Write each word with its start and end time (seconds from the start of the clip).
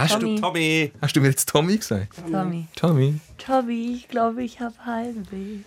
Hast 0.00 0.12
Tommy. 0.14 0.34
du 0.36 0.40
Tommy? 0.40 0.92
Hast 1.02 1.14
du 1.16 1.20
mir 1.20 1.28
jetzt 1.28 1.48
Tommy 1.48 1.76
gesagt? 1.76 2.14
Tommy. 2.30 2.66
Tommy. 2.74 3.20
Tommy, 3.36 3.92
ich 3.96 4.08
glaube, 4.08 4.42
ich 4.42 4.58
habe 4.60 4.74
Heimweh. 4.86 5.58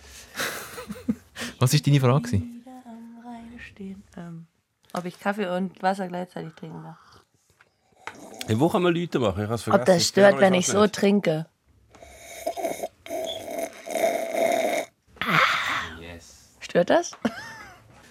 Was 1.60 1.72
war 1.72 1.80
deine 1.80 2.00
Frage? 2.00 2.22
gewesen? 2.22 2.62
Wieder 2.62 2.72
am 2.84 3.24
Rhein 3.26 3.60
stehen. 3.60 4.02
Ähm, 4.16 4.46
ob 4.92 5.04
ich 5.04 5.20
Kaffee 5.20 5.46
und 5.56 5.80
Wasser 5.82 6.08
gleichzeitig 6.08 6.52
trinken 6.54 6.82
darf. 6.82 6.98
Hey, 8.46 8.58
wo 8.58 8.68
kann 8.68 8.82
man 8.82 8.92
Leute 8.94 9.18
machen? 9.20 9.44
Ich 9.44 9.48
hab's 9.50 9.62
Ob 9.68 9.74
vergessen. 9.74 9.94
das 9.98 10.08
stört, 10.08 10.40
wenn 10.40 10.54
ich 10.54 10.66
weiß 10.68 10.72
so 10.74 10.82
nicht. 10.82 10.94
trinke. 10.94 11.46
Stört 16.60 16.90
das? 16.90 17.12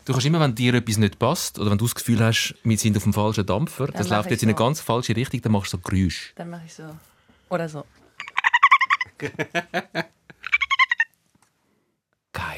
Du 0.06 0.12
kannst 0.12 0.26
immer, 0.26 0.42
wenn 0.42 0.54
dir 0.54 0.74
etwas 0.74 0.98
nicht 0.98 1.18
passt 1.18 1.60
oder 1.60 1.72
wenn 1.72 1.78
du 1.78 1.86
das 1.86 1.96
Gefühl 1.96 2.20
hast, 2.20 2.56
wir 2.64 2.78
sind 2.78 2.98
auf 2.98 3.04
dem 3.04 3.14
falschen 3.14 3.46
Dampfer, 3.46 3.88
das 3.88 4.10
mach 4.10 4.18
läuft 4.18 4.26
ich 4.28 4.32
jetzt 4.32 4.44
in 4.44 4.50
eine 4.50 4.58
so. 4.58 4.64
ganz 4.64 4.82
falsche 4.82 5.16
Richtung, 5.16 5.42
dann 5.42 5.54
machst 5.54 5.72
du 5.72 5.78
so 5.78 5.82
Geräusch. 5.82 6.34
Dann 6.36 6.50
mache 6.50 6.64
ich 6.66 6.74
so. 6.74 6.84
Oder 7.50 7.70
so. 7.70 7.86
Geil, 9.20 9.32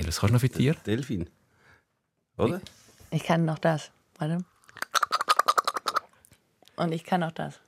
was 0.05 0.20
kannst 0.20 0.23
du 0.23 0.34
noch 0.34 0.39
für 0.39 0.50
Tier? 0.50 0.73
Delfin. 0.86 1.30
Oder? 2.38 2.62
Ich 3.12 3.23
kann 3.23 3.45
noch 3.45 3.59
das. 3.59 3.91
Warte. 4.17 4.44
Und 6.77 6.91
ich 6.94 7.03
kann 7.03 7.22
auch 7.23 7.31
das. 7.31 7.59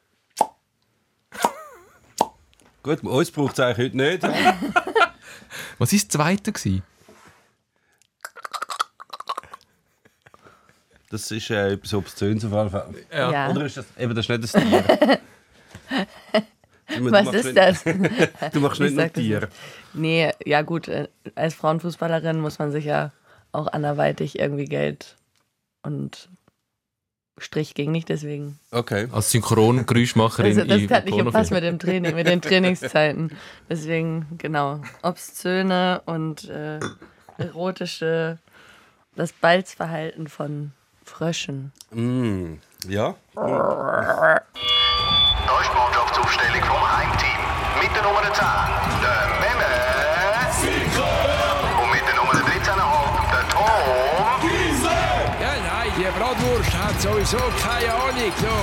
Gut, 2.81 3.03
uns 3.03 3.31
braucht 3.31 3.53
es 3.53 3.59
eigentlich 3.59 3.93
heute 3.93 3.97
nicht. 3.97 4.23
Was 5.77 5.91
war 5.91 5.99
das 5.99 6.07
zweite? 6.07 6.51
Gewesen? 6.51 6.83
Das 11.09 11.31
ist 11.31 11.49
äh, 11.49 11.73
etwas 11.73 11.93
Obszönes 11.93 12.45
auf 12.45 12.51
jeden 12.51 12.69
Fall. 12.69 12.93
Ja. 13.11 13.49
Oder 13.49 13.65
ist 13.65 13.77
das, 13.77 13.85
eben, 13.97 14.13
das 14.13 14.25
ist 14.25 14.29
nicht 14.29 14.43
das 14.43 14.51
Tier. 14.51 15.19
Du 16.95 17.11
Was 17.11 17.33
ist 17.33 17.45
nicht, 17.45 17.57
das? 17.57 17.83
Du 18.53 18.61
machst 18.61 18.79
nicht 18.79 18.91
Ich 18.91 18.97
nur 18.97 19.11
Tier. 19.11 19.49
Nee, 19.93 20.31
ja 20.45 20.61
gut, 20.61 20.87
äh, 20.87 21.09
als 21.35 21.53
Frauenfußballerin 21.53 22.39
muss 22.39 22.59
man 22.59 22.71
sich 22.71 22.85
ja 22.85 23.11
auch 23.51 23.67
anderweitig 23.67 24.39
irgendwie 24.39 24.65
Geld 24.65 25.17
und 25.83 26.29
Strich 27.39 27.75
ging 27.75 27.91
nicht, 27.91 28.09
deswegen. 28.09 28.57
Okay. 28.71 29.07
Als 29.11 29.31
Synchrongeräuschmacherin 29.31 30.57
Also 30.57 30.63
das 30.63 30.89
hat 30.89 31.05
nicht 31.05 31.17
gepasst 31.17 31.51
mit 31.51 31.63
dem 31.63 31.77
Training, 31.77 32.15
mit 32.15 32.25
den 32.25 32.41
Trainingszeiten. 32.41 33.31
Deswegen, 33.69 34.25
genau, 34.37 34.81
obszöne 35.03 36.01
und 36.05 36.49
äh, 36.49 36.79
erotische, 37.37 38.39
das 39.15 39.33
Balzverhalten 39.33 40.27
von 40.27 40.71
Fröschen. 41.07 41.71
Mm, 41.91 42.55
ja. 42.87 43.15
Da 43.33 44.35
ist 45.61 45.69
die 45.71 45.77
Mannschaftsaufstellung 45.77 46.63
vom 46.63 46.97
Heimteam. 46.97 47.41
Mit 47.81 47.95
der 47.95 48.03
Nummer 48.03 48.21
10, 48.21 48.45
der 49.01 49.27
Memme. 49.41 49.71
Und 51.81 51.89
mit 51.91 52.03
der 52.05 52.15
Nummer 52.15 52.33
13,5, 52.33 53.31
der 53.31 53.45
Tom. 53.49 53.63
Ja, 55.41 55.53
nein, 55.65 55.91
die 55.97 56.03
Bratwurst 56.19 56.73
hat 56.73 57.01
sowieso 57.01 57.37
keine 57.37 57.93
Ahnung. 57.93 58.33
So. 58.41 58.55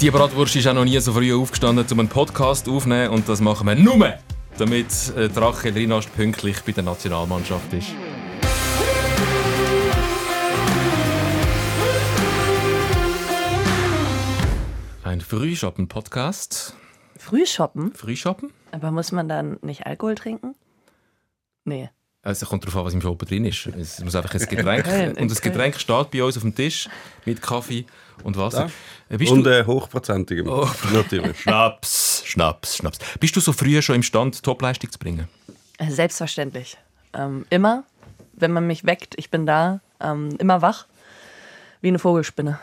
Die 0.00 0.10
Bratwurst 0.10 0.56
ist 0.56 0.66
auch 0.66 0.74
noch 0.74 0.84
nie 0.84 0.98
so 1.00 1.12
früh 1.12 1.34
aufgestanden, 1.34 1.84
um 1.90 2.00
einen 2.00 2.08
Podcast 2.08 2.68
aufzunehmen. 2.68 3.10
Und 3.10 3.28
das 3.28 3.40
machen 3.40 3.66
wir 3.66 3.74
nur, 3.74 4.14
damit 4.56 4.86
äh, 5.16 5.28
Rachel 5.38 5.74
Rinast 5.74 6.14
pünktlich 6.16 6.62
bei 6.64 6.72
der 6.72 6.84
Nationalmannschaft 6.84 7.72
ist. 7.74 7.88
Ein 15.18 15.22
Frühschoppen-Podcast. 15.22 16.74
Frühshoppen? 17.18 17.92
Frühschoppen? 17.92 18.52
Aber 18.70 18.92
muss 18.92 19.10
man 19.10 19.28
dann 19.28 19.58
nicht 19.62 19.84
Alkohol 19.84 20.14
trinken? 20.14 20.54
Nee. 21.64 21.90
Also 22.22 22.46
kommt 22.46 22.62
darauf 22.62 22.76
an, 22.76 22.84
was 22.84 22.94
im 22.94 23.00
Shoppen 23.00 23.26
drin 23.26 23.44
ist. 23.44 23.66
Es 23.66 23.98
muss 23.98 24.14
einfach 24.14 24.32
ein 24.32 24.46
Getränk. 24.46 24.84
Köln, 24.84 25.16
und 25.16 25.28
das 25.28 25.40
Getränk 25.40 25.74
steht 25.80 26.12
bei 26.12 26.22
uns 26.22 26.36
auf 26.36 26.44
dem 26.44 26.54
Tisch 26.54 26.88
mit 27.24 27.42
Kaffee 27.42 27.84
und 28.22 28.36
Wasser. 28.36 28.70
Äh, 29.08 29.16
Bist 29.16 29.32
Und 29.32 29.42
du, 29.42 29.58
äh, 29.58 29.64
hochprozentigem. 29.64 30.46
Oh. 30.48 30.70
Natürlich. 30.92 31.40
Schnaps, 31.40 32.22
Schnaps, 32.24 32.76
Schnaps. 32.76 33.00
Bist 33.18 33.34
du 33.34 33.40
so 33.40 33.52
früh 33.52 33.82
schon 33.82 33.96
imstand, 33.96 34.40
Topleistung 34.44 34.92
zu 34.92 35.00
bringen? 35.00 35.26
Äh, 35.78 35.90
Selbstverständlich. 35.90 36.78
Ähm, 37.12 37.44
immer, 37.50 37.82
wenn 38.34 38.52
man 38.52 38.68
mich 38.68 38.86
weckt, 38.86 39.16
ich 39.16 39.32
bin 39.32 39.46
da, 39.46 39.80
ähm, 39.98 40.36
immer 40.38 40.62
wach, 40.62 40.86
wie 41.80 41.88
eine 41.88 41.98
Vogelspinne. 41.98 42.60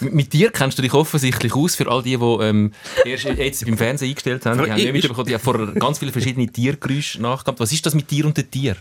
Mit 0.00 0.32
dir 0.32 0.50
kennst 0.50 0.76
du 0.78 0.82
dich 0.82 0.92
offensichtlich 0.94 1.54
aus 1.54 1.74
für 1.76 1.88
all 1.90 2.02
die, 2.02 2.16
die 2.16 2.24
ähm, 2.24 2.72
erst 3.04 3.24
jetzt 3.24 3.64
beim 3.64 3.76
Fernsehen 3.78 4.08
eingestellt 4.10 4.44
haben. 4.46 4.62
Die 4.64 4.70
haben 4.70 4.76
nicht 4.76 4.86
ich- 4.86 4.92
mitbekommen, 4.92 5.26
die 5.28 5.34
haben 5.34 5.40
vorher 5.42 5.66
ganz 5.74 5.98
viele 6.00 6.12
verschiedene 6.12 6.46
Tiergeräusche 6.48 7.22
nachgehabt. 7.22 7.60
Was 7.60 7.72
ist 7.72 7.86
das 7.86 7.94
mit 7.94 8.10
dir 8.10 8.26
und 8.26 8.36
den 8.36 8.50
Tier? 8.50 8.76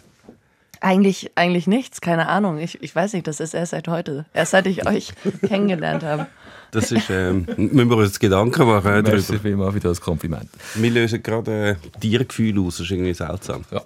Eigentlich, 0.82 1.32
eigentlich 1.36 1.68
nichts, 1.68 2.00
keine 2.02 2.28
Ahnung. 2.30 2.58
Ich, 2.58 2.82
ich 2.82 2.96
weiß 2.96 3.14
nicht, 3.14 3.28
das 3.28 3.40
ist 3.42 3.54
erst 3.54 3.72
seit 3.72 3.88
heute. 3.90 4.26
Erst 4.34 4.52
seit 4.52 4.66
ich 4.66 4.88
euch 4.88 5.12
kennengelernt 5.48 6.04
habe. 6.04 6.28
Das 6.72 6.92
ist, 6.92 7.10
ähm, 7.10 7.46
müssen 7.58 7.90
wir 7.90 7.98
uns 7.98 8.20
Gedanken 8.20 8.66
machen 8.68 8.92
äh, 8.94 9.02
Merci 9.02 9.28
darüber. 9.28 9.42
vielmals 9.44 9.74
für 9.74 9.80
das 9.82 10.00
Kompliment. 10.00 10.50
Wir 10.76 10.92
lösen 10.92 11.22
gerade 11.22 11.78
äh, 11.84 12.00
Tiergefühl 12.00 12.60
aus. 12.60 12.78
Das 12.78 12.86
ist 12.86 12.92
irgendwie 12.92 13.14
seltsam. 13.14 13.66
Ja. 13.72 13.82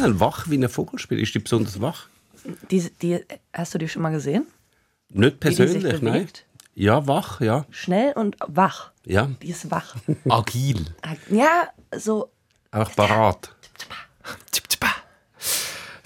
Wir 0.00 0.20
wach 0.20 0.48
wie 0.50 0.56
ein 0.62 0.68
Vogelspiel. 0.68 1.20
Ist 1.20 1.34
die 1.34 1.38
besonders 1.38 1.80
wach? 1.80 2.06
Die, 2.70 2.84
die, 3.00 3.20
hast 3.52 3.74
du 3.74 3.78
die 3.78 3.88
schon 3.88 4.02
mal 4.02 4.10
gesehen? 4.10 4.46
Nicht 5.10 5.40
persönlich, 5.40 6.02
nein. 6.02 6.28
Ja, 6.74 7.06
wach, 7.06 7.40
ja. 7.40 7.64
Schnell 7.70 8.12
und 8.12 8.36
wach. 8.46 8.90
Ja, 9.04 9.30
Die 9.42 9.48
ist 9.50 9.70
wach. 9.70 9.96
Agil. 10.28 10.84
Ja, 11.30 11.68
so. 11.96 12.30
einfach 12.70 12.94
parat. 12.94 13.50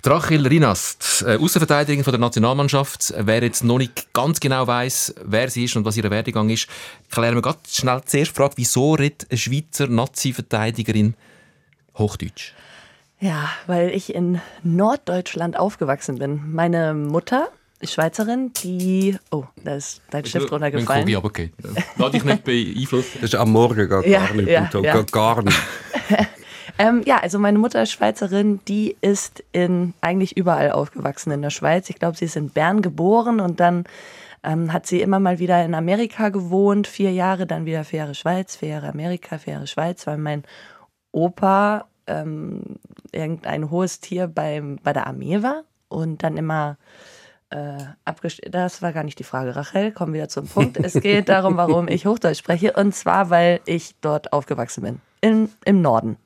Drachil 0.03 0.47
Rinast, 0.47 1.25
äh, 1.27 1.37
Außenverteidigerin 1.37 2.05
von 2.05 2.13
der 2.13 2.21
Nationalmannschaft. 2.21 3.13
Wer 3.19 3.43
jetzt 3.43 3.63
noch 3.65 3.77
nicht 3.77 4.15
ganz 4.15 4.41
genau 4.41 4.67
weiß, 4.67 5.15
wer 5.25 5.51
sie 5.51 5.65
ist 5.65 5.77
und 5.77 5.85
was 5.85 5.97
ihr 5.99 6.11
Werdegang 6.11 6.49
ist, 6.49 6.69
klären 7.11 7.35
wir 7.35 7.43
ganz 7.43 7.77
schnell 7.77 8.01
zuerst 8.07 8.31
die 8.31 8.35
Frage, 8.35 8.55
wieso 8.57 8.95
redet 8.95 9.27
eine 9.31 9.37
Schweizer 9.37 9.89
Nazi-Verteidigerin 9.89 11.15
Hochdeutsch? 11.99 12.53
Ja, 13.19 13.51
weil 13.67 13.91
ich 13.91 14.15
in 14.15 14.41
Norddeutschland 14.63 15.59
aufgewachsen 15.59 16.19
bin. 16.19 16.51
Meine 16.51 16.95
Mutter 16.95 17.49
Schweizerin, 17.83 18.53
die. 18.63 19.17
Oh, 19.31 19.45
da 19.65 19.77
ist 19.77 20.03
dein 20.11 20.25
Stift 20.25 20.47
Wenn 20.47 20.51
runtergefallen. 20.51 21.03
Kobi 21.03 21.15
runtergeht. 21.15 21.53
Lass 21.97 22.11
dich 22.13 22.25
nicht 22.25 22.45
beeinflussen. 22.45 23.19
Das 23.21 23.33
ist 23.33 23.35
am 23.39 23.53
Morgen 23.53 23.89
gar, 23.89 24.07
Ja, 24.07 24.27
gar 24.27 24.35
nicht. 24.35 24.49
ja, 24.49 24.69
ja. 24.73 24.93
Gar, 24.93 25.05
gar 25.05 25.43
nicht. 25.43 25.59
Ähm, 26.79 27.03
ja, 27.05 27.19
also 27.19 27.39
meine 27.39 27.59
Mutter 27.59 27.83
ist 27.83 27.93
Schweizerin, 27.93 28.61
die 28.67 28.97
ist 29.03 29.45
in 29.53 29.93
eigentlich 30.01 30.39
überall 30.39 30.73
aufgewachsen 30.73 31.31
in 31.31 31.43
der 31.43 31.51
Schweiz. 31.51 31.91
Ich 31.91 31.97
glaube, 31.97 32.17
sie 32.17 32.25
ist 32.25 32.37
in 32.37 32.49
Bern 32.49 32.81
geboren 32.81 33.41
und 33.41 33.61
dann 33.61 33.85
ähm, 34.43 34.73
hat 34.73 34.87
sie 34.87 35.03
immer 35.03 35.21
mal 35.21 35.39
wieder 35.39 35.63
in 35.63 35.75
Amerika 35.75 36.31
gewohnt, 36.31 36.87
vier 36.87 37.13
Jahre, 37.13 37.47
dann 37.47 37.67
wieder 37.67 37.85
vier 37.85 37.99
Jahre 37.99 38.15
Schweiz, 38.15 38.57
vier 38.57 38.71
Jahre 38.71 38.89
Amerika, 38.89 39.37
vier 39.37 39.55
Jahre 39.55 39.67
Schweiz, 39.67 40.07
weil 40.07 40.17
mein 40.17 40.43
Opa 41.13 41.85
ähm, 42.07 42.63
irgendein 43.13 43.71
hohes 43.71 44.01
Tier 44.01 44.27
beim, 44.27 44.79
bei 44.83 44.95
der 44.95 45.07
Armee 45.07 45.43
war 45.43 45.65
und 45.89 46.23
dann 46.23 46.39
immer 46.39 46.79
äh, 47.51 47.79
abgestellt. 48.05 48.55
Das 48.55 48.83
war 48.83 48.93
gar 48.93 49.05
nicht 49.05 49.19
die 49.19 49.25
Frage, 49.25 49.55
Rachel. 49.57 49.93
Kommen 49.93 50.13
wir 50.13 50.21
wieder 50.21 50.29
zum 50.29 50.47
Punkt. 50.47 50.77
Es 50.79 50.95
geht 50.95 51.29
darum, 51.29 51.57
warum 51.57 51.89
ich 51.89 52.07
Hochdeutsch 52.07 52.39
spreche. 52.39 52.73
Und 52.73 52.95
zwar, 52.95 53.31
weil 53.31 53.61
ich 53.67 53.95
dort 54.01 54.33
aufgewachsen 54.33 54.83
bin. 54.83 55.01
In, 55.21 55.51
Im 55.65 55.83
Norden. 55.83 56.17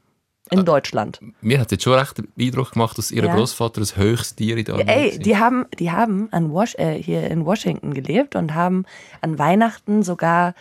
In 0.50 0.64
Deutschland. 0.66 1.20
Mir 1.40 1.58
hat 1.58 1.68
es 1.68 1.72
jetzt 1.72 1.84
schon 1.84 1.94
recht 1.94 2.18
den 2.18 2.28
Eindruck 2.38 2.72
gemacht, 2.72 2.98
dass 2.98 3.10
ihr 3.10 3.24
Ja. 3.24 3.34
Großvater 3.34 3.80
das 3.80 3.96
höchste 3.96 4.36
Tier 4.36 4.58
in 4.58 4.64
der 4.66 4.74
Armee 4.74 4.84
Ey, 4.86 5.12
war. 5.12 5.18
die 5.18 5.36
haben, 5.38 5.66
die 5.78 5.90
haben 5.90 6.28
an 6.32 6.52
Was 6.52 6.74
äh, 6.78 7.02
hier 7.02 7.24
in 7.30 7.46
Washington 7.46 7.94
gelebt 7.94 8.36
und 8.36 8.54
haben 8.54 8.84
an 9.22 9.38
Weihnachten 9.38 10.02
sogar 10.02 10.54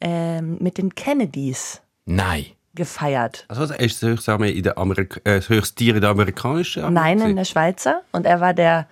ähm, 0.00 0.58
mit 0.60 0.76
den 0.76 0.96
Kennedys 0.96 1.80
Nein. 2.04 2.46
gefeiert. 2.74 3.44
Also, 3.46 3.62
was, 3.62 3.70
ist 3.70 4.02
das 4.02 4.08
höchste, 4.08 4.32
Armee 4.32 4.50
in 4.50 4.64
der 4.64 4.76
Amerik 4.76 5.20
äh, 5.24 5.36
das 5.36 5.48
höchste 5.48 5.76
Tier 5.76 5.94
in 5.94 6.00
der 6.00 6.10
amerikanischen 6.10 6.82
Armee? 6.82 6.94
Nein, 6.94 7.20
in 7.20 7.36
der 7.36 7.44
Schweizer. 7.44 8.02
Und 8.10 8.26
er 8.26 8.40
war 8.40 8.54
der, 8.54 8.88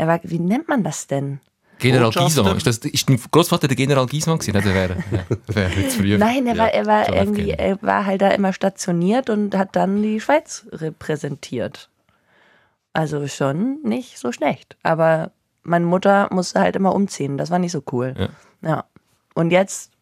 er 0.00 0.06
war, 0.06 0.20
wie 0.22 0.38
nennt 0.38 0.66
man 0.66 0.82
das 0.82 1.06
denn? 1.06 1.40
General? 1.78 2.10
Gisman. 2.10 2.56
Ist, 2.56 2.66
das, 2.66 2.78
ist 2.78 3.08
dein 3.08 3.20
Großvater 3.30 3.68
der 3.68 3.76
General 3.76 4.06
Gisman 4.06 4.38
gewesen? 4.38 4.52
Der 4.52 4.74
wäre 4.74 4.96
ja, 5.10 5.54
wäre 5.54 5.70
jetzt 5.80 5.96
früher. 5.96 6.18
Nein, 6.18 6.46
er 6.46 6.56
war, 6.56 6.72
er 6.72 6.86
war 6.86 7.12
irgendwie, 7.12 7.50
er 7.50 7.80
war 7.82 8.06
halt 8.06 8.22
da 8.22 8.28
immer 8.28 8.52
stationiert 8.52 9.28
und 9.28 9.54
hat 9.56 9.76
dann 9.76 10.02
die 10.02 10.20
Schweiz 10.20 10.66
repräsentiert. 10.72 11.90
Also 12.92 13.26
schon 13.28 13.82
nicht 13.82 14.18
so 14.18 14.32
schlecht. 14.32 14.76
Aber 14.82 15.32
meine 15.62 15.84
Mutter 15.84 16.28
musste 16.30 16.60
halt 16.60 16.76
immer 16.76 16.94
umziehen. 16.94 17.36
Das 17.36 17.50
war 17.50 17.58
nicht 17.58 17.72
so 17.72 17.82
cool. 17.92 18.14
Ja. 18.18 18.28
Ja. 18.62 18.84
Und 19.34 19.50
jetzt 19.50 19.92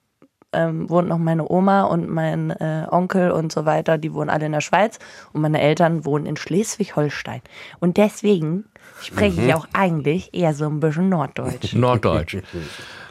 ähm, 0.52 0.88
wohnt 0.88 1.08
noch 1.08 1.18
meine 1.18 1.48
Oma 1.50 1.82
und 1.82 2.08
mein 2.08 2.50
äh, 2.50 2.86
Onkel 2.90 3.30
und 3.30 3.52
so 3.52 3.66
weiter. 3.66 3.98
Die 3.98 4.14
wohnen 4.14 4.30
alle 4.30 4.46
in 4.46 4.52
der 4.52 4.60
Schweiz 4.60 4.98
und 5.32 5.42
meine 5.42 5.60
Eltern 5.60 6.04
wohnen 6.04 6.26
in 6.26 6.36
Schleswig-Holstein. 6.36 7.42
Und 7.80 7.96
deswegen 7.96 8.64
spreche 9.02 9.42
ich 9.42 9.54
auch 9.54 9.66
eigentlich 9.72 10.30
eher 10.32 10.54
so 10.54 10.66
ein 10.66 10.80
bisschen 10.80 11.08
Norddeutsch. 11.08 11.72
Norddeutsch. 11.74 12.36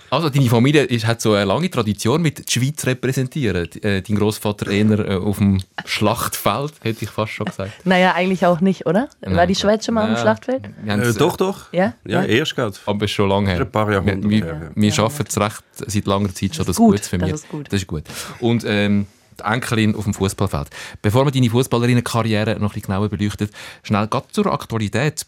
Also 0.09 0.29
deine 0.29 0.49
Familie 0.49 0.83
ist, 0.83 1.05
hat 1.05 1.19
so 1.19 1.33
eine 1.33 1.43
lange 1.43 1.69
Tradition 1.69 2.21
mit 2.21 2.47
die 2.47 2.51
Schweiz 2.59 2.85
repräsentieren. 2.85 3.69
Äh, 3.83 4.01
dein 4.01 4.15
Großvater 4.15 4.71
eher 4.71 4.99
äh, 4.99 5.15
auf 5.17 5.37
dem 5.39 5.59
Schlachtfeld, 5.83 6.73
hätte 6.81 7.03
ich 7.03 7.09
fast 7.09 7.33
schon 7.33 7.45
gesagt. 7.47 7.85
Naja, 7.85 8.13
eigentlich 8.15 8.45
auch 8.45 8.61
nicht, 8.61 8.85
oder? 8.85 9.09
War 9.19 9.45
die 9.47 9.55
Schweiz 9.55 9.83
schon 9.85 9.95
mal 9.95 10.03
auf 10.03 10.07
dem 10.07 10.15
Ja. 10.15 10.21
Schlachtfeld? 10.21 10.69
Wir 10.81 10.93
haben 10.93 11.01
Äh, 11.01 11.13
doch, 11.13 11.35
doch. 11.35 11.73
Ja? 11.73 11.93
Ja, 12.05 12.21
Ja. 12.21 12.23
erst 12.23 12.55
gerade. 12.55 12.73
Aber 12.85 13.03
es 13.03 13.11
ist 13.11 13.15
schon 13.15 13.27
lange 13.29 13.49
her. 13.49 13.59
Ein 13.59 13.69
paar 13.69 13.91
Jahrhunderte 13.91 14.29
Wir, 14.29 14.45
her, 14.45 14.71
wir, 14.75 14.83
ja. 14.87 14.93
wir 14.97 15.03
arbeiten 15.03 15.25
es 15.27 15.37
recht 15.41 15.63
seit 15.73 16.05
langer 16.05 16.33
Zeit 16.33 16.55
schon. 16.55 16.65
Das 16.65 16.67
Das, 16.67 16.69
ist 16.69 16.77
gut, 16.77 16.91
Gutes 16.91 17.07
für 17.09 17.17
das 17.17 17.25
mich. 17.27 17.35
ist 17.35 17.49
gut. 17.49 17.65
Das 17.67 17.81
ist 17.81 17.87
gut. 17.87 18.03
Und 18.39 18.63
ähm, 18.65 19.07
die 19.37 19.43
Enkelin 19.43 19.93
auf 19.93 20.05
dem 20.05 20.13
Fußballfeld. 20.13 20.69
Bevor 21.01 21.25
wir 21.25 21.31
deine 21.31 21.49
Fußballerinnenkarriere 21.49 22.51
noch 22.59 22.71
ein 22.71 22.73
bisschen 22.75 22.81
genauer 22.83 23.09
beleuchten, 23.09 23.49
schnell 23.83 24.07
gerade 24.07 24.27
zur 24.31 24.45
Aktualität. 24.53 25.25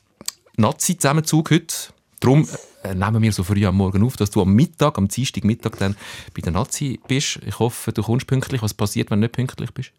Nazi-Zusammenzug 0.60 1.52
heute. 1.52 1.76
Darum 2.20 2.48
äh, 2.84 2.94
nehmen 2.94 3.22
wir 3.22 3.32
so 3.32 3.44
früh 3.44 3.66
am 3.66 3.78
Morgen 3.78 4.04
auf, 4.04 4.18
dass 4.18 4.30
du 4.30 4.42
am 4.42 4.54
Mittag, 4.54 4.98
am 4.98 5.08
Dienstagmittag 5.08 5.78
dann 5.80 5.96
bei 6.36 6.42
der 6.42 6.52
Nazi 6.52 7.00
bist. 7.08 7.40
Ich 7.46 7.60
hoffe, 7.60 7.94
du 7.94 8.04
kommst 8.04 8.28
pünktlich. 8.28 8.62
Was 8.62 8.74
passiert, 8.74 9.10
wenn 9.10 9.22
du 9.22 9.26
nicht 9.26 9.36
pünktlich 9.36 9.74
bist? 9.74 9.92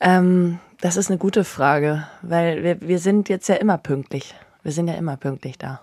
Ähm, 0.00 0.58
das 0.80 0.96
ist 0.96 1.08
eine 1.08 1.18
gute 1.18 1.44
Frage, 1.44 2.06
weil 2.22 2.62
wir, 2.62 2.80
wir 2.80 2.98
sind 2.98 3.28
jetzt 3.28 3.48
ja 3.48 3.56
immer 3.56 3.78
pünktlich. 3.78 4.34
Wir 4.62 4.72
sind 4.72 4.88
ja 4.88 4.94
immer 4.94 5.16
pünktlich 5.16 5.56
da. 5.56 5.82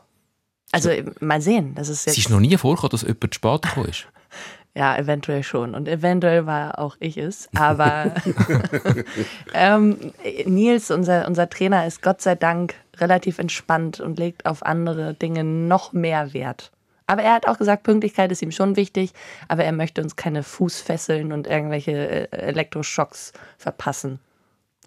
Also 0.71 0.89
mal 1.21 1.41
sehen, 1.41 1.75
das 1.75 1.87
ist 1.87 2.07
Es 2.07 2.17
jetzt 2.17 2.25
ist 2.25 2.29
noch 2.29 2.39
nie 2.41 2.57
vorgekommen, 2.57 2.91
dass 2.91 3.03
jemand 3.03 3.33
zu 3.33 3.37
spät 3.37 3.61
gekommen 3.61 3.87
ist. 3.87 4.07
ja 4.75 4.97
eventuell 4.97 5.41
schon 5.43 5.73
und 5.73 5.87
eventuell 5.87 6.45
war 6.45 6.79
auch 6.79 6.97
ich 6.99 7.17
es, 7.17 7.47
aber 7.55 8.13
ähm, 9.53 9.97
Nils, 10.45 10.91
unser 10.91 11.27
unser 11.27 11.49
Trainer, 11.49 11.87
ist 11.87 12.01
Gott 12.01 12.21
sei 12.21 12.35
Dank 12.35 12.75
relativ 13.01 13.39
entspannt 13.39 13.99
und 13.99 14.19
legt 14.19 14.45
auf 14.45 14.63
andere 14.65 15.13
Dinge 15.13 15.43
noch 15.43 15.93
mehr 15.93 16.33
Wert. 16.33 16.71
Aber 17.07 17.21
er 17.21 17.33
hat 17.33 17.47
auch 17.47 17.57
gesagt, 17.57 17.83
Pünktlichkeit 17.83 18.31
ist 18.31 18.41
ihm 18.41 18.51
schon 18.51 18.75
wichtig, 18.75 19.11
aber 19.47 19.63
er 19.63 19.71
möchte 19.71 20.01
uns 20.01 20.15
keine 20.15 20.41
Fußfesseln 20.41 21.31
und 21.31 21.45
irgendwelche 21.47 21.91
äh, 21.91 22.27
Elektroschocks 22.35 23.31
verpassen, 23.57 24.19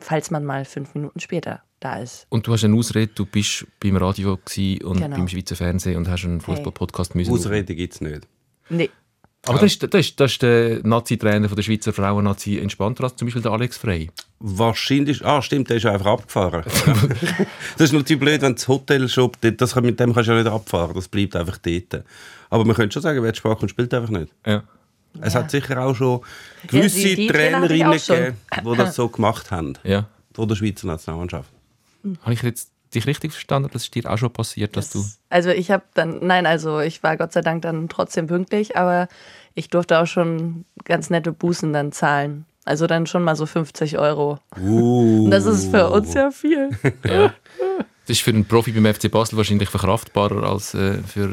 falls 0.00 0.30
man 0.30 0.44
mal 0.44 0.64
fünf 0.64 0.94
Minuten 0.94 1.20
später 1.20 1.62
da 1.80 1.98
ist. 2.00 2.26
Und 2.28 2.46
du 2.46 2.52
hast 2.52 2.64
eine 2.64 2.76
Ausrede, 2.76 3.12
du 3.14 3.24
bist 3.24 3.66
beim 3.80 3.96
Radio 3.96 4.32
und 4.32 4.44
Genau. 5.00 5.16
beim 5.16 5.28
Schweizer 5.28 5.54
Fernsehen 5.54 5.96
und 5.96 6.08
hast 6.08 6.24
einen 6.24 6.40
Fußball-Podcast 6.40 7.14
müssen. 7.14 7.32
Ausreden 7.32 7.76
gibt 7.76 7.94
es 7.94 8.00
nicht. 8.00 8.26
Nee, 8.68 8.90
Aber 9.46 9.58
das, 9.60 9.72
ist, 9.72 9.82
das, 9.82 10.00
ist, 10.00 10.20
das 10.20 10.32
ist 10.32 10.42
der 10.42 10.80
Nazi-Trainer 10.86 11.48
von 11.48 11.56
der 11.56 11.62
Schweizer 11.62 11.92
Frauen-Nazi 11.92 12.58
entspannter 12.58 13.04
als 13.04 13.16
zum 13.16 13.26
Beispiel 13.26 13.42
der 13.42 13.52
Alex 13.52 13.78
Frey. 13.78 14.10
Wahrscheinlich, 14.40 15.24
ah 15.24 15.40
stimmt, 15.40 15.70
der 15.70 15.76
ist 15.78 15.84
ja 15.84 15.92
einfach 15.92 16.06
abgefahren. 16.06 16.64
das 17.78 17.80
ist 17.80 17.92
natürlich 17.92 18.20
blöd, 18.20 18.42
wenn 18.42 18.54
das 18.56 18.68
Hotel 18.68 19.08
schon, 19.08 19.30
das, 19.40 19.74
kann- 19.74 19.84
mit 19.84 19.98
dem 20.00 20.12
kannst 20.12 20.28
du 20.28 20.32
ja 20.32 20.42
nicht 20.42 20.50
abfahren, 20.52 20.92
das 20.94 21.08
bleibt 21.08 21.34
einfach 21.36 21.56
dort. 21.58 22.04
Aber 22.50 22.64
man 22.64 22.74
könnte 22.76 22.92
schon 22.94 23.02
sagen, 23.02 23.22
wer 23.22 23.34
Spaß 23.34 23.58
kommt, 23.58 23.70
spielt 23.70 23.94
einfach 23.94 24.10
nicht. 24.10 24.32
Ja. 24.44 24.62
Es 25.20 25.34
Ja. 25.34 25.40
hat 25.40 25.50
sicher 25.50 25.82
auch 25.82 25.94
schon 25.94 26.20
gewisse 26.66 26.98
die- 27.00 27.14
die 27.16 27.26
Trainerinnen 27.28 27.92
gegeben, 27.98 28.36
die 28.64 28.76
das 28.76 28.94
so 28.96 29.08
gemacht 29.08 29.50
haben. 29.50 29.74
ja. 29.84 30.06
Von 30.34 30.46
der 30.48 30.54
Schweizer 30.56 30.86
Nationalmannschaft. 30.86 31.50
Habe 32.22 32.32
ich 32.32 32.42
jetzt 32.42 32.70
dich 32.94 33.06
richtig 33.06 33.32
verstanden? 33.32 33.70
Das 33.72 33.84
ist 33.84 33.94
dir 33.94 34.10
auch 34.10 34.18
schon 34.18 34.32
passiert, 34.32 34.76
dass 34.76 34.90
du... 34.90 35.04
Also 35.30 35.50
ich 35.50 35.70
habe 35.70 35.84
dann, 35.94 36.26
nein, 36.26 36.46
also 36.46 36.80
ich 36.80 37.02
war 37.02 37.16
Gott 37.16 37.32
sei 37.32 37.40
Dank 37.40 37.62
dann 37.62 37.88
trotzdem 37.88 38.26
pünktlich, 38.26 38.76
aber 38.76 39.08
ich 39.54 39.68
durfte 39.70 39.98
auch 39.98 40.06
schon 40.06 40.64
ganz 40.84 41.10
nette 41.10 41.32
Bußen 41.32 41.72
dann 41.72 41.92
zahlen. 41.92 42.44
Also 42.64 42.86
dann 42.86 43.06
schon 43.06 43.24
mal 43.24 43.34
so 43.34 43.46
50 43.46 43.98
Euro. 43.98 44.38
Uh. 44.60 45.24
Und 45.24 45.30
das 45.30 45.46
ist 45.46 45.70
für 45.70 45.88
uns 45.90 46.14
ja 46.14 46.30
viel. 46.30 46.70
Das 48.08 48.16
ist 48.16 48.22
für 48.22 48.30
einen 48.30 48.46
Profi 48.46 48.72
beim 48.72 48.86
FC 48.94 49.10
Basel 49.10 49.36
wahrscheinlich 49.36 49.68
verkraftbarer 49.68 50.42
als 50.42 50.72
äh, 50.72 51.02
für 51.02 51.28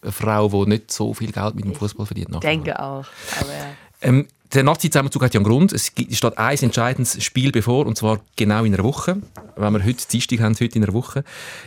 eine 0.00 0.12
Frau, 0.12 0.48
die 0.48 0.70
nicht 0.70 0.92
so 0.92 1.12
viel 1.12 1.32
Geld 1.32 1.56
mit 1.56 1.64
dem 1.64 1.74
Fußball 1.74 2.06
verdient. 2.06 2.30
vor. 2.30 2.38
Denke 2.38 2.78
auch. 2.78 3.04
Aber 3.40 3.50
ja. 3.50 3.66
Ähm, 4.00 4.28
der 4.52 4.64
Nazi-Zusammenzug 4.64 5.22
hat 5.22 5.34
ja 5.34 5.38
einen 5.38 5.48
Grund. 5.48 5.72
Es 5.72 5.86
steht 5.86 6.38
ein 6.38 6.58
entscheidendes 6.58 7.22
Spiel 7.22 7.52
bevor, 7.52 7.86
und 7.86 7.96
zwar 7.96 8.20
genau 8.36 8.64
in 8.64 8.74
einer 8.74 8.82
Woche. 8.82 9.20
Wenn 9.56 9.72
wir 9.72 9.84
heute 9.84 10.06
Dienstag 10.08 10.40
haben, 10.40 10.54
heute 10.54 10.76
in 10.76 10.82
einer 10.82 10.92
Woche, 10.92 11.24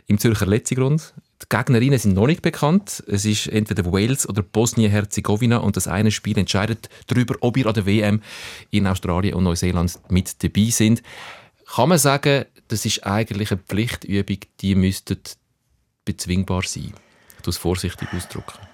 im 0.08 0.18
Zürcher 0.18 0.46
Letzigrund. 0.46 1.14
Die 1.42 1.46
Gegnerinnen 1.50 2.00
sind 2.00 2.14
noch 2.14 2.28
nicht 2.28 2.42
bekannt. 2.42 3.04
Es 3.08 3.26
ist 3.26 3.48
entweder 3.48 3.92
Wales 3.92 4.28
oder 4.28 4.42
Bosnien-Herzegowina 4.42 5.58
und 5.58 5.78
das 5.78 5.88
eine 5.88 6.12
Spiel 6.12 6.38
entscheidet 6.38 6.90
darüber, 7.08 7.36
ob 7.42 7.58
ihr 7.58 7.68
an 7.68 7.74
der 7.74 7.86
WM 7.86 8.22
in 8.70 8.88
Australien 8.88 9.36
und 9.36 9.44
Neuseeland 9.44 10.00
mit 10.10 10.44
dabei 10.44 10.70
sind. 10.70 11.04
Kann 11.74 11.90
man 11.90 11.98
sagen, 11.98 12.46
das 12.68 12.86
ist 12.86 13.06
eigentlich 13.06 13.52
eine 13.52 13.62
Pflichtübung, 13.62 14.38
die 14.62 14.76
müsste 14.76 15.18
bezwingbar 16.06 16.64
sein. 16.64 16.94
Ich 17.42 17.48
es 17.48 17.58
vorsichtig 17.58 18.08
ausdrücken. 18.14 18.73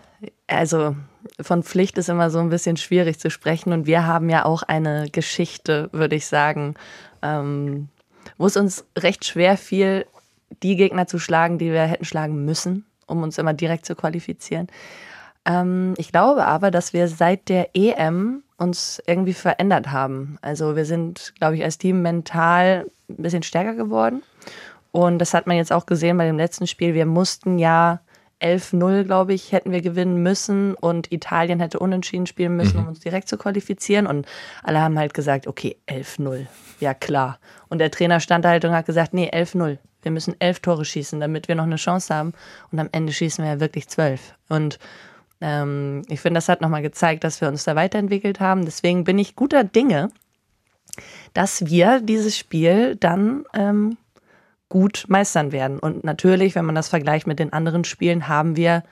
Also 0.49 0.95
von 1.39 1.63
Pflicht 1.63 1.97
ist 1.97 2.09
immer 2.09 2.29
so 2.29 2.39
ein 2.39 2.49
bisschen 2.49 2.75
schwierig 2.75 3.19
zu 3.19 3.29
sprechen 3.29 3.71
und 3.71 3.85
wir 3.85 4.05
haben 4.07 4.29
ja 4.29 4.45
auch 4.45 4.63
eine 4.63 5.09
Geschichte, 5.11 5.89
würde 5.91 6.15
ich 6.15 6.25
sagen, 6.25 6.75
ähm, 7.21 7.89
wo 8.37 8.47
es 8.47 8.57
uns 8.57 8.85
recht 8.97 9.25
schwer 9.25 9.57
fiel, 9.57 10.05
die 10.63 10.75
Gegner 10.75 11.05
zu 11.05 11.19
schlagen, 11.19 11.59
die 11.59 11.71
wir 11.71 11.83
hätten 11.83 12.05
schlagen 12.05 12.45
müssen, 12.45 12.85
um 13.05 13.21
uns 13.21 13.37
immer 13.37 13.53
direkt 13.53 13.85
zu 13.85 13.95
qualifizieren. 13.95 14.67
Ähm, 15.45 15.93
ich 15.97 16.11
glaube 16.11 16.45
aber, 16.45 16.71
dass 16.71 16.93
wir 16.93 17.07
seit 17.07 17.47
der 17.47 17.75
EM 17.75 18.43
uns 18.57 19.01
irgendwie 19.05 19.33
verändert 19.33 19.91
haben. 19.91 20.37
Also 20.41 20.75
wir 20.75 20.85
sind, 20.85 21.33
glaube 21.37 21.55
ich, 21.55 21.63
als 21.63 21.77
Team 21.77 22.01
mental 22.01 22.89
ein 23.07 23.21
bisschen 23.21 23.43
stärker 23.43 23.75
geworden. 23.75 24.23
Und 24.91 25.19
das 25.19 25.33
hat 25.33 25.47
man 25.47 25.57
jetzt 25.57 25.71
auch 25.71 25.85
gesehen 25.85 26.17
bei 26.17 26.25
dem 26.25 26.37
letzten 26.37 26.65
Spiel. 26.65 26.95
Wir 26.95 27.05
mussten 27.05 27.59
ja 27.59 28.01
11-0, 28.41 29.03
glaube 29.03 29.33
ich, 29.33 29.51
hätten 29.51 29.71
wir 29.71 29.81
gewinnen 29.81 30.21
müssen 30.23 30.73
und 30.75 31.11
Italien 31.11 31.59
hätte 31.59 31.79
unentschieden 31.79 32.25
spielen 32.25 32.55
müssen, 32.55 32.79
um 32.79 32.87
uns 32.87 32.99
direkt 32.99 33.27
zu 33.27 33.37
qualifizieren. 33.37 34.07
Und 34.07 34.25
alle 34.63 34.79
haben 34.81 34.97
halt 34.97 35.13
gesagt, 35.13 35.47
okay, 35.47 35.77
11-0, 35.87 36.47
ja 36.79 36.93
klar. 36.93 37.39
Und 37.67 37.79
der 37.79 37.91
Trainer 37.91 38.19
stand 38.19 38.45
halt 38.45 38.65
und 38.65 38.71
hat 38.71 38.85
gesagt, 38.85 39.13
nee, 39.13 39.29
11-0. 39.29 39.77
Wir 40.01 40.11
müssen 40.11 40.35
elf 40.39 40.61
Tore 40.61 40.85
schießen, 40.85 41.19
damit 41.19 41.47
wir 41.47 41.55
noch 41.55 41.65
eine 41.65 41.75
Chance 41.75 42.13
haben. 42.15 42.33
Und 42.71 42.79
am 42.79 42.89
Ende 42.91 43.11
schießen 43.11 43.43
wir 43.43 43.51
ja 43.51 43.59
wirklich 43.59 43.89
zwölf. 43.89 44.33
Und 44.47 44.79
ähm, 45.41 46.03
ich 46.07 46.21
finde, 46.21 46.37
das 46.37 46.49
hat 46.49 46.61
nochmal 46.61 46.81
gezeigt, 46.81 47.23
dass 47.23 47.41
wir 47.41 47.47
uns 47.47 47.65
da 47.65 47.75
weiterentwickelt 47.75 48.39
haben. 48.39 48.65
Deswegen 48.65 49.03
bin 49.03 49.19
ich 49.19 49.35
guter 49.35 49.63
Dinge, 49.63 50.09
dass 51.33 51.65
wir 51.65 51.99
dieses 52.01 52.37
Spiel 52.37 52.95
dann 52.95 53.45
ähm, 53.53 53.97
gut 54.69 55.05
meistern 55.07 55.51
werden. 55.51 55.79
Und 55.79 56.03
natürlich, 56.03 56.55
wenn 56.55 56.65
man 56.65 56.75
das 56.75 56.89
vergleicht 56.89 57.27
mit 57.27 57.39
den 57.39 57.51
anderen 57.51 57.83
Spielen, 57.83 58.27
haben 58.27 58.55
wir 58.55 58.83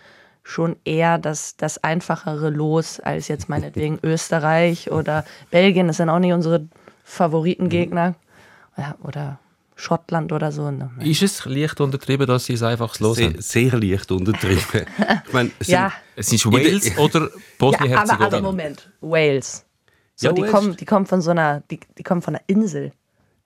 schon 0.44 0.76
eher 0.86 1.18
das, 1.18 1.56
das 1.58 1.84
einfachere 1.84 2.50
Los 2.50 3.00
als 3.00 3.28
jetzt 3.28 3.50
meinetwegen 3.50 4.00
Österreich 4.04 4.92
oder 4.92 5.26
Belgien. 5.52 5.88
Das 5.88 5.98
sind 5.98 6.10
auch 6.10 6.20
nicht 6.20 6.34
unsere 6.34 6.68
Favoritengegner. 7.04 8.16
Ja, 8.78 8.96
oder 9.04 9.40
Schottland 9.76 10.32
oder 10.32 10.52
so. 10.52 10.72
Ne? 10.72 10.90
Ist 11.02 11.22
es 11.22 11.46
leicht 11.46 11.80
untertrieben, 11.80 12.26
dass 12.28 12.46
sie 12.46 12.54
es 12.54 12.64
einfach 12.64 13.00
los 13.00 13.18
Sehr, 13.18 13.34
sehr 13.40 13.72
leicht 13.80 14.12
untertrieben. 14.12 14.86
ich 15.28 15.34
meine, 15.34 15.52
es 15.60 15.68
Ja, 15.68 15.92
Es 16.16 16.32
ist 16.34 16.46
Wales 16.46 16.98
oder 16.98 17.20
ja 17.20 17.26
aber, 17.26 17.32
Bosnien-Herzegowina? 17.60 18.26
aber 18.28 18.42
Moment, 18.42 18.90
Wales. 19.02 19.66
So, 20.16 20.28
Ja, 20.28 20.34
die, 20.34 20.42
Wales. 20.42 20.52
kommen, 20.52 20.76
die 20.78 20.86
kommen 20.86 21.06
von 21.06 21.22
so 21.22 21.32
einer, 21.32 21.62
die, 21.70 21.80
die 21.98 22.04
kommen 22.04 22.22
von 22.22 22.36
einer 22.36 22.44
Insel. 22.48 22.92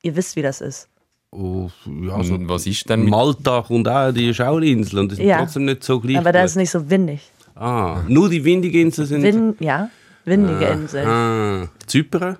Ihr 0.04 0.16
wisst, 0.16 0.36
wie 0.36 0.42
das 0.42 0.62
ist. 0.62 0.88
Oh, 1.34 1.70
ja, 1.86 2.14
also 2.16 2.34
Und 2.34 2.50
was 2.50 2.68
ist 2.68 2.90
denn 2.90 3.02
mit 3.04 3.10
Malta 3.10 3.62
kommt 3.62 3.88
auch, 3.88 4.12
die 4.12 4.30
ist 4.30 4.42
auch 4.42 4.58
eine 4.58 4.66
Insel 4.66 5.00
und 5.00 5.12
die 5.12 5.16
sind 5.16 5.26
Ja. 5.28 5.38
trotzdem 5.38 5.64
nicht 5.64 5.82
so 5.84 6.00
gleich 6.02 6.18
Aber 6.18 6.34
da 6.34 6.44
ist 6.44 6.58
nicht 6.58 6.70
so 6.72 6.90
windig. 6.90 7.22
Ah, 7.56 8.02
nur 8.08 8.30
die 8.30 8.44
windigen 8.44 8.82
Inseln 8.82 9.08
sind... 9.08 9.24
Wind, 9.24 9.62
ja, 9.62 9.90
windige 10.26 10.66
Insel. 10.66 11.06
Ah, 11.06 11.70
Zypern? 11.88 12.38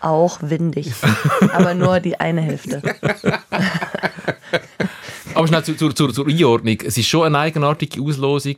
Auch 0.00 0.38
windig. 0.42 0.92
aber 1.52 1.72
nur 1.74 2.00
die 2.00 2.18
eine 2.20 2.42
Hälfte. 2.42 2.82
Aber 5.34 5.46
schnell 5.46 5.62
zur, 5.62 5.76
zur, 5.76 5.94
zur, 5.94 6.12
zur 6.12 6.26
Einordnung. 6.26 6.78
Es 6.84 6.98
ist 6.98 7.06
schon 7.08 7.24
eine 7.26 7.38
eigenartige 7.38 8.02
Auslosung, 8.02 8.56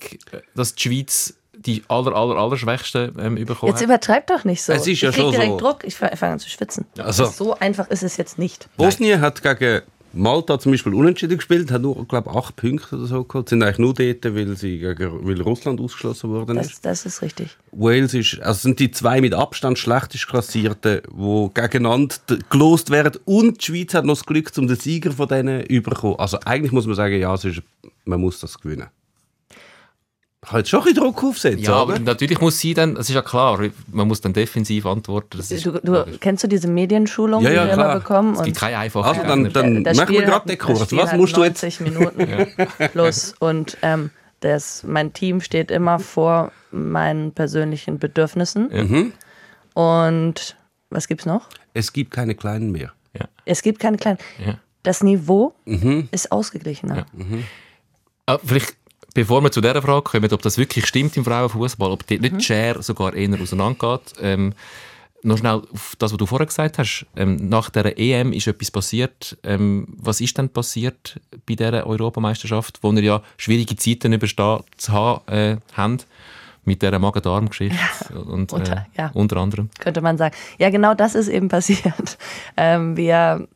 dass 0.55 0.75
die 0.75 0.83
Schweiz 0.89 1.35
die 1.67 1.83
aller, 1.89 2.15
aller, 2.15 2.37
aller 2.37 2.57
Schwächsten 2.57 3.13
ähm, 3.19 3.35
bekommen 3.35 3.73
Jetzt 3.73 3.83
übertreib 3.83 4.27
doch 4.27 4.45
nicht 4.45 4.63
so. 4.63 4.73
Es 4.73 4.87
ist 4.87 5.01
ja 5.01 5.11
ich 5.11 5.15
krieg 5.15 5.25
schon 5.25 5.33
direkt 5.33 5.53
so. 5.53 5.59
Druck, 5.59 5.85
ich 5.85 5.95
fange 5.95 6.33
an 6.33 6.39
zu 6.39 6.49
schwitzen. 6.49 6.87
Also. 6.99 7.27
So 7.27 7.55
einfach 7.59 7.89
ist 7.89 8.03
es 8.03 8.17
jetzt 8.17 8.39
nicht. 8.39 8.69
Bosnien 8.77 9.21
hat 9.21 9.43
gegen 9.43 9.83
Malta 10.15 10.59
zum 10.59 10.73
Beispiel 10.73 10.93
unentschieden 10.95 11.37
gespielt, 11.37 11.71
hat 11.71 11.83
nur, 11.83 12.07
glaube 12.07 12.31
acht 12.31 12.57
Punkte 12.57 12.97
oder 12.97 13.07
so 13.07 13.25
geholt. 13.25 13.49
Sind 13.49 13.63
eigentlich 13.63 13.79
nur 13.79 13.95
dort, 13.95 14.25
weil, 14.25 14.57
sie 14.57 14.79
gegen, 14.79 15.27
weil 15.27 15.41
Russland 15.41 15.81
ausgeschlossen 15.81 16.31
worden 16.31 16.59
ist. 16.59 16.85
Das, 16.85 17.03
das 17.03 17.07
ist 17.07 17.23
richtig. 17.23 17.57
Wales 17.71 18.13
ist, 18.13 18.41
also 18.41 18.61
sind 18.61 18.79
die 18.79 18.91
zwei 18.91 19.21
mit 19.21 19.35
Abstand 19.35 19.79
schlechtest 19.79 20.29
klassierten, 20.29 21.01
die 21.11 21.51
gegeneinander 21.55 22.17
gelost 22.51 22.91
werden. 22.91 23.21
Und 23.25 23.61
die 23.61 23.65
Schweiz 23.65 23.95
hat 23.95 24.05
noch 24.05 24.17
das 24.17 24.27
Glück, 24.27 24.53
um 24.59 24.67
den 24.67 24.77
Sieger 24.77 25.13
von 25.13 25.29
denen 25.29 25.67
zu 25.67 25.83
bekommen. 25.83 26.17
Also 26.19 26.39
eigentlich 26.45 26.73
muss 26.73 26.87
man 26.87 26.95
sagen, 26.95 27.19
ja, 27.19 27.33
es 27.35 27.45
ist, 27.45 27.63
man 28.05 28.21
muss 28.21 28.41
das 28.41 28.59
gewinnen. 28.61 28.89
Ich 30.45 30.49
kann 30.49 30.59
jetzt 30.59 30.71
schon 30.71 30.81
ein 30.81 30.85
bisschen 30.87 31.03
Druck 31.05 31.23
aufsetzen, 31.23 31.61
ja, 31.61 31.75
aber 31.75 32.01
natürlich 32.01 32.41
muss 32.41 32.59
sie 32.59 32.75
dann, 32.75 32.97
das 32.97 33.09
ist 33.09 33.15
ja 33.15 33.23
klar, 33.23 33.61
man 33.93 34.09
muss 34.09 34.21
dann 34.21 34.33
defensiv 34.33 34.87
antworten. 34.87 35.37
Das 35.37 35.53
ist 35.53 35.65
Du, 35.65 35.71
du, 35.73 36.05
kennst 36.19 36.43
du 36.43 36.49
diese 36.49 36.67
Medienschulung, 36.67 37.45
Ja, 37.45 37.51
ja, 37.51 37.63
die 37.63 37.69
wir 37.69 37.75
immer 37.75 37.95
bekommen? 37.95 38.35
es 38.35 38.43
gibt 38.43 38.57
keine 38.59 38.79
einfache 38.79 39.09
Also 39.09 39.23
dann, 39.23 39.53
dann 39.53 39.83
machen 39.97 40.09
wir 40.09 40.23
gerade 40.23 40.49
den 40.49 40.59
Kurs. 40.59 40.91
Was 40.93 41.13
musst 41.13 41.37
du 41.37 41.45
jetzt... 41.45 41.63
90 41.63 41.81
Minuten 41.81 42.27
plus. 42.93 43.35
Und 43.39 43.79
ähm, 43.83 44.11
das, 44.41 44.83
mein 44.83 45.13
Team 45.13 45.41
steht 45.41 45.71
immer 45.71 46.01
vor 46.01 46.51
meinen 46.73 47.31
persönlichen 47.33 48.01
Bedürfnissen. 48.01 49.13
Und 49.75 50.57
was 50.91 51.07
gibt's 51.07 51.25
noch? 51.25 51.49
Es 51.73 51.93
gibt 51.93 52.11
keine 52.11 52.35
Kleinen 52.35 52.73
mehr. 52.73 52.93
Es 53.45 53.63
gibt 53.63 53.79
keine 53.81 53.97
kleinen. 53.97 54.19
Ja. 54.45 54.59
Das 54.83 55.03
Niveau 55.03 55.55
ist 56.11 56.33
ausgeglichener. 56.33 57.07
Ah, 58.27 58.39
vielleicht, 58.45 58.77
bevor 59.15 59.43
wir 59.43 59.51
zu 59.53 59.61
dieser 59.61 59.83
Frage 59.83 60.03
kommen, 60.03 60.33
ob 60.33 60.43
das 60.43 60.59
wirklich 60.59 60.87
stimmt 60.87 61.17
im 61.17 61.25
Frauenfußball, 61.25 61.91
ob 61.91 62.07
dort 62.07 62.21
Mhm. 62.21 62.23
nicht 62.23 62.37
die 62.41 62.45
Schere 62.45 62.83
sogar 62.83 63.15
eher 63.15 63.41
auseinandergeht. 63.41 64.15
Ähm, 64.21 64.55
noch 65.25 65.39
schnell 65.39 65.63
auf 65.73 65.95
das, 65.99 66.11
was 66.13 66.19
du 66.19 66.27
vorher 66.27 66.47
gesagt 66.47 66.79
hast. 66.79 67.07
Ähm, 67.15 67.49
nach 67.49 67.71
der 67.71 67.97
EM 67.99 68.33
ist 68.33 68.49
etwas 68.49 68.73
passiert. 68.73 69.37
Ähm, 69.45 69.87
was 69.97 70.21
ist 70.21 70.37
denn 70.37 70.49
passiert 70.49 71.21
bei 71.47 71.55
dieser 71.55 71.87
Europameisterschaft, 71.87 72.81
wo 72.83 72.93
wir 72.93 73.03
ja 73.03 73.23
schwierige 73.37 73.77
Zeiten 73.77 74.13
überstehen 74.13 74.61
zu 74.79 74.93
haben, 74.93 75.21
äh, 75.33 75.57
haben 75.75 75.99
mit 76.65 76.83
dieser 76.83 76.99
Magen-Darm-Geschichte 76.99 77.77
und, 78.19 78.51
äh, 78.53 78.55
unter- 78.57 78.87
ja. 78.97 79.11
unter 79.15 79.37
anderem? 79.37 79.69
könnte 79.79 80.01
man 80.01 80.19
sagen. 80.19 80.35
Ja, 80.59 80.71
genau 80.71 80.95
das 80.95 81.15
ist 81.15 81.29
eben 81.29 81.49
passiert. 81.49 82.19
Ähm, 82.57 82.97
wir 82.97 83.47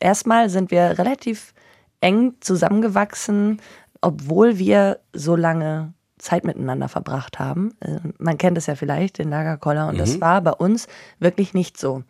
erstmal 0.00 0.48
sind 0.50 0.70
wir 0.70 0.98
relativ 0.98 1.52
eng 2.00 2.34
zusammengewachsen, 2.40 3.60
obwohl 4.00 4.58
wir 4.58 4.98
so 5.12 5.36
lange 5.36 5.92
Zeit 6.18 6.44
miteinander 6.44 6.88
verbracht 6.88 7.38
haben. 7.38 7.74
Äh, 7.80 7.98
Man 8.18 8.38
kennt 8.38 8.58
es 8.58 8.66
ja 8.66 8.74
vielleicht, 8.74 9.18
den 9.18 9.30
Lagerkoller, 9.30 9.88
und 9.88 9.98
das 9.98 10.20
war 10.20 10.40
bei 10.42 10.52
uns 10.52 10.86
wirklich 11.18 11.54
nicht 11.54 11.78
so. 11.78 12.02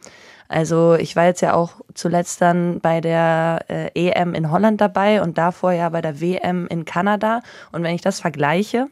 Also 0.48 0.96
ich 0.96 1.14
war 1.14 1.26
jetzt 1.26 1.42
ja 1.42 1.54
auch 1.54 1.80
zuletzt 1.94 2.40
dann 2.40 2.80
bei 2.80 3.00
der 3.00 3.64
äh, 3.68 3.90
EM 3.94 4.34
in 4.34 4.50
Holland 4.50 4.80
dabei 4.80 5.22
und 5.22 5.38
davor 5.38 5.70
ja 5.70 5.88
bei 5.90 6.00
der 6.00 6.20
WM 6.20 6.66
in 6.66 6.84
Kanada. 6.84 7.42
Und 7.70 7.84
wenn 7.84 7.94
ich 7.94 8.02
das 8.02 8.18
vergleiche, 8.18 8.88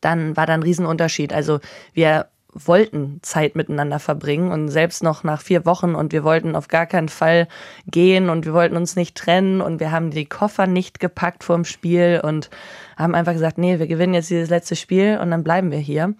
dann 0.00 0.36
war 0.36 0.46
da 0.46 0.54
ein 0.54 0.64
Riesenunterschied. 0.64 1.32
Also 1.32 1.60
wir 1.92 2.26
wollten 2.64 3.18
Zeit 3.22 3.56
miteinander 3.56 3.98
verbringen 3.98 4.50
und 4.50 4.68
selbst 4.68 5.02
noch 5.02 5.24
nach 5.24 5.42
vier 5.42 5.66
Wochen 5.66 5.94
und 5.94 6.12
wir 6.12 6.24
wollten 6.24 6.56
auf 6.56 6.68
gar 6.68 6.86
keinen 6.86 7.08
Fall 7.08 7.48
gehen 7.86 8.30
und 8.30 8.46
wir 8.46 8.54
wollten 8.54 8.76
uns 8.76 8.96
nicht 8.96 9.16
trennen 9.16 9.60
und 9.60 9.80
wir 9.80 9.92
haben 9.92 10.10
die 10.10 10.26
Koffer 10.26 10.66
nicht 10.66 11.00
gepackt 11.00 11.44
vorm 11.44 11.64
Spiel 11.64 12.20
und 12.22 12.50
haben 12.96 13.14
einfach 13.14 13.34
gesagt, 13.34 13.58
nee, 13.58 13.78
wir 13.78 13.86
gewinnen 13.86 14.14
jetzt 14.14 14.30
dieses 14.30 14.48
letzte 14.48 14.76
Spiel 14.76 15.18
und 15.20 15.30
dann 15.30 15.44
bleiben 15.44 15.70
wir 15.70 15.78
hier. 15.78 16.14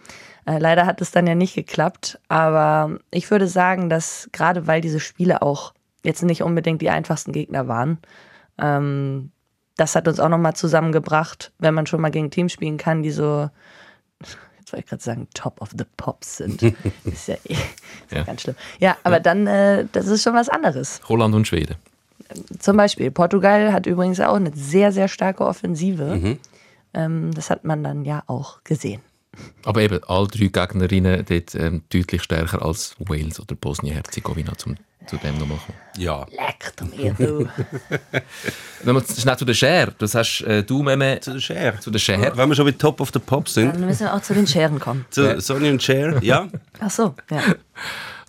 Äh, 0.45 0.59
leider 0.59 0.87
hat 0.87 1.01
es 1.01 1.11
dann 1.11 1.27
ja 1.27 1.35
nicht 1.35 1.55
geklappt, 1.55 2.21
aber 2.29 2.99
ich 3.11 3.31
würde 3.31 3.49
sagen, 3.49 3.89
dass 3.89 4.29
gerade 4.33 4.67
weil 4.67 4.81
diese 4.81 5.01
Spiele 5.01 5.43
auch 5.43 5.73
jetzt 6.05 6.23
nicht 6.23 6.43
unbedingt 6.43 6.83
die 6.83 6.91
einfachsten 6.91 7.33
Gegner 7.33 7.67
waren, 7.67 7.99
ähm, 8.59 9.31
das 9.77 9.95
hat 9.95 10.09
uns 10.09 10.21
auch 10.21 10.29
nochmal 10.29 10.55
zusammengebracht, 10.55 11.53
wenn 11.59 11.75
man 11.75 11.87
schon 11.87 12.01
mal 12.01 12.11
gegen 12.11 12.31
Teams 12.31 12.53
spielen 12.53 12.79
kann, 12.79 13.03
die 13.03 13.11
so, 13.11 13.51
wollte 14.73 14.85
ich 14.85 14.91
gerade 14.91 15.03
sagen, 15.03 15.29
top 15.35 15.61
of 15.61 15.71
the 15.77 15.85
pops 15.97 16.39
sind. 16.39 16.63
ist 17.05 17.29
ja, 17.29 17.37
eh, 17.45 17.53
ist 17.53 17.59
ja. 18.11 18.19
Ja. 18.19 18.23
ganz 18.25 18.43
schlimm. 18.43 18.57
Ja, 18.79 18.97
aber 19.03 19.21
dann, 19.21 19.47
äh, 19.47 19.87
das 19.93 20.07
ist 20.07 20.23
schon 20.23 20.35
was 20.35 20.49
anderes. 20.49 21.01
Holland 21.09 21.35
und 21.35 21.47
Schweden. 21.47 21.77
Zum 22.59 22.77
Beispiel, 22.77 23.11
Portugal 23.11 23.73
hat 23.73 23.87
übrigens 23.87 24.19
auch 24.21 24.35
eine 24.35 24.51
sehr, 24.55 24.91
sehr 24.91 25.09
starke 25.09 25.45
Offensive. 25.45 26.39
Ähm, 26.95 27.33
das 27.35 27.51
hat 27.51 27.65
man 27.65 27.85
dann 27.85 28.05
ja 28.05 28.25
auch 28.27 28.65
gesehen. 28.65 29.01
Aber 29.65 29.83
eben, 29.83 30.03
alle 30.05 30.29
drei 30.29 30.47
Gegnerinnen 30.47 31.25
dort 31.29 31.55
ähm, 31.55 31.83
deutlich 31.91 32.23
stärker 32.23 32.65
als 32.65 32.97
Wales 32.99 33.39
oder 33.39 33.55
Bosnien-Herzegowina, 33.55 34.57
zum 34.57 34.77
zu 35.07 35.17
dem 35.17 35.39
noch 35.39 35.47
machen. 35.47 35.75
Ja. 35.97 36.27
Leck 36.31 36.73
mir, 36.97 37.15
du. 37.15 37.49
Nochmal 38.85 39.03
schnell 39.07 39.37
zu 39.37 39.45
der 39.45 39.55
Schere. 39.55 39.95
Das 39.99 40.15
hast 40.15 40.43
äh, 40.43 40.63
du, 40.63 40.83
Meme, 40.83 41.21
Zu 41.21 41.33
der 41.33 41.41
Cher. 41.41 41.81
zu 41.81 41.91
der 41.91 41.99
Schere. 41.99 42.37
Wenn 42.37 42.49
wir 42.49 42.55
schon 42.57 42.67
mit 42.67 42.79
Top 42.79 43.01
of 43.01 43.11
the 43.13 43.19
Pop 43.19 43.49
sind. 43.49 43.75
Dann 43.75 43.87
müssen 43.87 44.01
wir 44.01 44.15
auch 44.15 44.23
zu 44.23 44.35
den 44.35 44.47
Scheren 44.47 44.79
kommen. 44.79 45.07
Zu 45.11 45.41
Sonny 45.41 45.71
und 45.71 45.83
Cher. 45.83 46.23
Ja. 46.23 46.49
Ach 46.81 46.91
so, 46.91 47.15
ja. 47.31 47.41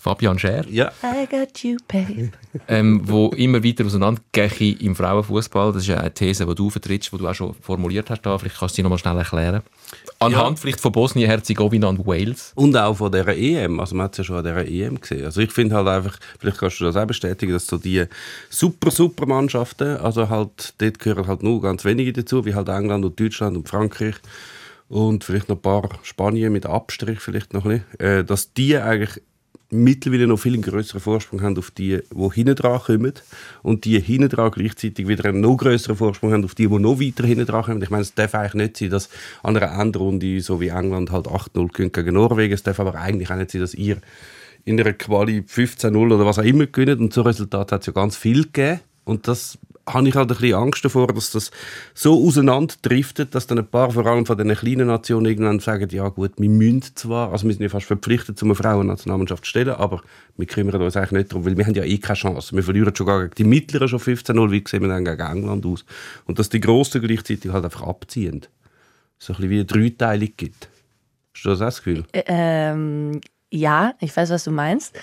Fabian 0.07 0.39
Scher, 0.39 0.65
Ja. 0.69 0.89
I 1.03 1.25
got 1.29 1.63
you, 1.63 1.75
babe. 1.85 2.29
ähm, 2.69 3.01
wo 3.03 3.27
immer 3.35 3.61
weiter 3.61 3.85
auseinandergeht 3.85 4.81
im 4.81 4.95
Frauenfußball. 4.95 5.73
Das 5.73 5.81
ist 5.81 5.89
ja 5.89 5.97
eine 5.97 6.13
These, 6.13 6.45
die 6.45 6.55
du 6.55 6.69
vertrittst, 6.69 7.11
die 7.11 7.17
du 7.17 7.27
auch 7.27 7.33
schon 7.35 7.53
formuliert 7.55 8.09
hast. 8.09 8.21
Da. 8.21 8.37
Vielleicht 8.37 8.57
kannst 8.57 8.75
du 8.75 8.77
sie 8.77 8.83
noch 8.83 8.89
mal 8.89 8.97
schnell 8.97 9.17
erklären. 9.17 9.63
Anhand 10.19 10.59
vielleicht 10.59 10.79
von 10.79 10.93
Bosnien, 10.93 11.29
Herzegowina 11.29 11.87
und 11.87 12.07
Wales. 12.07 12.53
Und 12.55 12.75
auch 12.77 12.95
von 12.95 13.11
dieser 13.11 13.35
EM. 13.35 13.81
Also 13.81 13.95
man 13.95 14.05
hat 14.05 14.13
es 14.13 14.19
ja 14.19 14.23
schon 14.23 14.37
an 14.37 14.43
dieser 14.45 14.65
EM 14.65 15.01
gesehen. 15.01 15.25
Also 15.25 15.41
ich 15.41 15.51
finde 15.51 15.75
halt 15.75 15.87
einfach, 15.89 16.17
vielleicht 16.39 16.57
kannst 16.57 16.79
du 16.79 16.85
das 16.85 16.95
auch 16.95 17.05
bestätigen, 17.05 17.51
dass 17.51 17.67
so 17.67 17.77
die 17.77 18.05
super, 18.49 18.89
super 18.91 19.25
Mannschaften, 19.25 19.97
also 19.97 20.29
halt, 20.29 20.73
dort 20.77 20.99
gehören 20.99 21.27
halt 21.27 21.43
nur 21.43 21.61
ganz 21.61 21.83
wenige 21.83 22.13
dazu, 22.13 22.45
wie 22.45 22.55
halt 22.55 22.69
England 22.69 23.03
und 23.03 23.19
Deutschland 23.19 23.57
und 23.57 23.67
Frankreich 23.67 24.15
und 24.89 25.23
vielleicht 25.25 25.49
noch 25.49 25.57
ein 25.57 25.61
paar 25.61 25.89
Spanien 26.01 26.53
mit 26.53 26.65
Abstrich 26.65 27.19
vielleicht 27.19 27.53
noch 27.53 27.65
ein 27.65 27.83
bisschen, 27.97 27.99
äh, 27.99 28.23
dass 28.23 28.53
die 28.53 28.77
eigentlich 28.77 29.21
mittlerweile 29.69 30.27
noch 30.27 30.37
viel 30.37 30.59
größeren 30.59 31.01
Vorsprung 31.01 31.41
haben 31.41 31.57
auf 31.57 31.71
die, 31.71 31.99
die 32.13 32.33
hinten 32.33 32.55
dran 32.55 32.79
kommen 32.79 33.13
und 33.63 33.85
die 33.85 33.99
hinten 33.99 34.29
dran 34.29 34.51
gleichzeitig 34.51 35.07
wieder 35.07 35.25
einen 35.25 35.41
noch 35.41 35.57
größeren 35.57 35.97
Vorsprung 35.97 36.31
haben 36.31 36.45
auf 36.45 36.55
die, 36.55 36.67
die 36.67 36.79
noch 36.79 36.99
weiter 36.99 37.25
hinten 37.25 37.45
dran 37.45 37.63
kommen. 37.63 37.81
Ich 37.81 37.89
meine, 37.89 38.03
es 38.03 38.13
darf 38.13 38.33
eigentlich 38.35 38.53
nicht 38.53 38.77
sein, 38.77 38.89
dass 38.91 39.09
an 39.43 39.57
einer 39.57 39.79
Endrunde, 39.79 40.39
so 40.41 40.61
wie 40.61 40.69
England 40.69 41.11
halt 41.11 41.27
8-0 41.27 41.73
gewinnt 41.73 41.93
gegen 41.93 42.13
Norwegen, 42.13 42.53
es 42.53 42.63
darf 42.63 42.79
aber 42.79 42.95
eigentlich 42.95 43.29
auch 43.29 43.35
nicht 43.35 43.51
sein, 43.51 43.61
dass 43.61 43.73
ihr 43.73 43.97
in 44.63 44.79
einer 44.79 44.93
Quali 44.93 45.39
15-0 45.39 45.95
oder 45.95 46.25
was 46.25 46.39
auch 46.39 46.43
immer 46.43 46.67
gewinnt 46.67 47.01
und 47.01 47.13
so 47.13 47.21
Resultat 47.21 47.71
hat 47.71 47.81
es 47.81 47.87
ja 47.87 47.93
ganz 47.93 48.15
viel 48.15 48.43
gegeben. 48.43 48.81
Und 49.05 49.29
das 49.29 49.57
habe 49.87 50.07
ich 50.07 50.15
halt 50.15 50.29
ein 50.29 50.37
bisschen 50.37 50.55
Angst 50.55 50.83
davor, 50.83 51.07
dass 51.07 51.31
das 51.31 51.51
so 51.93 52.25
auseinanderdriftet, 52.25 53.33
dass 53.33 53.47
dann 53.47 53.59
ein 53.59 53.67
paar, 53.67 53.91
vor 53.91 54.05
allem 54.05 54.25
von 54.25 54.37
den 54.37 54.53
kleinen 54.53 54.87
Nationen, 54.87 55.25
irgendwann 55.25 55.59
sagen, 55.59 55.89
ja 55.89 56.09
gut, 56.09 56.33
wir 56.37 56.49
müssen 56.49 56.83
zwar, 56.95 57.31
also 57.31 57.47
wir 57.47 57.53
sind 57.53 57.63
ja 57.63 57.69
fast 57.69 57.87
verpflichtet, 57.87 58.41
um 58.43 58.49
eine 58.49 58.55
Frauen-Nationalmannschaft 58.55 59.45
zu 59.45 59.49
stellen, 59.49 59.69
aber 59.69 60.01
wir 60.35 60.45
kümmern 60.45 60.81
uns 60.81 60.97
eigentlich 60.97 61.11
nicht 61.11 61.31
darum, 61.31 61.45
weil 61.45 61.57
wir 61.57 61.65
haben 61.65 61.73
ja 61.73 61.83
eh 61.83 61.97
keine 61.97 62.17
Chance. 62.17 62.55
Wir 62.55 62.63
verlieren 62.63 62.95
schon 62.95 63.07
gar 63.07 63.21
gegen 63.23 63.35
die 63.35 63.43
Mittleren 63.45 63.87
schon 63.87 63.99
15-0, 63.99 64.51
wie 64.51 64.63
sehen 64.67 64.81
wir 64.81 64.89
dann 64.89 65.05
gegen 65.05 65.21
England 65.21 65.65
aus. 65.65 65.85
Und 66.25 66.37
dass 66.37 66.49
die 66.49 66.59
Grossen 66.59 67.01
gleichzeitig 67.01 67.51
halt 67.51 67.63
einfach 67.63 67.83
abziehen. 67.83 68.45
So 69.19 69.33
ein 69.33 69.37
bisschen 69.37 69.49
wie 69.49 69.55
eine 69.55 69.65
Dreiteilung 69.65 70.29
gibt. 70.35 70.69
Hast 71.33 71.45
du 71.45 71.49
das 71.49 71.61
auch 71.61 71.65
das 71.65 71.77
Gefühl? 71.77 72.03
Ähm, 72.13 73.21
ja, 73.51 73.93
ich 73.99 74.15
weiß, 74.15 74.29
was 74.29 74.43
du 74.43 74.51
meinst. 74.51 74.95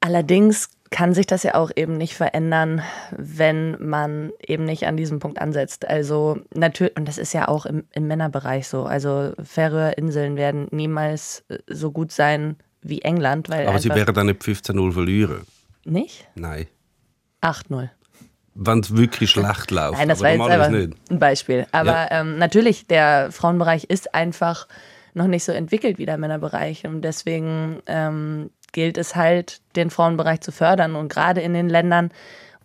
Allerdings 0.00 0.70
kann 0.92 1.12
sich 1.14 1.26
das 1.26 1.42
ja 1.42 1.54
auch 1.56 1.72
eben 1.74 1.96
nicht 1.96 2.14
verändern, 2.14 2.82
wenn 3.10 3.76
man 3.84 4.30
eben 4.46 4.64
nicht 4.64 4.86
an 4.86 4.96
diesem 4.96 5.18
Punkt 5.18 5.40
ansetzt. 5.40 5.88
Also 5.88 6.38
natürlich, 6.54 6.96
und 6.96 7.08
das 7.08 7.18
ist 7.18 7.32
ja 7.32 7.48
auch 7.48 7.66
im, 7.66 7.84
im 7.92 8.06
Männerbereich 8.06 8.68
so. 8.68 8.84
Also 8.84 9.32
Färöer 9.42 9.98
Inseln 9.98 10.36
werden 10.36 10.68
niemals 10.70 11.44
äh, 11.48 11.58
so 11.66 11.90
gut 11.90 12.12
sein 12.12 12.56
wie 12.82 13.02
England, 13.02 13.48
weil 13.48 13.66
Aber 13.66 13.78
sie 13.80 13.88
werden 13.88 14.14
dann 14.14 14.26
nicht 14.26 14.42
15-0 14.42 14.92
verlieren. 14.92 15.46
nicht 15.84 16.28
Nein. 16.36 16.66
8-0. 17.42 17.88
Wenn 18.54 18.80
es 18.80 18.94
wirklich 18.96 19.30
schlecht 19.30 19.70
läuft. 19.70 19.98
Nein, 19.98 20.08
das 20.08 20.22
aber 20.22 20.38
war 20.38 20.58
jetzt 20.58 20.70
nicht. 20.70 21.10
ein 21.10 21.18
Beispiel. 21.18 21.66
Aber 21.72 21.90
Ja. 21.90 22.20
ähm, 22.20 22.38
natürlich, 22.38 22.86
der 22.86 23.32
Frauenbereich 23.32 23.84
ist 23.84 24.14
einfach 24.14 24.68
noch 25.14 25.26
nicht 25.26 25.44
so 25.44 25.52
entwickelt 25.52 25.98
wie 25.98 26.06
der 26.06 26.18
Männerbereich. 26.18 26.86
Und 26.86 27.02
deswegen 27.02 27.80
ähm, 27.86 28.50
gilt 28.72 28.98
es 28.98 29.14
halt, 29.16 29.60
den 29.76 29.90
Frauenbereich 29.90 30.40
zu 30.40 30.52
fördern. 30.52 30.96
Und 30.96 31.08
gerade 31.08 31.40
in 31.40 31.54
den 31.54 31.68
Ländern, 31.68 32.10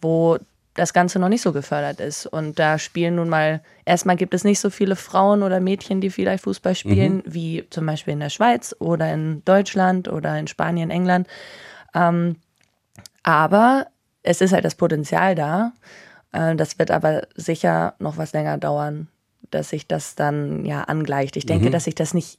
wo 0.01 0.37
das 0.73 0.93
Ganze 0.93 1.17
noch 1.19 1.29
nicht 1.29 1.41
so 1.41 1.53
gefördert 1.53 1.99
ist. 1.99 2.27
Und 2.27 2.59
da 2.59 2.77
spielen 2.77 3.15
nun 3.15 3.29
mal, 3.29 3.61
erstmal 3.85 4.15
gibt 4.15 4.33
es 4.33 4.43
nicht 4.43 4.59
so 4.59 4.69
viele 4.69 4.95
Frauen 4.95 5.41
oder 5.41 5.59
Mädchen, 5.59 6.01
die 6.01 6.11
vielleicht 6.11 6.43
Fußball 6.43 6.75
spielen, 6.75 7.23
wie 7.25 7.65
zum 7.71 7.85
Beispiel 7.87 8.13
in 8.13 8.19
der 8.19 8.29
Schweiz 8.29 8.75
oder 8.79 9.11
in 9.11 9.43
Deutschland 9.43 10.07
oder 10.07 10.37
in 10.37 10.47
Spanien, 10.47 10.91
England. 10.91 11.27
Ähm, 11.95 12.35
aber 13.23 13.87
es 14.21 14.39
ist 14.41 14.53
halt 14.53 14.65
das 14.65 14.75
Potenzial 14.75 15.33
da. 15.33 15.73
Äh, 16.31 16.55
Das 16.55 16.77
wird 16.77 16.91
aber 16.91 17.23
sicher 17.35 17.95
noch 17.97 18.17
was 18.17 18.33
länger 18.33 18.57
dauern, 18.59 19.07
dass 19.49 19.69
sich 19.69 19.87
das 19.87 20.13
dann 20.15 20.63
ja 20.63 20.83
angleicht. 20.83 21.37
Ich 21.37 21.45
denke, 21.47 21.71
dass 21.71 21.85
sich 21.85 21.95
das 21.95 22.13
nicht 22.13 22.37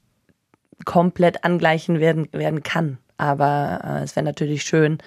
komplett 0.85 1.45
angleichen 1.45 1.99
werden, 1.99 2.29
werden 2.31 2.63
kann. 2.63 2.99
Aber 3.19 3.81
äh, 3.85 4.03
es 4.05 4.17
wäre 4.17 4.25
natürlich 4.25 4.63
schön, 4.63 4.99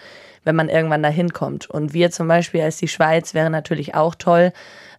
wenn 0.44 0.56
man 0.56 0.70
irgendwann 0.70 1.04
dahin 1.04 1.34
kommt. 1.34 1.70
Und 1.70 1.94
wir 1.94 2.12
zum 2.12 2.28
Beispiel 2.28 2.62
als 2.62 2.78
die 2.78 2.88
Schweiz 2.88 3.34
wäre 3.34 3.50
natürlich 3.50 3.96
auch 3.96 4.16
toll, 4.16 4.54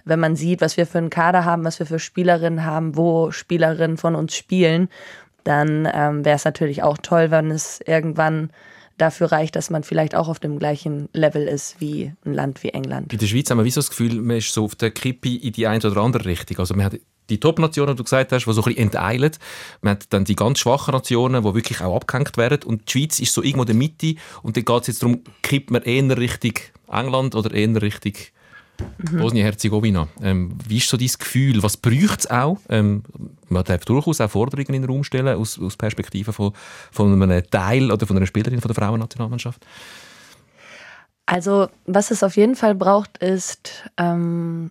wenn 0.04 0.21
man 0.21 0.35
sieht, 0.35 0.61
was 0.61 0.76
wir 0.76 0.87
für 0.87 0.99
einen 0.99 1.11
Kader 1.11 1.45
haben, 1.45 1.64
was 1.64 1.78
wir 1.78 1.87
für 1.87 1.99
Spielerinnen 1.99 2.64
haben, 2.64 2.97
wo 2.97 3.31
Spielerinnen 3.31 3.97
von 3.97 4.16
uns 4.16 4.35
spielen. 4.35 4.88
Dann 5.45 5.88
ähm, 5.92 6.25
wäre 6.25 6.37
es 6.37 6.45
natürlich 6.45 6.83
auch 6.83 6.99
toll, 6.99 7.31
wenn 7.31 7.50
es 7.50 7.81
irgendwann 7.87 8.50
dafür 8.99 9.32
reicht, 9.32 9.56
dass 9.56 9.70
man 9.70 9.82
vielleicht 9.82 10.14
auch 10.14 10.28
auf 10.28 10.38
dem 10.38 10.58
gleichen 10.58 11.08
Level 11.12 11.46
ist 11.46 11.80
wie 11.80 12.12
ein 12.25 12.34
Land 12.34 12.62
wie 12.62 12.70
England. 12.70 13.12
In 13.12 13.18
der 13.18 13.26
Schweiz 13.26 13.50
haben 13.50 13.62
wir 13.62 13.70
so 13.70 13.80
das 13.80 13.90
Gefühl, 13.90 14.20
man 14.20 14.38
ist 14.38 14.52
so 14.52 14.64
auf 14.64 14.75
der 14.75 14.90
Kippe 14.90 15.37
in 15.37 15.52
die 15.52 15.66
eine 15.66 15.82
oder 15.84 16.00
andere 16.00 16.25
Richtung. 16.25 16.58
Also 16.58 16.75
man 16.75 16.87
hat 16.87 16.99
die 17.30 17.40
Top-Nationen, 17.40 17.94
die 17.94 17.99
du 17.99 18.04
gesagt 18.04 18.32
hast, 18.32 18.46
die 18.46 18.52
so 18.52 18.61
ein 18.61 18.64
bisschen 18.64 18.84
enteilen. 18.84 19.32
Man 19.80 19.92
hat 19.92 20.12
dann 20.12 20.25
die 20.25 20.37
ganz 20.37 20.58
schwachen 20.58 20.92
Nationen, 20.92 21.42
die 21.44 21.54
wirklich 21.54 21.80
auch 21.80 21.96
abgehängt 21.96 22.37
werden. 22.37 22.62
Und 22.64 22.88
die 22.88 22.99
Schweiz 22.99 23.20
ist 23.20 23.32
so 23.32 23.42
irgendwo 23.42 23.62
in 23.62 23.66
der 23.66 23.76
Mitte. 23.76 24.14
Und 24.42 24.56
dann 24.56 24.64
geht 24.64 24.80
es 24.82 24.87
jetzt 24.88 25.02
darum, 25.02 25.22
kippt 25.42 25.70
man 25.70 25.82
eher 25.82 26.16
Richtung 26.16 26.54
England 26.90 27.34
oder 27.34 27.52
eher 27.52 27.80
Richtung 27.80 28.12
Bosnien-Herzegowina. 29.12 30.09
Ähm, 30.23 30.57
wie 30.67 30.79
ist 30.79 30.89
so 30.89 30.97
dein 30.97 31.09
Gefühl? 31.19 31.62
Was 31.62 31.77
braucht 31.77 32.21
es 32.21 32.31
auch? 32.31 32.59
Ähm, 32.69 33.03
man 33.49 33.65
darf 33.65 33.85
durchaus 33.85 34.21
auch 34.21 34.31
Forderungen 34.31 34.75
in 34.75 34.83
den 34.83 34.91
Raum 34.91 35.05
stellen, 35.05 35.29
aus, 35.29 35.59
aus 35.59 35.77
Perspektive 35.77 36.33
von, 36.33 36.53
von 36.91 37.23
einem 37.23 37.43
Teil 37.51 37.91
oder 37.91 38.07
von 38.07 38.17
einer 38.17 38.27
Spielerin 38.27 38.61
von 38.61 38.69
der 38.73 38.83
Frauennationalmannschaft. 38.83 39.65
Also, 41.27 41.69
was 41.87 42.11
es 42.11 42.23
auf 42.23 42.37
jeden 42.37 42.57
Fall 42.57 42.75
braucht, 42.75 43.19
ist 43.19 43.91
ähm, 43.97 44.71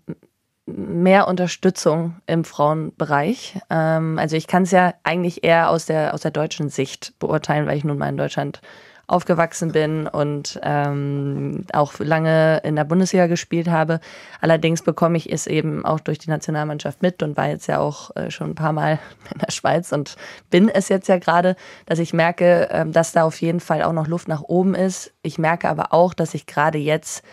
mehr 0.65 1.27
Unterstützung 1.27 2.15
im 2.27 2.43
Frauenbereich. 2.43 3.59
Ähm, 3.69 4.19
also 4.19 4.35
ich 4.35 4.47
kann 4.47 4.63
es 4.63 4.71
ja 4.71 4.93
eigentlich 5.03 5.43
eher 5.43 5.69
aus 5.69 5.85
der, 5.85 6.13
aus 6.13 6.21
der 6.21 6.31
deutschen 6.31 6.69
Sicht 6.69 7.13
beurteilen, 7.19 7.65
weil 7.67 7.77
ich 7.77 7.83
nun 7.83 7.97
mal 7.97 8.09
in 8.09 8.17
Deutschland 8.17 8.61
aufgewachsen 9.11 9.73
bin 9.73 10.07
und 10.07 10.59
ähm, 10.63 11.65
auch 11.73 11.99
lange 11.99 12.61
in 12.63 12.75
der 12.77 12.85
Bundesliga 12.85 13.27
gespielt 13.27 13.67
habe. 13.67 13.99
Allerdings 14.39 14.81
bekomme 14.81 15.17
ich 15.17 15.31
es 15.31 15.47
eben 15.47 15.85
auch 15.85 15.99
durch 15.99 16.17
die 16.17 16.29
Nationalmannschaft 16.29 17.01
mit 17.01 17.21
und 17.21 17.35
war 17.35 17.49
jetzt 17.49 17.67
ja 17.67 17.79
auch 17.79 18.15
äh, 18.15 18.31
schon 18.31 18.51
ein 18.51 18.55
paar 18.55 18.71
Mal 18.71 18.99
in 19.33 19.39
der 19.39 19.51
Schweiz 19.51 19.91
und 19.91 20.15
bin 20.49 20.69
es 20.69 20.87
jetzt 20.89 21.09
ja 21.09 21.17
gerade, 21.17 21.55
dass 21.85 21.99
ich 21.99 22.13
merke, 22.13 22.69
äh, 22.69 22.85
dass 22.89 23.11
da 23.11 23.23
auf 23.23 23.41
jeden 23.41 23.59
Fall 23.59 23.83
auch 23.83 23.93
noch 23.93 24.07
Luft 24.07 24.29
nach 24.29 24.41
oben 24.41 24.75
ist. 24.75 25.11
Ich 25.23 25.37
merke 25.37 25.67
aber 25.67 25.93
auch, 25.93 26.13
dass 26.13 26.33
ich 26.33 26.45
gerade 26.45 26.77
jetzt 26.77 27.23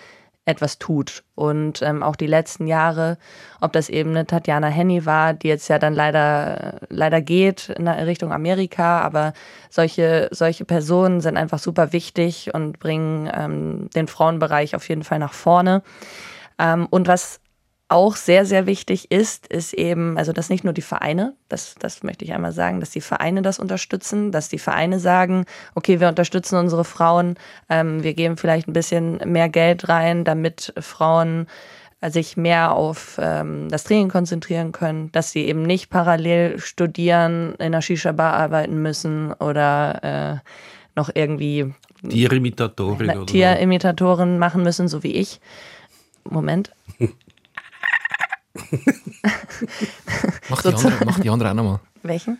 etwas 0.48 0.78
tut. 0.78 1.24
Und 1.34 1.82
ähm, 1.82 2.02
auch 2.02 2.16
die 2.16 2.26
letzten 2.26 2.66
Jahre, 2.66 3.18
ob 3.60 3.72
das 3.72 3.88
eben 3.90 4.10
eine 4.10 4.26
Tatjana 4.26 4.68
Henny 4.68 5.04
war, 5.04 5.34
die 5.34 5.48
jetzt 5.48 5.68
ja 5.68 5.78
dann 5.78 5.94
leider, 5.94 6.80
leider 6.88 7.20
geht 7.20 7.68
in 7.68 7.86
Richtung 7.86 8.32
Amerika, 8.32 9.00
aber 9.02 9.34
solche, 9.68 10.28
solche 10.30 10.64
Personen 10.64 11.20
sind 11.20 11.36
einfach 11.36 11.58
super 11.58 11.92
wichtig 11.92 12.54
und 12.54 12.78
bringen 12.78 13.30
ähm, 13.32 13.90
den 13.94 14.08
Frauenbereich 14.08 14.74
auf 14.74 14.88
jeden 14.88 15.04
Fall 15.04 15.18
nach 15.18 15.34
vorne. 15.34 15.82
Ähm, 16.58 16.86
und 16.90 17.08
was 17.08 17.40
auch 17.88 18.16
sehr, 18.16 18.44
sehr 18.44 18.66
wichtig 18.66 19.10
ist, 19.10 19.46
ist 19.46 19.72
eben, 19.72 20.18
also 20.18 20.32
dass 20.32 20.50
nicht 20.50 20.62
nur 20.62 20.74
die 20.74 20.82
Vereine, 20.82 21.34
das, 21.48 21.74
das 21.78 22.02
möchte 22.02 22.24
ich 22.24 22.34
einmal 22.34 22.52
sagen, 22.52 22.80
dass 22.80 22.90
die 22.90 23.00
Vereine 23.00 23.40
das 23.40 23.58
unterstützen, 23.58 24.30
dass 24.30 24.50
die 24.50 24.58
Vereine 24.58 25.00
sagen, 25.00 25.46
okay, 25.74 25.98
wir 25.98 26.08
unterstützen 26.08 26.58
unsere 26.58 26.84
Frauen, 26.84 27.36
ähm, 27.70 28.02
wir 28.02 28.12
geben 28.12 28.36
vielleicht 28.36 28.68
ein 28.68 28.74
bisschen 28.74 29.16
mehr 29.24 29.48
Geld 29.48 29.88
rein, 29.88 30.24
damit 30.24 30.74
Frauen 30.78 31.46
äh, 32.02 32.10
sich 32.10 32.36
mehr 32.36 32.72
auf 32.72 33.18
ähm, 33.22 33.70
das 33.70 33.84
Training 33.84 34.10
konzentrieren 34.10 34.72
können, 34.72 35.10
dass 35.12 35.32
sie 35.32 35.46
eben 35.46 35.62
nicht 35.62 35.88
parallel 35.88 36.58
studieren, 36.58 37.54
in 37.54 37.72
der 37.72 37.80
Shisha-Bar 37.80 38.34
arbeiten 38.34 38.82
müssen 38.82 39.32
oder 39.32 40.42
äh, 40.44 40.48
noch 40.94 41.08
irgendwie 41.14 41.72
Tierimitatorin 42.06 43.10
oder 43.10 43.26
Tierimitatoren 43.26 44.38
machen 44.38 44.62
müssen, 44.62 44.88
so 44.88 45.02
wie 45.02 45.12
ich. 45.12 45.40
Moment. 46.24 46.72
mach, 50.48 50.62
die 50.62 50.68
andere, 50.68 51.04
mach 51.04 51.20
die 51.20 51.30
andere 51.30 51.50
auch 51.50 51.54
nochmal. 51.54 51.80
Welchen? 52.02 52.38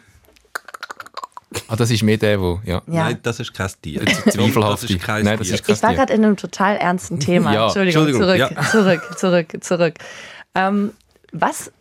Ah, 1.68 1.76
das 1.76 1.90
ist 1.90 2.02
mehr 2.02 2.18
der, 2.18 2.40
wo, 2.40 2.60
ja. 2.64 2.82
Ja. 2.86 3.04
Nein, 3.04 3.18
das 3.22 3.40
ist 3.40 3.54
kein 3.54 3.70
Tier. 3.80 4.04
Zweifelhaft. 4.04 4.82
Das 4.82 4.90
ist 4.90 5.00
kein 5.00 5.24
Nein, 5.24 5.38
das 5.38 5.46
Tier. 5.46 5.54
ist 5.54 5.64
kein 5.64 5.76
Ich 5.76 5.82
war 5.82 5.94
gerade 5.94 6.12
in 6.12 6.24
einem 6.24 6.36
total 6.36 6.76
ernsten 6.76 7.20
Thema. 7.20 7.54
Ja, 7.54 7.64
Entschuldigung, 7.66 8.06
Entschuldigung, 8.06 8.48
zurück, 8.48 8.56
ja. 8.56 8.70
zurück, 8.70 9.18
zurück, 9.18 9.64
zurück. 9.64 9.94
Ähm, 10.54 10.92
was, 11.32 11.72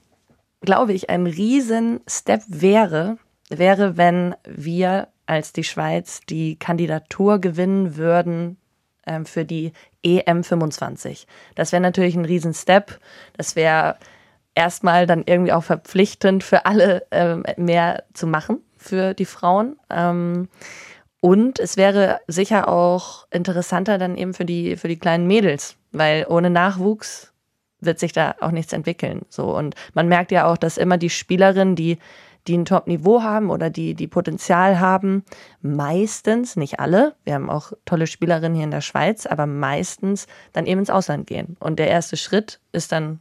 glaube 0.61 0.93
ich, 0.93 1.09
ein 1.09 1.27
Riesen-Step 1.27 2.43
wäre, 2.47 3.17
wäre, 3.49 3.97
wenn 3.97 4.35
wir 4.45 5.09
als 5.25 5.51
die 5.51 5.63
Schweiz 5.63 6.21
die 6.29 6.57
Kandidatur 6.57 7.39
gewinnen 7.39 7.97
würden 7.97 8.57
ähm, 9.05 9.25
für 9.25 9.43
die 9.43 9.73
EM25. 10.05 11.25
Das 11.55 11.71
wäre 11.73 11.81
natürlich 11.81 12.15
ein 12.15 12.25
Riesen-Step. 12.25 12.99
Das 13.35 13.55
wäre 13.55 13.97
erstmal 14.57 15.05
dann 15.05 15.23
irgendwie 15.25 15.53
auch 15.53 15.63
verpflichtend 15.63 16.43
für 16.43 16.65
alle 16.65 17.05
ähm, 17.11 17.43
mehr 17.57 18.03
zu 18.13 18.25
machen 18.25 18.59
für 18.75 19.13
die 19.13 19.25
Frauen. 19.25 19.77
Ähm, 19.89 20.49
und 21.21 21.59
es 21.59 21.77
wäre 21.77 22.19
sicher 22.27 22.67
auch 22.67 23.27
interessanter 23.31 23.97
dann 23.97 24.17
eben 24.17 24.33
für 24.33 24.45
die, 24.45 24.75
für 24.75 24.87
die 24.87 24.99
kleinen 24.99 25.27
Mädels, 25.27 25.75
weil 25.91 26.25
ohne 26.27 26.49
Nachwuchs 26.49 27.33
wird 27.79 27.99
sich 27.99 28.13
da 28.13 28.35
auch 28.41 28.51
nichts 28.51 28.73
entwickeln. 28.73 29.21
So. 29.29 29.55
Und 29.55 29.75
man 29.93 30.07
merkt 30.07 30.31
ja 30.31 30.51
auch, 30.51 30.57
dass 30.57 30.77
immer 30.77 30.97
die 30.97 31.11
Spielerinnen, 31.11 31.75
die, 31.75 31.99
die 32.47 32.57
ein 32.57 32.65
Top-Niveau 32.65 33.21
haben 33.21 33.51
oder 33.51 33.69
die, 33.69 33.93
die 33.93 34.07
Potenzial 34.07 34.79
haben, 34.79 35.23
meistens, 35.61 36.55
nicht 36.55 36.79
alle, 36.79 37.13
wir 37.25 37.35
haben 37.35 37.49
auch 37.49 37.73
tolle 37.85 38.07
Spielerinnen 38.07 38.55
hier 38.55 38.63
in 38.63 38.71
der 38.71 38.81
Schweiz, 38.81 39.27
aber 39.27 39.45
meistens 39.45 40.25
dann 40.53 40.65
eben 40.65 40.79
ins 40.79 40.89
Ausland 40.89 41.27
gehen. 41.27 41.57
Und 41.59 41.77
der 41.77 41.89
erste 41.89 42.17
Schritt 42.17 42.59
ist 42.71 42.91
dann 42.91 43.19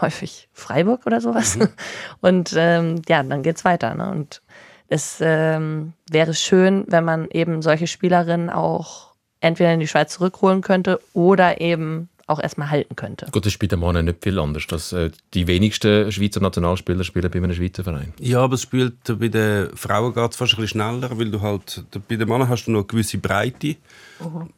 häufig 0.00 0.48
Freiburg 0.52 1.06
oder 1.06 1.20
sowas. 1.20 1.58
Und 2.20 2.54
ähm, 2.56 3.02
ja, 3.08 3.22
dann 3.22 3.42
geht's 3.42 3.64
weiter. 3.64 3.94
Ne? 3.94 4.10
Und 4.10 4.42
es 4.88 5.18
ähm, 5.20 5.92
wäre 6.10 6.34
schön, 6.34 6.84
wenn 6.88 7.04
man 7.04 7.28
eben 7.30 7.62
solche 7.62 7.86
Spielerinnen 7.86 8.50
auch 8.50 9.14
entweder 9.40 9.72
in 9.72 9.80
die 9.80 9.88
Schweiz 9.88 10.14
zurückholen 10.14 10.62
könnte 10.62 11.00
oder 11.12 11.60
eben 11.60 12.08
auch 12.28 12.40
erstmal 12.40 12.70
halten 12.70 12.94
könnte. 12.94 13.26
Gut, 13.32 13.46
das 13.46 13.54
ist 13.54 13.58
bei 13.58 13.66
den 13.66 13.80
Männern 13.80 14.04
nicht 14.04 14.22
viel 14.22 14.38
anders. 14.38 14.66
Das, 14.66 14.92
äh, 14.92 15.10
die 15.32 15.46
wenigsten 15.46 16.12
Schweizer 16.12 16.40
Nationalspieler 16.40 17.02
spielen 17.02 17.30
bei 17.30 17.38
einem 17.38 17.54
Schweizer 17.54 17.82
Verein. 17.82 18.12
Ja, 18.20 18.40
aber 18.40 18.54
es 18.54 18.62
spielt 18.62 18.96
bei 19.18 19.28
den 19.28 19.74
Frauen 19.74 20.12
geht 20.12 20.30
es 20.30 20.36
fast 20.36 20.52
ein 20.52 20.60
bisschen 20.60 20.80
schneller, 20.80 21.18
weil 21.18 21.30
du 21.30 21.40
halt, 21.40 21.84
bei 22.06 22.16
den 22.16 22.28
Männern 22.28 22.48
hast 22.48 22.66
du 22.66 22.70
noch 22.70 22.80
eine 22.80 22.86
gewisse 22.86 23.18
Breite. 23.18 23.76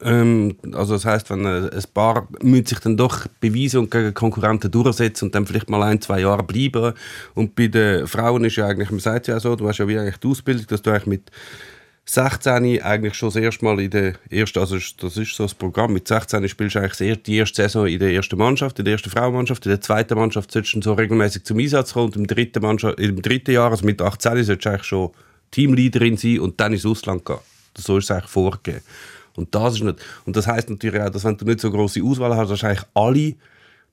Ähm, 0.02 0.56
also 0.72 0.94
das 0.94 1.04
heißt, 1.04 1.30
wenn 1.30 1.44
äh, 1.44 1.70
ein 1.72 1.84
Paar 1.94 2.26
müssen 2.42 2.66
sich 2.66 2.80
dann 2.80 2.96
doch 2.96 3.26
beweisen 3.40 3.80
und 3.80 3.90
gegen 3.90 4.14
Konkurrenten 4.14 4.70
durchsetzen 4.70 5.26
und 5.26 5.34
dann 5.34 5.46
vielleicht 5.46 5.70
mal 5.70 5.82
ein, 5.82 6.00
zwei 6.00 6.20
Jahre 6.20 6.42
bleiben. 6.42 6.94
Und 7.34 7.54
bei 7.54 7.68
den 7.68 8.06
Frauen 8.08 8.44
ist 8.44 8.56
ja 8.56 8.66
eigentlich, 8.66 8.90
man 8.90 9.00
sagt 9.00 9.28
ja 9.28 9.38
so, 9.38 9.54
du 9.54 9.68
hast 9.68 9.78
ja 9.78 9.86
wie 9.86 9.98
eigentlich 9.98 10.16
die 10.16 10.28
Ausbildung, 10.28 10.66
dass 10.66 10.82
du 10.82 10.90
eigentlich 10.90 11.06
mit 11.06 11.30
16 12.12 12.82
eigentlich 12.82 13.14
schon 13.14 13.28
das 13.28 13.36
erste 13.36 13.64
Mal 13.64 13.78
in 13.78 13.90
der 13.90 14.14
ersten, 14.30 14.58
also 14.58 14.76
das 14.76 15.16
ist 15.16 15.36
so 15.36 15.44
das 15.44 15.54
Programm, 15.54 15.92
mit 15.92 16.08
16 16.08 16.48
spielst 16.48 16.74
du 16.74 16.80
eigentlich 16.80 17.22
die 17.22 17.36
erste 17.36 17.62
Saison 17.62 17.86
in 17.86 18.00
der 18.00 18.12
ersten 18.12 18.36
Mannschaft, 18.36 18.80
in 18.80 18.84
der 18.84 18.94
ersten 18.94 19.10
Frauenmannschaft, 19.10 19.64
in 19.64 19.70
der 19.70 19.80
zweiten 19.80 20.18
Mannschaft 20.18 20.50
solltest 20.50 20.74
du 20.74 20.82
so 20.82 20.94
regelmäßig 20.94 21.44
zum 21.44 21.60
Einsatz 21.60 21.92
kommen 21.92 22.06
und 22.06 22.16
im 22.16 22.26
dritten, 22.26 22.62
Mannschaft, 22.62 22.98
im 22.98 23.22
dritten 23.22 23.52
Jahr, 23.52 23.70
also 23.70 23.86
mit 23.86 24.02
18 24.02 24.42
solltest 24.42 24.64
du 24.64 24.70
eigentlich 24.70 24.84
schon 24.84 25.10
Teamleaderin 25.52 26.16
sein 26.16 26.40
und 26.40 26.58
dann 26.58 26.72
ins 26.72 26.84
Ausland 26.84 27.24
gehen. 27.24 27.38
So 27.78 27.98
ist 27.98 28.04
es 28.04 28.10
eigentlich 28.10 28.30
vorgegeben. 28.30 28.82
Und 29.36 29.54
das, 29.54 29.74
ist 29.74 29.84
nicht, 29.84 30.00
und 30.26 30.34
das 30.34 30.48
heisst 30.48 30.68
natürlich 30.68 31.00
auch, 31.00 31.10
dass 31.10 31.22
wenn 31.22 31.36
du 31.36 31.44
nicht 31.44 31.60
so 31.60 31.70
große 31.70 32.02
Auswahl 32.02 32.36
hast, 32.36 32.50
dass 32.50 32.64
eigentlich 32.64 32.88
alle 32.92 33.34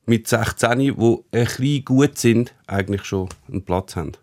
mit 0.07 0.27
16, 0.27 0.79
die 0.79 0.91
ein 0.91 1.19
bisschen 1.31 1.85
gut 1.85 2.17
sind, 2.17 2.55
eigentlich 2.65 3.03
schon 3.05 3.29
einen 3.47 3.61
Platz 3.61 3.95
haben. 3.95 4.13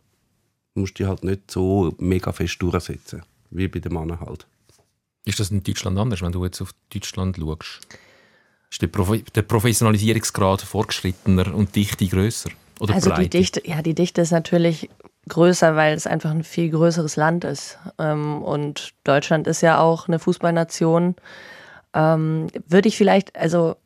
Du 0.74 0.80
musst 0.80 0.98
dich 0.98 1.06
halt 1.06 1.22
nicht 1.22 1.48
so 1.48 1.94
mega 1.98 2.32
fest 2.32 2.60
durchsetzen, 2.60 3.22
wie 3.54 3.68
bei 3.68 3.80
den 3.80 3.92
Männern 3.92 4.20
halt. 4.20 4.46
Ist 5.24 5.40
das 5.40 5.50
in 5.50 5.62
Deutschland 5.62 5.98
anders, 5.98 6.20
wenn 6.22 6.32
du 6.32 6.44
jetzt 6.44 6.60
auf 6.60 6.74
Deutschland 6.92 7.36
schaust? 7.38 7.80
Ist 8.70 8.82
der, 8.82 8.88
Profi 8.88 9.24
der 9.34 9.42
Professionalisierungsgrad 9.42 10.62
fortgeschrittener 10.62 11.54
und 11.54 11.74
die 11.74 11.84
Dichte 11.84 12.06
grösser? 12.08 12.50
Oder 12.80 12.94
Also 12.94 13.12
die? 13.12 13.30
Dichte, 13.30 13.62
ja, 13.66 13.82
die 13.82 13.94
Dichte 13.94 14.20
ist 14.20 14.32
natürlich 14.32 14.90
größer, 15.28 15.76
weil 15.76 15.94
es 15.94 16.06
einfach 16.06 16.30
ein 16.30 16.44
viel 16.44 16.70
größeres 16.70 17.16
Land 17.16 17.44
ist. 17.44 17.78
Ähm, 17.98 18.42
und 18.42 18.92
Deutschland 19.04 19.46
ist 19.46 19.62
ja 19.62 19.78
auch 19.78 20.08
eine 20.08 20.18
Fußballnation. 20.18 21.14
Ähm, 21.94 22.48
würde 22.66 22.88
ich 22.88 22.96
vielleicht, 22.96 23.34
also 23.36 23.76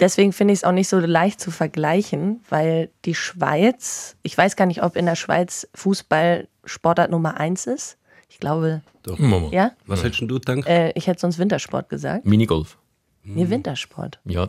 deswegen 0.00 0.32
finde 0.32 0.52
ich 0.52 0.60
es 0.60 0.64
auch 0.64 0.72
nicht 0.72 0.88
so 0.88 0.98
leicht 0.98 1.40
zu 1.40 1.50
vergleichen, 1.50 2.40
weil 2.48 2.90
die 3.04 3.14
Schweiz, 3.14 4.16
ich 4.22 4.36
weiß 4.36 4.56
gar 4.56 4.66
nicht, 4.66 4.82
ob 4.82 4.96
in 4.96 5.06
der 5.06 5.16
Schweiz 5.16 5.68
Fußball 5.74 6.48
Sportart 6.64 7.10
Nummer 7.10 7.38
eins 7.38 7.66
ist. 7.66 7.96
Ich 8.32 8.40
glaube, 8.40 8.80
Mama. 9.18 9.48
ja. 9.52 9.72
Was 9.86 10.02
hättest 10.02 10.22
denn 10.22 10.28
du 10.28 10.40
gedacht? 10.40 10.66
Äh, 10.66 10.90
ich 10.94 11.06
hätte 11.06 11.20
sonst 11.20 11.38
Wintersport 11.38 11.88
gesagt. 11.90 12.24
Minigolf. 12.26 12.78
Nee, 13.24 13.48
Wintersport. 13.50 14.18
Ja. 14.24 14.48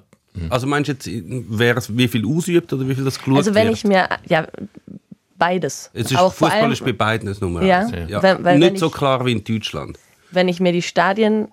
Also 0.50 0.66
meinst 0.66 0.88
du 0.88 0.94
jetzt, 0.94 1.08
wer 1.50 1.78
es 1.78 1.96
wie 1.96 2.08
viel 2.08 2.26
ausübt 2.26 2.72
oder 2.74 2.88
wie 2.88 2.96
viel 2.96 3.04
das 3.04 3.20
geschaut 3.20 3.38
Also 3.38 3.54
wenn 3.54 3.68
wird? 3.68 3.76
ich 3.78 3.84
mir, 3.84 4.10
ja, 4.28 4.48
beides. 5.38 5.92
Es 5.94 6.10
ist, 6.12 6.18
Auch 6.18 6.34
Fußball 6.34 6.62
allem- 6.62 6.72
ist 6.72 6.84
bei 6.84 6.94
beiden 6.94 7.28
eine 7.30 7.38
Nummer. 7.40 7.62
Ja, 7.64 7.82
eins. 7.82 7.92
Weil- 8.24 8.44
weil 8.44 8.58
Nicht 8.58 8.72
wenn 8.72 8.78
so 8.78 8.88
ich- 8.88 8.94
klar 8.94 9.24
wie 9.26 9.32
in 9.34 9.44
Deutschland. 9.44 10.00
wenn 10.32 10.48
ich 10.48 10.60
mir 10.60 10.72
die 10.72 10.82
Stadien 10.82 11.50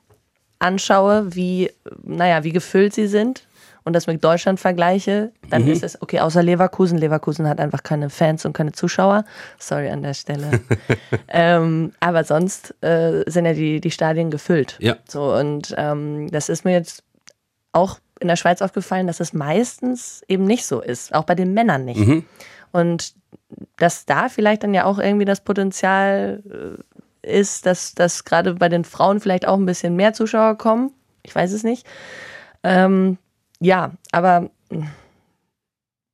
anschaue, 0.58 1.34
wie, 1.34 1.70
naja, 2.04 2.44
wie 2.44 2.52
gefüllt 2.52 2.94
sie 2.94 3.06
sind 3.06 3.44
und 3.84 3.94
das 3.94 4.06
mit 4.06 4.22
Deutschland 4.22 4.60
vergleiche, 4.60 5.32
dann 5.48 5.66
ist 5.66 5.82
es, 5.82 6.00
okay, 6.02 6.20
außer 6.20 6.42
Leverkusen, 6.42 6.98
Leverkusen 6.98 7.48
hat 7.48 7.60
einfach 7.60 7.82
keine 7.82 8.10
Fans 8.10 8.44
und 8.44 8.52
keine 8.52 8.72
Zuschauer. 8.72 9.24
Sorry 9.58 9.88
an 9.90 10.02
der 10.02 10.14
Stelle. 10.14 10.60
ähm, 11.28 11.92
aber 12.00 12.24
sonst 12.24 12.74
äh, 12.82 13.24
sind 13.26 13.46
ja 13.46 13.52
die, 13.52 13.80
die 13.80 13.90
Stadien 13.90 14.30
gefüllt. 14.30 14.76
Ja. 14.80 14.96
So, 15.08 15.34
und 15.34 15.74
ähm, 15.76 16.30
das 16.30 16.48
ist 16.48 16.64
mir 16.64 16.72
jetzt 16.72 17.02
auch 17.72 17.98
in 18.20 18.28
der 18.28 18.36
Schweiz 18.36 18.60
aufgefallen, 18.60 19.06
dass 19.06 19.20
es 19.20 19.32
meistens 19.32 20.22
eben 20.28 20.44
nicht 20.44 20.66
so 20.66 20.80
ist, 20.80 21.14
auch 21.14 21.24
bei 21.24 21.34
den 21.34 21.54
Männern 21.54 21.84
nicht. 21.84 22.24
Und 22.72 23.14
dass 23.76 24.04
da 24.04 24.28
vielleicht 24.28 24.62
dann 24.62 24.74
ja 24.74 24.84
auch 24.84 24.98
irgendwie 24.98 25.24
das 25.24 25.40
Potenzial 25.40 26.42
äh, 27.24 27.38
ist, 27.38 27.66
dass, 27.66 27.94
dass 27.94 28.24
gerade 28.24 28.54
bei 28.54 28.68
den 28.68 28.84
Frauen 28.84 29.20
vielleicht 29.20 29.46
auch 29.46 29.56
ein 29.56 29.66
bisschen 29.66 29.96
mehr 29.96 30.12
Zuschauer 30.12 30.56
kommen. 30.56 30.92
Ich 31.22 31.34
weiß 31.34 31.52
es 31.52 31.64
nicht. 31.64 31.86
Ähm, 32.62 33.18
ja, 33.61 33.92
aber 34.12 34.51
mh, 34.70 34.87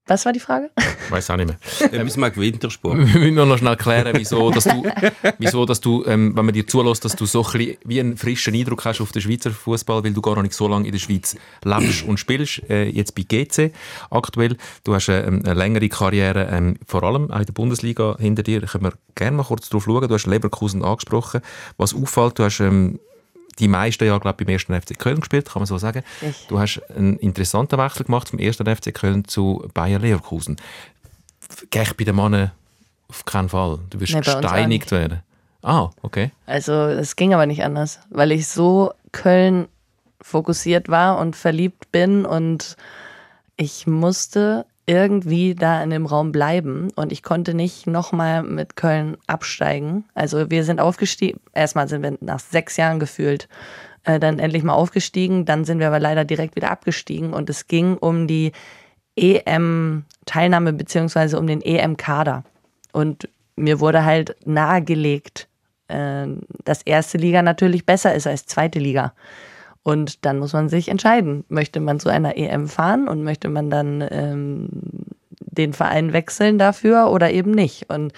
Was 0.09 0.25
war 0.25 0.33
die 0.33 0.41
Frage? 0.41 0.71
Weiß 1.11 1.31
auch 1.31 1.37
nicht 1.37 1.49
mehr. 1.49 1.59
Wir 1.93 2.05
müssen 2.05 2.21
mal 2.21 2.35
Wintersport. 2.37 2.97
Wir 2.97 3.21
müssen 3.21 3.35
nur 3.35 3.47
noch 3.47 3.59
schnell 3.59 3.77
klären, 3.77 4.15
wieso, 4.17 4.51
dass 4.51 4.65
du, 4.65 4.85
wieso, 5.39 5.65
dass 5.67 5.81
du 5.81 6.05
ähm, 6.07 6.37
wenn 6.37 6.45
man 6.45 6.55
dir 6.55 6.67
zulässt, 6.67 7.05
dass 7.05 7.17
du 7.17 7.27
so 7.27 7.45
ein 7.45 7.53
bisschen 7.53 7.77
wie 7.85 7.99
einen 8.01 8.17
frischen 8.17 8.55
Eindruck 8.55 8.85
hast 8.85 9.01
auf 9.01 9.11
den 9.13 9.23
Schweizer 9.23 9.51
Fußball, 9.51 10.05
weil 10.05 10.13
du 10.13 10.21
gar 10.23 10.37
noch 10.37 10.43
nicht 10.43 10.55
so 10.55 10.69
lange 10.69 10.87
in 10.87 10.93
der 10.93 11.01
Schweiz 11.01 11.37
lebst 11.65 12.05
und 12.05 12.19
spielst. 12.19 12.63
Äh, 12.71 12.85
jetzt 12.89 13.15
bei 13.17 13.23
GC 13.23 13.73
aktuell. 14.11 14.57
Du 14.85 14.95
hast 14.95 15.09
äh, 15.09 15.25
eine 15.27 15.55
längere 15.55 15.89
Karriere, 15.89 16.49
ähm, 16.53 16.77
vor 16.87 17.03
allem 17.03 17.31
auch 17.31 17.41
in 17.41 17.47
der 17.47 17.53
Bundesliga 17.53 18.17
hinter 18.19 18.43
dir. 18.45 18.61
Können 18.61 18.85
wir 18.85 18.93
gerne 19.17 19.37
mal 19.39 19.45
kurz 19.45 19.69
drauf 19.69 19.85
schauen. 19.85 20.07
Du 20.07 20.15
hast 20.15 20.27
Leverkusen 20.27 20.85
angesprochen. 20.85 21.41
Was 21.79 21.95
auffällt, 21.95 22.39
du 22.39 22.45
hast 22.45 22.61
ähm, 22.61 23.01
die 23.59 23.69
meisten 23.69 24.05
Jahre, 24.05 24.21
glaube 24.21 24.42
ich, 24.42 24.47
beim 24.47 24.53
ersten 24.53 24.81
FC 24.81 24.99
Köln 24.99 25.21
gespielt, 25.21 25.51
kann 25.51 25.61
man 25.61 25.66
so 25.66 25.79
sagen. 25.79 26.03
Ich. 26.21 26.47
Du 26.49 26.59
hast 26.59 26.81
einen 26.95 27.19
interessanten 27.19 27.79
Wechsel 27.79 28.05
gemacht 28.05 28.29
vom 28.29 28.38
ersten 28.38 28.66
FC 28.66 28.95
Köln 28.95 29.27
zu 29.27 29.69
Bayer 29.75 29.99
Leverkusen. 29.99 30.57
Gehe 31.71 31.85
bei 31.97 32.05
den 32.05 32.16
Männern 32.16 32.53
auf 33.09 33.25
keinen 33.25 33.49
Fall. 33.49 33.79
Du 33.90 34.01
wirst 34.01 34.14
gesteinigt 34.14 34.90
werden. 34.90 35.23
Ah, 35.62 35.90
okay. 36.03 36.31
Also 36.47 36.73
es 36.73 37.16
ging 37.16 37.35
aber 37.35 37.47
nicht 37.47 37.64
anders, 37.64 38.01
weil 38.11 38.33
ich 38.33 38.49
so 38.49 38.92
Köln 39.12 39.69
fokussiert 40.21 40.88
war 40.88 41.19
und 41.19 41.37
verliebt 41.37 41.90
bin 41.92 42.25
und 42.25 42.77
ich 43.57 43.87
musste 43.87 44.66
irgendwie 44.87 45.57
da 45.57 45.83
in 45.83 45.90
dem 45.90 46.07
Raum 46.07 46.31
bleiben 46.31 46.90
und 46.94 47.11
ich 47.11 47.25
konnte 47.25 47.55
nicht 47.55 47.88
nochmal 47.88 48.44
mit 48.44 48.77
Köln 48.77 49.16
absteigen. 49.27 50.05
Also 50.14 50.49
wir 50.51 50.64
sind 50.64 50.81
aufgestiegen, 50.81 51.40
erstmal 51.53 51.88
sind 51.88 52.03
wir 52.03 52.16
nach 52.20 52.38
sechs 52.38 52.77
Jahren 52.77 53.01
gefühlt 53.01 53.49
äh, 54.05 54.20
dann 54.20 54.38
endlich 54.38 54.62
mal 54.62 54.75
aufgestiegen, 54.75 55.44
dann 55.44 55.64
sind 55.64 55.81
wir 55.81 55.88
aber 55.88 55.99
leider 55.99 56.25
direkt 56.25 56.55
wieder 56.55 56.70
abgestiegen 56.70 57.33
und 57.33 57.51
es 57.51 57.66
ging 57.66 57.96
um 57.96 58.29
die 58.29 58.53
EM-Teilnahme 59.16 60.72
beziehungsweise 60.72 61.38
um 61.38 61.49
den 61.49 61.62
EM-Kader. 61.62 62.44
Und 62.92 63.29
mir 63.57 63.81
wurde 63.81 64.05
halt 64.05 64.37
nahegelegt, 64.46 65.49
äh, 65.88 66.27
dass 66.64 66.83
erste 66.83 67.18
Liga 67.18 67.42
natürlich 67.42 67.85
besser 67.85 68.14
ist 68.14 68.29
als 68.29 68.46
zweite 68.46 68.79
Liga. 68.79 69.14
Und 69.87 70.25
dann 70.25 70.40
muss 70.40 70.53
man 70.53 70.68
sich 70.68 70.88
entscheiden, 70.88 71.44
möchte 71.49 71.79
man 71.79 72.01
zu 72.01 72.09
einer 72.09 72.37
EM 72.37 72.66
fahren 72.66 73.07
und 73.07 73.22
möchte 73.22 73.49
man 73.49 73.70
dann 73.70 74.05
ähm, 74.11 74.68
den 75.38 75.72
Verein 75.75 76.12
wechseln 76.12 76.59
dafür 76.59 77.09
oder 77.12 77.31
eben 77.31 77.53
nicht. 77.53 77.88
Und 77.88 78.12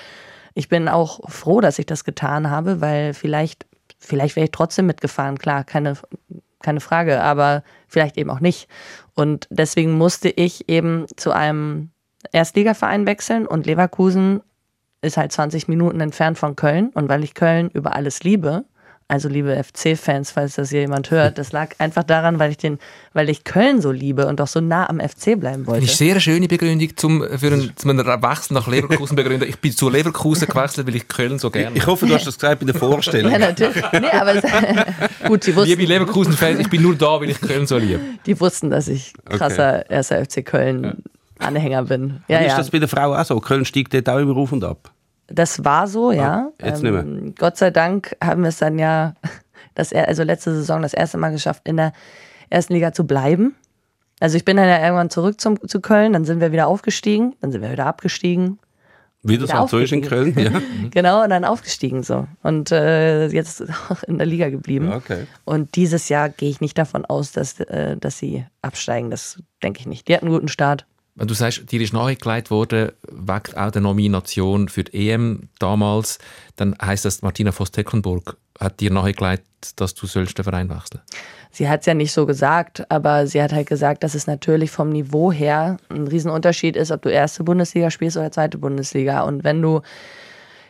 ich 0.55 0.71
bin 0.71 0.89
auch 0.89 1.29
froh, 1.29 1.61
dass 1.61 1.79
ich 1.79 1.85
das 1.85 2.05
getan 2.05 2.49
habe, 2.49 2.81
weil 2.81 3.13
vielleicht, 3.13 3.67
vielleicht 3.99 4.35
wäre 4.35 4.45
ich 4.45 4.51
trotzdem 4.51 4.87
mitgefahren, 4.87 5.37
klar, 5.37 5.63
keine, 5.63 5.93
keine 6.63 6.81
Frage, 6.81 7.21
aber 7.21 7.63
vielleicht 7.87 8.17
eben 8.17 8.31
auch 8.31 8.41
nicht. 8.41 8.67
Und 9.13 9.47
deswegen 9.51 9.93
musste 9.93 10.31
ich 10.31 10.71
eben 10.71 11.05
zu 11.17 11.33
einem 11.33 11.91
Erstligaverein 12.33 13.05
wechseln 13.05 13.47
und 13.47 13.67
Leverkusen 13.67 14.41
ist 15.03 15.19
halt 15.19 15.33
20 15.33 15.69
Minuten 15.69 16.01
entfernt 16.01 16.39
von 16.39 16.57
Köln. 16.57 16.93
Und 16.95 17.11
weil 17.11 17.25
ich 17.25 17.35
Köln 17.35 17.69
über 17.75 17.95
alles 17.95 18.23
liebe, 18.23 18.65
also 19.11 19.31
liebe 19.31 19.57
FC-Fans, 19.65 20.31
falls 20.33 20.57
das 20.57 20.69
hier 20.69 20.81
jemand 20.81 21.11
hört, 21.11 21.39
das 21.39 21.51
lag 21.53 21.71
einfach 21.79 22.05
daran, 22.05 22.39
weil 22.39 22.51
ich 22.51 22.59
den, 22.59 22.79
weil 23.15 23.31
ich 23.31 23.43
Köln 23.43 23.81
so 23.81 23.91
liebe 23.91 24.27
und 24.27 24.39
auch 24.39 24.47
so 24.47 24.61
nah 24.61 24.89
am 24.89 25.01
FC 25.01 25.41
bleiben 25.41 25.67
wollte. 25.67 25.87
Das 25.87 25.93
ist 25.93 25.99
sehr 25.99 26.13
eine 26.13 26.21
schöne 26.21 26.47
Begründung, 26.47 26.95
zum, 26.95 27.23
für 27.23 27.47
einen, 27.47 27.73
zum 27.75 27.91
einen 27.91 28.07
Wechsel 28.07 28.53
nach 28.53 28.69
Leverkusen 28.69 29.17
begründen. 29.17 29.49
Ich 29.49 29.59
bin 29.59 29.73
zu 29.73 29.89
Leverkusen 29.89 30.47
gewechselt, 30.47 30.87
weil 30.87 30.97
ich 30.97 31.09
Köln 31.09 31.39
so 31.39 31.51
gerne 31.51 31.75
Ich 31.75 31.87
hoffe, 31.87 32.07
du 32.07 32.15
hast 32.15 32.27
das 32.27 32.37
gesagt 32.39 32.61
bei 32.61 32.67
der 32.67 32.75
Vorstellung. 32.75 33.33
Ja, 33.39 33.39
natürlich. 33.39 33.83
Nee, 33.93 34.11
aber 34.11 34.35
es, 34.35 34.45
gut, 35.27 35.47
die 35.47 35.51
Liebe 35.51 35.57
wussten, 35.57 35.87
Leverkusen-Fans, 35.87 36.61
ich 36.61 36.71
bin 36.71 36.83
nur 36.83 36.95
da, 36.95 37.21
weil 37.21 37.31
ich 37.31 37.41
Köln 37.41 37.67
so 37.67 37.79
liebe. 37.79 38.01
die 38.27 38.39
wussten, 38.41 38.71
dass 38.71 38.89
ich 38.89 39.13
krasser 39.25 39.89
erster 39.91 40.25
FC 40.25 40.45
Köln 40.45 41.03
Anhänger 41.39 41.85
bin. 41.85 42.21
Ja, 42.29 42.39
Und 42.39 42.45
ist 42.45 42.51
ja. 42.53 42.59
das 42.59 42.71
bei 42.71 42.79
der 42.79 42.89
Frau 42.89 43.15
auch 43.15 43.25
so? 43.25 43.39
Köln 43.41 43.65
steigt 43.65 43.95
dort 43.95 44.09
auch 44.09 44.19
immer 44.19 44.37
auf 44.37 44.53
und 44.53 44.65
ab. 44.65 44.91
Das 45.29 45.65
war 45.65 45.87
so, 45.87 46.11
ja. 46.13 46.51
Ah, 46.61 46.67
jetzt 46.67 46.83
nicht 46.83 46.93
mehr. 46.93 47.03
Ähm, 47.03 47.35
Gott 47.39 47.57
sei 47.57 47.71
Dank 47.71 48.17
haben 48.23 48.43
wir 48.43 48.49
es 48.49 48.59
dann 48.59 48.79
ja, 48.79 49.15
das, 49.75 49.93
er- 49.93 50.09
also 50.09 50.23
letzte 50.23 50.55
Saison 50.55 50.83
das 50.83 50.95
erste 50.95 51.19
Mal 51.19 51.31
geschafft, 51.31 51.63
in 51.69 51.77
der 51.77 51.93
ersten 52.51 52.73
Liga 52.73 52.93
zu 52.93 53.07
bleiben. 53.07 53.55
Also 54.21 54.37
ich 54.37 54.45
bin 54.45 54.57
dann 54.57 54.67
ja 54.69 54.83
irgendwann 54.83 55.11
zurück 55.11 55.41
zum, 55.41 55.61
zu 55.69 55.81
Köln, 55.81 56.13
dann 56.15 56.25
sind 56.25 56.41
wir 56.41 56.51
wieder 56.51 56.67
aufgestiegen, 56.67 57.37
dann 57.41 57.53
sind 57.53 57.63
wir 57.63 57.71
wieder 57.71 57.87
abgestiegen. 57.87 58.59
Wie 59.23 59.37
das 59.37 59.51
ist 59.73 59.93
in 59.93 60.03
Köln. 60.03 60.35
Ja. 60.39 60.61
Genau, 60.91 61.23
und 61.25 61.31
dann 61.31 61.45
aufgestiegen 61.45 62.03
so. 62.03 62.27
Und 62.43 62.73
äh, 62.73 63.27
jetzt 63.29 63.63
auch 63.91 64.03
in 64.05 64.17
der 64.19 64.27
Liga 64.27 64.49
geblieben. 64.49 64.91
Okay. 64.93 65.27
Und 65.45 65.77
dieses 65.77 66.09
Jahr 66.09 66.29
gehe 66.31 66.49
ich 66.49 66.61
nicht 66.61 66.79
davon 66.79 67.05
aus, 67.05 67.33
dass, 67.33 67.61
äh, 67.61 67.97
dass 67.97 68.19
sie 68.19 68.45
absteigen. 68.63 69.11
Das 69.11 69.43
denke 69.63 69.81
ich 69.81 69.87
nicht. 69.87 70.09
Die 70.09 70.15
hatten 70.15 70.27
einen 70.27 70.35
guten 70.35 70.49
Start. 70.49 70.87
Wenn 71.19 71.27
du 71.27 71.35
sagst, 71.35 71.73
dir 71.73 71.81
ist 71.81 71.93
nahegelegt 71.93 72.53
worden, 72.53 72.93
wegen 73.11 73.57
auch 73.57 73.71
der 73.73 73.83
Nomination 73.83 74.69
für 74.69 74.85
die 74.85 75.11
EM 75.11 75.49
damals, 75.59 76.21
dann 76.55 76.77
heißt 76.81 77.05
das, 77.05 77.23
Martina 77.23 77.51
Voss-Tecklenburg 77.51 78.37
hat 78.61 78.79
dir 78.79 78.93
nahegelegt, 78.93 79.45
dass 79.77 79.95
du 79.95 80.07
sollst 80.07 80.39
den 80.39 80.45
Verein 80.45 80.69
wechseln 80.69 81.01
Sie 81.51 81.69
hat 81.69 81.81
es 81.81 81.87
ja 81.87 81.95
nicht 81.95 82.13
so 82.13 82.25
gesagt, 82.25 82.89
aber 82.89 83.27
sie 83.27 83.43
hat 83.43 83.53
halt 83.53 83.67
gesagt, 83.67 84.05
dass 84.05 84.15
es 84.15 84.29
natürlich 84.29 84.71
vom 84.71 84.91
Niveau 84.91 85.33
her 85.33 85.79
ein 85.89 86.07
Riesenunterschied 86.07 86.77
ist, 86.77 86.93
ob 86.93 87.03
du 87.03 87.09
erste 87.09 87.43
Bundesliga 87.43 87.91
spielst 87.91 88.17
oder 88.17 88.31
zweite 88.31 88.59
Bundesliga. 88.59 89.23
Und 89.23 89.43
wenn 89.43 89.61
du, 89.61 89.81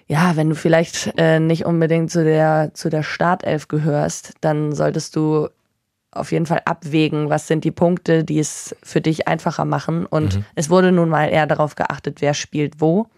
ja, 0.07 0.37
wenn 0.37 0.49
du 0.49 0.55
vielleicht 0.55 1.13
äh, 1.19 1.41
nicht 1.41 1.67
unbedingt 1.67 2.11
zu 2.11 2.25
der, 2.25 2.71
zu 2.73 2.89
der 2.89 3.03
Startelf 3.03 3.69
gehörst, 3.69 4.33
dann 4.41 4.73
solltest 4.73 5.15
du 5.15 5.49
auf 6.11 6.33
jeden 6.33 6.47
Fall 6.47 6.63
abwägen, 6.65 7.29
was 7.29 7.47
sind 7.47 7.65
die 7.65 7.71
Punkte, 7.71 8.25
die 8.25 8.39
es 8.39 8.75
für 8.83 9.01
dich 9.01 9.29
einfacher 9.29 9.65
machen. 9.65 10.07
Und 10.07 10.41
es 10.55 10.71
wurde 10.71 10.93
nun 10.93 11.09
mal 11.09 11.27
eher 11.27 11.47
darauf 11.47 11.75
geachtet, 11.75 12.21
wer 12.21 12.35
spielt 12.35 12.81
wo. 12.81 13.09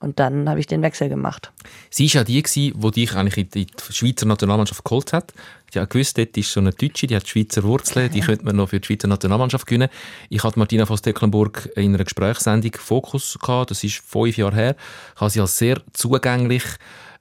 Und 0.00 0.18
dann 0.18 0.48
habe 0.48 0.58
ich 0.58 0.66
den 0.66 0.80
Wechsel 0.80 1.10
gemacht. 1.10 1.52
Sie 1.90 2.06
war 2.14 2.22
ja 2.22 2.24
die, 2.24 2.42
die 2.42 2.90
dich 2.90 3.14
eigentlich 3.14 3.36
in 3.36 3.50
die 3.50 3.66
Schweizer 3.90 4.24
Nationalmannschaft 4.24 4.82
geholt 4.82 5.12
hat. 5.12 5.34
Ich 5.70 5.76
habe 5.76 5.88
gewusst, 5.88 6.16
dort 6.16 6.34
ist 6.38 6.50
so 6.50 6.58
eine 6.58 6.72
Deutsche, 6.72 7.06
die 7.06 7.14
hat 7.14 7.28
Schweizer 7.28 7.62
Wurzeln, 7.64 8.10
die 8.10 8.20
könnte 8.20 8.44
man 8.46 8.56
noch 8.56 8.70
für 8.70 8.80
die 8.80 8.86
Schweizer 8.86 9.08
Nationalmannschaft 9.08 9.66
gewinnen. 9.66 9.90
Ich 10.30 10.42
hatte 10.42 10.58
Martina 10.58 10.86
Voss-Tecklenburg 10.86 11.68
in 11.76 11.94
einer 11.94 12.04
Gesprächssendung 12.04 12.72
Fokus 12.78 13.38
gehabt, 13.38 13.72
das 13.72 13.84
ist 13.84 13.98
fünf 13.98 14.38
Jahre 14.38 14.56
her. 14.56 14.76
Ich 15.14 15.20
habe 15.20 15.30
sie 15.30 15.40
als 15.40 15.58
sehr 15.58 15.82
zugänglich, 15.92 16.64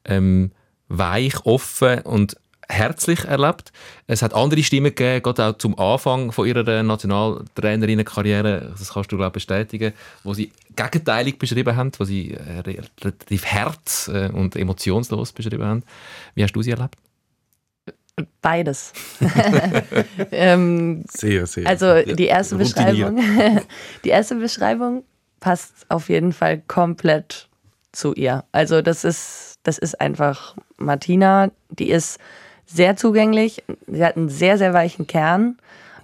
ähm, 0.05 0.51
weich, 0.87 1.45
offen 1.45 1.99
und 2.03 2.37
herzlich 2.69 3.25
erlebt. 3.25 3.71
Es 4.07 4.21
hat 4.21 4.33
andere 4.33 4.61
Stimmen 4.63 4.93
gegeben, 4.95 5.23
gerade 5.23 5.45
auch 5.45 5.57
zum 5.57 5.77
Anfang 5.79 6.31
von 6.31 6.47
ihrer 6.47 6.83
Nationaltrainerinnenkarriere, 6.83 8.73
das 8.77 8.93
kannst 8.93 9.11
du 9.11 9.17
glaube 9.17 9.31
bestätigen, 9.31 9.93
wo 10.23 10.33
sie 10.33 10.51
gegenteilig 10.75 11.39
beschrieben 11.39 11.75
haben, 11.75 11.91
wo 11.97 12.03
sie 12.05 12.33
äh, 12.33 12.59
re- 12.59 12.83
relativ 13.03 13.45
herz 13.45 14.09
äh, 14.13 14.29
und 14.31 14.55
emotionslos 14.55 15.31
beschrieben 15.33 15.63
haben. 15.65 15.83
Wie 16.35 16.43
hast 16.43 16.53
du 16.53 16.61
sie 16.61 16.71
erlebt? 16.71 16.95
Beides. 18.41 18.93
ähm, 20.31 21.03
Sehr, 21.09 21.47
sehr. 21.47 21.67
Also 21.67 22.01
die 22.03 22.25
erste. 22.25 22.55
Beschreibung, 22.57 23.19
die 24.03 24.09
erste 24.09 24.35
Beschreibung 24.35 25.03
passt 25.39 25.85
auf 25.89 26.09
jeden 26.09 26.33
Fall 26.33 26.61
komplett 26.67 27.47
zu 27.93 28.13
ihr. 28.13 28.43
Also 28.51 28.81
das 28.81 29.03
ist, 29.05 29.55
das 29.63 29.77
ist 29.77 29.99
einfach 29.99 30.55
Martina, 30.77 31.49
die 31.69 31.89
ist 31.89 32.19
sehr 32.71 32.95
zugänglich, 32.95 33.63
sie 33.87 34.05
hat 34.05 34.15
einen 34.15 34.29
sehr, 34.29 34.57
sehr 34.57 34.73
weichen 34.73 35.07
Kern, 35.07 35.57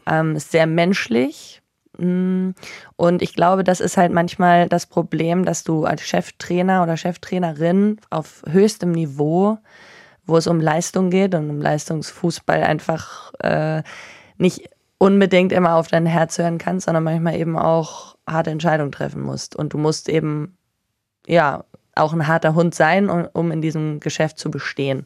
ähm, 0.07 0.35
ist 0.35 0.51
sehr 0.51 0.65
menschlich. 0.65 1.61
Mm, 1.97 2.51
Und 2.95 3.21
ich 3.21 3.35
glaube, 3.35 3.63
das 3.63 3.79
ist 3.79 3.97
halt 3.97 4.11
manchmal 4.11 4.67
das 4.67 4.87
Problem, 4.87 5.45
dass 5.45 5.63
du 5.63 5.85
als 5.85 6.01
Cheftrainer 6.01 6.83
oder 6.83 6.97
Cheftrainerin 6.97 7.99
auf 8.09 8.41
höchstem 8.49 8.91
Niveau, 8.91 9.59
wo 10.25 10.37
es 10.37 10.47
um 10.47 10.59
Leistung 10.59 11.11
geht 11.11 11.35
und 11.35 11.49
um 11.49 11.61
Leistungsfußball 11.61 12.63
einfach 12.63 13.31
äh, 13.39 13.83
nicht 14.37 14.69
unbedingt 14.97 15.51
immer 15.51 15.75
auf 15.75 15.87
dein 15.87 16.07
Herz 16.07 16.37
hören 16.37 16.57
kannst, 16.57 16.85
sondern 16.85 17.03
manchmal 17.03 17.35
eben 17.35 17.57
auch 17.57 18.15
harte 18.27 18.49
Entscheidungen 18.49 18.91
treffen 18.91 19.21
musst. 19.21 19.55
Und 19.55 19.73
du 19.73 19.77
musst 19.77 20.09
eben, 20.09 20.57
ja, 21.27 21.63
auch 21.95 22.11
ein 22.11 22.27
harter 22.27 22.55
Hund 22.55 22.75
sein, 22.75 23.09
um, 23.09 23.27
um 23.33 23.51
in 23.51 23.61
diesem 23.61 23.99
Geschäft 23.99 24.37
zu 24.37 24.51
bestehen. 24.51 25.05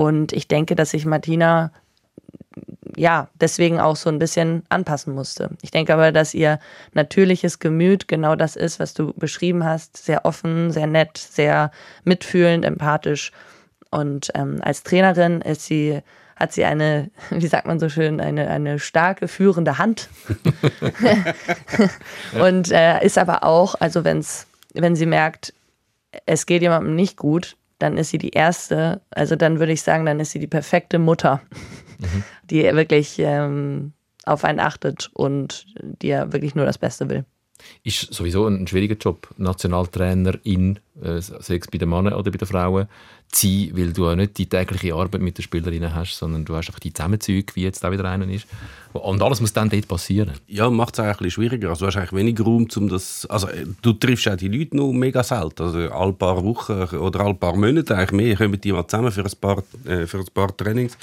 Und 0.00 0.32
ich 0.32 0.48
denke, 0.48 0.76
dass 0.76 0.92
sich 0.92 1.04
Martina 1.04 1.72
ja, 2.96 3.28
deswegen 3.38 3.78
auch 3.78 3.96
so 3.96 4.08
ein 4.08 4.18
bisschen 4.18 4.62
anpassen 4.70 5.14
musste. 5.14 5.50
Ich 5.60 5.72
denke 5.72 5.92
aber, 5.92 6.10
dass 6.10 6.32
ihr 6.32 6.58
natürliches 6.94 7.58
Gemüt 7.58 8.08
genau 8.08 8.34
das 8.34 8.56
ist, 8.56 8.80
was 8.80 8.94
du 8.94 9.12
beschrieben 9.12 9.62
hast. 9.62 9.98
Sehr 9.98 10.24
offen, 10.24 10.70
sehr 10.70 10.86
nett, 10.86 11.18
sehr 11.18 11.70
mitfühlend, 12.04 12.64
empathisch. 12.64 13.30
Und 13.90 14.30
ähm, 14.34 14.60
als 14.62 14.84
Trainerin 14.84 15.42
ist 15.42 15.66
sie, 15.66 16.00
hat 16.34 16.54
sie 16.54 16.64
eine, 16.64 17.10
wie 17.28 17.46
sagt 17.46 17.66
man 17.66 17.78
so 17.78 17.90
schön, 17.90 18.22
eine, 18.22 18.48
eine 18.48 18.78
starke 18.78 19.28
führende 19.28 19.76
Hand. 19.76 20.08
Und 22.40 22.72
äh, 22.72 23.04
ist 23.04 23.18
aber 23.18 23.44
auch, 23.44 23.74
also 23.74 24.02
wenn's, 24.04 24.46
wenn 24.72 24.96
sie 24.96 25.04
merkt, 25.04 25.52
es 26.24 26.46
geht 26.46 26.62
jemandem 26.62 26.96
nicht 26.96 27.18
gut, 27.18 27.58
dann 27.80 27.96
ist 27.96 28.10
sie 28.10 28.18
die 28.18 28.30
erste, 28.30 29.00
also 29.10 29.34
dann 29.34 29.58
würde 29.58 29.72
ich 29.72 29.82
sagen, 29.82 30.06
dann 30.06 30.20
ist 30.20 30.30
sie 30.30 30.38
die 30.38 30.46
perfekte 30.46 30.98
Mutter, 30.98 31.40
die 32.44 32.62
wirklich 32.62 33.18
ähm, 33.18 33.92
auf 34.24 34.44
einen 34.44 34.60
achtet 34.60 35.10
und 35.14 35.66
dir 35.82 36.32
wirklich 36.32 36.54
nur 36.54 36.66
das 36.66 36.78
Beste 36.78 37.08
will. 37.08 37.24
Ist 37.82 38.12
sowieso 38.12 38.46
ein 38.46 38.66
schwieriger 38.66 38.96
Job, 38.96 39.28
Nationaltrainerin, 39.36 40.78
äh, 41.02 41.20
sei 41.20 41.56
es 41.56 41.66
bei 41.66 41.78
den 41.78 41.88
Männern 41.88 42.14
oder 42.14 42.30
bei 42.30 42.38
den 42.38 42.48
Frauen, 42.48 42.88
zu 43.30 43.46
sein, 43.46 43.70
weil 43.74 43.92
du 43.92 44.06
ja 44.06 44.16
nicht 44.16 44.38
die 44.38 44.46
tägliche 44.46 44.94
Arbeit 44.94 45.20
mit 45.20 45.38
den 45.38 45.42
Spielerinnen 45.42 45.94
hast, 45.94 46.16
sondern 46.16 46.44
du 46.44 46.54
hast 46.56 46.68
einfach 46.68 46.80
die 46.80 46.92
Zusammenzüge, 46.92 47.54
wie 47.54 47.62
jetzt 47.62 47.84
auch 47.84 47.92
wieder 47.92 48.04
einer 48.04 48.28
ist. 48.28 48.46
Und 48.92 49.22
alles 49.22 49.40
muss 49.40 49.52
dann 49.52 49.70
dort 49.70 49.86
passieren. 49.86 50.32
Ja, 50.48 50.68
macht 50.68 50.94
es 50.94 51.00
eigentlich 51.00 51.10
ein 51.10 51.24
bisschen 51.24 51.30
schwieriger. 51.30 51.68
Also 51.70 51.84
du 51.84 51.86
hast 51.86 51.96
eigentlich 51.96 52.12
wenig 52.12 52.40
Raum, 52.40 52.66
um 52.74 52.88
das... 52.88 53.26
Also 53.26 53.48
äh, 53.48 53.66
du 53.82 53.92
triffst 53.92 54.28
auch 54.28 54.36
die 54.36 54.48
Leute 54.48 54.76
nur 54.76 54.92
mega 54.92 55.22
selten. 55.22 55.62
Also 55.62 55.78
alle 55.78 56.12
paar 56.12 56.42
Wochen 56.44 56.96
oder 56.96 57.20
alle 57.20 57.34
paar 57.34 57.56
Monate 57.56 57.96
eigentlich 57.96 58.12
mehr 58.12 58.36
kommen 58.36 58.60
die 58.60 58.72
mal 58.72 58.86
zusammen 58.86 59.12
für 59.12 59.24
ein 59.24 59.32
paar, 59.40 59.62
äh, 59.84 60.06
für 60.06 60.18
ein 60.18 60.26
paar 60.34 60.56
Trainings. 60.56 60.98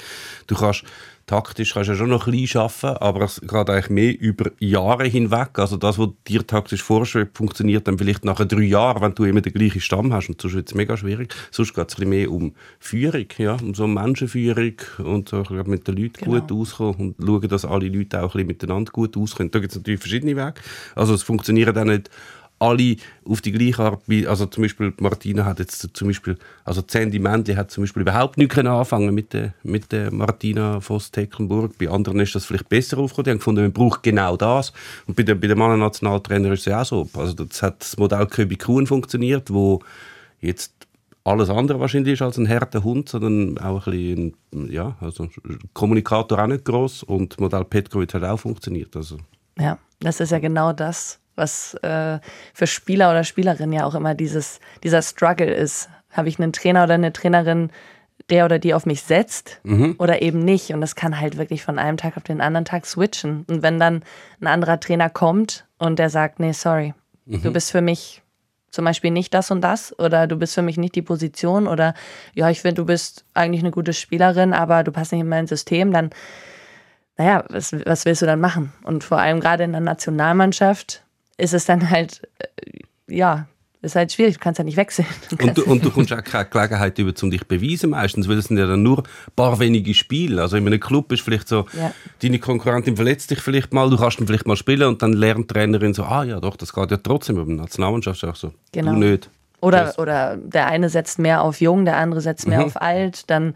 Du 0.46 0.54
kannst 0.54 0.84
taktisch 1.28 1.74
kannst 1.74 1.88
du 1.88 1.92
ja 1.92 1.98
schon 1.98 2.10
noch 2.10 2.26
ein 2.26 2.32
bisschen 2.32 2.62
arbeiten, 2.62 2.96
aber 3.00 3.24
es 3.26 3.40
geht 3.40 3.52
eigentlich 3.70 3.90
mehr 3.90 4.20
über 4.20 4.50
Jahre 4.58 5.04
hinweg. 5.04 5.58
Also 5.58 5.76
das, 5.76 5.98
was 5.98 6.08
dir 6.26 6.44
taktisch 6.44 6.82
vorschwebt, 6.82 7.36
funktioniert 7.36 7.86
dann 7.86 7.98
vielleicht 7.98 8.24
nach 8.24 8.44
drei 8.44 8.62
Jahren, 8.62 9.02
wenn 9.02 9.14
du 9.14 9.24
immer 9.24 9.40
den 9.40 9.52
gleichen 9.52 9.80
Stamm 9.80 10.12
hast. 10.12 10.28
Und 10.28 10.40
sonst 10.40 10.54
wird 10.54 10.68
es 10.68 10.74
mega 10.74 10.96
schwierig. 10.96 11.34
Sonst 11.52 11.74
geht 11.74 11.88
es 11.88 11.94
ein 11.94 11.96
bisschen 11.96 12.10
mehr 12.10 12.30
um 12.32 12.54
Führung, 12.80 13.26
ja, 13.36 13.56
um 13.62 13.74
so 13.74 13.86
Menschenführung 13.86 14.74
und 14.98 15.28
so 15.28 15.44
mit 15.66 15.86
den 15.86 15.96
Leuten 15.96 16.24
Genau. 16.24 16.40
gut 16.40 16.50
auskommen 16.50 17.14
und 17.18 17.24
schauen, 17.24 17.48
dass 17.48 17.64
alle 17.64 17.88
Leute 17.88 18.18
auch 18.20 18.24
ein 18.24 18.30
bisschen 18.32 18.46
miteinander 18.48 18.90
gut 18.90 19.16
auskommen. 19.16 19.50
Da 19.50 19.60
gibt 19.60 19.72
es 19.72 19.78
natürlich 19.78 20.00
verschiedene 20.00 20.34
Wege. 20.34 20.54
Also 20.94 21.14
es 21.14 21.22
funktioniert 21.22 21.76
auch 21.76 21.84
nicht 21.84 22.10
alle 22.60 22.96
auf 23.24 23.40
die 23.40 23.52
gleiche 23.52 23.82
Art. 23.82 24.02
wie- 24.06 24.26
Also 24.26 24.46
zum 24.46 24.62
Beispiel 24.62 24.92
Martina 24.98 25.44
hat 25.44 25.58
jetzt 25.60 25.88
zum 25.94 26.08
Beispiel, 26.08 26.36
also 26.64 26.82
Sandy 26.86 27.18
Mändli 27.18 27.54
hat 27.54 27.70
zum 27.70 27.84
Beispiel 27.84 28.02
überhaupt 28.02 28.36
nicht 28.36 28.50
können 28.50 28.68
anfangen 28.68 29.14
mit 29.14 29.32
der, 29.32 29.54
mit 29.62 29.92
der 29.92 30.12
Martina 30.12 30.80
Voss-Tecklenburg. 30.80 31.78
Bei 31.78 31.88
anderen 31.88 32.18
ist 32.20 32.34
das 32.34 32.44
vielleicht 32.44 32.68
besser 32.68 32.98
aufgekommen. 32.98 33.24
Die 33.24 33.30
haben 33.30 33.38
gefunden, 33.38 33.62
man 33.62 33.72
braucht 33.72 34.02
genau 34.02 34.36
das. 34.36 34.72
Und 35.06 35.16
bei 35.16 35.22
der, 35.22 35.36
bei 35.36 35.46
der 35.46 35.56
Mannennationaltrainer 35.56 36.52
ist 36.52 36.60
es 36.60 36.66
ja 36.66 36.82
auch 36.82 36.86
so. 36.86 37.08
Also 37.14 37.32
das 37.44 37.62
hat 37.62 37.80
das 37.80 37.96
Modell 37.96 38.26
Köbi 38.26 38.56
Kuhn 38.56 38.86
funktioniert, 38.86 39.52
wo 39.52 39.80
jetzt 40.40 40.72
alles 41.24 41.50
andere 41.50 41.78
wahrscheinlich 41.78 42.14
ist 42.14 42.22
als 42.22 42.38
ein 42.38 42.46
härter 42.46 42.82
Hund, 42.82 43.08
sondern 43.10 43.58
auch 43.58 43.86
ein 43.86 44.32
bisschen, 44.50 44.70
ja, 44.72 44.96
also 45.00 45.28
Kommunikator 45.74 46.42
auch 46.42 46.46
nicht 46.46 46.64
groß 46.64 47.02
und 47.02 47.38
Modell 47.38 47.64
Petkovic 47.64 48.14
hat 48.14 48.24
auch 48.24 48.38
funktioniert. 48.38 48.96
Also 48.96 49.18
Ja, 49.58 49.78
das 50.00 50.20
ist 50.20 50.30
ja 50.32 50.38
genau 50.38 50.72
das, 50.72 51.18
was 51.38 51.74
äh, 51.82 52.18
für 52.52 52.66
Spieler 52.66 53.10
oder 53.10 53.24
Spielerinnen 53.24 53.72
ja 53.72 53.84
auch 53.84 53.94
immer 53.94 54.14
dieses, 54.14 54.60
dieser 54.82 55.02
Struggle 55.02 55.52
ist. 55.52 55.88
Habe 56.10 56.28
ich 56.28 56.38
einen 56.38 56.52
Trainer 56.52 56.84
oder 56.84 56.94
eine 56.94 57.12
Trainerin, 57.12 57.70
der 58.30 58.44
oder 58.44 58.58
die 58.58 58.74
auf 58.74 58.86
mich 58.86 59.02
setzt 59.02 59.60
oder 59.98 60.22
eben 60.22 60.40
nicht? 60.40 60.70
Und 60.74 60.80
das 60.80 60.96
kann 60.96 61.20
halt 61.20 61.38
wirklich 61.38 61.62
von 61.62 61.78
einem 61.78 61.96
Tag 61.96 62.16
auf 62.16 62.24
den 62.24 62.40
anderen 62.40 62.64
Tag 62.64 62.86
switchen. 62.86 63.44
Und 63.48 63.62
wenn 63.62 63.78
dann 63.78 64.02
ein 64.40 64.46
anderer 64.46 64.80
Trainer 64.80 65.08
kommt 65.08 65.66
und 65.78 65.98
der 65.98 66.10
sagt, 66.10 66.40
nee, 66.40 66.52
sorry, 66.52 66.94
du 67.42 67.52
bist 67.52 67.70
für 67.70 67.80
mich 67.80 68.22
zum 68.70 68.84
Beispiel 68.84 69.10
nicht 69.10 69.32
das 69.32 69.50
und 69.50 69.62
das 69.62 69.98
oder 69.98 70.26
du 70.26 70.36
bist 70.36 70.54
für 70.54 70.62
mich 70.62 70.76
nicht 70.76 70.94
die 70.94 71.02
Position 71.02 71.66
oder 71.66 71.94
ja, 72.34 72.50
ich 72.50 72.60
finde, 72.60 72.76
du 72.76 72.86
bist 72.86 73.24
eigentlich 73.34 73.62
eine 73.62 73.70
gute 73.70 73.92
Spielerin, 73.92 74.52
aber 74.52 74.84
du 74.84 74.92
passt 74.92 75.12
nicht 75.12 75.22
in 75.22 75.28
mein 75.28 75.46
System, 75.46 75.92
dann 75.92 76.10
naja, 77.16 77.44
was, 77.48 77.72
was 77.72 78.04
willst 78.04 78.22
du 78.22 78.26
dann 78.26 78.40
machen? 78.40 78.72
Und 78.84 79.02
vor 79.02 79.18
allem 79.18 79.40
gerade 79.40 79.64
in 79.64 79.72
der 79.72 79.80
Nationalmannschaft 79.80 81.02
ist 81.38 81.54
es 81.54 81.64
dann 81.64 81.88
halt, 81.90 82.20
äh, 82.38 83.14
ja, 83.14 83.46
ist 83.80 83.94
halt 83.94 84.12
schwierig, 84.12 84.34
du 84.34 84.40
kannst 84.40 84.58
ja 84.58 84.64
nicht 84.64 84.76
wechseln. 84.76 85.06
Und 85.40 85.56
du, 85.56 85.62
und 85.64 85.84
du 85.84 85.90
kommst 85.92 86.12
auch 86.12 86.22
keine 86.24 86.46
Gelegenheit 86.46 86.98
über, 86.98 87.12
um 87.22 87.30
dich 87.30 87.40
zu 87.42 87.46
beweisen 87.46 87.90
meistens, 87.90 88.28
weil 88.28 88.36
es 88.38 88.46
sind 88.46 88.58
ja 88.58 88.66
dann 88.66 88.82
nur 88.82 88.98
ein 88.98 89.04
paar 89.36 89.58
wenige 89.60 89.94
Spiele. 89.94 90.42
Also 90.42 90.56
in 90.56 90.66
einem 90.66 90.80
Club 90.80 91.12
ist 91.12 91.22
vielleicht 91.22 91.46
so, 91.46 91.64
Ja. 91.78 91.92
deine 92.20 92.40
Konkurrentin 92.40 92.96
verletzt 92.96 93.30
dich 93.30 93.38
vielleicht 93.40 93.72
mal, 93.72 93.88
du 93.88 93.96
kannst 93.96 94.18
dann 94.18 94.26
vielleicht 94.26 94.48
mal 94.48 94.56
spielen 94.56 94.88
und 94.88 95.00
dann 95.00 95.12
lernt 95.12 95.48
die 95.48 95.54
Trainerin 95.54 95.94
so, 95.94 96.02
ah 96.02 96.24
ja 96.24 96.40
doch, 96.40 96.56
das 96.56 96.72
geht 96.72 96.90
ja 96.90 96.96
trotzdem. 96.96 97.36
Aber 97.38 97.46
der 97.46 97.54
Nationalmannschaft 97.54 98.20
ist 98.22 98.28
auch 98.28 98.34
so, 98.36 98.52
Genau. 98.72 98.92
du 98.94 98.98
nicht. 98.98 99.30
Oder, 99.60 99.84
Das- 99.84 99.98
oder 100.00 100.36
der 100.36 100.66
eine 100.66 100.88
setzt 100.88 101.20
mehr 101.20 101.42
auf 101.42 101.60
jung, 101.60 101.84
der 101.84 101.96
andere 101.98 102.20
setzt 102.20 102.48
mehr 102.48 102.64
auf 102.64 102.80
alt, 102.82 103.30
dann 103.30 103.54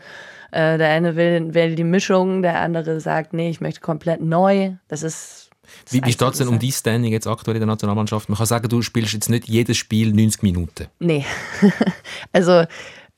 äh, 0.53 0.79
der 0.79 0.90
eine 0.90 1.16
will, 1.16 1.53
will 1.55 1.75
die 1.75 1.83
Mischung, 1.85 2.42
der 2.42 2.61
andere 2.61 3.01
sagt, 3.01 3.33
nee, 3.33 3.51
ich 3.51 3.61
möchte 3.61 3.81
komplett 3.81 4.21
neu. 4.21 4.73
Das 4.87 5.03
ist. 5.03 5.41
Wie, 5.91 6.05
wie 6.05 6.13
steht 6.13 6.33
es 6.33 6.39
denn 6.39 6.49
um 6.49 6.59
dein 6.59 6.73
Standing 6.73 7.13
jetzt 7.13 7.27
aktuell 7.27 7.57
in 7.57 7.61
der 7.61 7.67
Nationalmannschaft? 7.67 8.29
Man 8.29 8.39
kann 8.39 8.47
sagen, 8.47 8.69
du 8.69 8.83
spielst 8.83 9.13
jetzt 9.13 9.29
nicht 9.29 9.49
jedes 9.49 9.77
Spiel 9.77 10.13
90 10.13 10.43
Minuten. 10.43 10.87
Nee. 10.99 11.25
also, 12.33 12.65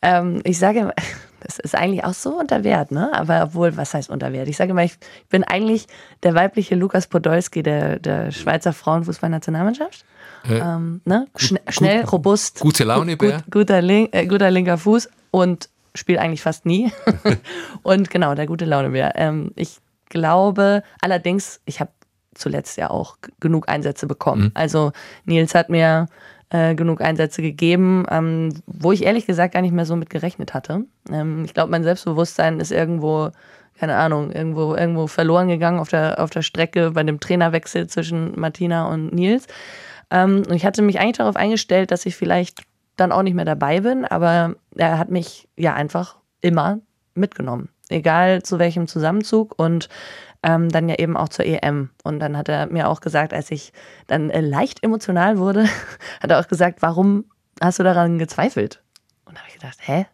ähm, 0.02 0.40
ich 0.44 0.58
sage 0.58 0.92
das 1.40 1.58
ist 1.58 1.74
eigentlich 1.74 2.04
auch 2.04 2.14
so 2.14 2.38
unter 2.38 2.64
Wert, 2.64 2.90
ne? 2.90 3.12
Aber 3.14 3.42
obwohl, 3.42 3.76
was 3.76 3.92
heißt 3.92 4.08
unter 4.08 4.32
Wert? 4.32 4.48
Ich 4.48 4.56
sage 4.56 4.70
immer, 4.70 4.84
ich 4.84 4.96
bin 5.28 5.44
eigentlich 5.44 5.86
der 6.22 6.34
weibliche 6.34 6.74
Lukas 6.74 7.06
Podolski 7.06 7.62
der, 7.62 7.98
der 7.98 8.32
Schweizer 8.32 8.72
Frauenfußballnationalmannschaft. 8.72 10.04
Ähm, 10.48 11.00
ne? 11.04 11.26
Schne 11.36 11.60
schnell, 11.68 12.04
robust, 12.04 12.60
Gute 12.60 12.84
Laune, 12.84 13.16
Bär. 13.16 13.36
gut, 13.36 13.50
guter, 13.50 13.80
Link, 13.80 14.10
äh, 14.12 14.26
guter 14.26 14.50
linker 14.50 14.76
Fuß 14.76 15.08
und 15.30 15.68
spielt 15.94 16.18
eigentlich 16.18 16.42
fast 16.42 16.66
nie. 16.66 16.92
und 17.82 18.10
genau, 18.10 18.34
der 18.34 18.46
gute 18.46 18.64
Launebär. 18.64 19.12
Ähm, 19.16 19.52
ich 19.56 19.78
glaube 20.08 20.82
allerdings, 21.00 21.60
ich 21.64 21.80
habe 21.80 21.90
zuletzt 22.34 22.76
ja 22.76 22.90
auch 22.90 23.16
genug 23.40 23.68
Einsätze 23.68 24.06
bekommen. 24.06 24.50
Also 24.54 24.92
Nils 25.24 25.54
hat 25.54 25.70
mir 25.70 26.06
äh, 26.50 26.74
genug 26.74 27.00
Einsätze 27.00 27.42
gegeben, 27.42 28.06
ähm, 28.10 28.54
wo 28.66 28.92
ich 28.92 29.04
ehrlich 29.04 29.26
gesagt 29.26 29.54
gar 29.54 29.62
nicht 29.62 29.74
mehr 29.74 29.86
so 29.86 29.96
mit 29.96 30.10
gerechnet 30.10 30.54
hatte. 30.54 30.84
Ähm, 31.10 31.44
ich 31.44 31.54
glaube, 31.54 31.70
mein 31.70 31.82
Selbstbewusstsein 31.82 32.60
ist 32.60 32.70
irgendwo, 32.70 33.30
keine 33.78 33.96
Ahnung, 33.96 34.30
irgendwo, 34.30 34.74
irgendwo 34.74 35.06
verloren 35.06 35.48
gegangen 35.48 35.80
auf 35.80 35.88
der, 35.88 36.20
auf 36.22 36.30
der 36.30 36.42
Strecke 36.42 36.92
bei 36.92 37.02
dem 37.02 37.18
Trainerwechsel 37.18 37.86
zwischen 37.88 38.38
Martina 38.38 38.86
und 38.86 39.12
Nils. 39.12 39.46
Ähm, 40.10 40.44
und 40.48 40.52
ich 40.54 40.64
hatte 40.64 40.82
mich 40.82 41.00
eigentlich 41.00 41.16
darauf 41.16 41.36
eingestellt, 41.36 41.90
dass 41.90 42.06
ich 42.06 42.14
vielleicht 42.14 42.62
dann 42.96 43.10
auch 43.10 43.22
nicht 43.22 43.34
mehr 43.34 43.44
dabei 43.44 43.80
bin, 43.80 44.04
aber 44.04 44.54
er 44.76 44.98
hat 44.98 45.10
mich 45.10 45.48
ja 45.56 45.74
einfach 45.74 46.16
immer 46.40 46.78
mitgenommen. 47.14 47.68
Egal 47.88 48.42
zu 48.42 48.58
welchem 48.58 48.86
Zusammenzug 48.86 49.54
und 49.58 49.88
ähm, 50.42 50.68
dann 50.68 50.88
ja 50.88 50.96
eben 50.96 51.16
auch 51.16 51.28
zur 51.28 51.44
EM. 51.46 51.90
Und 52.02 52.20
dann 52.20 52.36
hat 52.36 52.48
er 52.48 52.66
mir 52.66 52.88
auch 52.88 53.00
gesagt, 53.00 53.32
als 53.32 53.50
ich 53.50 53.72
dann 54.06 54.30
äh, 54.30 54.40
leicht 54.40 54.82
emotional 54.82 55.38
wurde, 55.38 55.64
hat 56.22 56.30
er 56.30 56.40
auch 56.40 56.48
gesagt, 56.48 56.82
warum 56.82 57.24
hast 57.60 57.78
du 57.78 57.82
daran 57.82 58.18
gezweifelt? 58.18 58.82
Und 59.24 59.36
da 59.36 59.40
habe 59.40 59.48
ich 59.48 59.54
gedacht, 59.54 59.78
hä? 59.80 60.06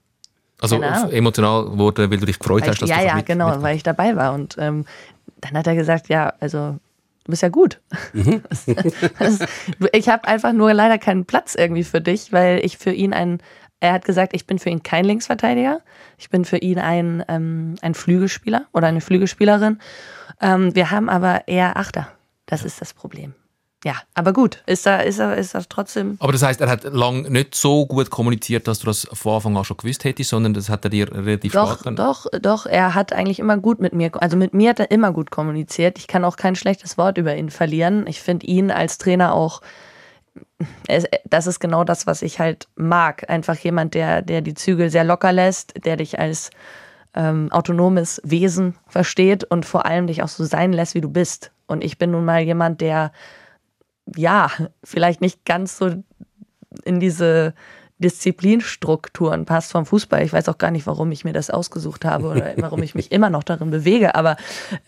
Also 0.61 0.77
emotional 0.83 1.79
wurde, 1.79 2.11
weil 2.11 2.19
du 2.19 2.27
dich 2.27 2.39
gefreut 2.39 2.63
Weil 2.63 2.71
hast, 2.71 2.77
ich, 2.77 2.81
dass 2.81 2.91
ja, 2.91 2.99
du 2.99 3.07
ja, 3.07 3.15
mit, 3.17 3.27
genau, 3.27 3.51
mit 3.51 3.63
weil 3.63 3.77
ich 3.77 3.83
dabei 3.83 4.15
war. 4.15 4.35
Und 4.35 4.57
ähm, 4.59 4.85
dann 5.41 5.55
hat 5.55 5.67
er 5.67 5.75
gesagt, 5.75 6.09
ja, 6.09 6.35
also 6.39 6.77
du 7.25 7.31
bist 7.31 7.43
ja 7.43 7.49
gut. 7.49 7.81
das, 9.19 9.39
ich 9.93 10.09
habe 10.09 10.29
einfach 10.29 10.53
nur 10.53 10.75
leider 10.75 10.99
keinen 10.99 11.25
Platz 11.25 11.55
irgendwie 11.55 11.85
für 11.85 12.01
dich, 12.01 12.33
weil 12.33 12.65
ich 12.65 12.77
für 12.77 12.93
ihn 12.93 13.15
ein, 13.15 13.39
er 13.81 13.95
hat 13.95 14.05
gesagt, 14.05 14.35
ich 14.35 14.47
bin 14.47 14.59
für 14.59 14.69
ihn 14.69 14.83
kein 14.83 15.05
Linksverteidiger. 15.05 15.81
Ich 16.19 16.31
bin 16.31 16.45
für 16.45 16.59
ihn 16.59 16.79
ein, 16.79 17.25
ähm, 17.29 17.77
ein 17.81 17.95
Flügelspieler 17.95 18.67
oder 18.73 18.87
eine 18.87 19.01
Flügelspielerin. 19.01 19.79
Ähm, 20.41 20.75
wir 20.75 20.91
haben 20.91 21.09
aber 21.09 21.49
eher 21.49 21.77
Achter. 21.77 22.09
Das 22.47 22.65
ist 22.65 22.81
das 22.81 22.93
Problem. 22.93 23.35
Ja, 23.83 23.95
aber 24.13 24.35
gut, 24.35 24.63
ist 24.67 24.85
da, 24.85 24.99
ist 24.99 25.19
da, 25.19 25.33
ist 25.33 25.55
da 25.55 25.63
trotzdem. 25.67 26.17
Aber 26.19 26.33
das 26.33 26.43
heißt, 26.43 26.61
er 26.61 26.69
hat 26.69 26.85
lang 26.85 27.23
nicht 27.33 27.55
so 27.55 27.87
gut 27.87 28.11
kommuniziert, 28.11 28.69
dass 28.69 28.81
du 28.81 28.87
das 28.87 29.09
von 29.11 29.37
Anfang 29.37 29.57
an 29.57 29.65
schon 29.65 29.79
gewusst 29.79 30.05
hättest, 30.05 30.29
sondern 30.29 30.53
das 30.53 30.69
hat 30.69 30.85
er 30.85 30.91
dir 30.91 31.11
relativ 31.11 31.53
Doch, 31.53 31.81
spät 31.81 31.99
doch, 31.99 32.27
doch, 32.43 32.67
er 32.67 32.95
hat 32.95 33.15
eigentlich 33.15 33.39
immer 33.39 33.57
gut 33.57 33.81
mit 33.81 33.95
mir, 33.95 34.11
also 34.21 34.37
mit 34.37 34.53
mir 34.53 34.71
hat 34.71 34.81
er 34.81 34.91
immer 34.91 35.13
gut 35.13 35.31
kommuniziert. 35.31 35.99
Ich 35.99 36.09
kann 36.09 36.27
auch 36.27 36.37
kein 36.37 36.57
schlechtes 36.57 36.99
Wort 36.99 37.17
über 37.17 37.35
ihn 37.35 37.49
verlieren. 37.49 38.07
Ich 38.07 38.21
finde 38.21 38.45
ihn 38.47 38.71
als 38.71 38.99
Trainer 38.99 39.33
auch, 39.33 39.63
das 41.25 41.47
ist 41.47 41.61
genau 41.61 41.85
das, 41.85 42.07
was 42.07 42.23
ich 42.23 42.39
halt 42.39 42.69
mag. 42.77 43.29
Einfach 43.31 43.57
jemand, 43.57 43.95
der, 43.95 44.23
der 44.23 44.41
die 44.41 44.55
Zügel 44.55 44.91
sehr 44.91 45.05
locker 45.05 45.33
lässt, 45.33 45.85
der 45.85 45.97
dich 45.97 46.19
als 46.19 46.51
ähm, 47.15 47.51
autonomes 47.51 48.21
Wesen 48.25 48.77
versteht 48.87 49.45
und 49.45 49.67
vor 49.67 49.87
allem 49.87 50.07
dich 50.07 50.23
auch 50.23 50.29
so 50.29 50.45
sein 50.45 50.73
lässt, 50.73 50.95
wie 50.95 51.01
du 51.01 51.11
bist. 51.11 51.53
Und 51.67 51.83
ich 51.83 51.99
bin 51.99 52.11
nun 52.11 52.25
mal 52.25 52.41
jemand, 52.41 52.81
der, 52.81 53.13
ja, 54.17 54.51
vielleicht 54.85 55.21
nicht 55.21 55.45
ganz 55.45 55.79
so 55.79 55.91
in 56.85 57.01
diese 57.01 57.55
Disziplinstrukturen 57.99 59.45
passt 59.45 59.73
vom 59.73 59.87
Fußball. 59.87 60.23
Ich 60.23 60.33
weiß 60.33 60.49
auch 60.49 60.59
gar 60.59 60.71
nicht, 60.71 60.87
warum 60.87 61.13
ich 61.13 61.25
mir 61.25 61.33
das 61.33 61.51
ausgesucht 61.51 62.05
habe 62.05 62.29
oder 62.29 62.55
warum 62.57 62.83
ich 62.83 62.95
mich 62.95 63.13
immer 63.13 63.31
noch 63.31 63.45
darin 63.45 63.71
bewege. 63.71 64.15
Aber 64.15 64.37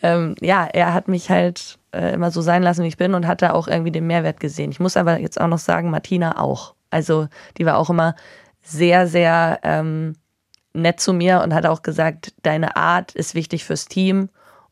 ähm, 0.03 0.35
ja, 0.41 0.65
er 0.65 0.95
hat 0.95 1.09
mich 1.09 1.31
halt 1.31 1.79
äh, 1.93 2.15
immer 2.15 2.31
so 2.31 2.41
sein 2.43 2.63
lassen, 2.63 2.85
wie 2.85 2.89
ich 2.89 2.97
bin 2.97 3.15
und 3.15 3.27
hat 3.27 3.43
da 3.43 3.53
auch 3.53 3.69
irgendwie 3.69 3.93
den 3.93 4.07
Mehrwert 4.07 4.41
gesehen. 4.41 4.71
Ich 4.71 4.81
muss 4.81 4.97
aber 4.97 5.19
jetzt 5.19 5.41
auch 5.41 5.49
noch 5.49 5.59
sagen, 5.59 5.91
Martina 5.91 6.39
auch. 6.41 6.75
Also 6.91 7.29
die 7.59 7.67
war 7.67 7.79
auch 7.79 7.91
immer 7.91 8.15
sehr, 8.63 9.07
sehr 9.07 9.61
ähm, 9.63 10.15
nett 10.75 11.01
zu 11.01 11.13
mir 11.13 11.43
und 11.43 11.55
hat 11.55 11.67
auch 11.67 11.83
gesagt, 11.83 12.35
deine 12.43 12.77
Art 12.77 13.15
ist 13.15 13.35
wichtig 13.35 13.65
fürs 13.65 13.87
Team 13.87 14.29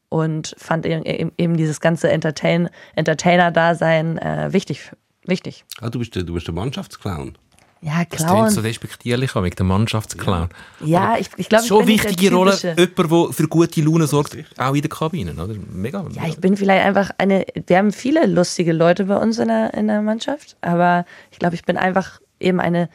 und 0.08 0.54
fand 0.58 0.86
eben, 0.86 1.32
eben 1.36 1.56
dieses 1.56 1.80
ganze 1.80 2.10
Entertain, 2.10 2.68
Entertainer-Dasein 2.96 4.18
äh, 4.18 4.52
wichtig. 4.52 4.92
Wichtig. 5.26 5.64
Ah, 5.80 5.90
du, 5.90 5.98
bist 5.98 6.14
der, 6.14 6.22
du 6.22 6.34
bist 6.34 6.46
der 6.46 6.54
Mannschaftsclown. 6.54 7.36
Ja, 7.82 8.00
Das 8.00 8.18
klingt 8.18 8.30
Clown. 8.30 8.50
so 8.50 8.60
despektierlich, 8.60 9.34
auch 9.34 9.42
wegen 9.42 9.56
der 9.56 9.64
Mannschaftsclown. 9.64 10.50
Ja, 10.84 11.16
ich, 11.18 11.30
ich 11.38 11.48
glaube, 11.48 11.62
ich 11.62 11.68
Schon 11.68 11.86
bin 11.86 11.94
wichtige 11.94 12.34
Rolle, 12.34 12.54
jemand, 12.54 12.98
der 12.98 13.32
für 13.32 13.48
gute 13.48 13.80
Laune 13.80 14.06
sorgt, 14.06 14.36
auch 14.58 14.74
in 14.74 14.82
der 14.82 14.90
Kabine. 14.90 15.32
Oder? 15.32 15.54
Mega. 15.72 16.04
Ja, 16.12 16.24
ich 16.26 16.36
bin 16.38 16.58
vielleicht 16.58 16.84
einfach 16.84 17.10
eine. 17.16 17.46
Wir 17.66 17.78
haben 17.78 17.92
viele 17.92 18.26
lustige 18.26 18.74
Leute 18.74 19.04
bei 19.04 19.16
uns 19.16 19.38
in 19.38 19.48
der, 19.48 19.72
in 19.72 19.86
der 19.86 20.02
Mannschaft, 20.02 20.56
aber 20.60 21.06
ich 21.30 21.38
glaube, 21.38 21.54
ich 21.54 21.64
bin 21.64 21.78
einfach 21.78 22.20
eben 22.38 22.60
eine 22.60 22.90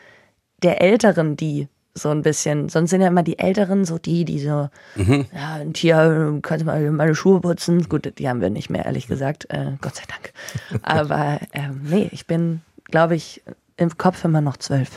der 0.62 0.82
Älteren, 0.82 1.36
die 1.36 1.68
so 1.96 2.10
ein 2.10 2.22
bisschen. 2.22 2.70
Sonst 2.70 2.92
sind 2.92 3.02
ja 3.02 3.08
immer 3.08 3.24
die 3.24 3.40
Älteren 3.40 3.86
so 3.86 3.98
die, 3.98 4.24
die 4.24 4.40
so, 4.40 4.70
ja, 4.98 5.56
und 5.62 5.78
hier 5.78 6.38
kannst 6.44 6.62
du 6.62 6.66
mal 6.66 6.92
meine 6.92 7.16
Schuhe 7.16 7.40
putzen. 7.42 7.90
Gut, 7.90 8.20
die 8.20 8.30
haben 8.30 8.42
wir 8.42 8.52
nicht 8.52 8.70
mehr, 8.70 8.86
ehrlich 8.86 9.08
gesagt. 9.08 9.50
Äh, 9.50 9.78
Gott 9.82 9.96
sei 9.96 10.04
Dank. 10.08 10.82
Aber 10.84 11.40
ähm, 11.54 11.82
nee, 11.90 12.08
ich 12.12 12.28
bin, 12.28 12.62
glaube 12.92 13.16
ich, 13.16 13.42
im 13.78 13.98
Kopf 13.98 14.24
immer 14.24 14.42
noch 14.42 14.58
zwölf. 14.58 14.90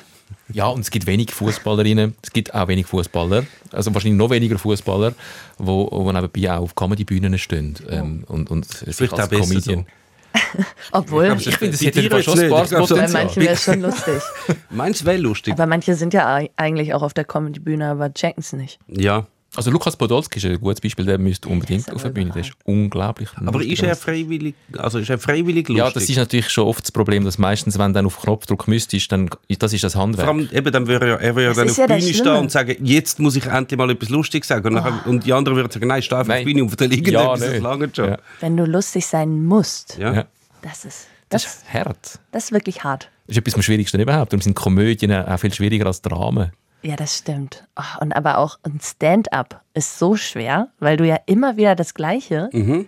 Ja, 0.50 0.66
und 0.68 0.80
es 0.80 0.90
gibt 0.90 1.06
wenig 1.06 1.32
Fußballerinnen, 1.32 2.14
es 2.22 2.30
gibt 2.30 2.54
auch 2.54 2.68
wenig 2.68 2.86
Fußballer, 2.86 3.44
also 3.72 3.92
wahrscheinlich 3.94 4.18
noch 4.18 4.30
weniger 4.30 4.58
Fußballer, 4.58 5.14
wo, 5.58 5.88
wo 5.90 6.10
nebenbei 6.12 6.50
auch 6.52 6.62
auf 6.62 6.74
Comedy-Bühnen 6.74 7.36
stehen 7.38 7.74
ähm, 7.88 8.24
und, 8.28 8.50
und 8.50 8.66
sich 8.66 9.12
als 9.12 9.28
Comedian. 9.30 9.86
Obwohl, 10.92 11.34
Ich 11.38 11.56
finde, 11.56 11.72
das 11.72 11.80
Bei 11.80 11.86
hätte 11.86 12.22
schon. 12.22 12.40
Ich 12.40 12.88
so- 12.88 12.96
bei 12.96 13.08
manchen 13.08 13.42
wäre 13.42 13.54
es 13.54 13.62
schon 13.64 13.80
lustig. 13.80 14.22
Meinst 14.70 15.00
du, 15.00 15.04
wäre 15.06 15.16
lustig? 15.18 15.52
Aber 15.54 15.66
manche 15.66 15.94
sind 15.94 16.12
ja 16.14 16.32
ei- 16.34 16.50
eigentlich 16.56 16.92
auch 16.94 17.02
auf 17.02 17.14
der 17.14 17.24
Comedy-Bühne, 17.24 17.88
aber 17.88 18.12
checken 18.12 18.40
es 18.40 18.52
nicht. 18.52 18.78
Ja. 18.88 19.26
Also 19.56 19.70
Lukas 19.70 19.96
Podolski 19.96 20.38
ist 20.38 20.44
ein 20.44 20.60
gutes 20.60 20.80
Beispiel, 20.80 21.06
der 21.06 21.16
müsste 21.18 21.48
unbedingt 21.48 21.90
auf 21.90 22.02
der 22.02 22.10
aber 22.10 22.14
Bühne, 22.14 22.30
der 22.32 22.42
ist 22.42 22.52
unglaublich 22.64 23.30
Aber 23.36 23.52
lustig. 23.58 23.72
ist 23.72 23.82
er 23.82 23.96
freiwillig, 23.96 24.54
also 24.76 24.98
ist 24.98 25.08
er 25.08 25.18
freiwillig 25.18 25.68
lustig? 25.68 25.78
Ja, 25.86 25.90
das 25.90 26.08
ist 26.08 26.16
natürlich 26.16 26.50
schon 26.50 26.66
oft 26.68 26.84
das 26.84 26.92
Problem, 26.92 27.24
dass 27.24 27.38
meistens, 27.38 27.78
wenn 27.78 27.92
du 27.92 27.94
dann 27.94 28.06
auf 28.06 28.20
Knopfdruck 28.20 28.68
müsstest, 28.68 29.10
dann 29.10 29.30
das 29.58 29.72
ist 29.72 29.82
das 29.82 29.94
Vor 29.94 30.02
Handwerk. 30.02 30.28
allem, 30.28 30.48
eben, 30.52 30.70
dann 30.70 30.86
würde 30.86 31.06
er, 31.08 31.20
er 31.20 31.34
würde 31.34 31.44
ja 31.44 31.48
Das 31.54 31.56
dann 31.56 31.70
auf 31.70 31.76
ja 31.78 31.86
die 31.86 31.92
das 31.94 32.04
Bühne 32.04 32.14
stehen 32.14 32.36
und 32.36 32.52
sagen, 32.52 32.76
jetzt 32.84 33.18
muss 33.20 33.36
ich 33.36 33.46
endlich 33.46 33.78
mal 33.78 33.90
etwas 33.90 34.10
Lustiges 34.10 34.48
sagen. 34.48 34.66
Und, 34.66 34.74
nachher, 34.74 35.06
und 35.06 35.24
die 35.24 35.32
anderen 35.32 35.56
würden 35.56 35.70
sagen, 35.70 35.86
nein, 35.88 36.02
steh 36.02 36.14
einfach 36.16 36.34
auf 36.34 36.38
die 36.40 36.44
Bühne 36.44 36.62
und 36.64 36.80
Ja, 36.80 36.86
irgendetwas, 36.86 37.40
das 37.40 37.50
nicht. 37.50 37.62
lange 37.62 37.90
schon. 37.96 38.08
Ja. 38.10 38.18
Wenn 38.40 38.56
du 38.56 38.64
lustig 38.66 39.06
sein 39.06 39.44
musst, 39.44 39.96
Ja. 39.98 40.12
Ja. 40.12 40.24
das 40.60 40.84
ist, 40.84 41.06
Das 41.30 41.42
das, 41.44 41.54
ist 41.54 41.72
hart. 41.72 42.18
das 42.32 42.44
ist 42.44 42.52
wirklich 42.52 42.84
hart. 42.84 43.08
Das 43.26 43.34
ist 43.36 43.38
etwas 43.38 43.54
am 43.54 43.62
schwierigsten 43.62 43.98
überhaupt. 44.00 44.32
Darum 44.32 44.42
sind 44.42 44.54
Komödien 44.54 45.10
auch 45.12 45.38
viel 45.40 45.52
schwieriger 45.54 45.86
als 45.86 46.02
Dramen. 46.02 46.52
Ja, 46.82 46.94
das 46.96 47.16
stimmt. 47.16 47.64
Oh, 47.76 48.02
und 48.02 48.12
aber 48.12 48.38
auch 48.38 48.58
ein 48.62 48.78
Stand-up 48.82 49.62
ist 49.74 49.98
so 49.98 50.16
schwer, 50.16 50.68
weil 50.78 50.96
du 50.96 51.04
ja 51.06 51.18
immer 51.26 51.56
wieder 51.56 51.74
das 51.74 51.92
Gleiche 51.94 52.48
Mhm. 52.52 52.86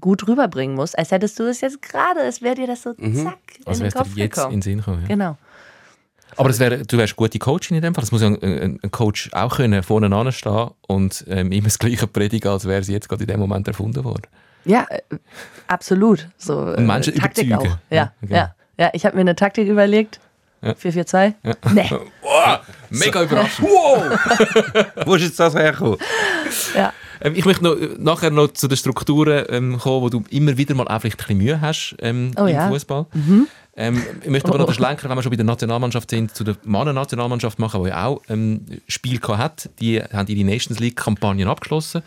gut 0.00 0.26
rüberbringen 0.26 0.74
musst, 0.74 0.98
als 0.98 1.10
hättest 1.12 1.38
du 1.38 1.44
es 1.44 1.60
jetzt 1.60 1.80
gerade, 1.82 2.20
es 2.20 2.42
wäre 2.42 2.54
dir 2.56 2.66
das 2.66 2.82
so 2.82 2.94
Mhm. 2.96 3.24
zack 3.24 3.38
Also 3.64 3.84
in 3.84 3.90
den 3.90 3.96
Kopf 3.96 4.16
jetzt 4.16 4.34
gekommen. 4.34 4.54
in 4.54 4.58
den 4.60 4.62
Sinn 4.62 4.78
gekommen. 4.78 5.02
Ja. 5.02 5.08
Genau. 5.08 5.38
Aber 6.36 6.48
das 6.48 6.58
wär, 6.58 6.78
du 6.78 6.96
wärst 6.96 7.14
gute 7.14 7.38
Coachin 7.38 7.76
in 7.76 7.82
dem 7.82 7.94
Fall. 7.94 8.00
Das 8.02 8.10
muss 8.10 8.22
ja 8.22 8.28
ein, 8.28 8.42
ein, 8.42 8.80
ein 8.82 8.90
Coach 8.90 9.28
auch 9.34 9.56
können, 9.56 9.82
vorne 9.82 10.14
anstehen 10.16 10.70
und 10.88 11.24
ähm, 11.28 11.52
immer 11.52 11.64
das 11.64 11.78
Gleiche 11.78 12.06
predigen, 12.06 12.50
als 12.50 12.64
wäre 12.64 12.82
sie 12.82 12.92
jetzt 12.94 13.08
gerade 13.08 13.22
in 13.24 13.28
dem 13.28 13.38
Moment 13.38 13.68
erfunden 13.68 14.02
worden. 14.02 14.22
Ja, 14.64 14.86
äh, 14.88 15.00
absolut. 15.66 16.26
So, 16.38 16.54
äh, 16.72 16.76
Und 16.78 16.86
Menschen 16.86 17.14
Taktik 17.14 17.48
überzeugen. 17.48 17.72
auch. 17.74 17.78
Ja, 17.90 17.96
Ja, 17.96 18.12
ja, 18.22 18.26
genau. 18.26 18.48
ja. 18.78 18.90
ich 18.94 19.04
habe 19.04 19.14
mir 19.16 19.20
eine 19.20 19.36
Taktik 19.36 19.68
überlegt. 19.68 20.20
Ja. 20.62 20.72
4-4-2? 20.72 21.34
Nee. 21.74 21.90
Mega 22.90 23.22
überraschend. 23.22 23.68
Wo 25.06 25.14
ist 25.14 25.22
jetzt 25.22 25.40
das 25.40 25.54
hergekommen? 25.54 25.98
Ja. 26.74 26.92
Ähm, 27.20 27.34
ich 27.36 27.44
möchte 27.44 27.64
noch, 27.64 27.76
äh, 27.76 27.90
nachher 27.98 28.30
noch 28.30 28.48
zu 28.48 28.68
den 28.68 28.76
Strukturen 28.76 29.44
ähm, 29.48 29.78
kommen, 29.78 30.02
wo 30.02 30.08
du 30.08 30.24
immer 30.30 30.56
wieder 30.56 30.74
mal 30.74 30.86
auch 30.88 31.00
vielleicht 31.00 31.16
ein 31.16 31.26
bisschen 31.26 31.38
Mühe 31.38 31.60
hast 31.60 31.96
ähm, 32.00 32.32
Oh 32.36 32.46
im 32.46 32.54
ja. 32.54 32.68
Fußball. 32.68 33.06
Ähm, 33.74 34.02
ich 34.22 34.28
möchte 34.28 34.48
aber 34.48 34.58
noch 34.58 34.66
den 34.66 34.74
Schlenker, 34.74 35.08
wenn 35.08 35.16
wir 35.16 35.22
schon 35.22 35.30
bei 35.30 35.36
der 35.36 35.46
Nationalmannschaft 35.46 36.10
sind, 36.10 36.34
zu 36.34 36.44
der 36.44 36.56
Mannen-Nationalmannschaft 36.64 37.58
machen, 37.58 37.82
die 37.82 37.90
ja 37.90 38.06
auch 38.06 38.20
ähm, 38.28 38.66
Spiel 38.86 39.18
gehabt 39.18 39.38
hat. 39.64 39.70
Die 39.80 40.00
haben 40.00 40.28
ihre 40.28 40.44
Nations 40.44 40.78
League-Kampagnen 40.78 41.48
abgeschlossen. 41.48 42.02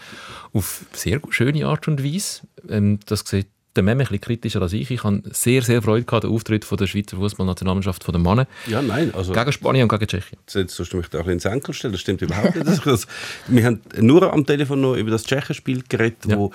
Auf 0.54 0.86
sehr 0.94 1.20
schöne 1.30 1.66
Art 1.66 1.88
und 1.88 2.04
Weise. 2.04 2.42
Ähm, 2.70 3.00
das 3.06 3.22
sieht 3.22 3.48
der 3.76 3.84
Meme 3.84 3.92
ein 4.04 4.08
bisschen 4.08 4.22
kritischer 4.22 4.62
als 4.62 4.74
ich. 4.74 4.90
Ich 4.92 5.04
habe 5.04 5.22
sehr, 5.32 5.62
sehr 5.62 5.82
Freude 5.82 6.06
gehabt, 6.06 6.24
den 6.24 6.32
Auftritt 6.32 6.66
von 6.66 6.78
der 6.78 6.88
Schweizer 6.88 7.18
Fußballnationalmannschaft 7.18 8.04
von 8.04 8.14
den 8.14 8.22
Mannen 8.24 8.46
Ja, 8.68 8.82
nein, 8.82 9.14
also 9.14 9.34
gegen 9.34 9.52
Spanien 9.52 9.84
und 9.84 9.90
gegen 9.90 10.08
Tschechien. 10.08 10.40
jetzt 10.54 10.76
sollst 10.76 10.94
du 10.94 10.98
mich 10.98 11.08
da 11.10 11.20
ein 11.20 11.26
bisschen 11.26 11.34
ins 11.34 11.46
Enkel 11.46 11.74
stellen, 11.74 11.92
das 11.94 12.02
stimmt 12.02 12.22
überhaupt 12.22 12.56
nicht. 12.56 12.68
Das, 12.68 12.82
das, 12.82 13.08
wir 13.48 13.66
haben 13.66 13.82
nur 14.00 14.32
am 14.32 14.46
Telefon 14.46 14.82
noch 14.82 14.96
über 14.96 15.12
das 15.12 15.24
Tschechenspiel 15.24 15.84
geredet, 15.88 16.26
Ja. 16.28 16.38
wo 16.38 16.52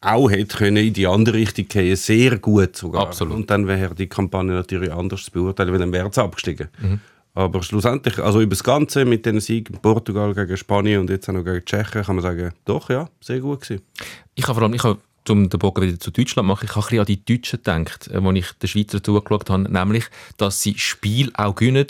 auch 0.00 0.30
hätte 0.30 0.56
können 0.58 0.76
in 0.76 0.92
die 0.92 1.06
andere 1.06 1.36
Richtung 1.36 1.66
gehen, 1.68 1.96
sehr 1.96 2.38
gut 2.38 2.76
sogar. 2.76 3.02
Absolut. 3.02 3.34
Und 3.34 3.50
dann 3.50 3.66
wäre 3.66 3.94
die 3.94 4.06
Kampagne 4.08 4.52
natürlich 4.52 4.92
anders 4.92 5.24
zu 5.24 5.30
beurteilen, 5.32 5.72
weil 5.72 5.78
dann 5.80 5.92
wäre 5.92 6.08
es 6.08 6.18
abgestiegen. 6.18 6.68
Mhm. 6.80 7.00
Aber 7.34 7.62
schlussendlich, 7.62 8.18
also 8.18 8.40
über 8.40 8.50
das 8.50 8.62
Ganze 8.64 9.04
mit 9.04 9.26
den 9.26 9.40
Siegen 9.40 9.76
Portugal 9.82 10.32
gegen 10.34 10.56
Spanien 10.56 11.00
und 11.00 11.10
jetzt 11.10 11.28
auch 11.28 11.34
noch 11.34 11.44
gegen 11.44 11.64
Tschechien, 11.64 12.02
kann 12.04 12.16
man 12.16 12.22
sagen, 12.22 12.52
doch, 12.64 12.88
ja, 12.88 13.08
sehr 13.20 13.40
gut 13.40 13.62
gewesen. 13.62 13.82
Ich 14.34 14.44
habe 14.44 14.54
vor 14.54 14.62
allem, 14.62 14.74
ich 14.74 14.82
habe, 14.84 14.98
um 15.30 15.48
den 15.48 15.58
Bogen 15.58 15.82
wieder 15.82 15.98
zu 15.98 16.10
Deutschland 16.10 16.46
zu 16.46 16.48
machen, 16.48 16.66
ich 16.68 16.76
habe 16.76 16.80
ein 16.80 16.88
bisschen 16.88 17.00
an 17.00 17.06
die 17.06 17.24
Deutschen 17.24 17.58
gedacht, 17.58 18.08
äh, 18.08 18.16
als 18.16 18.38
ich 18.38 18.52
den 18.52 18.68
Schweizer 18.68 19.02
zugeschaut 19.02 19.50
habe, 19.50 19.72
nämlich, 19.72 20.04
dass 20.36 20.62
sie 20.62 20.78
Spiel 20.78 21.30
auch 21.34 21.54
gewinnen, 21.54 21.86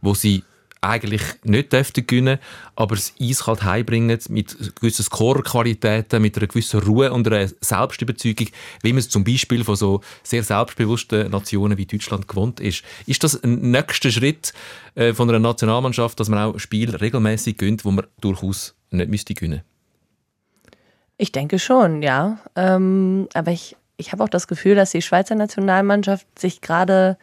wo 0.00 0.14
sie 0.14 0.44
eigentlich 0.82 1.22
nicht 1.44 1.72
dürften 1.72 2.06
gewinnen, 2.06 2.38
aber 2.74 2.94
es 2.94 3.12
eiskalt 3.20 3.62
heimbringen 3.62 4.18
mit 4.30 4.56
gewissen 4.76 5.04
Scorerqualitäten, 5.04 6.22
mit 6.22 6.36
einer 6.36 6.46
gewissen 6.46 6.80
Ruhe 6.80 7.12
und 7.12 7.26
einer 7.26 7.50
Selbstüberzeugung, 7.60 8.48
wie 8.82 8.92
man 8.92 9.00
es 9.00 9.10
zum 9.10 9.24
Beispiel 9.24 9.62
von 9.62 9.76
so 9.76 10.00
sehr 10.22 10.42
selbstbewussten 10.42 11.30
Nationen 11.30 11.76
wie 11.76 11.86
Deutschland 11.86 12.28
gewohnt 12.28 12.60
ist. 12.60 12.82
Ist 13.06 13.22
das 13.24 13.42
ein 13.42 13.70
nächster 13.70 14.10
Schritt 14.10 14.54
äh, 14.94 15.12
von 15.12 15.28
einer 15.28 15.38
Nationalmannschaft, 15.38 16.18
dass 16.18 16.30
man 16.30 16.38
auch 16.38 16.58
Spiel 16.58 16.96
regelmäßig 16.96 17.58
gewinnt, 17.58 17.84
wo 17.84 17.90
man 17.90 18.06
durchaus 18.20 18.74
nicht 18.90 19.10
müsste 19.10 19.34
gewinnen? 19.34 19.62
Ich 21.20 21.32
denke 21.32 21.58
schon, 21.58 22.00
ja. 22.00 22.38
Ähm, 22.56 23.28
aber 23.34 23.50
ich, 23.50 23.76
ich 23.98 24.10
habe 24.12 24.24
auch 24.24 24.28
das 24.30 24.48
Gefühl, 24.48 24.74
dass 24.74 24.92
die 24.92 25.02
Schweizer 25.02 25.34
Nationalmannschaft 25.34 26.26
sich 26.38 26.62
gerade 26.62 27.18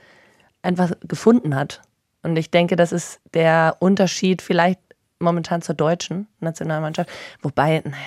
einfach 0.62 0.92
gefunden 1.08 1.56
hat. 1.56 1.82
Und 2.22 2.36
ich 2.38 2.52
denke, 2.52 2.76
das 2.76 2.92
ist 2.92 3.20
der 3.34 3.76
Unterschied 3.80 4.44
vielleicht 4.44 4.80
momentan 5.18 5.64
zur 5.64 5.74
deutschen 5.74 6.28
Nationalmannschaft. 6.42 7.10
Wobei, 7.42 7.82
naja, 7.84 7.98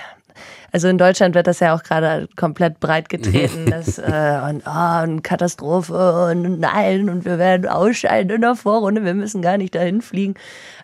also 0.72 0.88
in 0.88 0.98
Deutschland 0.98 1.34
wird 1.34 1.46
das 1.46 1.60
ja 1.60 1.74
auch 1.74 1.82
gerade 1.82 2.28
komplett 2.36 2.80
breit 2.80 3.08
getreten. 3.08 3.66
das, 3.70 3.98
äh, 3.98 4.40
und, 4.48 4.62
oh, 4.66 5.02
und 5.02 5.22
Katastrophe 5.22 6.30
und 6.30 6.60
nein, 6.60 7.08
und 7.08 7.24
wir 7.24 7.38
werden 7.38 7.68
ausscheiden 7.68 8.36
in 8.36 8.40
der 8.42 8.54
Vorrunde, 8.54 9.04
wir 9.04 9.14
müssen 9.14 9.42
gar 9.42 9.56
nicht 9.56 9.74
dahin 9.74 10.02
fliegen. 10.02 10.34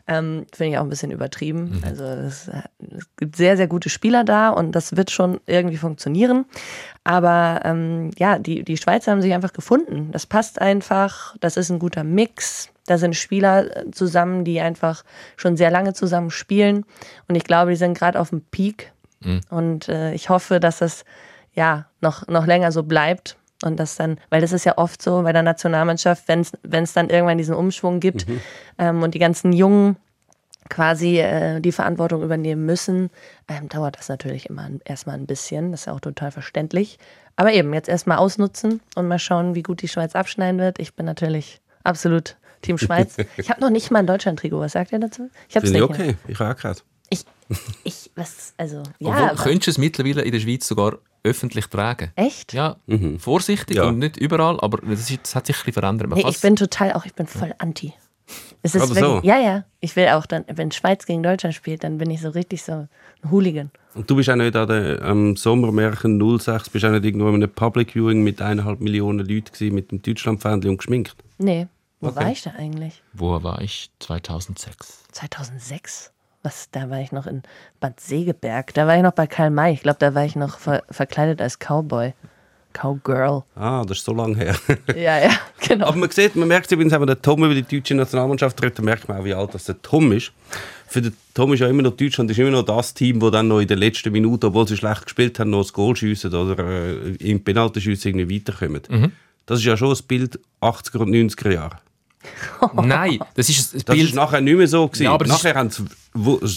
Ähm, 0.08 0.46
Finde 0.54 0.72
ich 0.72 0.78
auch 0.78 0.84
ein 0.84 0.88
bisschen 0.88 1.10
übertrieben. 1.10 1.82
Also 1.84 2.04
es, 2.04 2.48
es 2.48 3.06
gibt 3.16 3.36
sehr, 3.36 3.56
sehr 3.56 3.66
gute 3.66 3.88
Spieler 3.88 4.22
da 4.22 4.50
und 4.50 4.72
das 4.72 4.96
wird 4.96 5.10
schon 5.10 5.40
irgendwie 5.46 5.76
funktionieren. 5.76 6.44
Aber 7.02 7.60
ähm, 7.64 8.10
ja, 8.16 8.38
die, 8.38 8.62
die 8.62 8.76
Schweizer 8.76 9.12
haben 9.12 9.22
sich 9.22 9.34
einfach 9.34 9.52
gefunden. 9.52 10.10
Das 10.12 10.26
passt 10.26 10.60
einfach, 10.60 11.36
das 11.40 11.56
ist 11.56 11.70
ein 11.70 11.78
guter 11.78 12.04
Mix. 12.04 12.70
Da 12.86 12.98
sind 12.98 13.16
Spieler 13.16 13.66
zusammen, 13.92 14.44
die 14.44 14.60
einfach 14.60 15.04
schon 15.36 15.56
sehr 15.56 15.70
lange 15.70 15.92
zusammen 15.92 16.30
spielen. 16.30 16.84
Und 17.28 17.34
ich 17.34 17.44
glaube, 17.44 17.70
die 17.72 17.76
sind 17.76 17.98
gerade 17.98 18.20
auf 18.20 18.30
dem 18.30 18.42
Peak. 18.42 18.92
Und 19.50 19.88
äh, 19.88 20.12
ich 20.12 20.28
hoffe, 20.28 20.60
dass 20.60 20.78
das 20.78 21.04
ja 21.52 21.86
noch, 22.00 22.26
noch 22.28 22.46
länger 22.46 22.72
so 22.72 22.82
bleibt. 22.82 23.36
Und 23.64 23.80
das 23.80 23.96
dann, 23.96 24.18
weil 24.28 24.42
das 24.42 24.52
ist 24.52 24.64
ja 24.64 24.76
oft 24.76 25.00
so 25.00 25.22
bei 25.22 25.32
der 25.32 25.42
Nationalmannschaft, 25.42 26.24
wenn 26.28 26.42
es 26.82 26.92
dann 26.92 27.08
irgendwann 27.08 27.38
diesen 27.38 27.54
Umschwung 27.54 28.00
gibt 28.00 28.26
ähm, 28.78 29.02
und 29.02 29.14
die 29.14 29.18
ganzen 29.18 29.52
Jungen 29.54 29.96
quasi 30.68 31.20
äh, 31.20 31.60
die 31.60 31.72
Verantwortung 31.72 32.22
übernehmen 32.22 32.66
müssen, 32.66 33.10
ähm, 33.48 33.68
dauert 33.68 33.98
das 33.98 34.08
natürlich 34.08 34.50
immer 34.50 34.68
erstmal 34.84 35.16
ein 35.16 35.26
bisschen. 35.26 35.70
Das 35.70 35.82
ist 35.82 35.86
ja 35.86 35.92
auch 35.94 36.00
total 36.00 36.30
verständlich. 36.30 36.98
Aber 37.36 37.52
eben, 37.52 37.72
jetzt 37.74 37.88
erstmal 37.88 38.18
ausnutzen 38.18 38.80
und 38.94 39.08
mal 39.08 39.18
schauen, 39.18 39.54
wie 39.54 39.62
gut 39.62 39.82
die 39.82 39.88
Schweiz 39.88 40.14
abschneiden 40.14 40.60
wird. 40.60 40.78
Ich 40.78 40.94
bin 40.94 41.06
natürlich 41.06 41.60
absolut 41.84 42.36
Team 42.62 42.78
Schweiz. 42.78 43.16
ich 43.36 43.50
habe 43.50 43.60
noch 43.60 43.70
nicht 43.70 43.90
mal 43.90 44.00
ein 44.00 44.06
Deutschland-Trikot. 44.06 44.60
Was 44.60 44.72
sagt 44.72 44.92
ihr 44.92 44.98
dazu? 44.98 45.30
Ich 45.48 45.56
habe 45.56 45.66
es 45.66 45.72
nicht. 45.72 45.82
okay, 45.82 46.16
ich 46.26 46.40
auch 46.40 46.56
gerade. 46.56 46.80
Ich, 47.84 48.10
was, 48.16 48.54
also, 48.56 48.78
ja. 48.98 49.08
Obwohl, 49.08 49.22
aber- 49.30 49.42
könntest 49.42 49.66
du 49.66 49.70
es 49.72 49.78
mittlerweile 49.78 50.22
in 50.22 50.32
der 50.32 50.40
Schweiz 50.40 50.66
sogar 50.66 50.98
öffentlich 51.22 51.66
tragen? 51.66 52.10
Echt? 52.16 52.52
Ja, 52.52 52.76
vorsichtig 53.18 53.76
Ja. 53.76 53.84
und 53.84 53.98
nicht 53.98 54.16
überall, 54.16 54.58
aber 54.60 54.78
das, 54.78 55.10
ist, 55.10 55.20
das 55.22 55.34
hat 55.34 55.46
sich 55.46 55.56
ein 55.56 55.64
bisschen 55.64 55.72
verändert. 55.74 56.08
Nee, 56.14 56.24
ich 56.28 56.40
bin 56.40 56.56
total 56.56 56.92
auch, 56.92 57.04
ich 57.04 57.14
bin 57.14 57.26
voll 57.26 57.54
anti. 57.58 57.92
Es 58.62 58.74
ist 58.74 58.82
Aber 58.82 58.96
wirklich, 58.96 59.04
so. 59.04 59.20
Ja, 59.22 59.38
ja. 59.38 59.64
Ich 59.78 59.94
will 59.94 60.08
auch 60.08 60.26
dann, 60.26 60.44
wenn 60.48 60.72
Schweiz 60.72 61.06
gegen 61.06 61.22
Deutschland 61.22 61.54
spielt, 61.54 61.84
dann 61.84 61.98
bin 61.98 62.10
ich 62.10 62.20
so 62.20 62.30
richtig 62.30 62.64
so 62.64 62.72
ein 62.72 62.88
Hooligan. 63.30 63.70
Und 63.94 64.10
du 64.10 64.16
bist 64.16 64.28
auch 64.28 64.34
nicht 64.34 64.56
an 64.56 64.66
der 64.66 65.00
am 65.02 65.36
Sommermärchen 65.36 66.20
06, 66.40 66.70
bist 66.70 66.84
auch 66.84 66.90
nicht 66.90 67.04
irgendwo 67.04 67.28
in 67.28 67.36
einem 67.36 67.50
Public 67.50 67.92
Viewing 67.94 68.24
mit 68.24 68.42
eineinhalb 68.42 68.80
Millionen 68.80 69.20
Leuten 69.20 69.52
gewesen, 69.52 69.74
mit 69.76 69.92
dem 69.92 70.02
Deutschlandfähnchen 70.02 70.70
und 70.70 70.78
geschminkt. 70.78 71.14
Nee, 71.38 71.68
wo 72.00 72.08
Okay. 72.08 72.16
war 72.16 72.32
ich 72.32 72.42
da 72.42 72.50
eigentlich? 72.58 73.00
Wo 73.12 73.40
war 73.44 73.60
ich? 73.62 73.90
2006. 74.00 75.04
2006? 75.12 76.12
Was, 76.46 76.70
da 76.70 76.90
war 76.90 77.00
ich 77.00 77.10
noch 77.10 77.26
in 77.26 77.42
Bad 77.80 77.98
Segeberg. 77.98 78.72
Da 78.72 78.86
war 78.86 78.96
ich 78.96 79.02
noch 79.02 79.10
bei 79.10 79.26
Karl 79.26 79.50
May. 79.50 79.72
Ich 79.72 79.82
glaube, 79.82 79.98
da 79.98 80.14
war 80.14 80.24
ich 80.24 80.36
noch 80.36 80.60
ver 80.60 80.84
verkleidet 80.88 81.42
als 81.42 81.58
Cowboy. 81.58 82.14
Cowgirl. 82.72 83.42
Ah, 83.56 83.84
das 83.84 83.98
ist 83.98 84.04
so 84.04 84.12
lange 84.12 84.36
her. 84.36 84.54
Ja, 84.96 85.18
ja, 85.18 85.30
genau. 85.66 85.86
Aber 85.86 85.96
man 85.96 86.10
sieht, 86.10 86.36
man 86.36 86.46
merkt 86.46 86.70
übrigens, 86.70 86.92
wenn 86.92 87.00
man 87.00 87.08
den 87.08 87.20
Tom 87.20 87.42
über 87.42 87.52
die 87.52 87.64
deutsche 87.64 87.96
Nationalmannschaft 87.96 88.62
redet, 88.62 88.78
dann 88.78 88.84
merkt 88.84 89.08
man 89.08 89.18
auch, 89.18 89.24
wie 89.24 89.34
alt 89.34 89.54
das 89.54 89.64
der 89.64 89.82
Tom 89.82 90.12
ist. 90.12 90.30
Für 90.86 91.02
den 91.02 91.16
Tom 91.34 91.52
ist 91.52 91.58
ja 91.58 91.66
immer 91.66 91.82
noch 91.82 91.96
Deutschland 91.96 92.30
ist 92.30 92.38
immer 92.38 92.50
noch 92.50 92.64
das 92.64 92.94
Team, 92.94 93.18
das 93.18 93.32
dann 93.32 93.48
noch 93.48 93.58
in 93.58 93.66
den 93.66 93.78
letzten 93.78 94.12
Minuten, 94.12 94.46
obwohl 94.46 94.68
sie 94.68 94.76
schlecht 94.76 95.02
gespielt 95.02 95.40
haben, 95.40 95.50
noch 95.50 95.62
das 95.62 95.72
Goal 95.72 95.96
schiessen 95.96 96.32
oder 96.32 96.62
äh, 96.62 97.16
im 97.16 97.42
Penaltyschiessen 97.42 98.16
irgendwie 98.16 98.36
weiterkommen. 98.36 98.82
Mhm. 98.88 99.12
Das 99.46 99.58
ist 99.58 99.64
ja 99.64 99.76
schon 99.76 99.90
ein 99.90 99.98
Bild 100.06 100.38
80er 100.60 100.98
und 100.98 101.10
90er 101.10 101.50
Jahre. 101.50 101.78
Nein, 102.74 103.18
das 103.34 103.48
ist 103.48 103.74
ein 103.74 103.82
Das 103.86 103.94
Bild. 103.96 104.08
ist 104.08 104.14
nachher 104.14 104.40
nicht 104.40 104.56
mehr 104.56 104.68
so 104.68 104.86
gewesen. 104.88 105.04
Ja, 105.04 105.12
aber 105.12 105.24
das 105.24 105.42
nachher 105.42 105.54
haben 105.56 105.70
sie 105.70 105.84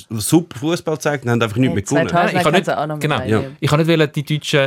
super 0.09 0.57
Fußball 0.59 0.95
gezeigt 0.95 1.25
und 1.25 1.31
haben 1.31 1.41
einfach 1.41 1.57
nicht 1.57 1.73
mehr 1.73 1.81
gewonnen. 1.83 2.07
2000 2.09 2.13
Nein, 2.13 2.37
ich 2.37 2.43
kann 2.43 2.53
nicht, 2.89 3.01
genau, 3.01 3.15
reinnehmen. 3.17 3.57
ich 3.59 3.69
kann 3.69 3.79
nicht 3.79 3.89
wollen, 3.89 4.09
die 4.15 4.23
Deutschen 4.23 4.59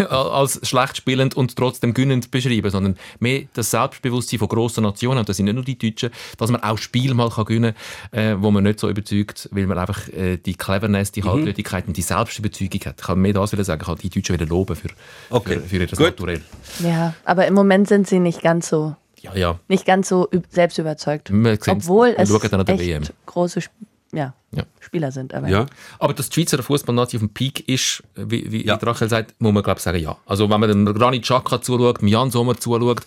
äh, 0.00 0.02
als 0.10 0.60
schlecht 0.68 0.96
spielend 0.96 1.36
und 1.36 1.54
trotzdem 1.56 1.94
gönnend 1.94 2.30
beschreiben, 2.30 2.68
sondern 2.70 2.96
mehr 3.20 3.42
das 3.54 3.70
Selbstbewusstsein 3.70 4.38
von 4.40 4.48
grossen 4.48 4.82
Nationen, 4.82 5.20
und 5.20 5.28
das 5.28 5.36
sind 5.36 5.44
nicht 5.46 5.54
nur 5.54 5.64
die 5.64 5.78
Deutschen, 5.78 6.10
dass 6.36 6.50
man 6.50 6.62
auch 6.62 6.78
Spiel 6.78 7.14
mal 7.14 7.30
kann 7.30 7.44
gewinnen 7.44 7.74
kann, 8.10 8.20
äh, 8.20 8.42
wo 8.42 8.50
man 8.50 8.64
nicht 8.64 8.80
so 8.80 8.88
überzeugt, 8.88 9.48
weil 9.52 9.66
man 9.66 9.78
einfach 9.78 10.08
äh, 10.08 10.36
die 10.38 10.54
Cleverness, 10.54 11.10
Mhm. 11.10 11.12
die 11.14 11.20
Kaltblütigkeit 11.20 11.86
und 11.86 11.96
die 11.96 12.02
Selbstüberzeugung 12.02 12.80
hat. 12.86 12.96
Ich 13.00 13.06
kann 13.06 13.18
mehr 13.20 13.32
das 13.34 13.50
sagen, 13.50 13.80
ich 13.80 13.86
kann 13.86 13.98
die 14.02 14.10
Deutschen 14.10 14.34
wieder 14.34 14.46
loben 14.46 14.74
für, 14.74 14.88
Okay. 15.30 15.60
für, 15.60 15.68
für 15.68 15.76
ihr. 15.84 15.88
Naturell. 16.10 16.40
Ja, 16.80 17.14
aber 17.24 17.46
im 17.46 17.54
Moment 17.54 17.86
sind 17.88 18.08
sie 18.08 18.18
nicht 18.18 18.42
ganz 18.42 18.68
so, 18.68 18.96
Ja, 19.24 19.34
ja. 19.34 19.58
nicht 19.68 19.84
ganz 19.86 20.08
so 20.08 20.28
üb- 20.30 20.44
selbstüberzeugt. 20.50 21.30
Wir 21.32 21.56
sehen- 21.60 21.76
Obwohl 21.78 22.14
es 22.16 22.30
echt 22.30 22.78
WM. 22.78 23.02
große 23.26 23.58
Sp 23.64 23.72
ja, 24.12 24.32
Ja. 24.52 24.62
Spieler 24.78 25.10
sind. 25.10 25.34
Aber 25.34 25.48
Ja. 25.48 25.66
Aber 25.98 26.14
dass 26.14 26.28
die 26.28 26.34
Schweizer 26.42 26.62
Fußballnazi 26.62 27.16
auf 27.16 27.20
dem 27.22 27.30
Peak 27.30 27.68
ist, 27.68 28.02
wie, 28.14 28.52
wie 28.52 28.64
Ja. 28.64 28.76
Rachel 28.76 29.08
sagt, 29.08 29.34
muss 29.40 29.52
man 29.52 29.62
glaube 29.64 29.78
ich 29.78 29.82
sagen, 29.82 29.98
ja. 29.98 30.16
Also 30.26 30.48
wenn 30.48 30.60
man 30.60 30.68
dem 30.68 30.84
Granit 30.94 31.22
Xhaka 31.24 31.60
zuschaut, 31.60 32.00
dem 32.00 32.06
Jan 32.08 32.30
Sommer 32.30 32.56
zuschaut, 32.56 33.00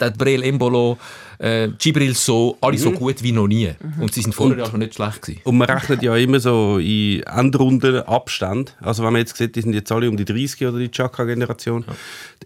der 0.00 0.10
Brel 0.10 0.42
Embolo, 0.42 0.98
äh, 1.38 1.68
Gibril 1.78 2.14
So, 2.14 2.56
alle 2.60 2.74
Mhm. 2.74 2.78
so 2.80 2.92
gut 2.92 3.22
wie 3.22 3.32
noch 3.32 3.46
nie. 3.48 3.70
Und 4.00 4.14
sie 4.14 4.22
sind 4.22 4.34
vorher 4.34 4.58
ja 4.58 4.66
schon 4.66 4.78
nicht 4.80 4.94
schlecht 4.94 5.22
gewesen. 5.22 5.40
Und 5.44 5.58
man 5.58 5.68
rechnet 5.68 6.02
ja 6.02 6.16
immer 6.16 6.38
so 6.40 6.78
in 6.78 7.22
Endrunden 7.24 7.96
Abstand. 8.02 8.76
Also 8.80 9.02
wenn 9.04 9.12
man 9.12 9.20
jetzt 9.20 9.36
sieht, 9.36 9.56
die 9.56 9.60
sind 9.62 9.72
jetzt 9.74 9.90
alle 9.90 10.08
um 10.08 10.16
die 10.16 10.24
30 10.24 10.66
oder 10.68 10.78
die 10.78 10.90
Chaka-Generation. 10.90 11.84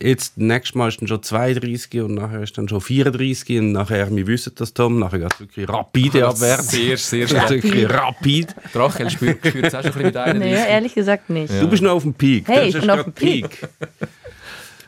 Jetzt, 0.01 0.39
nächstes 0.39 0.75
Mal 0.75 0.89
ist 0.89 1.01
dann 1.01 1.09
schon 1.09 1.23
32 1.23 2.01
und 2.03 2.15
nachher 2.15 2.43
ist 2.43 2.57
dann 2.59 2.69
schon 2.69 2.81
34 2.81 3.59
und 3.59 3.73
nachher, 3.73 4.15
wir 4.15 4.27
wissen 4.27 4.53
das, 4.57 4.73
Tom, 4.75 4.99
nachher 4.99 5.19
geht 5.21 5.33
es 5.35 5.41
wirklich 5.41 5.69
rapide 5.69 6.27
abwärts. 6.27 6.71
Sehr, 6.71 6.97
sehr 6.97 7.29
schnell. 7.29 7.49
wirklich 7.51 7.89
rapid. 7.91 8.55
Rachel 8.75 9.11
spürt, 9.11 9.47
spürt 9.47 9.67
es 9.67 9.75
auch 9.75 9.83
schon 9.83 9.93
ein 9.93 9.93
bisschen 9.93 10.07
mit 10.07 10.17
einer. 10.17 10.39
Nee, 10.39 10.53
ehrlich 10.55 10.95
gesagt 10.95 11.29
nicht. 11.31 11.53
Du 11.53 11.69
bist 11.69 11.83
noch 11.83 11.93
auf 11.93 12.03
dem 12.03 12.15
Peak. 12.15 12.47
Hey, 12.49 12.57
Das 12.57 12.69
ich 12.69 12.75
ist 12.77 12.81
bin 12.83 12.91
auf 12.91 13.05
dem 13.05 13.13
Peak. 13.13 13.69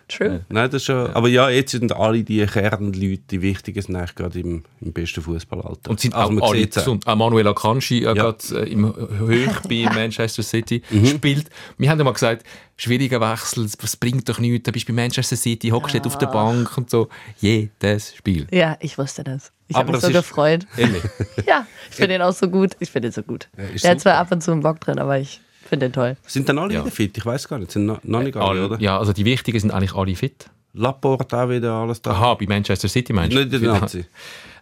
True. 0.08 0.44
Nein, 0.48 0.70
das 0.70 0.82
ist 0.82 0.86
schon, 0.86 1.10
aber 1.10 1.28
ja, 1.28 1.50
jetzt 1.50 1.72
sind 1.72 1.94
alle 1.94 2.24
die 2.24 2.44
Kernleute, 2.46 3.22
die 3.30 3.42
wichtigen 3.42 3.82
sind 3.82 3.94
eigentlich 3.96 4.14
gerade 4.14 4.40
im, 4.40 4.64
im 4.80 4.92
besten 4.92 5.20
Fußballalter. 5.22 5.90
Und 5.90 6.00
sind 6.00 6.14
also 6.14 6.40
auch 6.40 6.52
alle 6.52 6.66
gesund. 6.66 7.06
Auch 7.06 7.14
Manuel 7.16 7.46
Akanji, 7.48 7.98
äh, 7.98 8.04
Ja. 8.06 8.12
gerade 8.14 8.38
äh, 8.54 8.72
im 8.72 8.94
Höch 9.18 9.50
bei 9.68 9.84
Manchester 9.94 10.42
City, 10.42 10.82
Mhm. 10.90 11.06
spielt. 11.06 11.50
Wir 11.76 11.90
haben 11.90 11.98
ja 11.98 12.04
mal 12.04 12.12
gesagt, 12.12 12.44
schwieriger 12.76 13.20
Wechsel, 13.20 13.68
das 13.80 13.96
bringt 13.96 14.28
doch 14.28 14.38
nichts. 14.38 14.64
Du 14.64 14.72
bist 14.72 14.86
bei 14.86 14.92
Manchester 14.94 15.36
City, 15.36 15.68
hockst 15.68 15.94
nicht 15.94 16.06
auf 16.06 16.16
der 16.18 16.26
Bank 16.28 16.76
und 16.78 16.88
so. 16.88 17.08
Jedes 17.40 18.14
Spiel. 18.16 18.46
Ja, 18.50 18.76
ich 18.80 18.96
wusste 18.98 19.24
das. 19.24 19.52
Ich 19.68 19.76
habe 19.76 19.92
mich 19.92 20.00
so 20.00 20.08
gefreut. 20.10 20.66
Ehrlich. 20.76 21.02
Ja, 21.46 21.66
ich 21.90 21.96
finde 21.96 22.14
ihn 22.16 22.22
auch 22.22 22.32
so 22.32 22.48
gut. 22.48 22.76
Ich 22.80 22.90
finde 22.90 23.08
ihn 23.08 23.12
so 23.12 23.22
gut. 23.22 23.48
ist 23.74 23.84
Der 23.84 23.90
hat 23.92 24.00
zwar 24.00 24.14
ab 24.14 24.32
und 24.32 24.42
zu 24.42 24.50
einen 24.52 24.62
Bock 24.62 24.80
drin, 24.80 24.98
aber 24.98 25.18
ich 25.18 25.40
finde 25.68 25.86
ihn 25.86 25.92
toll. 25.92 26.16
Sind 26.26 26.48
dann 26.48 26.58
alle 26.58 26.74
Ja. 26.74 26.80
wieder 26.82 26.90
fit? 26.90 27.16
Ich 27.16 27.24
weiß 27.26 27.46
gar 27.48 27.58
nicht. 27.58 27.70
Sind 27.72 27.86
noch, 27.86 28.02
noch 28.04 28.22
nicht 28.22 28.36
alle, 28.36 28.46
Alle, 28.48 28.64
oder? 28.66 28.80
ja, 28.80 28.98
also 28.98 29.12
die 29.12 29.24
Wichtigen 29.24 29.58
sind 29.60 29.70
eigentlich 29.70 29.94
alle 29.94 30.14
fit. 30.16 30.50
Laporte 30.74 31.36
auch 31.36 31.48
wieder, 31.48 31.72
alles 31.72 32.00
da. 32.02 32.10
Aha, 32.10 32.34
bei 32.34 32.46
Manchester 32.46 32.88
City 32.88 33.12
meinst 33.12 33.34
du? 33.34 33.40
Nicht 33.44 33.52
der 33.52 33.60
Nazi. 33.72 34.04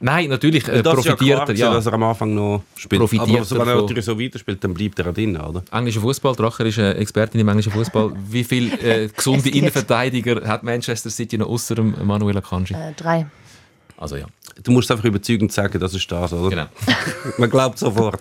Nein, 0.01 0.29
natürlich 0.29 0.67
äh, 0.69 0.83
Das 0.83 0.99
ist 0.99 1.05
ja 1.05 1.13
profitiert 1.17 1.37
klar, 1.45 1.49
er. 1.51 1.55
Ja. 1.57 1.75
dass 1.75 1.87
er 1.87 1.93
am 1.95 2.03
Anfang 2.05 2.35
noch 2.35 2.63
spielt. 2.77 3.01
Profitiert 3.01 3.29
Aber 3.29 3.51
wenn 3.51 3.59
er 3.61 3.65
davon. 3.67 3.81
natürlich 3.83 4.05
so 4.05 4.19
weiterspielt, 4.21 4.63
dann 4.63 4.73
bleibt 4.73 4.99
er 4.99 5.09
auch 5.11 5.15
drin, 5.15 5.37
oder? 5.37 5.63
Englischer 5.73 6.01
Fußball, 6.01 6.35
Dracher 6.37 6.65
ist 6.65 6.79
eine 6.79 6.95
Expertin 6.95 7.41
im 7.41 7.49
englischen 7.49 7.73
Fußball. 7.73 8.13
Wie 8.31 8.45
viele 8.45 8.79
äh, 8.81 9.09
gesunde. 9.09 9.49
Innenverteidiger 9.51 10.47
hat 10.47 10.63
Manchester 10.63 11.11
City 11.11 11.39
noch 11.39 11.49
außer 11.49 11.75
dem 11.75 11.95
Manuel 12.07 12.39
Akanji? 12.39 12.75
Äh, 12.75 12.93
drei. 12.97 13.27
Also 13.99 14.17
ja, 14.17 14.27
Du 14.63 14.73
musst 14.73 14.91
einfach 14.91 15.05
überzeugend 15.05 15.53
sagen, 15.53 15.79
das 15.79 15.93
ist 15.95 16.11
das, 16.11 16.33
oder? 16.33 16.49
genau. 16.51 16.67
Man 17.39 17.51
glaubt 17.51 17.79
sofort. 17.79 18.21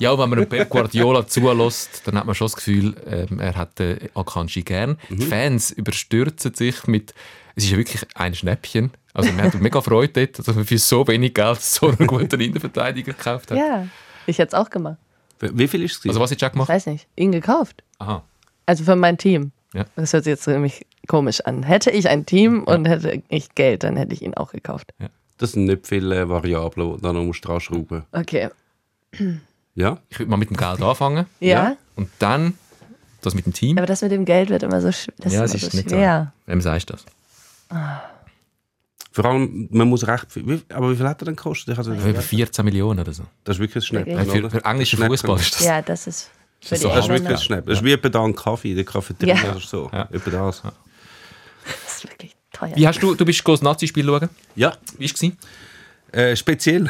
Ja, 0.00 0.12
wenn 0.18 0.28
man 0.30 0.38
einem 0.40 0.48
Pep 0.48 0.68
Guardiola 0.68 1.26
zulässt, 1.26 2.02
dann 2.06 2.16
hat 2.18 2.26
man 2.26 2.34
schon 2.34 2.46
das 2.46 2.56
Gefühl, 2.56 2.94
ähm, 3.06 3.38
er 3.38 3.54
hat 3.54 3.78
äh, 3.80 4.08
Akanji 4.14 4.62
gern. 4.62 4.96
Die 5.10 5.18
Fans 5.24 5.70
überstürzen 5.70 6.54
sich 6.54 6.86
mit, 6.86 7.14
es 7.54 7.64
ist 7.64 7.70
ja 7.70 7.76
wirklich 7.76 8.02
ein 8.14 8.34
Schnäppchen. 8.34 8.90
Also 9.14 9.30
man 9.32 9.44
hat 9.44 9.54
mega 9.60 9.80
Freude 9.80 10.26
dort, 10.26 10.46
dass 10.46 10.54
man 10.54 10.64
für 10.64 10.78
so 10.78 11.06
wenig 11.06 11.34
Geld 11.34 11.60
so 11.60 11.88
einen 11.88 12.06
guten 12.06 12.40
Innenverteidiger 12.40 13.12
gekauft 13.12 13.50
hat. 13.50 13.58
Ja, 13.58 13.86
ich 14.26 14.38
hätte 14.38 14.56
es 14.56 14.60
auch 14.60 14.70
gemacht. 14.70 14.96
Wie 15.40 15.68
viel 15.68 15.84
ist 15.84 16.00
es? 16.04 16.08
Also 16.08 16.20
was 16.20 16.30
hat 16.30 16.40
Jack 16.40 16.50
Ich 16.50 16.54
gemacht? 16.54 16.68
weiß 16.68 16.86
nicht. 16.86 17.06
Ihn 17.16 17.32
gekauft. 17.32 17.82
Aha. 17.98 18.22
Also 18.66 18.84
für 18.84 18.96
mein 18.96 19.18
Team. 19.18 19.52
Ja. 19.74 19.84
Das 19.96 20.12
hört 20.12 20.24
sich 20.24 20.32
jetzt 20.32 20.46
nämlich 20.48 20.84
komisch 21.06 21.40
an. 21.42 21.62
Hätte 21.62 21.90
ich 21.90 22.08
ein 22.08 22.26
Team 22.26 22.64
und 22.64 22.86
hätte 22.88 23.22
ich 23.28 23.54
Geld, 23.54 23.84
dann 23.84 23.96
hätte 23.96 24.14
ich 24.14 24.22
ihn 24.22 24.34
auch 24.34 24.52
gekauft. 24.52 24.92
Das 25.40 25.52
sind 25.52 25.64
nicht 25.64 25.86
viele 25.86 26.28
Variablen, 26.28 26.96
die 26.96 27.02
du 27.02 27.12
noch 27.12 27.22
musst 27.24 27.44
dran 27.44 27.60
schrauben 27.60 28.04
Okay. 28.12 28.48
Ja? 29.74 29.98
Ich 30.08 30.18
würde 30.18 30.30
mal 30.30 30.36
mit 30.36 30.50
dem 30.50 30.56
Geld 30.56 30.80
anfangen 30.82 31.26
Ja. 31.40 31.48
Ja. 31.70 31.76
und 31.96 32.08
dann 32.18 32.54
das 33.22 33.34
mit 33.34 33.44
dem 33.46 33.52
Team. 33.52 33.76
Aber 33.78 33.86
das 33.86 34.02
mit 34.02 34.12
dem 34.12 34.24
Geld 34.24 34.48
wird 34.50 34.62
immer 34.62 34.80
so, 34.80 34.86
das 34.88 35.06
ja, 35.32 35.44
ist 35.44 35.54
immer 35.54 35.62
ist 35.62 35.70
so 35.72 35.76
nicht 35.76 35.90
schwer. 35.90 36.32
so. 36.46 36.52
Wem 36.52 36.60
sagst 36.60 36.88
du 36.90 36.94
das? 36.94 37.04
Vor 39.12 39.24
allem, 39.24 39.68
man 39.70 39.88
muss 39.88 40.06
recht 40.06 40.30
viel. 40.30 40.62
Aber 40.72 40.90
wie 40.90 40.96
viel 40.96 41.06
hat 41.08 41.20
er 41.20 41.24
denn 41.26 41.36
gekostet? 41.36 41.72
Ich 41.72 41.78
also, 41.78 41.92
Über 41.92 42.20
14 42.22 42.64
Millionen 42.64 43.00
oder 43.00 43.12
so. 43.12 43.24
das 43.44 43.56
ist 43.56 43.60
wirklich 43.60 43.82
ein 43.84 43.86
Schnäppchen. 43.86 44.16
Wirklich? 44.18 44.40
Für, 44.42 44.50
für 44.50 44.64
englischen. 44.64 44.98
Fußball 45.04 45.36
ist 45.38 45.54
das. 45.56 45.64
Ja, 45.66 45.82
das 45.82 46.06
ist 46.06 46.30
für 46.60 46.74
ist 46.76 46.84
die 46.84 46.88
so- 46.88 46.94
Das 46.94 47.04
ist 47.06 47.10
wirklich 47.10 47.40
Schnäppchen. 47.40 47.68
Das 47.70 47.78
ist 47.78 47.84
wie 47.84 47.92
etwa 47.92 48.08
da 48.08 48.24
ein 48.24 48.34
Kaffee 48.36 48.74
der 48.74 48.84
Cafeteria 48.84 49.34
Ja. 49.34 49.50
oder 49.50 49.60
so. 49.60 49.90
Ja. 49.92 50.08
Etwa 50.12 50.30
das. 50.30 50.62
Das 50.62 51.96
ist 51.96 52.04
wirklich 52.08 52.36
teuer. 52.60 52.76
Wie 52.76 52.86
hast 52.86 53.02
du, 53.02 53.14
du 53.14 53.24
bist 53.24 53.42
das 53.46 53.62
Nazi-Spiel 53.62 54.04
schauen? 54.04 54.28
Ja, 54.56 54.74
Wie 54.98 55.08
war 55.08 55.14
es? 55.14 55.32
Äh, 56.12 56.34
speziell. 56.34 56.88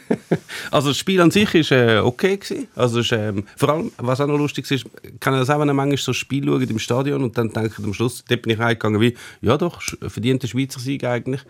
also 0.72 0.88
das 0.88 0.98
Spiel 0.98 1.20
an 1.20 1.30
sich 1.30 1.54
ist 1.54 1.70
äh, 1.70 1.98
okay 2.02 2.36
gewesen. 2.36 2.66
Also 2.74 2.98
ist, 2.98 3.12
ähm, 3.12 3.44
vor 3.56 3.68
allem, 3.68 3.92
was 3.98 4.20
auch 4.20 4.26
noch 4.26 4.36
lustig 4.36 4.68
ist, 4.72 4.84
kann 5.20 5.34
ich 5.34 5.38
das 5.40 5.50
auch, 5.50 5.60
wenn 5.60 5.68
ihr 5.68 5.74
manchmal 5.74 5.96
so 5.96 6.10
ein 6.10 6.14
Spiel 6.14 6.44
schaut 6.44 6.68
im 6.68 6.78
Stadion 6.80 7.22
und 7.22 7.38
dann 7.38 7.52
denke 7.52 7.70
ich 7.78 7.84
am 7.84 7.94
Schluss, 7.94 8.24
dort 8.28 8.42
bin 8.42 8.52
ich 8.54 8.58
reingegangen 8.58 9.00
wie, 9.00 9.16
ja 9.42 9.56
doch, 9.56 9.80
sch- 9.80 10.08
verdienter 10.10 10.48
Schweizer 10.48 10.80
Sieg 10.80 11.04
eigentlich. 11.04 11.42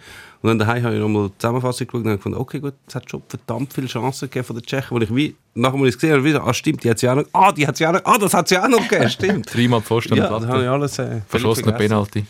Und 0.42 0.48
dann 0.50 0.58
daheim 0.58 0.82
habe 0.84 0.96
ich 0.96 1.00
nochmal 1.00 1.28
die 1.30 1.38
Zusammenfassung 1.38 1.86
geschaut 1.86 2.00
und 2.02 2.08
habe 2.08 2.16
gefunden, 2.18 2.38
okay 2.38 2.60
gut, 2.60 2.74
es 2.86 2.94
hat 2.94 3.10
schon 3.10 3.22
verdammt 3.26 3.72
viele 3.72 3.86
Chancen 3.86 4.28
gegeben 4.28 4.44
von 4.44 4.56
den 4.56 4.66
Tschechen, 4.66 4.88
wo 4.90 5.00
ich 5.00 5.14
wie, 5.16 5.34
nachher, 5.54 5.78
gesehen 5.90 6.12
habe, 6.12 6.24
wieder, 6.24 6.46
ah 6.46 6.52
stimmt, 6.52 6.84
die 6.84 6.90
hat 6.90 6.98
sie 6.98 7.08
auch 7.08 7.14
noch, 7.14 7.24
ah, 7.32 7.52
die 7.52 7.66
hat 7.66 7.78
sie 7.78 7.86
auch 7.86 7.92
noch, 7.92 8.04
ah, 8.04 8.18
das 8.18 8.34
hat 8.34 8.48
sie 8.48 8.58
auch 8.58 8.68
noch 8.68 8.86
gegeben, 8.86 9.08
stimmt. 9.08 9.48
Dreimal 9.54 9.80
Pfosten 9.80 10.14
ja, 10.14 10.26
und 10.28 10.42
das 10.42 10.50
habe 10.50 10.58
ich 10.60 10.66
Latte. 10.66 10.70
alles 10.70 10.98
äh, 10.98 11.20
vergessen. 11.26 11.74
Penalty. 11.74 12.26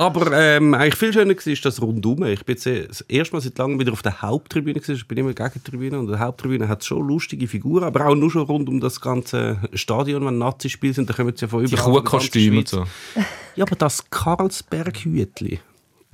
Aber 0.00 0.32
ähm, 0.32 0.72
eigentlich 0.72 0.94
viel 0.94 1.12
schöner 1.12 1.34
war 1.36 1.46
ist 1.46 1.62
das 1.64 1.82
rundum. 1.82 2.22
Ich 2.24 2.42
bin 2.46 2.54
jetzt 2.54 2.66
äh, 2.66 2.86
das 2.88 3.02
erste 3.02 3.34
Mal 3.34 3.42
seit 3.42 3.58
langem 3.58 3.78
wieder 3.78 3.92
auf 3.92 4.00
der 4.00 4.22
Haupttribüne 4.22 4.80
gewesen. 4.80 4.94
Ich 4.96 5.06
bin 5.06 5.18
immer 5.18 5.34
gegen 5.34 5.50
die 5.54 5.58
Tribüne 5.60 5.98
und 5.98 6.06
die 6.06 6.16
Haupttribüne 6.18 6.68
hat 6.68 6.82
schon 6.84 7.06
lustige 7.06 7.46
Figuren, 7.46 7.84
aber 7.84 8.06
auch 8.06 8.14
nur 8.14 8.30
schon 8.30 8.42
rund 8.42 8.68
um 8.70 8.80
das 8.80 8.98
ganze 9.02 9.58
Stadion, 9.74 10.24
wenn 10.24 10.38
Nazi-Spiele 10.38 10.94
sind, 10.94 11.10
da 11.10 11.12
kommen 11.12 11.36
sie 11.36 11.42
ja 11.44 11.48
von 11.48 11.64
Die 11.66 11.72
überall. 11.74 11.92
ganzen 11.92 12.04
Kuhkostüme 12.04 12.58
und 12.60 12.68
so. 12.68 12.84
Ja, 13.56 13.66
aber 13.66 13.76
das 13.76 14.08
Karlsberg-Hütli, 14.08 15.60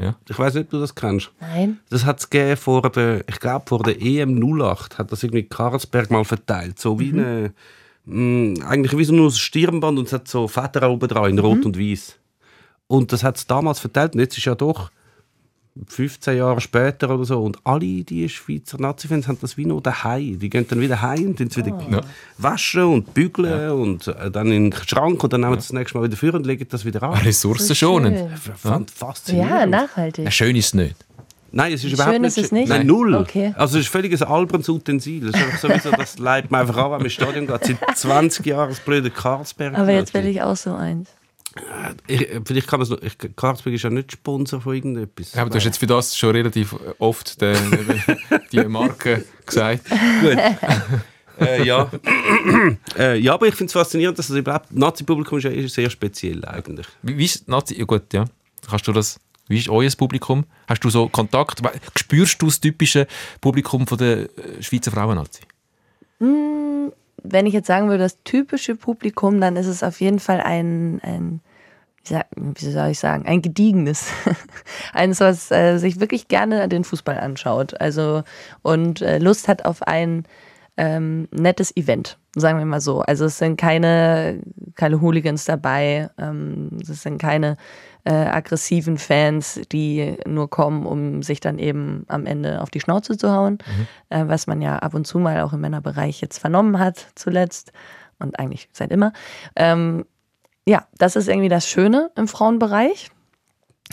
Ja. 0.00 0.16
ich 0.28 0.36
weiß 0.38 0.54
nicht, 0.54 0.64
ob 0.64 0.70
du 0.70 0.80
das 0.80 0.94
kennst. 0.94 1.30
Nein. 1.40 1.78
Das 1.88 2.04
hat 2.04 2.18
es 2.18 2.28
gegeben 2.28 2.56
vor 2.56 2.82
der, 2.90 3.22
ich 3.28 3.38
glaube 3.38 3.66
vor 3.68 3.84
der 3.84 4.00
EM 4.02 4.36
08, 4.60 4.98
hat 4.98 5.12
das 5.12 5.22
irgendwie 5.22 5.44
Karlsberg 5.44 6.10
mal 6.10 6.24
verteilt. 6.24 6.78
So 6.80 6.98
wie 6.98 7.12
eine, 7.12 7.52
mh, 8.06 8.66
eigentlich 8.66 8.96
wie 8.98 9.04
so 9.04 9.14
nur 9.14 9.28
ein 9.28 9.32
Stirnband 9.32 9.96
und 9.98 10.06
es 10.06 10.12
hat 10.12 10.26
so 10.26 10.48
Federn 10.48 10.90
oben 10.90 11.08
dran 11.08 11.30
in 11.30 11.38
Rot 11.38 11.64
und 11.64 11.78
Weiß. 11.78 12.18
Und 12.88 13.12
das 13.12 13.22
hat 13.24 13.36
es 13.36 13.46
damals 13.46 13.78
verteilt 13.80 14.14
und 14.14 14.20
jetzt 14.20 14.38
ist 14.38 14.44
ja 14.44 14.54
doch 14.54 14.90
15 15.88 16.38
Jahre 16.38 16.60
später 16.60 17.10
oder 17.10 17.24
so 17.24 17.42
und 17.42 17.58
alle 17.64 17.80
die 18.04 18.26
Schweizer 18.28 18.80
Nazi-Fans 18.80 19.28
haben 19.28 19.38
das 19.40 19.56
wie 19.58 19.66
noch 19.66 19.82
daheim. 19.82 20.38
Die 20.38 20.48
gehen 20.48 20.66
dann 20.68 20.80
wieder 20.80 21.02
heim 21.02 21.26
und 21.26 21.40
dann 21.40 21.54
wieder 21.54 21.78
Ja. 21.90 22.00
waschen 22.38 22.84
und 22.84 23.12
bügeln 23.12 23.70
und 23.72 24.06
äh, 24.08 24.30
dann 24.30 24.50
in 24.50 24.70
den 24.70 24.80
Schrank 24.86 25.22
und 25.22 25.32
dann 25.32 25.42
nehmen 25.42 25.54
sie 25.54 25.68
das 25.68 25.72
nächste 25.74 25.98
Mal 25.98 26.04
wieder 26.04 26.16
für 26.16 26.32
und 26.32 26.46
legen 26.46 26.66
das 26.70 26.84
wieder 26.86 27.02
an. 27.02 27.14
Ressourcenschonend. 27.14 28.16
schön. 28.42 28.54
Fand 28.56 28.90
faszinierend. 28.90 29.50
Ja, 29.50 29.66
nachhaltig. 29.66 30.24
Ja, 30.24 30.30
schön 30.30 30.56
ist 30.56 30.66
es 30.66 30.74
nicht. 30.74 30.96
Nein, 31.52 31.72
es 31.72 31.84
ist 31.84 31.90
Schön 31.90 31.94
überhaupt 31.94 32.20
nicht 32.20 32.36
ist 32.36 32.44
es 32.44 32.52
nicht? 32.52 32.68
Nein, 32.68 32.86
null. 32.86 33.14
Okay. 33.14 33.54
Also 33.56 33.78
es 33.78 33.84
ist 33.84 33.90
völlig 33.90 34.12
ein 34.12 34.28
albernes 34.28 34.68
Utensil. 34.68 35.28
Es 35.28 35.34
ist 35.34 35.42
einfach 35.42 35.58
sowieso, 35.58 35.90
das 35.96 36.18
leitet 36.18 36.50
man 36.50 36.62
einfach 36.62 36.76
an, 36.76 36.84
wenn 36.84 36.90
man 36.92 37.04
ins 37.04 37.12
Stadion 37.12 37.46
geht. 37.46 37.64
Seit 37.64 37.98
20 37.98 38.46
Jahren 38.46 38.70
das 38.70 38.80
blöde 38.80 39.10
Karlsberg. 39.10 39.76
Aber 39.76 39.90
jetzt 39.90 40.12
will 40.14 40.26
ich 40.26 40.42
auch 40.42 40.56
so 40.56 40.74
eins. 40.74 41.08
Ich, 42.06 42.28
vielleicht 42.44 42.66
kann 42.66 42.80
man 42.80 42.84
es 42.84 42.90
noch, 42.90 43.02
ich, 43.02 43.16
Karlsberg 43.36 43.74
ist 43.74 43.82
ja 43.82 43.90
nicht 43.90 44.12
Sponsor 44.12 44.60
von 44.60 44.74
irgendetwas. 44.74 45.34
Ja, 45.34 45.42
aber 45.42 45.50
du 45.50 45.56
hast 45.56 45.64
jetzt 45.64 45.78
für 45.78 45.86
das 45.86 46.16
schon 46.16 46.30
relativ 46.30 46.74
oft 46.98 47.40
den, 47.40 47.56
die 48.52 48.64
Marke 48.64 49.24
gesagt. 49.44 49.84
Gut. 50.20 50.38
äh, 51.40 51.64
ja. 51.64 51.90
äh, 52.98 53.18
ja, 53.18 53.34
aber 53.34 53.46
ich 53.48 53.54
finde 53.54 53.68
es 53.68 53.72
faszinierend, 53.72 54.18
dass 54.18 54.28
das 54.28 54.36
überhaupt 54.36 54.72
Nazi-Publikum 54.72 55.38
ist 55.38 55.44
ja 55.44 55.50
eh 55.50 55.66
sehr 55.66 55.90
speziell 55.90 56.44
eigentlich. 56.44 56.86
Wie, 57.02 57.16
wie 57.16 57.24
ist 57.24 57.48
Nazi? 57.48 57.78
Ja, 57.78 57.84
gut, 57.84 58.12
ja. 58.12 58.24
Kannst 58.68 58.86
du 58.88 58.92
das? 58.92 59.20
Wie 59.48 59.58
ist 59.58 59.68
euer 59.68 59.90
Publikum? 59.96 60.44
Hast 60.66 60.82
du 60.82 60.90
so 60.90 61.08
Kontakt? 61.08 61.62
Spürst 61.96 62.42
du 62.42 62.46
das 62.46 62.60
typische 62.60 63.06
Publikum 63.40 63.86
von 63.86 63.98
der 63.98 64.22
äh, 64.22 64.62
Schweizer 64.62 64.90
Frauen-Nazi? 64.90 65.42
Wenn 67.30 67.46
ich 67.46 67.54
jetzt 67.54 67.66
sagen 67.66 67.88
würde, 67.88 68.04
das 68.04 68.22
typische 68.22 68.76
Publikum, 68.76 69.40
dann 69.40 69.56
ist 69.56 69.66
es 69.66 69.82
auf 69.82 70.00
jeden 70.00 70.18
Fall 70.18 70.40
ein, 70.40 71.00
ein 71.02 71.40
wie, 72.36 72.70
soll 72.70 72.90
ich 72.90 72.98
sagen, 72.98 73.26
ein 73.26 73.42
gediegenes. 73.42 74.10
Eines, 74.92 75.20
was 75.20 75.50
äh, 75.50 75.78
sich 75.78 76.00
wirklich 76.00 76.28
gerne 76.28 76.68
den 76.68 76.84
Fußball 76.84 77.18
anschaut. 77.18 77.80
Also 77.80 78.22
und 78.62 79.02
äh, 79.02 79.18
Lust 79.18 79.48
hat 79.48 79.64
auf 79.64 79.82
ein 79.82 80.24
ähm, 80.76 81.28
nettes 81.32 81.76
Event, 81.76 82.18
sagen 82.34 82.58
wir 82.58 82.66
mal 82.66 82.80
so. 82.80 83.00
Also 83.00 83.24
es 83.24 83.38
sind 83.38 83.56
keine, 83.56 84.40
keine 84.74 85.00
Hooligans 85.00 85.44
dabei, 85.44 86.10
ähm, 86.18 86.78
es 86.80 87.02
sind 87.02 87.18
keine 87.18 87.56
äh, 88.06 88.12
aggressiven 88.12 88.98
Fans, 88.98 89.60
die 89.72 90.16
nur 90.26 90.48
kommen, 90.48 90.86
um 90.86 91.22
sich 91.22 91.40
dann 91.40 91.58
eben 91.58 92.04
am 92.06 92.24
Ende 92.24 92.62
auf 92.62 92.70
die 92.70 92.80
Schnauze 92.80 93.18
zu 93.18 93.32
hauen, 93.32 93.58
äh, 94.10 94.24
was 94.26 94.46
man 94.46 94.62
ja 94.62 94.78
ab 94.78 94.94
und 94.94 95.06
zu 95.06 95.18
mal 95.18 95.40
auch 95.42 95.52
im 95.52 95.60
Männerbereich 95.60 96.20
jetzt 96.20 96.38
vernommen 96.38 96.78
hat 96.78 97.08
zuletzt 97.16 97.72
und 98.20 98.38
eigentlich 98.38 98.68
seit 98.72 98.92
immer. 98.92 99.12
Ähm, 99.56 100.04
ja, 100.68 100.86
das 100.98 101.16
ist 101.16 101.28
irgendwie 101.28 101.48
das 101.48 101.68
Schöne 101.68 102.10
im 102.16 102.28
Frauenbereich. 102.28 103.10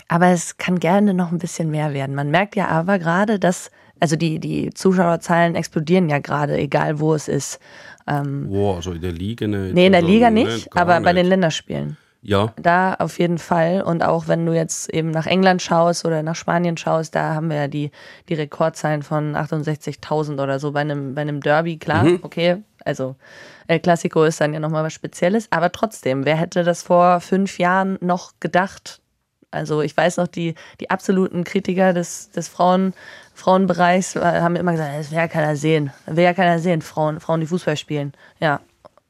Aber 0.08 0.28
es 0.28 0.58
kann 0.58 0.80
gerne 0.80 1.14
noch 1.14 1.30
ein 1.30 1.38
bisschen 1.38 1.70
mehr 1.70 1.94
werden. 1.94 2.16
Man 2.16 2.30
merkt 2.30 2.56
ja 2.56 2.68
aber 2.68 2.98
gerade, 2.98 3.38
dass, 3.38 3.70
also 4.00 4.16
die, 4.16 4.40
die 4.40 4.70
Zuschauerzahlen 4.74 5.54
explodieren 5.54 6.08
ja 6.08 6.18
gerade, 6.18 6.56
egal 6.56 6.98
wo 6.98 7.14
es 7.14 7.28
ist. 7.28 7.60
Wow, 8.06 8.76
also 8.76 8.92
in 8.92 9.00
der 9.00 9.12
Liga 9.12 9.46
nicht. 9.46 9.74
Nee, 9.74 9.86
in 9.86 9.92
der 9.92 10.02
also, 10.02 10.12
Liga 10.12 10.30
ne, 10.30 10.44
nicht, 10.44 10.76
aber 10.76 11.00
bei 11.00 11.12
nicht. 11.12 11.22
den 11.22 11.26
Länderspielen. 11.26 11.96
Ja, 12.26 12.54
Da 12.56 12.94
auf 12.94 13.18
jeden 13.18 13.36
Fall. 13.36 13.82
Und 13.82 14.02
auch 14.02 14.28
wenn 14.28 14.46
du 14.46 14.54
jetzt 14.54 14.88
eben 14.88 15.10
nach 15.10 15.26
England 15.26 15.60
schaust 15.60 16.06
oder 16.06 16.22
nach 16.22 16.34
Spanien 16.34 16.78
schaust, 16.78 17.14
da 17.14 17.34
haben 17.34 17.50
wir 17.50 17.56
ja 17.56 17.68
die, 17.68 17.90
die 18.30 18.34
Rekordzahlen 18.34 19.02
von 19.02 19.36
68.000 19.36 20.42
oder 20.42 20.58
so 20.58 20.72
bei 20.72 20.80
einem, 20.80 21.14
bei 21.14 21.20
einem 21.20 21.42
Derby. 21.42 21.76
Klar, 21.76 22.06
okay, 22.22 22.62
also 22.82 23.16
El 23.68 23.80
Clasico 23.80 24.24
ist 24.24 24.40
dann 24.40 24.54
ja 24.54 24.60
nochmal 24.60 24.84
was 24.84 24.94
Spezielles. 24.94 25.48
Aber 25.50 25.70
trotzdem, 25.70 26.24
wer 26.24 26.36
hätte 26.36 26.64
das 26.64 26.82
vor 26.82 27.20
fünf 27.20 27.58
Jahren 27.58 27.98
noch 28.00 28.32
gedacht? 28.40 29.02
Also 29.50 29.82
ich 29.82 29.94
weiß 29.94 30.16
noch, 30.16 30.26
die, 30.26 30.54
die 30.80 30.88
absoluten 30.88 31.44
Kritiker 31.44 31.92
des, 31.92 32.30
des 32.30 32.48
Frauen, 32.48 32.94
Frauenbereichs 33.34 34.16
äh, 34.16 34.20
haben 34.20 34.56
immer 34.56 34.72
gesagt, 34.72 34.98
das 34.98 35.10
will 35.10 35.18
ja 35.18 35.28
keiner 35.28 35.56
sehen. 35.56 35.92
Das 36.06 36.16
will 36.16 36.24
ja 36.24 36.32
keiner 36.32 36.58
sehen, 36.58 36.80
Frauen, 36.80 37.20
Frauen, 37.20 37.40
die 37.40 37.46
Fußball 37.46 37.76
spielen. 37.76 38.14
Ja, 38.40 38.60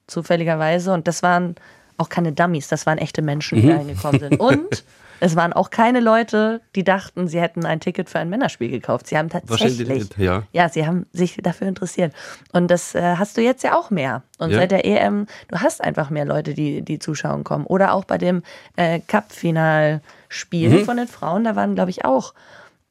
zufälligerweise. 0.08 0.92
Und 0.92 1.06
das 1.06 1.22
waren 1.22 1.54
auch 1.98 2.08
keine 2.08 2.32
Dummies, 2.32 2.68
das 2.68 2.86
waren 2.86 2.98
echte 2.98 3.22
Menschen, 3.22 3.60
die 3.60 3.68
da 3.68 3.76
hingekommen 3.76 4.20
sind. 4.20 4.40
Und 4.40 4.84
es 5.20 5.36
waren 5.36 5.52
auch 5.52 5.70
keine 5.70 6.00
Leute, 6.00 6.60
die 6.74 6.82
dachten, 6.84 7.28
sie 7.28 7.40
hätten 7.40 7.64
ein 7.64 7.80
Ticket 7.80 8.10
für 8.10 8.18
ein 8.18 8.28
Männerspiel 8.28 8.68
gekauft. 8.70 9.06
Sie 9.06 9.16
haben 9.16 9.28
tatsächlich, 9.30 10.08
ja. 10.18 10.42
ja, 10.52 10.68
sie 10.68 10.86
haben 10.86 11.06
sich 11.12 11.36
dafür 11.42 11.68
interessiert. 11.68 12.12
Und 12.52 12.68
das 12.70 12.94
äh, 12.94 13.16
hast 13.16 13.36
du 13.36 13.40
jetzt 13.42 13.62
ja 13.62 13.76
auch 13.76 13.90
mehr. 13.90 14.22
Und 14.38 14.50
Ja. 14.50 14.58
seit 14.58 14.72
der 14.72 14.84
EM, 14.84 15.26
du 15.48 15.60
hast 15.60 15.82
einfach 15.82 16.10
mehr 16.10 16.24
Leute, 16.24 16.54
die, 16.54 16.82
die 16.82 16.98
zuschauen 16.98 17.44
kommen. 17.44 17.64
Oder 17.66 17.94
auch 17.94 18.04
bei 18.04 18.18
dem 18.18 18.42
äh, 18.76 19.00
Cup-Final-Spiel 19.06 20.70
Mhm. 20.70 20.84
von 20.84 20.96
den 20.96 21.08
Frauen, 21.08 21.44
da 21.44 21.56
waren, 21.56 21.74
glaube 21.74 21.90
ich, 21.90 22.04
auch 22.04 22.34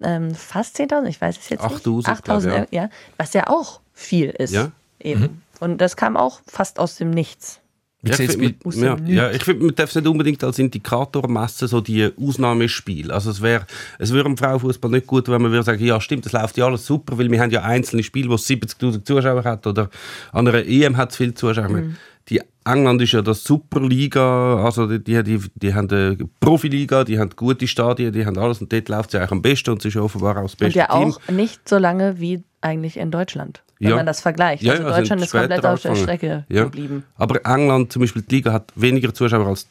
ähm, 0.02 0.34
fast 0.36 0.78
10.000, 0.80 1.06
ich 1.08 1.22
weiß 1.22 1.38
es 1.38 1.50
jetzt 1.50 1.64
8.000, 1.64 1.96
nicht. 1.98 2.08
8.000, 2.10 2.42
glaub, 2.50 2.74
ja. 2.74 2.90
Was 3.18 3.34
ja 3.34 3.48
auch 3.48 3.80
viel 3.94 4.30
ist. 4.30 4.54
Ja. 4.54 4.72
Eben. 5.00 5.42
Und 5.60 5.80
das 5.80 5.96
kam 5.96 6.18
auch 6.18 6.42
fast 6.48 6.80
aus 6.80 6.96
dem 6.98 7.10
Nichts. 7.12 7.60
Ja, 8.06 8.20
ich 8.20 8.32
find, 8.32 8.66
man, 8.66 8.84
ja, 8.84 8.98
ja, 9.06 9.32
ich 9.32 9.44
finde, 9.44 9.66
man 9.66 9.76
darf 9.76 9.90
es 9.90 9.96
nicht 9.96 10.08
unbedingt 10.08 10.44
als 10.44 10.60
Indikator 10.60 11.30
messen, 11.30 11.70
so 11.70 11.80
die 11.80 12.10
Ausnahmespiele. 12.20 13.14
Also 13.14 13.32
es 13.32 13.42
wäre, 13.42 13.66
es 13.98 14.14
wäre 14.14 14.28
im 14.28 14.36
Frauenfußball 14.36 14.92
nicht 14.92 15.08
gut, 15.08 15.30
wenn 15.30 15.42
man 15.42 15.52
würde 15.52 15.64
sagen, 15.64 15.84
ja 15.84 16.02
stimmt, 16.02 16.26
das 16.26 16.34
läuft 16.34 16.58
ja 16.58 16.66
alles 16.66 16.86
super, 16.86 17.18
weil 17.18 17.32
wir 17.32 17.40
haben 17.40 17.52
ja 17.52 17.62
einzelne 17.62 18.04
Spiele, 18.04 18.30
wo 18.30 18.36
es 18.36 18.46
70'000 18.46 19.06
Zuschauer 19.06 19.46
hat 19.46 19.66
oder 19.68 19.90
an 20.34 20.48
einer 20.48 20.66
EM 20.66 20.98
hat 20.98 21.12
es 21.12 21.18
viele 21.18 21.34
Zuschauer. 21.34 21.70
Mhm. 21.70 21.96
Die 22.30 22.42
England 22.66 23.02
ist 23.02 23.12
ja 23.14 23.22
das 23.22 23.44
Superliga, 23.44 24.64
also 24.64 24.88
die, 24.88 25.04
die, 25.04 25.24
die, 25.24 25.40
die 25.56 25.74
haben 25.74 25.90
eine 25.90 26.18
Profiliga, 26.40 27.04
die 27.04 27.20
haben 27.20 27.30
gute 27.36 27.68
Stadien, 27.68 28.12
die 28.14 28.26
haben 28.26 28.38
alles 28.38 28.62
und 28.62 28.72
dort 28.72 28.90
läuft 28.90 29.10
es 29.10 29.14
ja 29.14 29.20
eigentlich 29.22 29.32
am 29.32 29.42
besten 29.42 29.70
und 29.72 29.80
es 29.80 29.86
ist 29.86 29.94
ja 29.96 30.02
offenbar 30.02 30.38
auch 30.38 30.44
das 30.44 30.54
Und 30.54 30.60
beste 30.60 30.80
ja 30.80 30.88
Team. 30.88 31.14
auch 31.14 31.20
nicht 31.30 31.68
so 31.68 31.78
lange 31.78 32.20
wie 32.20 32.44
eigentlich 32.64 32.98
in 32.98 33.12
Deutschland, 33.12 33.62
wenn 33.80 33.90
Ja. 33.90 33.96
man 33.98 34.06
das 34.06 34.22
vergleicht. 34.22 34.64
Ja, 34.64 34.74
also 34.74 34.84
ja, 34.84 34.90
sind 34.90 35.00
Deutschland 35.00 35.22
ist 35.24 35.32
komplett 35.32 35.66
auf 35.66 35.82
der. 35.82 35.96
Strecke 35.96 36.46
geblieben. 36.50 37.04
Aber 37.18 37.46
England, 37.46 37.92
zum 37.92 38.02
Beispiel 38.02 38.22
die 38.24 38.36
Liga, 38.36 38.54
hat 38.54 38.72
weniger 38.76 39.14
Zuschauer 39.14 39.48
als 39.48 39.68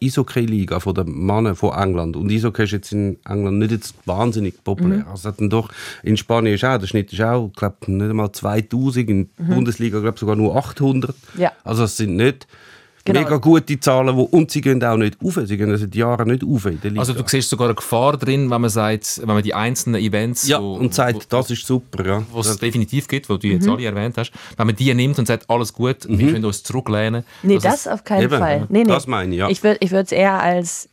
die 0.00 0.06
Eishockey-Liga 0.06 0.80
von 0.80 0.94
den 0.94 1.26
Männern 1.26 1.54
von 1.54 1.72
England. 1.74 2.16
Und 2.16 2.30
Eishockey 2.32 2.64
ist 2.64 2.72
jetzt 2.72 2.92
in 2.92 3.18
England 3.28 3.58
nicht 3.58 3.70
jetzt 3.70 3.94
wahnsinnig 4.06 4.62
populär. 4.64 4.98
Mhm. 5.00 5.08
Also 5.08 5.30
dann 5.30 5.50
doch, 5.50 5.70
in 6.02 6.16
Spanien 6.16 6.54
ist 6.54 6.64
auch, 6.64 6.78
der 6.78 6.86
Schnitt 6.86 7.12
ist 7.12 7.20
auch, 7.20 7.48
ich 7.48 7.56
glaube, 7.56 7.76
nicht 7.86 8.10
einmal 8.10 8.32
2000, 8.32 9.08
in 9.10 9.30
der 9.38 9.54
Bundesliga, 9.54 10.00
glaube 10.00 10.18
sogar 10.18 10.36
nur 10.36 10.56
800. 10.56 11.14
Mhm. 11.34 11.40
Ja. 11.40 11.52
Also 11.64 11.84
es 11.84 11.96
sind 11.96 12.16
nicht 12.16 12.46
Genau. 13.04 13.20
mega 13.20 13.36
gute 13.38 13.80
Zahlen, 13.80 14.14
wo, 14.16 14.22
und 14.22 14.52
sie 14.52 14.60
gehen 14.60 14.82
auch 14.84 14.96
nicht 14.96 15.16
auf. 15.24 15.36
Sie 15.44 15.56
gehen 15.56 15.76
seit 15.76 15.92
Jahren 15.94 16.28
nicht 16.28 16.44
auf 16.44 16.66
in 16.66 16.80
der 16.80 16.90
Liga. 16.92 17.00
Also 17.00 17.14
du 17.14 17.24
siehst 17.26 17.50
sogar 17.50 17.66
eine 17.66 17.74
Gefahr 17.74 18.16
drin, 18.16 18.48
wenn 18.48 18.60
man 18.60 18.70
sagt, 18.70 19.18
wenn 19.20 19.26
man 19.34 19.42
die 19.42 19.54
einzelnen 19.54 20.00
Events, 20.00 20.46
ja, 20.46 20.60
wo, 20.62 20.74
und 20.74 20.94
sagt, 20.94 21.32
das 21.32 21.50
ist 21.50 21.66
super. 21.66 22.06
Ja. 22.06 22.22
wo 22.30 22.40
es 22.40 22.56
definitiv 22.58 23.08
gibt, 23.08 23.28
wo 23.28 23.36
du 23.38 23.48
jetzt 23.48 23.66
Mhm. 23.66 23.72
alle 23.72 23.84
erwähnt 23.86 24.16
hast, 24.18 24.30
wenn 24.56 24.66
man 24.68 24.76
die 24.76 24.94
nimmt 24.94 25.18
und 25.18 25.26
sagt, 25.26 25.50
alles 25.50 25.72
gut, 25.72 25.96
wir 26.08 26.32
können 26.32 26.44
uns 26.44 26.62
zurücklehnen. 26.62 27.24
Nee, 27.42 27.56
Also 27.56 27.68
das 27.68 27.88
auf 27.88 28.04
keinen 28.04 28.22
Eben, 28.22 28.38
Fall. 28.38 28.66
Nee, 28.68 28.84
nee. 28.84 28.88
das 28.90 29.08
meine 29.08 29.34
ich, 29.34 29.38
ja. 29.40 29.48
Ich 29.48 29.64
würde 29.64 29.78
ich 29.80 29.90
es 29.90 30.12
eher 30.12 30.40
als, 30.40 30.88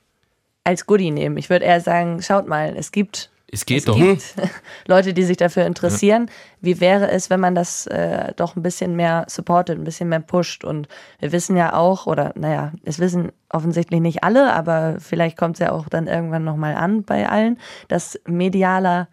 als 0.63 0.87
Goodie 0.87 1.11
nehmen. 1.11 1.37
Ich 1.37 1.51
würde 1.51 1.65
eher 1.65 1.79
sagen, 1.79 2.23
schaut 2.23 2.47
mal, 2.47 2.73
es 2.75 2.91
gibt, 2.91 3.29
Es 3.51 3.65
geht 3.65 3.79
es 3.79 3.85
doch. 3.85 3.95
gibt 3.95 4.35
Leute, 4.87 5.13
die 5.13 5.23
sich 5.23 5.37
dafür 5.37 5.65
interessieren. 5.65 6.29
Wie 6.61 6.79
wäre 6.79 7.09
es, 7.09 7.29
wenn 7.29 7.39
man 7.39 7.55
das 7.55 7.87
äh, 7.87 8.33
doch 8.35 8.55
ein 8.55 8.63
bisschen 8.63 8.95
mehr 8.95 9.25
supportet, 9.27 9.77
ein 9.77 9.83
bisschen 9.83 10.09
mehr 10.09 10.19
pusht? 10.19 10.63
Und 10.63 10.87
wir 11.19 11.31
wissen 11.31 11.57
ja 11.57 11.73
auch, 11.73 12.05
oder 12.05 12.33
naja, 12.35 12.73
es 12.83 12.99
wissen 12.99 13.31
offensichtlich 13.49 14.01
nicht 14.01 14.23
alle, 14.23 14.53
aber 14.53 14.97
vielleicht 14.99 15.37
kommt 15.37 15.55
es 15.55 15.59
ja 15.59 15.71
auch 15.71 15.89
dann 15.89 16.07
irgendwann 16.07 16.43
nochmal 16.43 16.75
an 16.75 17.03
bei 17.03 17.27
allen, 17.27 17.57
dass 17.87 18.19
medialer, 18.27 19.07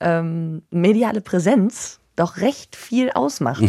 ähm, 0.00 0.62
mediale 0.70 1.20
Präsenz 1.20 2.00
doch 2.16 2.38
recht 2.38 2.76
viel 2.76 3.10
ausmacht. 3.10 3.62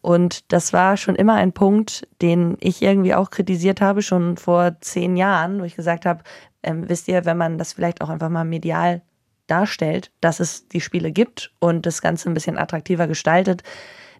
Und 0.00 0.52
das 0.52 0.72
war 0.72 0.96
schon 0.96 1.16
immer 1.16 1.34
ein 1.34 1.52
Punkt, 1.52 2.06
den 2.22 2.56
ich 2.60 2.80
irgendwie 2.80 3.14
auch 3.14 3.30
kritisiert 3.30 3.80
habe, 3.80 4.02
schon 4.02 4.36
vor 4.36 4.76
zehn 4.80 5.16
Jahren, 5.16 5.60
wo 5.60 5.64
ich 5.64 5.74
gesagt 5.74 6.06
habe, 6.06 6.22
ähm, 6.62 6.88
wisst 6.88 7.08
ihr, 7.08 7.24
wenn 7.24 7.36
man 7.36 7.58
das 7.58 7.72
vielleicht 7.72 8.02
auch 8.02 8.08
einfach 8.08 8.28
mal 8.28 8.44
medial 8.44 9.02
darstellt, 9.46 10.10
dass 10.20 10.40
es 10.40 10.68
die 10.68 10.80
Spiele 10.80 11.12
gibt 11.12 11.52
und 11.58 11.86
das 11.86 12.02
Ganze 12.02 12.28
ein 12.28 12.34
bisschen 12.34 12.58
attraktiver 12.58 13.06
gestaltet, 13.06 13.62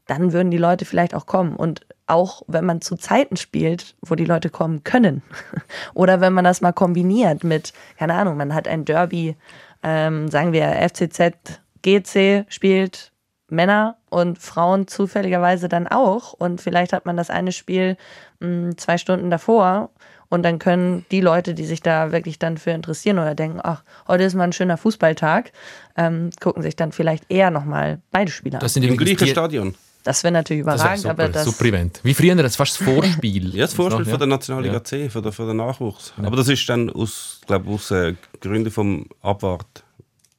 dann 0.07 0.33
würden 0.33 0.51
die 0.51 0.59
Leute 0.59 0.85
vielleicht 0.85 1.14
auch 1.14 1.27
kommen. 1.27 1.57
Und 1.57 1.87
auch 2.07 2.43
wenn 2.47 2.64
man 2.64 2.81
zu 2.81 2.97
Zeiten 2.97 3.37
spielt, 3.37 3.97
wo 4.03 4.14
die 4.14 4.24
Leute 4.24 4.51
kommen 4.51 4.85
können. 4.85 5.22
Oder 5.95 6.20
wenn 6.20 6.33
man 6.33 6.45
das 6.45 6.61
mal 6.61 6.72
kombiniert 6.72 7.45
mit, 7.45 7.72
keine 7.99 8.14
Ahnung, 8.14 8.37
man 8.37 8.55
hat 8.55 8.68
ein 8.68 8.85
Derby, 8.85 9.37
ähm, 9.83 10.29
sagen 10.29 10.53
wir 10.53 10.72
FCZ, 10.89 11.61
GC 11.83 12.47
spielt 12.49 13.12
Männer 13.49 13.97
und 14.11 14.39
Frauen 14.39 14.89
zufälligerweise 14.89 15.68
dann 15.68 15.87
auch. 15.87 16.33
Und 16.33 16.61
vielleicht 16.61 16.93
hat 16.93 17.07
man 17.07 17.16
das 17.16 17.31
eine 17.31 17.53
Spiel 17.53 17.97
mh, 18.41 18.77
zwei 18.77 18.99
Stunden 18.99 19.31
davor. 19.31 19.91
Und 20.29 20.43
dann 20.43 20.59
können 20.59 21.05
die 21.11 21.20
Leute, 21.20 21.55
die 21.55 21.64
sich 21.64 21.81
da 21.83 22.12
wirklich 22.12 22.39
dann 22.39 22.59
für 22.59 22.70
interessieren 22.70 23.18
oder 23.18 23.35
denken, 23.35 23.61
ach, 23.62 23.83
heute 24.09 24.24
ist 24.24 24.35
mal 24.35 24.45
ein 24.45 24.53
schöner 24.53 24.77
Fußballtag, 24.77 25.53
ähm, 25.97 26.31
gucken 26.41 26.62
sich 26.62 26.77
dann 26.77 26.93
vielleicht 26.93 27.24
eher 27.29 27.51
nochmal 27.51 28.01
beide 28.11 28.31
Spiele 28.31 28.57
an. 28.57 28.61
Das 28.61 28.74
sind 28.74 28.83
Im 28.83 28.95
übrigens 28.95 29.18
gleichen 29.18 29.24
die, 29.27 29.31
Stadion. 29.31 29.74
Das 30.05 30.22
wäre 30.22 30.33
natürlich 30.33 30.64
das 30.64 30.74
überragend, 30.77 31.01
super, 31.03 31.11
aber 31.11 31.29
das. 31.29 31.45
super 31.45 31.64
Event. 31.64 32.01
Wie 32.05 32.14
früher, 32.14 32.35
das 32.37 32.53
ist 32.53 32.57
fast 32.57 32.81
das 32.81 32.87
Vorspiel. 32.89 33.51
Ja, 33.55 33.62
das 33.62 33.74
Vorspiel 33.74 34.05
Ja. 34.05 34.11
von 34.11 34.18
der 34.20 34.29
Nationalliga 34.29 34.74
Ja. 34.74 34.85
C, 34.85 35.09
von 35.11 35.22
der, 35.22 35.33
von 35.33 35.47
der 35.47 35.55
Nachwuchs. 35.55 36.12
Aber 36.22 36.37
das 36.37 36.49
ist 36.49 36.68
dann 36.68 36.91
aus, 36.91 37.41
glaub, 37.47 37.66
aus 37.68 37.91
äh, 37.91 38.14
Gründen 38.41 38.70
vom 38.70 39.07
Abwart, 39.22 39.83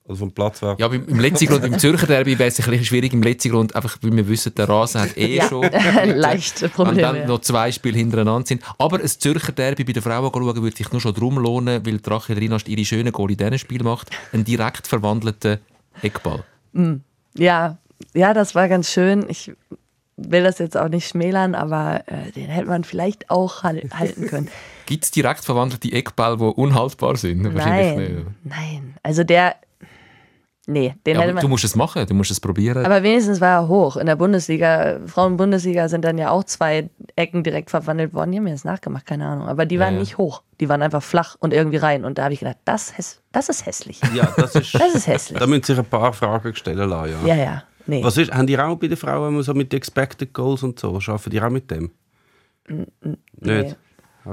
also 0.08 0.20
vom 0.20 0.32
Platzwart. 0.32 0.80
Ja, 0.80 0.86
aber 0.86 0.96
im 0.96 1.20
letzten 1.20 1.48
Grund, 1.48 1.66
im 1.66 1.78
Zürcher 1.80 2.08
Derby 2.08 2.40
wäre 2.40 2.48
es 2.50 2.60
ein 2.60 2.66
bisschen 2.70 2.86
schwierig 2.86 3.14
im 3.14 3.22
letzten 3.22 3.50
Grund, 3.52 3.76
einfach 3.76 3.98
weil 4.02 4.16
wir 4.16 4.28
wissen, 4.28 4.54
der 4.56 4.70
Rasen 4.70 5.02
hat 5.02 5.18
eh 5.18 5.36
Ja, 5.38 5.48
schon 5.50 5.64
leichte 6.16 6.62
Wenn 6.64 6.72
Probleme. 6.72 7.02
dann 7.02 7.28
noch 7.28 7.42
zwei 7.42 7.72
Spiele 7.72 7.98
hintereinander 7.98 8.48
sind. 8.48 8.64
Aber 8.78 9.00
ein 9.00 9.08
Zürcher 9.08 9.52
Derby 9.52 9.84
bei 9.84 9.94
den 9.94 10.02
Frauen 10.04 10.32
schauen 10.34 10.62
würde 10.62 10.76
sich 10.78 10.92
nur 10.92 11.02
schon 11.02 11.14
darum 11.14 11.38
lohnen, 11.40 11.86
weil 11.86 11.98
die 11.98 12.10
Rachel 12.10 12.38
Rinast 12.38 12.68
ihre 12.70 12.86
schönen 12.86 13.12
Goal 13.12 13.32
in 13.32 13.38
diesem 13.38 13.58
Spiel 13.58 13.84
macht. 13.84 14.10
Einen 14.32 14.46
direkt 14.46 14.88
verwandelten 14.88 15.58
Eckball. 16.02 16.44
Ja, 17.36 17.78
ja, 18.14 18.34
das 18.34 18.56
war 18.56 18.70
ganz 18.70 18.92
schön. 18.92 19.26
Ich 19.30 19.52
will 20.16 20.44
das 20.44 20.58
jetzt 20.60 20.78
auch 20.78 20.90
nicht 20.90 21.08
schmälern, 21.08 21.54
aber 21.56 22.04
äh, 22.08 22.32
den 22.32 22.46
hätte 22.46 22.68
man 22.68 22.84
vielleicht 22.84 23.30
auch 23.30 23.64
hal- 23.64 23.84
halten 23.94 24.28
können. 24.28 24.48
Gibt 24.86 25.04
es 25.04 25.12
direkt 25.12 25.44
verwandelte 25.44 25.92
Eckball, 25.92 26.38
die 26.38 26.44
unhaltbar 26.44 27.18
sind? 27.18 27.44
Wahrscheinlich 27.54 27.96
Nein, 27.96 28.14
nicht. 28.16 28.26
nein. 28.46 28.96
Also 29.04 29.24
der, 29.24 29.56
Nee, 30.70 30.96
den 31.06 31.16
Ja, 31.16 31.22
hätte 31.22 31.34
man. 31.34 31.42
du 31.42 31.48
musst 31.48 31.64
es 31.64 31.78
machen, 31.78 32.06
du 32.06 32.14
musst 32.14 32.30
es 32.30 32.42
probieren. 32.42 32.86
Aber 32.86 33.02
wenigstens 33.02 33.40
war 33.40 33.62
er 33.62 33.68
hoch. 33.70 33.96
In 33.96 34.06
der 34.06 34.18
Bundesliga, 34.18 35.00
Frauen-Bundesliga 35.06 35.88
sind 35.88 36.04
dann 36.04 36.18
ja 36.18 36.30
auch 36.30 36.44
zwei 36.44 36.90
Ecken 37.16 37.42
direkt 37.44 37.70
verwandelt 37.70 38.14
worden. 38.14 38.32
Die 38.34 38.38
haben 38.38 38.44
mir 38.44 38.52
das 38.52 38.66
nachgemacht, 38.66 39.06
keine 39.06 39.26
Ahnung. 39.28 39.48
Aber 39.48 39.66
die 39.66 39.80
waren 39.80 39.94
ja. 39.94 40.02
nicht 40.02 40.18
hoch. 40.18 40.44
Die 40.60 40.68
waren 40.68 40.82
einfach 40.82 41.02
flach 41.02 41.38
und 41.40 41.54
irgendwie 41.54 41.78
rein. 41.78 42.04
Und 42.04 42.18
da 42.18 42.26
habe 42.26 42.34
ich 42.34 42.42
gedacht, 42.42 42.58
das, 42.66 42.94
das 43.32 43.48
ist 43.48 43.66
hässlich. 43.66 44.02
Ja, 44.14 44.34
das 44.36 44.56
ist, 44.56 44.76
Das 44.76 44.94
ist 44.94 45.08
hässlich. 45.08 45.40
da 45.40 45.48
müssen 45.48 45.64
sich 45.64 45.80
ein 45.80 45.86
paar 45.86 46.12
Fragen 46.12 46.54
stellen 46.54 46.90
lassen, 46.90 47.14
ja. 47.26 47.36
Ja, 47.36 47.42
ja. 47.42 47.64
Nee. 47.86 48.04
Was 48.04 48.18
ist, 48.18 48.34
haben 48.34 48.46
die 48.46 48.60
auch 48.60 48.76
bei 48.76 48.90
den 48.90 48.98
Frauen 48.98 49.42
so 49.44 49.54
mit 49.54 49.74
Expected 49.74 50.34
Goals 50.34 50.64
und 50.64 50.78
so? 50.78 51.00
Schaffen 51.00 51.30
die 51.30 51.42
auch 51.42 51.50
mit 51.50 51.72
dem? 51.72 51.92
nee. 52.68 53.62
Nicht? 53.62 53.78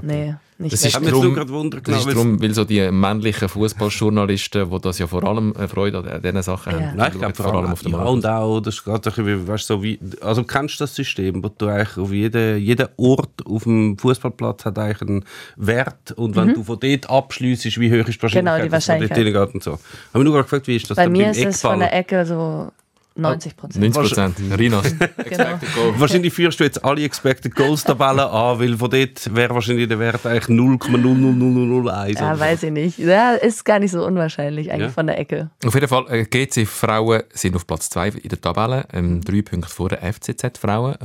Nee, 0.02 0.34
nicht 0.64 0.72
Das 0.72 0.84
ist 0.84 0.94
drum- 0.94 1.32
nur 1.32 1.80
Das 1.82 1.98
ist 1.98 2.06
darum, 2.08 2.42
weil 2.42 2.52
so 2.52 2.64
die 2.64 2.90
männlichen 2.90 3.48
Fußballjournalisten, 3.48 4.68
die 4.70 4.80
das 4.80 4.98
ja 4.98 5.06
vor 5.06 5.22
allem 5.24 5.54
äh, 5.56 5.68
Freude 5.68 5.98
an 5.98 6.20
diesen 6.22 6.42
Sachen 6.42 6.72
Ja. 6.72 6.80
haben, 6.88 6.96
Nein, 6.96 7.12
ich 7.12 7.18
glaube 7.18 7.34
vor 7.34 7.54
allem 7.54 7.70
auf 7.72 7.82
den 7.82 7.92
ja, 7.92 7.98
Markt. 7.98 8.10
und 8.10 8.26
auch, 8.26 8.60
das 8.60 8.74
ist 8.74 8.84
gerade 8.84 9.10
ein 9.16 9.48
weißt, 9.48 9.70
du, 9.70 9.74
so 9.74 9.82
wie, 9.82 9.98
also 10.20 10.42
kennst 10.44 10.80
du 10.80 10.84
das 10.84 10.94
System, 10.94 11.42
wo 11.44 11.48
du 11.48 11.66
eigentlich 11.68 11.96
auf 11.98 12.12
jeden, 12.12 12.58
jeder 12.58 12.90
Ort 12.96 13.46
auf 13.46 13.62
dem 13.64 13.96
Fußballplatz 13.98 14.64
hat 14.64 14.78
eigentlich 14.78 15.02
einen 15.08 15.24
Wert 15.56 16.12
und 16.16 16.34
wenn 16.36 16.54
du 16.54 16.64
von 16.64 16.78
dort 16.80 17.08
abschliessest, 17.08 17.78
wie 17.78 17.90
hoch 17.90 18.08
ist 18.08 18.18
die 18.18 18.22
Wahrscheinlichkeit, 18.22 18.34
Mhm. 18.44 18.44
Genau, 18.44 18.64
die 18.64 18.68
dass 18.70 18.88
man 18.88 18.98
dort 19.00 19.10
Wahrscheinlichkeit. 19.10 19.44
hingeht 19.44 19.54
und 19.54 19.62
so. 19.62 19.72
Haben 19.72 19.80
wir 20.14 20.24
nur 20.24 20.32
gerade 20.32 20.44
gefragt, 20.44 20.66
wie 20.66 20.76
ist 20.76 20.90
das 20.90 20.96
Bei 20.96 21.08
mir 21.08 21.30
ist 21.30 21.44
es 21.44 21.60
von 21.60 21.78
der 21.78 21.94
Ecke 21.94 22.24
so 22.26 22.70
90 23.16 23.56
Prozent. 23.56 23.94
90 23.94 24.02
Prozent. 24.02 24.58
Rinas. 24.58 24.94
Genau. 25.24 25.58
Wahrscheinlich 25.98 26.32
führst 26.34 26.58
du 26.60 26.64
jetzt 26.64 26.84
alle 26.84 27.02
Expected 27.04 27.54
Goals 27.54 27.84
Tabellen 27.84 28.18
an, 28.20 28.58
weil 28.58 28.76
von 28.76 28.90
dort 28.90 29.34
wäre 29.34 29.54
wahrscheinlich 29.54 29.88
der 29.88 29.98
Wert 29.98 30.26
eigentlich 30.26 30.46
0,00001. 30.48 32.18
Ja, 32.20 32.38
weiß 32.38 32.62
ich 32.64 32.70
nicht. 32.72 32.98
Ja, 32.98 33.32
ist 33.34 33.64
gar 33.64 33.78
nicht 33.78 33.90
so 33.92 34.04
unwahrscheinlich 34.04 34.70
eigentlich 34.70 34.88
Ja. 34.88 34.92
von 34.92 35.06
der 35.06 35.18
Ecke. 35.18 35.50
Auf 35.64 35.74
jeden 35.74 35.88
Fall, 35.88 36.04
äh, 36.10 36.24
GC 36.24 36.66
Frauen 36.66 37.22
sind 37.32 37.56
auf 37.56 37.66
Platz 37.66 37.88
2 37.90 38.08
in 38.08 38.28
der 38.28 38.40
Tabelle, 38.40 38.86
ähm, 38.92 39.20
drei 39.22 39.42
Punkte 39.42 39.68
vor 39.70 39.88
der 39.88 40.02
FCZ 40.02 40.58
Frauen, 40.58 40.96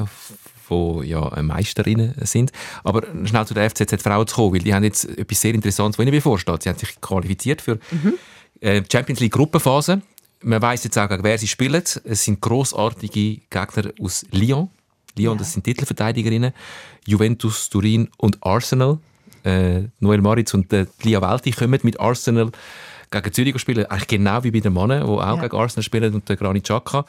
die 0.69 1.07
ja 1.09 1.27
äh, 1.35 1.41
Meisterinnen 1.43 2.13
sind. 2.21 2.51
Aber 2.83 3.01
schnell 3.25 3.45
zu 3.45 3.53
der 3.53 3.69
FCZ 3.69 4.01
Frauen 4.01 4.27
zu 4.27 4.35
kommen, 4.35 4.53
weil 4.53 4.59
die 4.61 4.73
haben 4.73 4.83
jetzt 4.83 5.05
etwas 5.17 5.41
sehr 5.41 5.53
Interessantes, 5.53 5.97
was 5.97 6.03
ihnen 6.05 6.11
bevorsteht. 6.11 6.63
Sie 6.63 6.69
haben 6.69 6.77
sich 6.77 6.99
qualifiziert 7.01 7.61
für 7.61 7.79
äh, 8.61 8.81
die 8.81 8.87
Champions 8.91 9.19
League 9.19 9.33
Gruppenphase. 9.33 10.01
Man 10.41 10.61
weiß 10.61 10.85
jetzt 10.85 10.97
auch, 10.97 11.09
wer 11.21 11.37
sie 11.37 11.47
spielen. 11.47 11.83
Es 12.03 12.23
sind 12.23 12.39
großartige 12.41 13.41
Gegner 13.49 13.91
aus 14.01 14.25
Lyon. 14.31 14.69
Lyon, 15.17 15.37
das 15.37 15.53
sind 15.53 15.63
Titelverteidigerinnen. 15.63 16.53
Juventus, 17.05 17.69
Turin 17.69 18.09
und 18.17 18.37
Arsenal. 18.41 18.99
Äh, 19.43 19.83
Noel 19.99 20.21
Maritz 20.21 20.53
und 20.53 20.71
äh, 20.73 20.85
Lia 21.03 21.21
Welti 21.21 21.51
kommen 21.51 21.79
mit 21.83 21.99
Arsenal 21.99 22.51
gegen 23.11 23.33
Zürich 23.33 23.59
spielen. 23.59 23.85
Eigentlich 23.87 24.07
genau 24.07 24.43
wie 24.43 24.51
bei 24.51 24.59
den 24.59 24.73
Männern, 24.73 25.05
die 25.05 25.11
auch 25.11 25.21
Ja. 25.21 25.41
gegen 25.41 25.55
Arsenal 25.57 25.83
spielen 25.83 26.13
und 26.13 26.27
der 26.29 26.35
Granit 26.37 26.63
Xhaka 26.65 27.05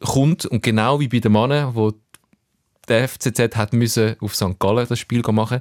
kommt. 0.00 0.46
Und 0.46 0.62
genau 0.62 0.98
wie 1.00 1.08
bei 1.08 1.20
den 1.20 1.32
Männern, 1.32 1.74
wo 1.74 1.92
der 2.88 3.08
FCZ 3.08 3.56
hat 3.56 3.72
müssen 3.72 4.16
auf 4.20 4.34
St. 4.34 4.58
Gallen 4.58 4.86
das 4.88 4.98
Spiel 4.98 5.22
machen 5.32 5.60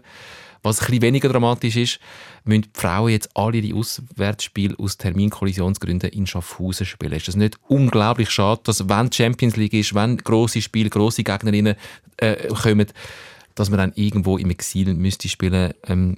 Was 0.66 0.82
ein 0.82 1.02
weniger 1.02 1.30
dramatisch 1.30 1.76
ist, 1.76 2.00
müssen 2.44 2.64
die 2.64 2.70
Frauen 2.74 3.12
jetzt 3.12 3.30
alle 3.36 3.58
ihre 3.58 3.78
Auswärtsspiele 3.78 4.76
aus 4.80 4.98
Terminkollisionsgründen 4.98 6.10
in 6.10 6.26
Schaffhausen 6.26 6.88
spielen. 6.88 7.14
Ist 7.14 7.28
das 7.28 7.36
nicht 7.36 7.60
unglaublich 7.68 8.32
schade, 8.32 8.62
dass 8.64 8.90
wenn 8.90 9.10
die 9.10 9.16
Champions 9.16 9.58
League 9.58 9.74
ist, 9.74 9.94
wenn 9.94 10.18
grosse 10.18 10.62
Spiele, 10.62 10.90
grosse 10.90 11.24
Gegnerinnen 11.24 11.76
äh, 12.18 12.48
kommen, 12.48 12.88
dass 13.54 13.70
man 13.70 13.78
dann 13.78 13.94
irgendwo 13.94 14.38
im 14.38 14.50
Exil 14.50 14.94
müsste 14.96 15.30
spielen 15.30 15.74
ähm, 15.88 16.18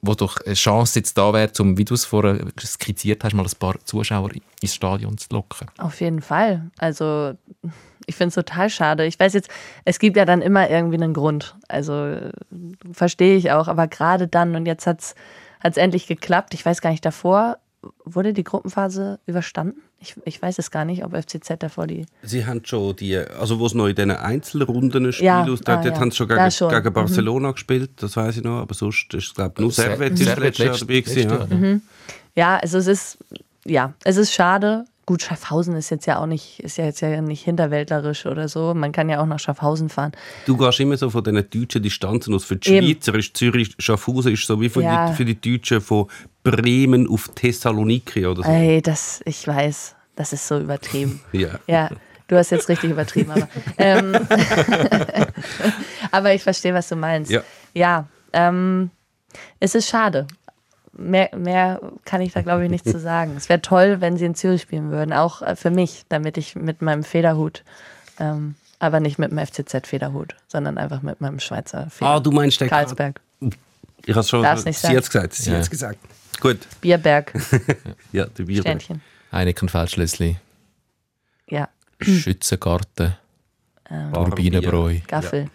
wo 0.00 0.14
doch 0.14 0.38
eine 0.46 0.54
Chance 0.54 1.00
jetzt 1.00 1.18
da 1.18 1.32
wäre, 1.32 1.50
um, 1.58 1.76
wie 1.76 1.84
du 1.84 1.94
es 1.94 2.04
vorher 2.04 2.38
skizziert 2.60 3.24
hast, 3.24 3.34
mal 3.34 3.44
ein 3.44 3.58
paar 3.58 3.74
Zuschauer 3.84 4.30
ins 4.62 4.74
Stadion 4.74 5.18
zu 5.18 5.26
locken. 5.32 5.68
Auf 5.76 6.00
jeden 6.00 6.22
Fall. 6.22 6.70
Also 6.78 7.34
ich 8.08 8.16
finde 8.16 8.28
es 8.28 8.34
total 8.34 8.70
schade. 8.70 9.04
Ich 9.06 9.20
weiß 9.20 9.34
jetzt, 9.34 9.50
es 9.84 9.98
gibt 9.98 10.16
ja 10.16 10.24
dann 10.24 10.42
immer 10.42 10.68
irgendwie 10.70 10.96
einen 10.96 11.12
Grund. 11.14 11.54
Also 11.68 12.16
verstehe 12.92 13.36
ich 13.36 13.52
auch. 13.52 13.68
Aber 13.68 13.86
gerade 13.86 14.26
dann 14.28 14.56
und 14.56 14.66
jetzt 14.66 14.86
hat 14.86 15.00
es 15.62 15.76
endlich 15.76 16.06
geklappt. 16.06 16.54
Ich 16.54 16.64
weiß 16.64 16.80
gar 16.80 16.90
nicht, 16.90 17.04
davor 17.04 17.58
wurde 18.04 18.32
die 18.32 18.42
Gruppenphase 18.44 19.20
überstanden? 19.26 19.80
Ich, 20.00 20.14
ich 20.24 20.40
weiß 20.40 20.58
es 20.58 20.70
gar 20.70 20.84
nicht, 20.84 21.04
ob 21.04 21.14
FCZ 21.16 21.54
davor 21.58 21.86
die. 21.86 22.06
Sie 22.22 22.46
haben 22.46 22.60
schon 22.64 22.94
die, 22.96 23.16
also 23.16 23.58
wo 23.58 23.66
es 23.66 23.74
noch 23.74 23.86
in 23.86 23.94
diesen 23.96 24.10
Einzelrunden 24.12 25.12
Spiele 25.12 25.26
Ja, 25.26 25.42
ausgetragen 25.44 25.88
ah, 25.88 25.92
ja. 25.92 26.00
haben 26.00 26.10
sie 26.10 26.16
schon 26.16 26.28
Da 26.28 26.36
gegen, 26.36 26.50
schon. 26.50 26.70
gegen 26.70 26.92
Barcelona 26.92 27.50
gespielt, 27.52 27.90
das 27.96 28.16
weiß 28.16 28.36
ich 28.38 28.44
noch, 28.44 28.60
aber 28.60 28.74
sonst 28.74 29.12
ist 29.14 29.28
es, 29.28 29.34
glaube 29.34 29.54
ich, 29.56 29.60
nur 29.60 29.70
Ser- 29.72 29.82
Servet 29.82 30.12
ist 30.12 30.24
Servet 30.24 30.58
letztes 30.58 30.64
Jahr 30.66 30.78
dabei 30.78 31.00
gewesen. 31.00 31.30
Ja. 31.30 31.68
Ja. 31.68 31.78
Ja, 32.36 32.56
also 32.58 32.78
es 32.78 32.86
ist, 32.86 33.18
ja, 33.64 33.92
es 34.04 34.16
ist 34.16 34.32
schade. 34.32 34.84
Gut, 35.08 35.22
Schaffhausen 35.22 35.74
ist 35.74 35.88
jetzt 35.88 36.04
ja 36.04 36.18
auch 36.18 36.26
nicht, 36.26 36.60
ist 36.60 36.76
ja 36.76 36.84
jetzt 36.84 37.00
ja 37.00 37.22
nicht 37.22 37.42
hinterwäldlerisch 37.42 38.26
oder 38.26 38.46
so. 38.46 38.74
Man 38.74 38.92
kann 38.92 39.08
ja 39.08 39.22
auch 39.22 39.26
nach 39.26 39.38
Schaffhausen 39.38 39.88
fahren. 39.88 40.12
Du 40.44 40.54
gehst 40.54 40.80
immer 40.80 40.98
so 40.98 41.08
von 41.08 41.24
diesen 41.24 41.48
deutschen 41.48 41.82
Distanzen 41.82 42.34
aus. 42.34 42.44
Für 42.44 42.56
die 42.56 42.74
Eben. 42.74 42.86
Schweizer 42.88 43.14
ist 43.14 43.34
Zürich, 43.34 43.74
Schaffhausen 43.78 44.34
ist 44.34 44.46
so 44.46 44.60
wie 44.60 44.68
für, 44.68 44.82
Ja. 44.82 45.08
die, 45.08 45.16
für 45.16 45.24
die 45.24 45.40
Deutschen 45.40 45.80
von 45.80 46.08
Bremen 46.42 47.08
auf 47.08 47.30
Thessaloniki 47.34 48.26
oder 48.26 48.42
so. 48.42 48.50
Ey, 48.50 48.82
das, 48.82 49.22
ich 49.24 49.48
weiß, 49.48 49.96
das 50.14 50.34
ist 50.34 50.46
so 50.46 50.58
übertrieben. 50.58 51.22
Ja. 51.32 51.58
Ja, 51.66 51.88
du 52.26 52.36
hast 52.36 52.50
jetzt 52.50 52.68
richtig 52.68 52.90
übertrieben, 52.90 53.30
aber. 53.30 53.48
Ähm, 53.78 54.12
aber 56.10 56.34
ich 56.34 56.42
verstehe, 56.42 56.74
was 56.74 56.86
du 56.90 56.96
meinst. 56.96 57.30
Ja. 57.30 57.42
Ja, 57.72 58.06
ähm, 58.34 58.90
es 59.58 59.74
ist 59.74 59.88
schade. 59.88 60.26
Mehr, 61.00 61.30
mehr 61.36 61.80
kann 62.04 62.20
ich 62.20 62.32
da, 62.32 62.42
glaube 62.42 62.64
ich, 62.64 62.70
nicht 62.70 62.84
zu 62.88 62.98
sagen. 62.98 63.34
Es 63.36 63.48
wäre 63.48 63.62
toll, 63.62 64.00
wenn 64.00 64.16
sie 64.16 64.24
in 64.24 64.34
Zürich 64.34 64.62
spielen 64.62 64.90
würden, 64.90 65.12
auch 65.12 65.42
äh, 65.42 65.54
für 65.54 65.70
mich, 65.70 66.02
damit 66.08 66.36
ich 66.36 66.56
mit 66.56 66.82
meinem 66.82 67.04
Federhut, 67.04 67.62
ähm, 68.18 68.56
aber 68.80 68.98
nicht 68.98 69.18
mit 69.18 69.30
dem 69.30 69.38
FCZ-Federhut, 69.38 70.34
sondern 70.48 70.76
einfach 70.76 71.02
mit 71.02 71.20
meinem 71.20 71.38
Schweizer 71.38 71.88
Federhut. 71.88 72.16
Ah, 72.16 72.20
du 72.20 72.30
meinst 72.32 72.60
den 72.60 72.68
Karlsberg, 72.68 73.20
Ich 74.04 74.14
habe 74.16 74.26
schon, 74.26 74.42
Darf's 74.42 74.64
nicht 74.64 74.76
sie 74.78 74.86
sagen. 74.88 74.96
hat 74.96 75.04
gesagt, 75.06 75.32
sie 75.34 75.50
Ja. 75.52 75.56
hat's 75.58 75.70
gesagt. 75.70 75.98
Gut, 76.40 76.58
Bierberg, 76.80 77.32
ja, 78.12 78.26
der 78.26 78.44
Bier. 78.44 78.60
Sternchen. 78.62 79.00
Heineken 79.32 79.68
Feldschlössli, 79.68 80.36
Ja, 81.48 81.68
Schützengarten, 82.00 83.14
Turbinenbräu. 84.12 84.98
Gaffel. 85.06 85.48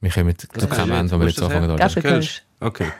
Wir 0.00 0.10
kommen 0.10 0.34
zu 0.38 0.68
keinem 0.68 0.92
Ende, 0.92 1.12
wenn 1.12 1.20
wir 1.20 1.28
jetzt 1.28 1.42
anfangen. 1.42 1.76
Gaffelkölsch. 1.76 2.42
Okay. 2.60 2.90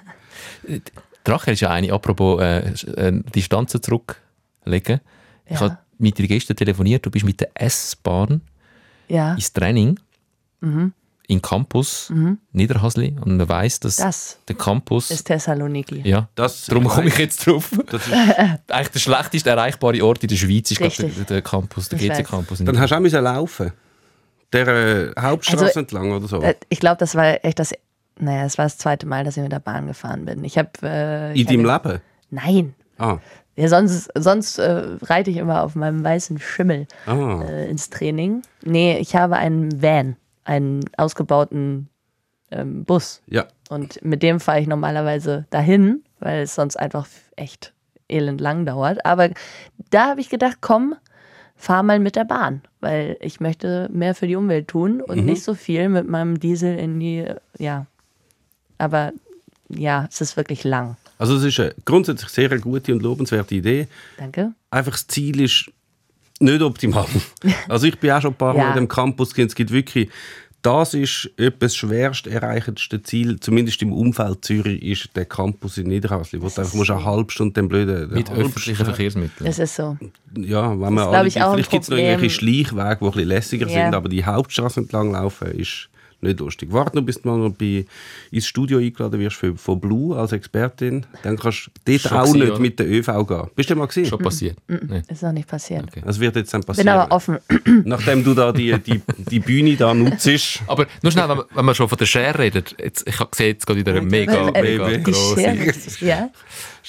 Drache 1.27 1.51
ist 1.53 1.61
ja 1.61 1.70
eine, 1.70 1.93
apropos 1.93 2.41
äh, 2.41 2.59
äh, 2.68 3.22
Distanzen 3.35 3.83
zurücklegen. 3.83 5.01
Ich 5.47 5.53
Ja. 5.55 5.61
habe 5.61 5.79
mit 5.99 6.18
dir 6.18 6.27
gestern 6.29 6.57
telefoniert, 6.57 7.05
du 7.07 7.11
bist 7.11 7.24
mit 7.24 7.41
der 7.41 7.51
S-Bahn 7.55 8.41
Ja, 9.09 9.35
ins 9.35 9.53
Training 9.53 9.99
Mhm. 10.61 10.93
in 11.29 11.43
Campus 11.43 12.12
Niederhasli 12.53 13.16
und 13.20 13.37
man 13.37 13.49
weiss, 13.49 13.79
dass 13.81 13.97
das 13.97 14.39
der 14.49 14.57
Campus... 14.57 15.11
ist 15.11 15.24
Thessaloniki. 15.24 16.03
ja, 16.09 16.29
Das, 16.35 16.66
darum 16.66 16.87
komme 16.89 17.09
ich 17.09 17.18
jetzt 17.18 17.47
drauf. 17.47 17.70
Das 17.91 18.07
ist, 18.07 18.12
Eigentlich 18.68 18.89
der 18.91 18.99
schlechteste 19.01 19.51
erreichbare 19.51 20.03
Ort 20.05 20.22
in 20.22 20.29
der 20.29 20.37
Schweiz 20.37 20.70
ist 20.70 20.81
der, 20.81 21.24
der 21.24 21.43
Campus, 21.43 21.89
der 21.89 22.01
Ich. 22.01 22.09
GC-Campus. 22.09 22.59
dann 22.64 22.79
hast 22.81 22.91
du 22.91 22.97
auch 22.97 23.01
müssen 23.01 23.22
laufen. 23.22 23.72
Der 24.53 24.68
äh, 24.68 25.12
Hauptstraße 25.20 25.64
Also, 25.66 25.81
entlang 25.81 26.12
oder 26.12 26.29
so. 26.29 26.41
Äh, 26.41 26.55
Ich 26.68 26.79
glaube, 26.81 26.97
das 26.99 27.14
war 27.16 27.45
echt 27.45 27.59
das. 27.59 27.72
Naja, 28.19 28.45
das 28.45 28.57
war 28.59 28.64
das 28.64 28.79
zweite 28.79 29.07
Mal, 29.07 29.25
dass 29.25 29.37
ich 29.37 29.43
mit 29.43 29.53
der 29.53 29.59
Bahn 29.61 29.87
gefahren 29.87 30.25
bin. 30.25 30.43
Ich 30.45 30.57
habe. 30.59 30.71
Äh, 30.83 31.33
ich 31.35 31.47
deinem 31.47 31.71
hatte- 31.71 31.89
Leben? 31.89 32.03
Nein. 32.31 32.75
Ah. 32.99 33.19
Ja, 33.57 33.69
sonst 33.69 34.11
sonst 34.17 34.59
äh, 34.59 34.97
reite 35.03 35.31
ich 35.31 35.37
immer 35.39 35.62
auf 35.62 35.75
meinem 35.77 36.03
weißen 36.05 36.39
Schimmel 36.39 36.87
Ah. 37.07 37.43
äh, 37.43 37.69
ins 37.71 37.91
Training. 37.91 38.43
Nee, 38.64 38.99
ich 38.99 39.14
habe 39.17 39.37
einen 39.37 39.83
Van, 39.83 40.17
einen 40.45 40.81
ausgebauten 40.97 41.89
ähm, 42.51 42.85
Bus. 42.85 43.23
Ja. 43.27 43.47
Und 43.69 44.03
mit 44.05 44.23
dem 44.23 44.41
fahre 44.41 44.61
ich 44.61 44.67
normalerweise 44.67 45.47
dahin, 45.51 46.03
weil 46.21 46.43
es 46.43 46.55
sonst 46.55 46.77
einfach 46.77 47.07
echt 47.37 47.73
elend 48.09 48.41
lang 48.41 48.64
dauert. 48.67 49.05
Aber 49.05 49.31
da 49.91 50.11
habe 50.11 50.21
ich 50.21 50.29
gedacht, 50.31 50.59
komm, 50.61 50.95
fahr 51.57 51.83
mal 51.83 51.99
mit 51.99 52.14
der 52.17 52.25
Bahn, 52.25 52.62
weil 52.81 53.17
ich 53.21 53.41
möchte 53.41 53.89
mehr 53.93 54.14
für 54.14 54.27
die 54.27 54.37
Umwelt 54.37 54.69
tun 54.69 55.01
und 55.01 55.25
nicht 55.25 55.43
so 55.43 55.55
viel 55.55 55.89
mit 55.89 56.07
meinem 56.09 56.39
Diesel 56.39 56.79
in 56.79 57.01
die, 57.01 57.27
ja. 57.59 57.87
Aber 58.79 59.12
ja, 59.68 60.07
es 60.11 60.20
ist 60.20 60.37
wirklich 60.37 60.64
lang. 60.64 60.97
Also 61.18 61.37
es 61.37 61.45
ist 61.45 61.59
eine 61.61 61.74
grundsätzlich 61.85 62.29
sehr 62.31 62.51
eine 62.51 62.61
gute 62.61 62.93
und 62.93 63.03
lobenswerte 63.03 63.55
Idee. 63.55 63.89
Danke. 64.18 64.53
Einfach 64.70 64.93
das 64.93 65.07
Ziel 65.07 65.41
ist 65.41 65.70
nicht 66.41 66.61
optimal. 66.62 67.07
Also 67.68 67.87
ich 67.87 67.99
bin 67.99 68.11
auch 68.11 68.20
schon 68.20 68.33
ein 68.33 68.37
paar 68.37 68.55
Mal 68.55 68.61
Ja. 68.64 68.68
in 68.70 68.77
dem 68.77 68.89
Campus 68.89 69.31
gewesen. 69.33 69.49
Es 69.49 69.55
gibt 69.55 69.70
wirklich, 69.70 70.11
das 70.61 70.93
ist 70.95 71.31
etwas 71.39 71.72
das 71.72 71.77
schwerst 71.77 72.27
erreichendste 72.27 73.03
Ziel, 73.03 73.41
zumindest 73.41 73.81
im 73.83 73.93
Umfeld 73.93 74.45
Zürich, 74.45 74.83
ist 74.83 75.09
der 75.16 75.24
Campus 75.24 75.79
in 75.79 75.87
Niederhasli, 75.87 76.43
wo 76.43 76.49
du 76.49 76.61
einfach 76.61 76.74
musst 76.74 76.91
eine 76.91 77.05
halbe 77.05 77.33
Stunde 77.33 77.55
den 77.55 77.68
blöden... 77.68 78.12
mit 78.12 78.31
öffentlichen 78.31 78.85
Verkehrsmitteln. 78.85 79.49
Es 79.49 79.59
ist 79.59 79.74
so. 79.77 79.97
Ja, 80.37 80.70
wenn 80.72 80.79
man 80.79 80.95
glaub 80.97 81.14
alle, 81.14 81.29
ich, 81.29 81.41
auch 81.41 81.49
ein 81.49 81.55
vielleicht 81.55 81.70
gibt 81.70 81.85
es 81.85 81.89
noch 81.89 81.97
irgendwelche 81.97 82.31
Schleichwege, 82.35 82.99
die 83.01 83.05
ein 83.07 83.11
bisschen 83.12 83.29
lässiger 83.29 83.68
Ja. 83.68 83.85
sind, 83.87 83.95
aber 83.95 84.09
die 84.11 84.24
Hauptstraße 84.24 84.81
entlang 84.81 85.12
laufen 85.12 85.49
ist 85.53 85.89
nicht 86.27 86.41
lustig. 86.41 86.68
Warte 86.72 86.97
noch, 86.97 87.05
bis 87.05 87.20
du 87.22 87.29
mal 87.29 87.39
noch 87.39 87.55
bei, 87.55 87.87
ins 88.31 88.47
Studio 88.47 88.79
eingeladen 88.79 89.18
wirst 89.20 89.37
für, 89.37 89.57
von 89.57 89.81
Blue 89.81 90.16
als 90.16 90.33
Expertin. 90.33 91.07
Dann 91.22 91.39
kannst 91.39 91.66
du 91.85 91.93
dort 91.93 92.01
Schon 92.03 92.12
auch 92.12 92.22
gewesen, 92.24 92.39
nicht 92.41 92.51
oder? 92.51 92.61
mit 92.61 92.79
der 92.79 92.87
ÖV 92.89 93.27
gehen. 93.27 93.51
Bist 93.55 93.70
du 93.70 93.77
mal 93.77 93.87
gesehen? 93.87 94.07
Schon 94.07 94.18
passiert. 94.18 94.57
Nee. 94.68 95.03
Ist 95.09 95.22
noch 95.22 95.33
nicht 95.33 95.49
passiert. 95.49 95.85
Okay. 95.89 96.03
Das 96.05 96.20
wird 96.20 96.37
jetzt 96.37 96.53
dann 96.53 96.61
Bin 96.62 96.66
passieren. 96.66 96.89
aber 96.89 97.14
offen. 97.14 97.39
Nachdem 97.85 98.24
du 98.24 98.35
da 98.35 98.53
die, 98.53 98.79
die, 98.79 99.01
die 99.31 99.41
Bühne 99.41 99.77
da 99.77 99.95
nutzt. 99.95 100.29
Aber 100.66 100.87
nur 101.03 101.12
schnell, 101.12 101.29
wenn 101.29 101.37
man, 101.39 101.47
wenn 101.55 101.64
man 101.64 101.74
schon 101.74 101.89
von 101.89 101.99
der 101.99 102.07
Schere 102.07 102.39
redet. 102.39 102.74
Jetzt, 102.79 103.07
ich 103.07 103.16
sehe 103.35 103.49
jetzt 103.49 103.66
gerade 103.66 103.81
wieder 103.81 103.93
eine 103.93 104.03
mega, 104.03 104.49
Äh, 104.51 104.62
mega 104.62 104.85
Baby. 104.87 104.99
Die 105.05 105.12
grosse 105.12 105.41
Schere. 105.91 106.31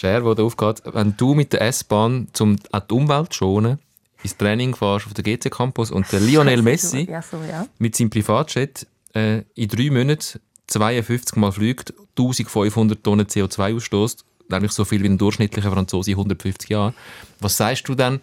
Die 0.02 0.36
da 0.36 0.44
aufgeht. 0.44 0.82
Wenn 0.92 1.16
du 1.18 1.34
mit 1.34 1.54
der 1.54 1.62
S-Bahn, 1.62 2.28
um 2.40 2.56
die 2.58 2.94
Umwelt 2.94 3.34
zu 3.34 3.38
schonen, 3.40 3.80
ins 4.24 4.36
Training 4.38 4.76
fährst 4.76 5.06
auf 5.08 5.14
den 5.14 5.24
GC 5.24 5.50
Campus 5.52 5.92
und 5.92 6.12
der 6.12 6.20
Lionel 6.20 6.62
Messi 6.64 7.08
Ja, 7.10 7.22
so, 7.22 7.38
ja. 7.50 7.68
mit 7.80 7.96
seinem 7.96 8.10
Privatjet 8.10 8.88
äh, 9.14 9.44
in 9.56 9.68
drei 9.68 9.90
Monaten 9.90 10.40
52 10.68 11.38
Mal 11.38 11.52
fliegt, 11.52 11.94
1500 12.18 13.04
Tonnen 13.04 13.26
CO2 13.26 13.76
ausstößt, 13.76 14.26
nämlich 14.50 14.72
so 14.72 14.86
viel 14.86 15.02
wie 15.04 15.08
ein 15.08 15.18
durchschnittlicher 15.18 15.72
Franzose 15.72 16.12
in 16.12 16.18
150 16.18 16.70
Jahren. 16.70 16.94
Was 17.40 17.58
sagst 17.58 17.88
du 17.88 17.96
dann 17.96 18.20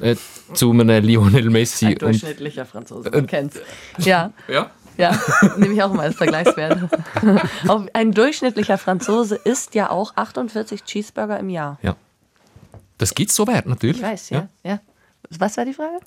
äh, 0.00 0.16
zu 0.54 0.70
einem 0.70 1.04
Lionel 1.04 1.50
Messi? 1.50 1.86
Ein 1.86 1.98
durchschnittlicher 1.98 2.64
Franzose, 2.64 3.10
man 3.10 3.26
kennt's. 3.26 3.60
Ja, 3.98 4.32
ja? 4.48 4.70
ja, 4.96 5.18
nehme 5.56 5.74
ich 5.74 5.82
auch 5.82 5.92
mal 5.92 6.06
als 6.06 6.16
Vergleichswert. 6.16 6.88
ein 7.92 8.12
durchschnittlicher 8.12 8.78
Franzose 8.78 9.36
isst 9.36 9.74
ja 9.74 9.90
auch 9.90 10.16
48 10.16 10.84
Cheeseburger 10.84 11.38
im 11.38 11.50
Jahr. 11.50 11.78
Ja. 11.82 11.96
Das 12.98 13.14
gibt 13.14 13.30
es 13.30 13.36
so 13.36 13.46
Wert 13.46 13.66
natürlich. 13.66 13.98
Ich 13.98 14.02
weiß, 14.02 14.30
ja. 14.30 14.48
ja. 14.64 14.80
Was 15.30 15.56
war 15.56 15.64
die 15.64 15.74
Frage? 15.74 16.00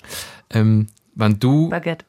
Ähm, 0.49 0.87
wenn 1.13 1.37
du 1.39 1.69
Baguette. 1.69 2.05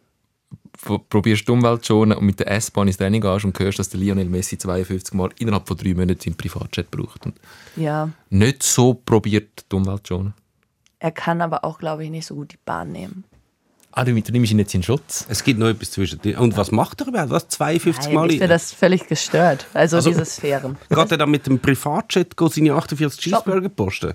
Probierst 1.09 1.47
die 1.47 1.53
Umwelt 1.53 1.85
zu 1.85 1.93
schonen 1.95 2.17
und 2.19 2.25
mit 2.25 2.41
der 2.41 2.51
S-Bahn 2.51 2.87
ins 2.89 2.97
Training 2.97 3.21
gehst 3.21 3.45
und 3.45 3.59
hörst, 3.59 3.79
dass 3.79 3.89
der 3.91 4.01
Lionel 4.01 4.27
Messi 4.29 4.57
52 4.59 5.15
Mal 5.15 5.31
innerhalb 5.39 5.67
von 5.69 5.77
drei 5.77 5.95
Monaten 5.95 6.21
seinen 6.21 6.37
Privatjet 6.37 6.91
braucht 6.91 7.27
und 7.27 7.35
Ja, 7.77 8.09
nicht 8.31 8.63
so 8.63 8.95
probiert, 8.95 9.67
die 9.71 9.77
Umwelt 9.77 10.07
zu 10.07 10.15
schonen. 10.15 10.35
er 10.99 11.11
kann 11.13 11.41
aber 11.43 11.65
auch, 11.65 11.79
glaube 11.79 12.05
ich, 12.05 12.11
nicht 12.11 12.27
so 12.27 12.35
gut 12.35 12.53
die 12.53 12.59
Bahn 12.65 12.93
nehmen. 12.93 13.25
Ah, 13.93 14.05
du, 14.05 14.13
du 14.15 14.33
nimmst 14.33 14.53
ihn 14.53 14.59
jetzt 14.61 14.73
in 14.75 14.85
Schutz? 14.85 15.27
Es 15.29 15.43
gibt 15.43 15.59
noch 15.59 15.67
etwas 15.67 15.91
zwischen 15.91 16.21
dir. 16.23 16.41
Und 16.41 16.57
was 16.57 16.71
macht 16.71 17.01
er 17.01 17.09
überhaupt? 17.09 17.31
Was? 17.31 17.49
52 17.49 18.05
Nein, 18.07 18.15
Mal? 18.15 18.27
ich 18.27 18.33
finde 18.39 18.49
das 18.49 18.73
völlig 18.73 19.09
gestört. 19.09 19.67
Also, 19.75 19.97
Also- 19.97 20.11
diese 20.11 20.25
Sphären. 20.25 20.79
Geht 20.89 21.11
er 21.11 21.19
dann 21.19 21.31
mit 21.31 21.45
dem 21.47 21.59
Privatjet 21.59 22.37
go 22.37 22.47
seine 22.49 22.73
48 22.75 23.21
Cheeseburger 23.21 23.69
posten? 23.69 24.15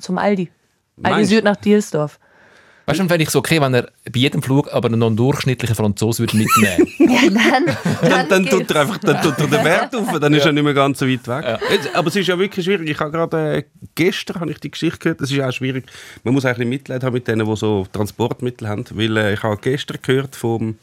Zum 0.00 0.18
Aldi. 0.18 0.50
Aldi 1.04 1.16
Meinst- 1.16 1.30
Süd 1.30 1.44
nach 1.44 1.54
Dielsdorf. 1.56 2.18
Weißt 2.86 2.98
du, 2.98 3.08
fände 3.08 3.22
ich 3.22 3.30
so 3.30 3.38
okay, 3.38 3.60
wenn 3.60 3.74
er 3.74 3.90
bei 4.04 4.20
jedem 4.20 4.42
Flug 4.42 4.72
aber 4.72 4.88
noch 4.88 5.06
einen 5.06 5.16
durchschnittlichen 5.16 5.76
Franzosen 5.76 6.26
würde 6.26 6.36
mitnehmen 6.36 6.88
Ja, 6.98 7.30
dann, 7.30 8.10
Dann, 8.10 8.28
dann, 8.28 8.46
tut 8.46 8.70
er 8.70 8.80
einfach 8.82 8.98
dann 8.98 9.22
tut 9.22 9.38
er 9.38 9.46
den 9.46 9.64
Wert 9.64 9.94
auf, 9.94 10.18
dann 10.18 10.34
ist 10.34 10.44
er 10.44 10.52
nicht 10.52 10.64
mehr 10.64 10.74
ganz 10.74 10.98
so 10.98 11.06
weit 11.06 11.26
weg. 11.28 11.60
Jetzt, 11.70 11.94
aber 11.94 12.08
es 12.08 12.16
ist 12.16 12.26
ja 12.26 12.38
wirklich 12.38 12.64
schwierig. 12.64 12.88
Ich 12.88 12.98
habe 12.98 13.10
gerade 13.10 13.56
äh, 13.56 13.62
gestern 13.94 14.40
habe 14.40 14.50
ich 14.50 14.58
die 14.58 14.70
Geschichte 14.70 14.98
gehört. 14.98 15.20
Es 15.20 15.30
ist 15.30 15.36
ja 15.36 15.48
auch 15.48 15.52
schwierig. 15.52 15.84
Man 16.24 16.34
muss 16.34 16.44
eigentlich 16.44 16.68
Mitleid 16.68 17.04
haben 17.04 17.12
mit 17.12 17.28
denen, 17.28 17.46
die 17.46 17.56
so 17.56 17.86
Transportmittel 17.92 18.68
haben, 18.68 18.84
weil 18.90 19.16
äh, 19.16 19.34
ich 19.34 19.42
habe 19.42 19.56
gestern 19.60 19.98
gehört 20.02 20.34
vom 20.34 20.76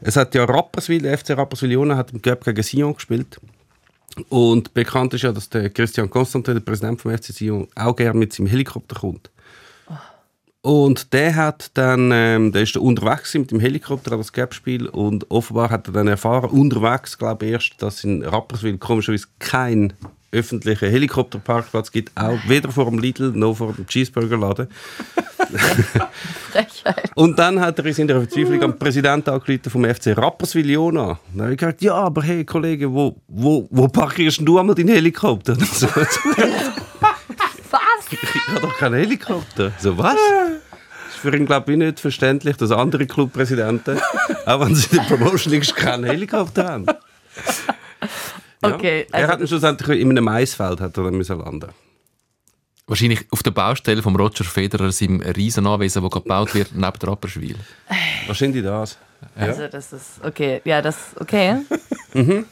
es 0.00 0.16
hat 0.16 0.34
ja 0.34 0.44
Rapperswil, 0.44 1.02
der 1.02 1.16
FC 1.18 1.30
Rapperswil 1.30 1.72
Jona 1.72 1.96
hat 1.96 2.12
im 2.12 2.20
Cup 2.20 2.44
gegen 2.44 2.62
Sion 2.62 2.94
gespielt. 2.94 3.40
Und 4.28 4.72
bekannt 4.72 5.14
ist 5.14 5.22
ja, 5.22 5.32
dass 5.32 5.48
der 5.48 5.70
Christian 5.70 6.08
Constantin, 6.08 6.54
der 6.54 6.60
Präsident 6.60 7.00
vom 7.00 7.16
FC 7.16 7.26
Sion, 7.26 7.68
auch 7.74 7.94
gerne 7.94 8.18
mit 8.18 8.32
seinem 8.32 8.46
Helikopter 8.46 8.96
kommt. 9.00 9.30
Und 10.66 11.12
der 11.12 11.36
hat 11.36 11.70
dann, 11.74 12.10
ähm, 12.12 12.50
der 12.50 12.62
ist 12.62 12.74
da 12.74 12.80
unterwegs 12.80 13.32
mit 13.34 13.52
dem 13.52 13.60
Helikopter 13.60 14.10
an 14.10 14.18
das 14.18 14.32
Gap-Spiel 14.32 14.88
und 14.88 15.30
offenbar 15.30 15.70
hat 15.70 15.86
er 15.86 15.92
dann 15.92 16.08
erfahren, 16.08 16.50
unterwegs, 16.50 17.16
glaube 17.18 17.46
ich 17.46 17.52
erst, 17.52 17.74
dass 17.78 18.02
in 18.02 18.24
Rapperswil 18.24 18.76
komischerweise 18.76 19.28
kein 19.38 19.92
öffentlicher 20.32 20.88
Helikopterparkplatz 20.88 21.92
gibt, 21.92 22.10
auch 22.16 22.40
weder 22.48 22.72
vor 22.72 22.86
dem 22.86 22.98
Lidl 22.98 23.30
noch 23.30 23.54
vor 23.54 23.74
dem 23.74 23.86
Cheeseburgerladen. 23.86 24.66
Und 27.14 27.38
dann 27.38 27.60
hat 27.60 27.78
er 27.78 27.86
in 27.86 27.94
seiner 27.94 28.18
Verzweiflung 28.18 28.60
am 28.64 28.76
Präsidenten 28.76 29.30
angerufen 29.30 29.70
vom 29.70 29.84
FC 29.84 30.18
Rapperswil 30.18 30.68
Jona. 30.68 31.20
Dann 31.32 31.42
habe 31.42 31.52
ich 31.52 31.58
gesagt, 31.58 31.80
ja, 31.80 31.94
aber 31.94 32.24
hey 32.24 32.44
Kollege, 32.44 32.92
wo, 32.92 33.14
wo, 33.28 33.68
wo 33.70 33.86
parkierst 33.86 34.40
du 34.42 34.58
einmal 34.58 34.74
deinen 34.74 34.88
Helikopter? 34.88 35.56
Was? 37.70 38.06
ich 38.10 38.48
habe 38.48 38.60
doch 38.60 38.76
keinen 38.78 38.94
Helikopter. 38.94 39.72
So, 39.78 39.96
was? 39.98 40.16
Ist 41.16 41.22
für 41.22 41.34
ihn, 41.34 41.46
glaube 41.46 41.72
ich, 41.72 41.78
nicht 41.78 42.00
verständlich, 42.00 42.56
dass 42.56 42.70
andere 42.70 43.06
Clubpräsidenten, 43.06 43.98
auch 44.46 44.60
wenn 44.60 44.74
sie 44.74 44.96
in 44.96 44.96
der 44.96 45.16
Promotion 45.16 45.52
League 45.52 45.74
keinen 45.74 46.04
Helikopter 46.04 46.68
haben. 46.68 46.86
Ja. 48.62 48.74
Okay, 48.74 49.06
er 49.10 49.14
also 49.14 49.32
hat 49.32 49.40
ihn 49.40 49.48
schlussendlich 49.48 50.00
in 50.00 50.10
einem 50.10 50.24
Maisfeld 50.24 50.80
hat 50.80 50.96
er 50.96 51.04
dann 51.04 51.14
müssen 51.14 51.38
landen. 51.38 51.70
Wahrscheinlich 52.86 53.26
auf 53.30 53.42
der 53.42 53.50
Baustelle 53.50 54.02
von 54.02 54.14
Roger 54.16 54.44
Federer, 54.44 54.92
seinem 54.92 55.20
Riesenanwesen, 55.20 56.02
das 56.02 56.10
gebaut 56.10 56.54
wird, 56.54 56.74
neben 56.74 56.98
der 56.98 57.08
Rapperswil. 57.08 57.56
Wahrscheinlich 58.26 58.62
das. 58.62 58.98
Also 59.34 59.68
das 59.68 59.92
ist 59.92 60.24
okay. 60.24 60.60
Ja, 60.64 60.82
das 60.82 60.96
okay. 61.18 61.58
Also, 62.14 62.44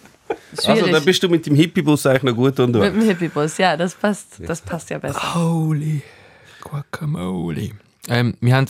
Schwierig. 0.62 0.92
da 0.92 1.00
bist 1.00 1.22
du 1.22 1.28
mit 1.28 1.46
dem 1.46 1.54
Hippie-Bus 1.54 2.06
eigentlich 2.06 2.22
noch 2.22 2.34
gut 2.34 2.58
mit 2.58 2.60
unterwegs. 2.60 2.92
dem 2.94 3.02
Hippie-Bus, 3.02 3.58
ja, 3.58 3.76
das 3.76 3.94
passt, 3.94 4.40
das 4.40 4.60
passt 4.62 4.90
ja 4.90 4.98
besser. 4.98 5.34
Holy 5.34 6.02
Guacamole. 6.60 7.70
Ähm, 8.08 8.34
wir, 8.40 8.54
haben, 8.56 8.66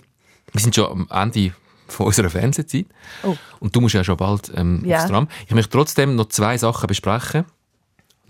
wir 0.53 0.61
sind 0.61 0.75
schon 0.75 0.87
am 0.91 1.09
Ende 1.11 1.53
von 1.89 2.07
unserer 2.07 2.31
Fernsehzeit. 2.31 2.87
Oh. 3.23 3.37
Und 3.61 3.75
du 3.75 3.81
musst 3.81 3.95
ja 3.95 4.05
schon 4.05 4.17
bald 4.17 4.51
ähm, 4.55 4.83
Ja. 4.85 4.99
aufs 4.99 5.11
Tram. 5.11 5.29
Ich 5.47 5.55
möchte 5.55 5.71
trotzdem 5.71 6.17
noch 6.17 6.29
zwei 6.29 6.57
Sachen 6.59 6.87
besprechen. 6.87 7.45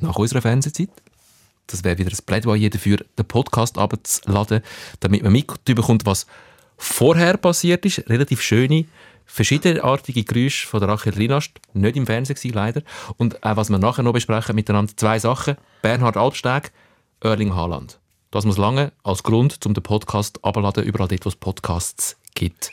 Nach 0.00 0.16
unserer 0.16 0.42
Fernsehzeit. 0.42 0.88
Das 1.66 1.84
wäre 1.84 1.96
wieder 1.98 2.10
ein 2.10 2.18
Plädoyer 2.26 2.68
dafür, 2.68 2.98
den 3.18 3.24
Podcast 3.26 3.78
abzuladen, 3.78 4.60
damit 5.00 5.22
man 5.22 5.32
mitbekommt, 5.32 6.04
was 6.04 6.26
vorher 6.76 7.36
passiert 7.38 7.86
ist. 7.86 8.08
Relativ 8.10 8.42
schöne, 8.42 8.84
verschiedenartige 9.24 10.24
Geräusche 10.24 10.66
von 10.66 10.80
der 10.80 10.88
Rachel 10.90 11.14
Rinast. 11.14 11.52
Nicht 11.72 11.96
im 11.96 12.06
Fernsehen 12.06 12.34
gewesen, 12.36 12.54
leider. 12.54 12.82
Und 13.16 13.42
auch, 13.42 13.56
was 13.56 13.70
wir 13.70 13.78
nachher 13.78 14.02
noch 14.02 14.12
besprechen 14.12 14.54
miteinander. 14.54 14.92
Zwei 14.96 15.18
Sachen. 15.18 15.56
Bernhard 15.80 16.16
Albsteg, 16.16 16.72
Erling 17.20 17.54
Haaland. 17.54 17.98
Das 18.34 18.44
muss 18.44 18.58
lange 18.58 18.90
als 19.04 19.22
Grund, 19.22 19.64
um 19.64 19.74
den 19.74 19.82
Podcast 19.84 20.40
abzuladen, 20.44 20.82
überall 20.82 21.06
dort, 21.06 21.24
wo 21.24 21.28
es 21.28 21.36
Podcasts 21.36 22.16
gibt. 22.34 22.72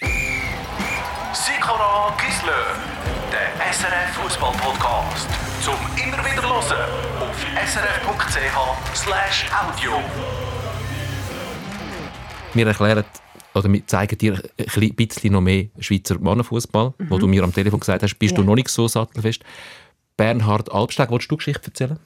Sikora 1.33 2.17
Gisler, 2.17 2.65
der 3.31 3.71
SRF 3.71 4.09
Fußball 4.23 4.53
Podcast. 4.53 5.27
Zum 5.63 5.75
immer 6.03 6.17
wieder 6.25 6.41
hören 6.41 6.63
auf 7.19 7.45
srf.ch/slash 7.69 9.45
audio. 9.53 9.91
Wir 12.55 12.65
erklären 12.65 13.03
oder 13.53 13.71
wir 13.71 13.85
zeigen 13.85 14.17
dir 14.17 14.41
ein 14.57 14.95
bisschen 14.95 15.33
noch 15.33 15.41
mehr 15.41 15.65
Schweizer 15.77 16.17
Mannenfußball, 16.17 16.95
wo 17.07 17.19
du 17.19 17.27
mir 17.27 17.43
am 17.43 17.53
Telefon 17.53 17.81
gesagt 17.81 18.01
hast, 18.01 18.15
bist 18.17 18.35
du 18.35 18.41
Ja. 18.41 18.47
noch 18.47 18.55
nicht 18.55 18.69
so 18.69 18.87
sattelfest. 18.87 19.43
Bernhard 20.17 20.71
Albsteg, 20.71 21.11
willst 21.11 21.29
du 21.29 21.37
Geschichte 21.37 21.67
erzählen? 21.67 21.99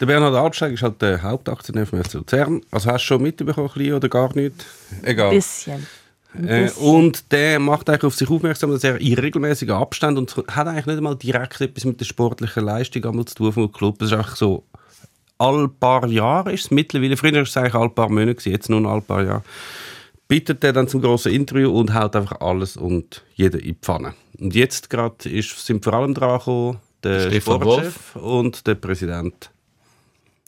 Der 0.00 0.06
Bernhard 0.06 0.34
Altsteig 0.34 0.72
ist 0.72 0.82
halt 0.82 1.02
der 1.02 1.22
Hauptaktionär 1.22 1.86
vom 1.86 2.02
FC 2.02 2.14
Luzern. 2.14 2.62
Also 2.70 2.90
hast 2.90 3.02
du 3.02 3.06
schon 3.06 3.22
mitbekommen, 3.22 3.68
oder 3.94 4.08
gar 4.08 4.34
nicht? 4.34 4.54
Egal. 5.02 5.30
Bisschen. 5.30 5.86
Ein 6.32 6.48
Äh, 6.48 6.62
bisschen. 6.62 6.82
und 6.86 7.32
der 7.32 7.58
macht 7.58 7.90
eigentlich 7.90 8.04
auf 8.04 8.14
sich 8.14 8.30
aufmerksam, 8.30 8.70
dass 8.70 8.84
er 8.84 9.00
in 9.00 9.14
regelmäßigen 9.18 9.74
Abständen 9.74 10.18
und 10.18 10.36
hat 10.48 10.66
eigentlich 10.68 10.86
nicht 10.86 10.96
einmal 10.96 11.16
direkt 11.16 11.60
etwas 11.60 11.84
mit 11.84 11.98
der 12.00 12.04
sportlichen 12.06 12.64
Leistung 12.64 13.04
einmal 13.04 13.24
zu 13.24 13.34
tun 13.34 13.52
vom 13.52 13.72
Club. 13.72 14.00
Es 14.00 14.08
ist 14.08 14.16
einfach 14.16 14.36
so, 14.36 14.64
all 15.38 15.68
paar 15.68 16.06
Jahre 16.06 16.52
ist 16.52 16.66
es 16.66 16.70
mittlerweile, 16.70 17.16
früher 17.16 17.32
war 17.34 17.42
es 17.42 17.56
eigentlich 17.56 17.74
all 17.74 17.90
paar 17.90 18.08
Monate, 18.08 18.36
gewesen, 18.36 18.52
jetzt 18.52 18.70
nur 18.70 18.80
noch 18.80 18.90
all 18.92 19.00
paar 19.00 19.24
Jahre, 19.24 19.42
bittet 20.28 20.62
er 20.62 20.72
dann 20.72 20.86
zum 20.86 21.02
grossen 21.02 21.32
Interview 21.32 21.70
und 21.76 21.92
haut 21.92 22.14
einfach 22.14 22.40
alles 22.40 22.76
und 22.76 23.22
jeder 23.34 23.58
in 23.58 23.64
die 23.64 23.74
Pfanne. 23.74 24.14
Und 24.38 24.54
jetzt 24.54 24.88
gerade 24.88 25.28
ist- 25.28 25.66
sind 25.66 25.82
vor 25.84 25.94
allem 25.94 26.14
dran 26.14 26.38
gekommen, 26.38 26.78
der 27.02 27.28
Stefan 27.28 27.60
Sportchef 27.60 28.16
und 28.16 28.66
der 28.68 28.74
Präsident. 28.76 29.50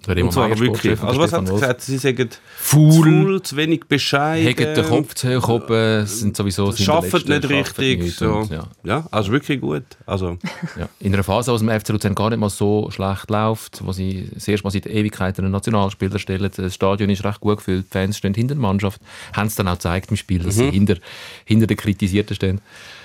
Und 0.06 0.32
zwar 0.32 0.58
wirklich. 0.58 1.00
Also 1.00 1.20
was 1.20 1.32
hat 1.32 1.48
Wolf. 1.48 1.60
gesagt? 1.60 1.80
Sie 1.80 1.98
sagen 1.98 2.28
Faul. 2.56 3.42
zu 3.42 3.56
wenig 3.56 3.84
Bescheid. 3.86 4.44
Hegen 4.44 4.74
den 4.74 4.84
Kopf 4.84 5.14
zu 5.14 5.36
hoch 5.36 5.48
oben, 5.48 6.06
sind 6.06 6.36
sowieso 6.36 6.70
sind 6.72 6.84
Schaffen 6.84 7.22
nicht 7.26 7.48
richtig. 7.48 8.00
nicht 8.00 8.18
so. 8.18 8.32
und, 8.32 8.50
ja. 8.50 8.64
ja. 8.84 9.06
also 9.10 9.32
wirklich 9.32 9.60
gut. 9.60 9.84
Also, 10.06 10.38
Ja. 10.76 10.88
In 11.00 11.14
einer 11.14 11.22
Phase, 11.22 11.50
wo 11.52 11.56
es 11.56 11.60
dem 11.60 11.68
FC 11.70 11.88
Luzern 11.90 12.14
gar 12.14 12.30
nicht 12.30 12.38
mal 12.38 12.50
so 12.50 12.90
schlecht 12.90 13.30
läuft, 13.30 13.84
wo 13.84 13.92
sie 13.92 14.28
das 14.32 14.48
erste 14.48 14.64
Mal 14.64 14.70
seit 14.70 14.86
Ewigkeiten 14.86 15.44
einen 15.44 15.52
Nationalspieler 15.52 16.18
stellen, 16.18 16.50
das 16.54 16.74
Stadion 16.74 17.10
ist 17.10 17.24
recht 17.24 17.40
gut 17.40 17.58
gefüllt, 17.58 17.86
die 17.86 17.90
Fans 17.90 18.18
stehen 18.18 18.34
hinter 18.34 18.54
der 18.54 18.62
Mannschaft, 18.62 19.00
haben 19.32 19.46
es 19.46 19.54
dann 19.54 19.68
auch 19.68 19.74
gezeigt 19.74 20.10
im 20.10 20.16
Spiel, 20.16 20.42
dass 20.42 20.56
sie 20.56 20.70
hinter, 20.70 20.96
hinter 21.44 21.66
den 21.66 21.76
Kritisierten 21.76 22.34
stehen. 22.36 22.60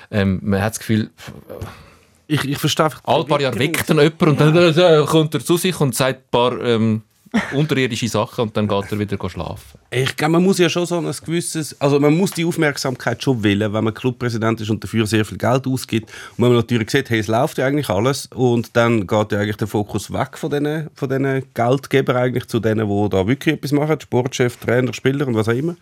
Ähm, 0.09 0.39
man 0.41 0.61
hat 0.61 0.73
das 0.73 0.79
Gefühl, 0.79 1.09
ich, 2.27 2.45
ich 2.45 2.57
verstehe 2.57 2.85
einfach 2.85 3.01
alle 3.05 3.25
paar 3.25 3.41
Jahre 3.41 3.57
weckt 3.57 3.89
dann 3.89 3.99
jemand 3.99 4.21
und 4.21 4.39
dann 4.39 4.55
äh, 4.55 5.05
kommt 5.05 5.33
er 5.33 5.43
zu 5.43 5.57
sich 5.57 5.79
und 5.79 5.95
sagt 5.95 6.19
ein 6.19 6.29
paar 6.31 6.61
ähm, 6.61 7.01
unterirdische 7.53 8.07
Sachen 8.07 8.43
und 8.43 8.57
dann 8.57 8.67
geht 8.67 8.91
er 8.91 8.99
wieder 8.99 9.29
schlafen. 9.29 9.79
Ich 9.89 10.15
glaube, 10.15 10.33
man 10.33 10.43
muss 10.43 10.57
ja 10.57 10.69
schon 10.69 10.85
so 10.85 10.97
ein 10.97 11.11
gewisses, 11.25 11.79
also 11.79 11.99
man 11.99 12.15
muss 12.15 12.31
die 12.31 12.45
Aufmerksamkeit 12.45 13.21
schon 13.23 13.43
wählen, 13.43 13.71
wenn 13.73 13.83
man 13.83 13.93
Clubpräsident 13.93 14.61
ist 14.61 14.69
und 14.69 14.83
dafür 14.83 15.05
sehr 15.05 15.25
viel 15.25 15.37
Geld 15.37 15.67
ausgibt. 15.67 16.09
Und 16.37 16.43
wenn 16.43 16.49
man 16.49 16.57
natürlich 16.57 16.89
sieht, 16.89 17.09
hey, 17.09 17.19
es 17.19 17.27
läuft 17.27 17.57
ja 17.57 17.65
eigentlich 17.65 17.89
alles 17.89 18.27
und 18.27 18.75
dann 18.75 19.07
geht 19.07 19.31
ja 19.31 19.39
eigentlich 19.39 19.57
der 19.57 19.67
Fokus 19.67 20.11
weg 20.11 20.37
von 20.37 20.49
diesen, 20.49 20.89
von 20.93 21.43
Geldgebern 21.53 22.17
eigentlich 22.17 22.47
zu 22.47 22.59
denen, 22.59 22.87
die 22.87 23.09
da 23.09 23.27
wirklich 23.27 23.55
etwas 23.55 23.71
machen, 23.71 23.99
Sportchef, 23.99 24.57
Trainer, 24.57 24.93
Spieler 24.93 25.27
und 25.27 25.35
was 25.35 25.49
auch 25.49 25.53
immer. 25.53 25.75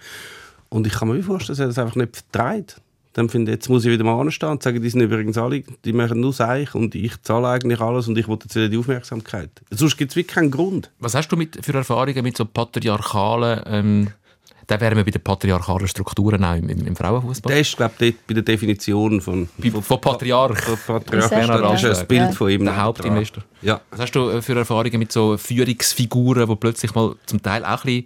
Und 0.70 0.88
ich 0.88 0.94
kann 0.94 1.08
mir 1.08 1.22
vorstellen, 1.22 1.58
dass 1.58 1.66
er 1.66 1.68
das 1.68 1.80
einfach 1.80 1.96
nicht 1.96 2.24
vertreibt. 2.32 2.82
Dann 3.18 3.30
finde 3.30 3.52
ich, 3.52 3.56
jetzt 3.56 3.70
muss 3.70 3.86
ich 3.86 3.92
wieder 3.92 4.04
mal 4.04 4.20
anstehen 4.20 4.50
und 4.50 4.62
sagen, 4.62 4.82
die 4.82 4.90
sind 4.90 5.00
übrigens 5.00 5.38
alle, 5.38 5.64
die 5.86 5.94
machen 5.94 6.20
nur 6.20 6.34
Seich 6.34 6.76
und 6.76 6.94
ich 6.96 7.14
zahle 7.22 7.48
eigentlich 7.48 7.80
alles 7.80 8.10
und 8.10 8.18
ich 8.18 8.28
will 8.28 8.38
jetzt 8.44 8.54
wieder 8.56 8.68
die 8.68 8.78
Aufmerksamkeit. 8.78 9.50
Sonst 9.72 9.96
gibt 9.96 10.12
es 10.12 10.18
wirklich 10.18 10.36
keinen 10.36 10.52
Grund. 10.52 10.92
Was 11.00 11.16
hast 11.16 11.30
du 11.30 11.38
mit, 11.38 11.66
für 11.66 11.74
Erfahrungen 11.74 12.22
mit 12.24 12.36
so 12.36 12.44
patriarchalen, 12.46 13.62
ähm, 13.68 14.08
da 14.68 14.82
wären 14.82 14.98
wir 14.98 15.06
bei 15.06 15.12
den 15.12 15.22
patriarchalen 15.22 15.88
Strukturen 15.88 16.44
auch 16.44 16.56
im, 16.56 16.68
im, 16.68 16.88
im 16.88 16.96
Frauenfußball? 16.96 17.52
Der 17.54 17.62
ist, 17.62 17.78
glaube 17.78 17.94
ich, 18.00 18.16
bei 18.28 18.34
der 18.34 18.44
Definition 18.44 19.22
von, 19.22 19.48
Bei- 19.60 19.70
von 19.72 20.02
Patriarch. 20.02 20.60
Von 20.60 20.78
Patriarch. 21.02 21.32
Er 21.32 21.46
schon, 21.46 21.62
Das 21.62 21.84
ist 21.84 22.00
ein 22.02 22.08
Bild 22.08 22.20
Ja. 22.22 22.32
von 22.34 22.50
ihm. 22.50 22.66
Der 22.66 22.82
Hauptinvestor. 22.84 23.44
Ja. 23.62 23.80
Was 23.92 24.00
hast 24.02 24.12
du 24.16 24.28
äh, 24.30 24.42
für 24.42 24.56
Erfahrungen 24.58 25.00
mit 25.00 25.12
so 25.14 25.38
Führungsfiguren, 25.38 26.50
die 26.50 26.56
plötzlich 26.58 26.94
mal 26.96 27.16
zum 27.28 27.42
Teil 27.42 27.64
auch 27.64 27.86
ein 27.86 28.04
bisschen 28.04 28.06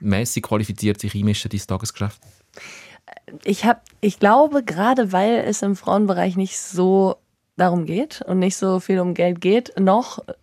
mäßig 0.00 0.42
qualifiziert 0.42 0.98
sich 1.00 1.14
einmischen 1.14 1.50
ins 1.52 1.66
Tagesgeschäft? 1.68 2.18
Ich 3.44 3.64
habe, 3.64 3.80
ich 4.00 4.18
glaube, 4.18 4.62
gerade 4.62 5.12
weil 5.12 5.44
es 5.46 5.62
im 5.62 5.76
Frauenbereich 5.76 6.36
nicht 6.36 6.58
so 6.58 7.16
darum 7.56 7.86
geht 7.86 8.22
und 8.22 8.38
nicht 8.38 8.56
so 8.56 8.80
viel 8.80 9.00
um 9.00 9.14
Geld 9.14 9.40
geht, 9.40 9.78
noch 9.78 10.18
äh, 10.26 10.34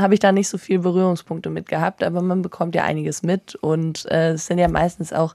habe 0.00 0.14
ich 0.14 0.20
da 0.20 0.32
nicht 0.32 0.48
so 0.48 0.58
viel 0.58 0.78
Berührungspunkte 0.78 1.50
mit 1.50 1.68
gehabt, 1.68 2.04
aber 2.04 2.22
man 2.22 2.42
bekommt 2.42 2.74
ja 2.74 2.84
einiges 2.84 3.22
mit 3.22 3.54
und 3.56 4.06
äh, 4.06 4.32
es 4.32 4.46
sind 4.46 4.58
ja 4.58 4.68
meistens 4.68 5.12
auch 5.12 5.34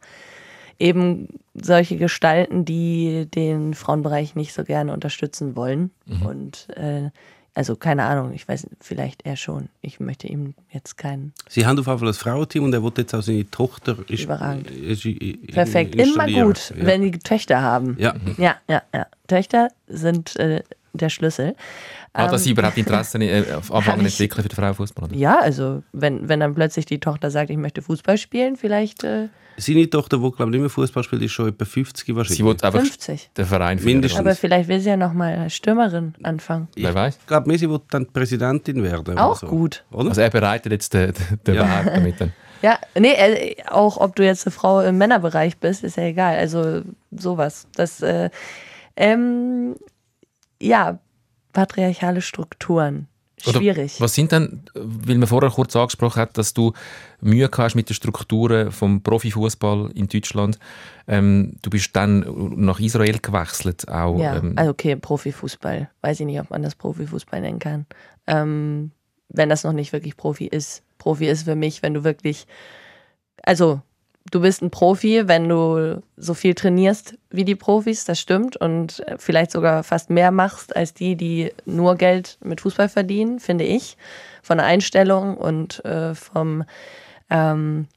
eben 0.80 1.28
solche 1.54 1.98
Gestalten, 1.98 2.66
die 2.66 3.28
den 3.30 3.74
Frauenbereich 3.74 4.36
nicht 4.36 4.54
so 4.54 4.64
gerne 4.64 4.94
unterstützen 4.94 5.56
wollen. 5.56 5.92
Und 6.26 6.70
äh, 6.76 7.12
also 7.54 7.76
keine 7.76 8.04
Ahnung, 8.04 8.34
ich 8.34 8.48
weiß, 8.48 8.68
vielleicht 8.80 9.26
er 9.26 9.36
schon. 9.36 9.68
Ich 9.82 10.00
möchte 10.00 10.28
ihm 10.28 10.54
jetzt 10.72 10.98
keinen 10.98 11.34
Sie 11.50 11.66
haben 11.66 11.78
auf 11.80 11.88
jeden 11.88 12.00
Fall 12.00 12.08
ein 12.08 12.14
Frauenteam 12.14 12.64
und 12.64 12.74
er 12.74 12.82
will 12.84 12.92
jetzt 12.98 13.14
auch 13.14 13.22
seine 13.22 13.50
Tochter 13.52 13.98
ist, 14.08 14.24
Überragend. 14.24 14.72
ist, 14.72 15.06
ist, 15.06 15.48
Perfekt, 15.48 15.96
immer 15.96 16.28
gut, 16.28 16.74
Ja. 16.78 16.86
wenn 16.86 17.02
die 17.02 17.12
Töchter 17.20 17.62
haben. 17.62 17.98
Ja. 18.00 18.16
Ja, 18.38 18.56
ja, 18.70 18.82
ja. 18.94 19.08
Töchter 19.28 19.68
sind 19.88 20.36
äh, 20.38 20.64
der 20.94 21.10
Schlüssel. 21.10 21.56
Ah, 22.14 22.24
dass 22.28 22.42
Ähm, 22.42 22.46
sie 22.46 22.52
überhaupt 22.52 22.78
Interesse 22.78 23.18
auf 23.70 23.88
ich- 23.88 23.94
entwickeln 23.94 24.44
für 24.44 24.50
den 24.50 24.56
Frauenfußball? 24.56 25.06
oder? 25.10 25.16
Ja, 25.16 25.40
also 25.40 25.84
wenn, 25.94 26.28
wenn 26.28 26.40
dann 26.42 26.54
plötzlich 26.56 26.86
die 26.86 27.00
Tochter 27.00 27.32
sagt, 27.32 27.50
ich 27.50 27.58
möchte 27.58 27.82
Fußball 27.82 28.18
spielen, 28.18 28.56
vielleicht 28.58 29.04
äh, 29.04 29.30
Seine 29.58 29.90
Tochter, 29.90 30.18
die 30.18 30.24
glaube 30.32 30.44
ich 30.44 30.48
nicht 30.52 30.60
mehr 30.62 30.70
Fußball 30.70 31.04
spielt, 31.04 31.22
ist 31.22 31.32
schon 31.34 31.50
etwa 31.50 31.66
50 31.66 32.16
wahrscheinlich. 32.16 32.38
Sie 32.38 32.44
will 32.46 32.52
einfach 32.62 32.80
50. 32.80 33.30
den 33.38 33.46
Verein. 33.46 33.80
Mindestens. 33.84 34.20
Aber 34.20 34.34
vielleicht 34.36 34.68
will 34.70 34.80
sie 34.80 34.90
ja 34.90 34.98
nochmal 34.98 35.50
Stürmerin 35.50 36.16
anfangen. 36.24 36.68
Wer 36.76 36.96
weiß? 36.96 37.18
Ich 37.22 37.28
glaube, 37.28 37.48
Messi 37.48 37.70
wird 37.70 37.84
dann 37.92 38.08
Präsidentin 38.08 38.82
werden. 38.82 39.14
oder 39.14 39.26
Auch 39.26 39.36
so. 39.38 39.48
gut. 39.48 39.84
Oder? 39.92 40.10
Also 40.10 40.22
er 40.22 40.30
bereitet 40.30 40.72
jetzt 40.72 40.94
den, 40.94 41.14
den 41.46 41.56
Ja. 41.56 41.86
Weg 41.86 41.94
damit. 41.94 42.22
Dann. 42.22 42.34
Ja, 42.64 42.78
nee, 42.96 43.14
äh, 43.14 43.56
auch 43.70 43.98
ob 43.98 44.16
du 44.16 44.24
jetzt 44.24 44.46
eine 44.46 44.52
Frau 44.52 44.82
im 44.82 44.96
Männerbereich 45.00 45.58
bist, 45.58 45.84
ist 45.84 45.98
ja 45.98 46.04
egal. 46.04 46.38
Also 46.38 46.84
sowas. 47.10 47.66
Das, 47.76 48.02
äh, 48.04 48.30
ähm, 48.96 49.76
ja, 50.62 51.00
patriarchale 51.54 52.22
Strukturen. 52.22 53.08
Oder 53.48 53.60
Schwierig. 53.60 54.00
Was 54.00 54.14
sind 54.14 54.32
denn, 54.32 54.62
weil 54.76 55.18
man 55.18 55.28
vorher 55.28 55.50
kurz 55.50 55.76
angesprochen 55.76 56.22
hat, 56.22 56.38
dass 56.38 56.54
du 56.54 56.74
Mühe 57.22 57.50
hast 57.58 57.76
mit 57.76 57.90
den 57.90 57.96
Strukturen 57.96 58.72
vom 58.72 59.02
Profifußball 59.02 59.92
in 59.96 60.08
Deutschland. 60.08 60.60
Ähm, 61.08 61.56
du 61.64 61.72
bist 61.72 61.96
dann 61.96 62.24
nach 62.58 62.80
Israel 62.80 63.18
gewechselt. 63.20 63.88
Auch, 63.90 64.20
Ja, 64.20 64.36
ähm, 64.36 64.54
also 64.58 64.72
okay, 64.72 64.96
Profifußball. 64.96 65.90
Weiß 66.02 66.20
ich 66.20 66.26
nicht, 66.28 66.40
ob 66.40 66.52
man 66.52 66.62
das 66.62 66.76
Profifußball 66.76 67.42
nennen 67.42 67.60
kann. 67.60 67.88
Ähm, 68.28 68.92
wenn 69.30 69.50
das 69.50 69.64
noch 69.64 69.74
nicht 69.74 69.94
wirklich 69.94 70.18
Profi 70.18 70.46
ist. 70.46 70.84
Profi 70.98 71.26
ist 71.26 71.44
für 71.44 71.56
mich, 71.56 71.82
wenn 71.82 71.96
du 71.96 72.04
wirklich, 72.04 72.46
also 73.44 73.82
du 74.30 74.42
bist 74.42 74.62
ein 74.62 74.70
Profi, 74.70 75.28
wenn 75.28 75.50
du 75.50 76.02
so 76.18 76.34
viel 76.34 76.54
trainierst 76.54 77.18
wie 77.30 77.46
die 77.46 77.56
Profis, 77.56 78.06
das 78.06 78.20
stimmt, 78.20 78.58
und 78.58 79.00
äh, 79.08 79.16
vielleicht 79.18 79.52
sogar 79.52 79.84
fast 79.84 80.10
mehr 80.10 80.32
machst 80.32 80.76
als 80.76 80.94
die, 80.94 81.16
die 81.16 81.52
nur 81.66 81.96
Geld 81.96 82.38
mit 82.44 82.62
Fußball 82.62 82.90
verdienen, 82.90 83.40
finde 83.40 83.64
ich. 83.64 83.98
Von 84.44 84.58
der 84.58 84.68
Einstellung 84.68 85.38
und 85.38 85.84
äh, 85.86 86.14
vom, 86.14 86.64
ähm, 87.30 87.88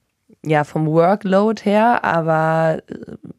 ja, 0.45 0.65
vom 0.65 0.87
Workload 0.87 1.63
her, 1.65 2.05
aber 2.05 2.83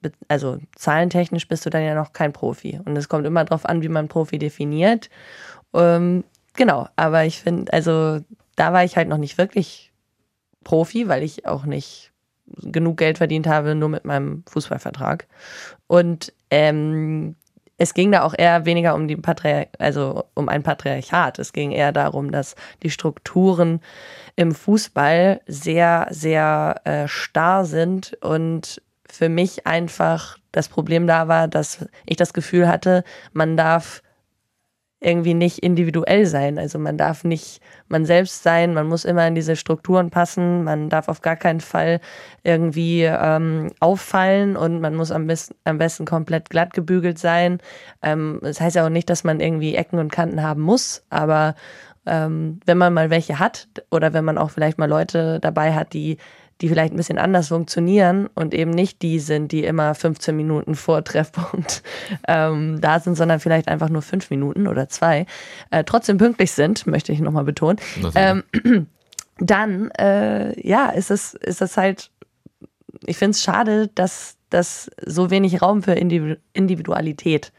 äh, 0.03 0.09
also 0.27 0.57
zahlentechnisch 0.75 1.47
bist 1.47 1.65
du 1.65 1.69
dann 1.69 1.83
ja 1.83 1.95
noch 1.95 2.13
kein 2.13 2.33
Profi. 2.33 2.79
Und 2.85 2.95
es 2.97 3.09
kommt 3.09 3.25
immer 3.25 3.43
darauf 3.43 3.65
an, 3.65 3.81
wie 3.81 3.89
man 3.89 4.07
Profi 4.07 4.37
definiert. 4.37 5.09
Ähm, 5.73 6.23
genau, 6.55 6.87
aber 6.95 7.25
ich 7.25 7.41
finde, 7.41 7.73
also 7.73 8.19
da 8.55 8.73
war 8.73 8.83
ich 8.83 8.95
halt 8.95 9.07
noch 9.07 9.17
nicht 9.17 9.37
wirklich 9.37 9.91
Profi, 10.63 11.07
weil 11.07 11.23
ich 11.23 11.45
auch 11.45 11.65
nicht 11.65 12.11
genug 12.61 12.97
Geld 12.97 13.17
verdient 13.17 13.47
habe, 13.47 13.75
nur 13.75 13.89
mit 13.89 14.05
meinem 14.05 14.43
Fußballvertrag. 14.47 15.27
Und 15.87 16.33
ähm, 16.49 17.35
es 17.77 17.93
ging 17.93 18.11
da 18.11 18.23
auch 18.23 18.33
eher 18.37 18.65
weniger 18.65 18.95
um 18.95 19.07
die 19.07 19.17
Patriar 19.17 19.67
also 19.79 20.25
um 20.33 20.47
ein 20.47 20.63
Patriarchat. 20.63 21.39
Es 21.39 21.51
ging 21.51 21.71
eher 21.71 21.91
darum, 21.91 22.31
dass 22.31 22.55
die 22.83 22.89
Strukturen 22.89 23.81
im 24.35 24.53
Fußball 24.53 25.41
sehr, 25.47 26.07
sehr 26.09 26.81
äh, 26.85 27.07
starr 27.07 27.65
sind 27.65 28.17
und 28.21 28.81
für 29.09 29.29
mich 29.29 29.67
einfach 29.67 30.37
das 30.51 30.69
Problem 30.69 31.05
da 31.05 31.27
war, 31.27 31.47
dass 31.47 31.85
ich 32.05 32.17
das 32.17 32.33
Gefühl 32.33 32.67
hatte, 32.67 33.03
man 33.33 33.57
darf 33.57 34.01
irgendwie 35.05 35.33
nicht 35.33 35.59
individuell 35.59 36.25
sein. 36.25 36.57
Also 36.57 36.79
man 36.79 36.97
darf 36.97 37.23
nicht 37.23 37.61
man 37.87 38.05
selbst 38.05 38.43
sein, 38.43 38.73
man 38.73 38.87
muss 38.87 39.05
immer 39.05 39.27
in 39.27 39.35
diese 39.35 39.55
Strukturen 39.55 40.09
passen, 40.09 40.63
man 40.63 40.89
darf 40.89 41.07
auf 41.07 41.21
gar 41.21 41.35
keinen 41.35 41.61
Fall 41.61 41.99
irgendwie 42.43 43.03
ähm, 43.03 43.71
auffallen 43.79 44.57
und 44.57 44.81
man 44.81 44.95
muss 44.95 45.11
am 45.11 45.27
besten, 45.27 45.55
am 45.63 45.77
besten 45.77 46.05
komplett 46.05 46.49
glatt 46.49 46.73
gebügelt 46.73 47.19
sein. 47.19 47.59
Ähm, 48.01 48.39
das 48.41 48.59
heißt 48.59 48.75
ja 48.75 48.85
auch 48.85 48.89
nicht, 48.89 49.09
dass 49.09 49.23
man 49.23 49.39
irgendwie 49.39 49.75
Ecken 49.75 49.99
und 49.99 50.11
Kanten 50.11 50.41
haben 50.41 50.61
muss, 50.61 51.03
aber 51.09 51.55
ähm, 52.07 52.59
wenn 52.65 52.77
man 52.77 52.93
mal 52.93 53.09
welche 53.09 53.39
hat 53.39 53.67
oder 53.91 54.13
wenn 54.13 54.25
man 54.25 54.37
auch 54.37 54.51
vielleicht 54.51 54.77
mal 54.77 54.89
Leute 54.89 55.39
dabei 55.39 55.73
hat, 55.73 55.93
die 55.93 56.17
die 56.61 56.69
vielleicht 56.69 56.93
ein 56.93 56.97
bisschen 56.97 57.17
anders 57.17 57.49
funktionieren 57.49 58.29
und 58.33 58.53
eben 58.53 58.71
nicht 58.71 59.01
die 59.01 59.19
sind, 59.19 59.51
die 59.51 59.65
immer 59.65 59.93
15 59.93 60.35
Minuten 60.35 60.75
vor 60.75 61.03
Treffpunkt 61.03 61.83
ähm, 62.27 62.79
da 62.79 62.99
sind, 62.99 63.15
sondern 63.15 63.39
vielleicht 63.39 63.67
einfach 63.67 63.89
nur 63.89 64.01
fünf 64.01 64.29
Minuten 64.29 64.67
oder 64.67 64.87
zwei, 64.87 65.25
äh, 65.71 65.83
trotzdem 65.83 66.17
pünktlich 66.17 66.51
sind, 66.53 66.87
möchte 66.87 67.11
ich 67.11 67.19
nochmal 67.19 67.43
betonen, 67.43 67.77
ähm, 68.15 68.43
dann 69.37 69.91
äh, 69.91 70.57
ja, 70.67 70.89
ist 70.89 71.11
es, 71.11 71.33
ist 71.33 71.61
es 71.61 71.75
halt, 71.75 72.09
ich 73.05 73.17
finde 73.17 73.31
es 73.31 73.43
schade, 73.43 73.89
dass, 73.93 74.37
dass 74.49 74.89
so 75.05 75.29
wenig 75.29 75.61
Raum 75.61 75.83
für 75.83 75.93
Individu 75.93 76.35
Individualität 76.53 77.51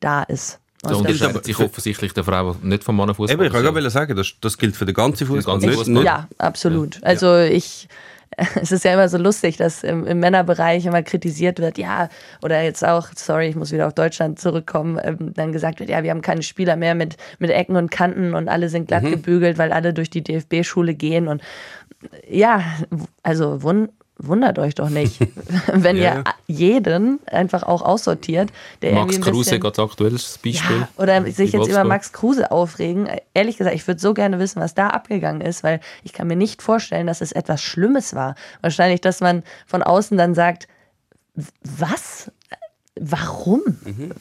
da 0.00 0.22
ist. 0.22 0.58
da 0.80 0.88
Aus 0.88 0.92
der 0.92 1.00
unterscheidet 1.00 1.36
aber- 1.36 1.44
sich 1.44 1.58
offensichtlich 1.58 2.14
der 2.14 2.24
Frau 2.24 2.56
nicht 2.62 2.82
vom 2.82 2.96
Mannenfußball. 2.96 3.34
Eben, 3.34 3.44
ich 3.44 3.52
wollte 3.52 3.72
gerade 3.72 3.90
sagen, 3.90 4.16
das, 4.16 4.32
das 4.40 4.56
gilt 4.56 4.74
für 4.74 4.86
den 4.86 4.94
ganzen 4.94 5.26
Fußball. 5.26 5.58
Nicht, 5.58 5.86
nicht, 5.86 6.04
Ja, 6.04 6.28
absolut. 6.38 7.02
Also 7.04 7.36
ich, 7.36 7.88
es 8.60 8.72
ist 8.72 8.84
ja 8.84 8.94
immer 8.94 9.08
so 9.08 9.18
lustig, 9.18 9.56
dass 9.56 9.82
im, 9.82 10.06
im 10.06 10.20
Männerbereich 10.20 10.86
immer 10.86 11.02
kritisiert 11.02 11.58
wird, 11.58 11.78
ja, 11.78 12.08
oder 12.42 12.62
jetzt 12.62 12.84
auch, 12.86 13.08
sorry, 13.14 13.48
ich 13.48 13.56
muss 13.56 13.72
wieder 13.72 13.86
auf 13.86 13.94
Deutschland 13.94 14.38
zurückkommen, 14.38 14.98
ähm, 15.02 15.32
dann 15.34 15.52
gesagt 15.52 15.80
wird, 15.80 15.90
ja, 15.90 16.02
wir 16.02 16.10
haben 16.10 16.22
keine 16.22 16.42
Spieler 16.42 16.76
mehr 16.76 16.94
mit, 16.94 17.16
mit 17.38 17.50
Ecken 17.50 17.76
und 17.76 17.90
Kanten 17.90 18.34
und 18.34 18.48
alle 18.48 18.68
sind 18.68 18.88
glatt 18.88 19.04
gebügelt, 19.04 19.58
weil 19.58 19.72
alle 19.72 19.94
durch 19.94 20.10
die 20.10 20.22
DFB-Schule 20.22 20.94
gehen 20.94 21.28
und 21.28 21.42
ja, 22.28 22.62
also 23.22 23.62
wun 23.62 23.88
wundert 24.18 24.58
euch 24.58 24.74
doch 24.74 24.90
nicht, 24.90 25.20
wenn 25.72 25.96
Ja, 25.96 26.02
ihr 26.02 26.14
ja. 26.16 26.24
jeden 26.46 27.20
einfach 27.26 27.62
auch 27.62 27.82
aussortiert, 27.82 28.50
der 28.82 28.92
Max 28.94 29.16
ein 29.16 29.20
Kruse, 29.22 29.38
bisschen, 29.38 29.60
ganz 29.60 29.78
aktuelles 29.78 30.38
Beispiel. 30.38 30.76
ja, 30.80 30.88
oder 30.96 31.24
sich 31.30 31.52
jetzt 31.52 31.68
über. 31.68 31.84
Max 31.84 32.12
Kruse 32.12 32.50
aufregen. 32.50 33.08
Ehrlich 33.34 33.56
gesagt, 33.56 33.76
ich 33.76 33.86
würde 33.86 34.00
so 34.00 34.14
gerne 34.14 34.38
wissen, 34.38 34.60
was 34.60 34.74
da 34.74 34.88
abgegangen 34.88 35.40
ist, 35.40 35.62
weil 35.62 35.80
ich 36.02 36.12
kann 36.12 36.26
mir 36.26 36.36
nicht 36.36 36.62
vorstellen, 36.62 37.06
dass 37.06 37.20
es 37.20 37.32
etwas 37.32 37.62
Schlimmes 37.62 38.14
war. 38.14 38.34
Wahrscheinlich, 38.60 39.00
dass 39.00 39.20
man 39.20 39.42
von 39.66 39.82
außen 39.82 40.16
dann 40.18 40.34
sagt, 40.34 40.66
"W- 41.34 41.44
was? 41.62 42.30
Warum? 43.00 43.62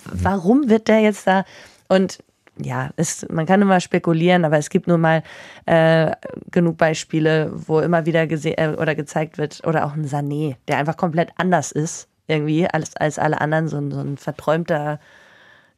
Warum 0.05 0.69
wird 0.69 0.87
der 0.87 0.99
jetzt 0.99 1.25
da? 1.25 1.45
Und 1.89 2.19
ja, 2.61 2.91
es, 2.95 3.25
man 3.29 3.45
kann 3.45 3.61
immer 3.61 3.79
spekulieren, 3.79 4.45
aber 4.45 4.57
es 4.57 4.69
gibt 4.69 4.87
nun 4.87 5.01
mal 5.01 5.23
äh, 5.65 6.11
genug 6.51 6.77
Beispiele, 6.77 7.51
wo 7.53 7.79
immer 7.79 8.05
wieder 8.05 8.29
äh, 8.29 8.75
oder 8.75 8.95
gezeigt 8.95 9.37
wird, 9.37 9.65
oder 9.65 9.85
auch 9.85 9.93
ein 9.93 10.05
Sané, 10.05 10.55
der 10.67 10.77
einfach 10.77 10.97
komplett 10.97 11.31
anders 11.37 11.71
ist, 11.71 12.07
irgendwie, 12.27 12.67
als, 12.67 12.95
als 12.95 13.19
alle 13.19 13.39
anderen, 13.41 13.67
so 13.67 13.77
ein, 13.77 13.91
so 13.91 13.99
ein 13.99 14.17
verträumter 14.17 14.99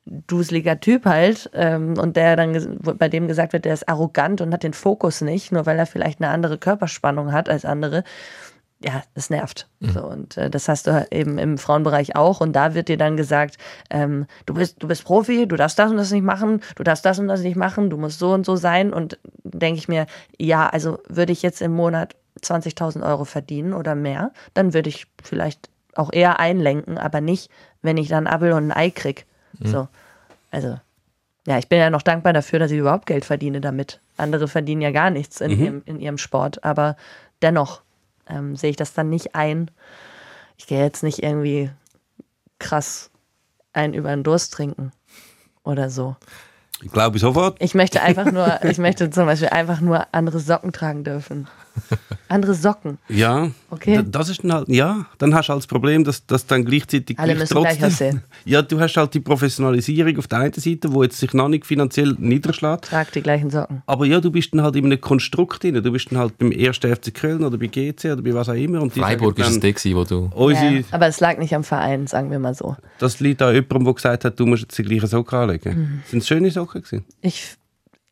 duseliger 0.05 0.79
Typ 0.79 1.05
halt 1.05 1.49
ähm, 1.53 1.93
und 1.97 2.15
der 2.15 2.35
dann 2.35 2.79
bei 2.81 3.09
dem 3.09 3.27
gesagt 3.27 3.53
wird, 3.53 3.65
der 3.65 3.73
ist 3.73 3.87
arrogant 3.87 4.41
und 4.41 4.53
hat 4.53 4.63
den 4.63 4.73
Fokus 4.73 5.21
nicht, 5.21 5.51
nur 5.51 5.65
weil 5.65 5.77
er 5.77 5.85
vielleicht 5.85 6.21
eine 6.21 6.31
andere 6.31 6.57
Körperspannung 6.57 7.31
hat 7.31 7.49
als 7.49 7.65
andere. 7.65 8.03
Ja, 8.81 9.03
das 9.13 9.29
nervt. 9.29 9.67
So, 9.81 10.05
und 10.05 10.37
äh, 10.37 10.49
das 10.49 10.69
hast 10.69 10.87
du 10.87 10.93
halt 10.93 11.13
eben 11.13 11.37
im 11.37 11.57
Frauenbereich 11.57 12.15
auch. 12.15 12.39
Und 12.39 12.53
da 12.53 12.75
wird 12.75 12.87
dir 12.87 12.97
dann 12.97 13.17
gesagt, 13.17 13.57
ähm, 13.89 14.25
du 14.45 14.53
bist, 14.53 14.81
du 14.81 14.87
bist 14.87 15.03
Profi, 15.03 15.47
du 15.47 15.57
darfst 15.57 15.77
das 15.77 15.91
und 15.91 15.97
das 15.97 16.11
nicht 16.11 16.23
machen, 16.23 16.61
du 16.75 16.83
darfst 16.83 17.05
das 17.05 17.19
und 17.19 17.27
das 17.27 17.41
nicht 17.41 17.57
machen, 17.57 17.89
du 17.89 17.97
musst 17.97 18.19
so 18.19 18.31
und 18.31 18.45
so 18.45 18.55
sein. 18.55 18.93
Und 18.93 19.19
denke 19.43 19.79
ich 19.79 19.89
mir, 19.89 20.05
ja, 20.37 20.67
also 20.69 20.99
würde 21.09 21.33
ich 21.33 21.41
jetzt 21.41 21.61
im 21.61 21.73
Monat 21.73 22.15
20.000 22.41 23.05
Euro 23.05 23.25
verdienen 23.25 23.73
oder 23.73 23.95
mehr, 23.95 24.31
dann 24.53 24.73
würde 24.73 24.87
ich 24.87 25.07
vielleicht 25.21 25.69
auch 25.95 26.13
eher 26.13 26.39
einlenken, 26.39 26.97
aber 26.97 27.19
nicht, 27.19 27.51
wenn 27.81 27.97
ich 27.97 28.07
dann 28.07 28.27
Apfel 28.27 28.53
und 28.53 28.71
ein 28.71 28.71
Ei 28.71 28.89
krieg. 28.91 29.25
So. 29.61 29.89
Also, 30.51 30.79
ja, 31.45 31.57
ich 31.57 31.67
bin 31.67 31.79
ja 31.79 31.89
noch 31.89 32.01
dankbar 32.01 32.31
dafür, 32.31 32.59
dass 32.59 32.71
ich 32.71 32.77
überhaupt 32.77 33.07
Geld 33.07 33.25
verdiene 33.25 33.59
damit. 33.59 33.99
Andere 34.15 34.47
verdienen 34.47 34.81
ja 34.81 34.91
gar 34.91 35.09
nichts 35.09 35.41
in, 35.41 35.51
ihrem, 35.59 35.81
in 35.85 35.99
ihrem 35.99 36.17
Sport, 36.17 36.63
aber 36.63 36.95
dennoch 37.41 37.81
ähm, 38.29 38.55
sehe 38.55 38.69
ich 38.69 38.75
das 38.75 38.93
dann 38.93 39.09
nicht 39.09 39.35
ein. 39.35 39.71
Ich 40.57 40.67
gehe 40.67 40.81
jetzt 40.81 41.03
nicht 41.03 41.23
irgendwie 41.23 41.71
krass 42.59 43.09
einen 43.73 43.93
über 43.93 44.09
den 44.09 44.23
Durst 44.23 44.53
trinken 44.53 44.91
oder 45.63 45.89
so. 45.89 46.15
Ich 46.81 46.91
glaube 46.91 47.19
sofort. 47.19 47.57
Ich 47.59 47.75
möchte 47.75 48.01
einfach 48.01 48.31
nur, 48.31 48.63
ich 48.63 48.77
möchte 48.77 49.09
zum 49.09 49.25
Beispiel 49.25 49.49
einfach 49.49 49.81
nur 49.81 50.07
andere 50.13 50.39
Socken 50.39 50.71
tragen 50.71 51.03
dürfen. 51.03 51.47
Andere 52.29 52.53
Socken. 52.53 52.97
Ja, 53.09 53.49
Okay. 53.71 54.03
das 54.07 54.29
ist 54.29 54.43
dann 54.43 54.53
halt, 54.53 54.69
ja, 54.69 55.05
dann 55.17 55.33
hast 55.35 55.47
du 55.47 55.53
halt 55.53 55.59
das 55.63 55.67
Problem, 55.67 56.03
dass, 56.03 56.25
dass 56.25 56.45
dann 56.45 56.63
gleichzeitig 56.65 57.17
Alle 57.19 57.33
gleich 57.35 57.49
müssen 57.49 57.61
gleich 57.61 57.83
aussehen. 57.83 58.21
Ja, 58.45 58.61
du 58.61 58.79
hast 58.79 58.95
halt 58.97 59.13
die 59.13 59.19
Professionalisierung 59.19 60.17
auf 60.17 60.27
der 60.27 60.39
einen 60.39 60.53
Seite, 60.53 60.91
wo 60.93 61.03
jetzt 61.03 61.17
sich 61.19 61.33
noch 61.33 61.49
nicht 61.49 61.65
finanziell 61.65 62.15
niederschlägt. 62.17 62.85
Trag 62.85 63.11
die 63.11 63.21
gleichen 63.21 63.49
Socken. 63.49 63.81
Aber 63.85 64.05
ja, 64.05 64.19
du 64.21 64.31
bist 64.31 64.53
dann 64.53 64.61
halt 64.61 64.75
in 64.75 64.85
einem 64.85 65.01
Konstrukt 65.01 65.63
drin. 65.63 65.75
Du 65.83 65.91
bist 65.91 66.11
dann 66.11 66.19
halt 66.19 66.37
beim 66.37 66.51
1. 66.51 66.77
FC 66.77 67.13
Köln 67.13 67.43
oder 67.43 67.57
bei 67.57 67.67
GC 67.67 68.05
oder 68.13 68.21
bei 68.21 68.33
was 68.33 68.47
auch 68.49 68.53
immer. 68.53 68.81
Und 68.81 68.93
Freiburg 68.93 69.37
sagen 69.37 69.49
ist 69.49 69.55
es 69.55 69.59
der, 69.61 69.73
gewesen, 69.73 69.95
wo 69.95 70.03
du... 70.03 70.29
Unsere, 70.33 70.73
Ja, 70.77 70.83
aber 70.91 71.07
es 71.07 71.19
lag 71.19 71.37
nicht 71.37 71.53
am 71.53 71.63
Verein, 71.63 72.07
sagen 72.07 72.31
wir 72.31 72.39
mal 72.39 72.55
so. 72.55 72.75
Das 72.99 73.19
liegt 73.19 73.41
an 73.41 73.53
jemandem, 73.53 73.85
der 73.85 73.93
gesagt 73.93 74.25
hat, 74.25 74.39
du 74.39 74.45
musst 74.45 74.63
jetzt 74.63 74.77
die 74.77 74.83
gleichen 74.83 75.07
Socken 75.07 75.37
anlegen. 75.37 75.77
Mhm. 75.79 76.01
Sind 76.05 76.19
es 76.19 76.27
schöne 76.27 76.49
Socken 76.51 76.81
gewesen? 76.81 77.05
Ich, 77.21 77.55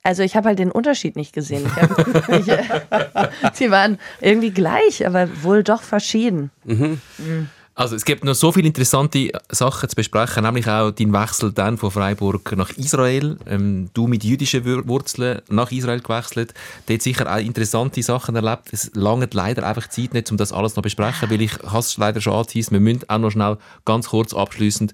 also 0.07 0.23
ich 0.23 0.35
habe 0.35 0.47
halt 0.47 0.59
den 0.59 0.71
Unterschied 0.71 1.15
nicht 1.15 1.33
gesehen. 1.33 1.65
Ich 1.65 2.49
hab, 2.51 3.29
ich, 3.51 3.55
sie 3.57 3.69
waren 3.71 3.99
irgendwie 4.21 4.51
gleich, 4.51 5.05
aber 5.05 5.27
wohl 5.43 5.63
doch 5.63 5.81
verschieden. 5.83 6.49
Also 7.75 7.95
es 7.95 8.05
gibt 8.05 8.23
noch 8.23 8.33
so 8.33 8.51
viele 8.51 8.67
interessante 8.67 9.29
Sachen 9.51 9.87
zu 9.87 9.95
besprechen, 9.95 10.43
nämlich 10.43 10.67
auch 10.67 10.89
dein 10.91 11.13
Wechsel 11.13 11.51
dann 11.53 11.77
von 11.77 11.91
Freiburg 11.91 12.55
nach 12.57 12.71
Israel. 12.71 13.37
Ähm, 13.47 13.89
du 13.93 14.07
mit 14.07 14.23
jüdischen 14.23 14.65
Wur- 14.65 14.87
Wurzeln 14.87 15.41
nach 15.49 15.71
Israel 15.71 15.99
gewechselt. 15.99 16.55
Dort 16.87 17.01
sicher 17.03 17.31
auch 17.31 17.37
interessante 17.39 18.01
Sachen 18.01 18.35
erlebt. 18.35 18.69
Es 18.71 18.89
langt 18.95 19.31
leider 19.35 19.67
einfach 19.67 19.89
Zeit 19.89 20.13
nicht, 20.15 20.31
um 20.31 20.37
das 20.37 20.51
alles 20.51 20.71
noch 20.71 20.77
zu 20.77 20.81
besprechen, 20.83 21.29
weil 21.29 21.41
ich 21.41 21.53
habe 21.67 21.79
es 21.79 21.97
leider 21.97 22.19
schon 22.19 22.33
angeteased. 22.33 22.71
Wir 22.71 22.79
müssen 22.79 23.07
auch 23.09 23.19
noch 23.19 23.29
schnell 23.29 23.57
ganz 23.85 24.07
kurz 24.09 24.33
abschließend 24.33 24.93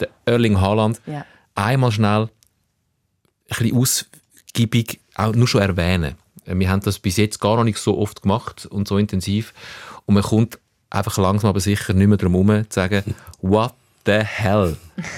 der 0.00 0.08
Erling 0.24 0.58
Haaland 0.58 1.02
Ja. 1.06 1.26
einmal 1.54 1.92
schnell 1.92 2.30
ein 3.50 3.56
bisschen 3.58 4.06
ausgiebig 4.52 5.00
auch 5.14 5.34
nur 5.34 5.48
schon 5.48 5.62
erwähnen. 5.62 6.14
Äh, 6.44 6.58
Wir 6.58 6.70
haben 6.70 6.80
das 6.80 6.98
bis 6.98 7.16
jetzt 7.16 7.40
gar 7.40 7.56
noch 7.56 7.64
nicht 7.64 7.78
so 7.78 7.98
oft 7.98 8.22
gemacht 8.22 8.66
und 8.66 8.88
so 8.88 8.98
intensiv. 8.98 9.52
Und 10.06 10.14
man 10.14 10.22
kommt 10.22 10.58
einfach 10.90 11.16
langsam 11.18 11.50
aber 11.50 11.60
sicher 11.60 11.94
nicht 11.94 12.08
mehr 12.08 12.18
drum 12.18 12.32
herum, 12.32 12.68
zu 12.68 12.74
sagen, 12.74 13.14
what 13.40 13.74
the 14.04 14.20
hell? 14.20 14.76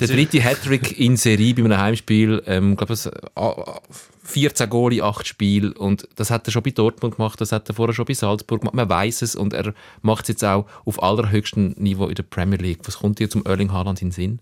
Der 0.00 0.08
dritte 0.08 0.42
Hattrick 0.42 0.98
in 0.98 1.16
Serie 1.16 1.54
bei 1.54 1.62
einem 1.64 1.78
Heimspiel, 1.78 2.42
ähm, 2.46 2.76
glaube 2.76 2.94
es, 2.94 3.08
ah, 3.36 3.80
14 4.24 4.68
Goal 4.68 4.94
in 4.94 5.02
8 5.02 5.26
Spiele 5.26 5.74
und 5.74 6.08
das 6.16 6.30
hat 6.30 6.48
er 6.48 6.50
schon 6.50 6.62
bei 6.62 6.70
Dortmund 6.70 7.16
gemacht, 7.16 7.40
das 7.40 7.52
hat 7.52 7.68
er 7.68 7.74
vorher 7.74 7.94
schon 7.94 8.06
bei 8.06 8.14
Salzburg 8.14 8.62
gemacht, 8.62 8.74
man 8.74 8.88
weiß 8.88 9.22
es 9.22 9.36
und 9.36 9.52
er 9.52 9.74
macht 10.00 10.24
es 10.24 10.28
jetzt 10.28 10.44
auch 10.44 10.66
auf 10.86 11.00
allerhöchstem 11.00 11.74
Niveau 11.76 12.06
in 12.06 12.14
der 12.14 12.22
Premier 12.22 12.58
League. 12.58 12.80
Was 12.84 12.98
kommt 12.98 13.18
dir 13.18 13.28
zum 13.28 13.44
Erling 13.44 13.70
Haaland 13.70 14.00
in 14.00 14.08
den 14.08 14.12
Sinn? 14.12 14.38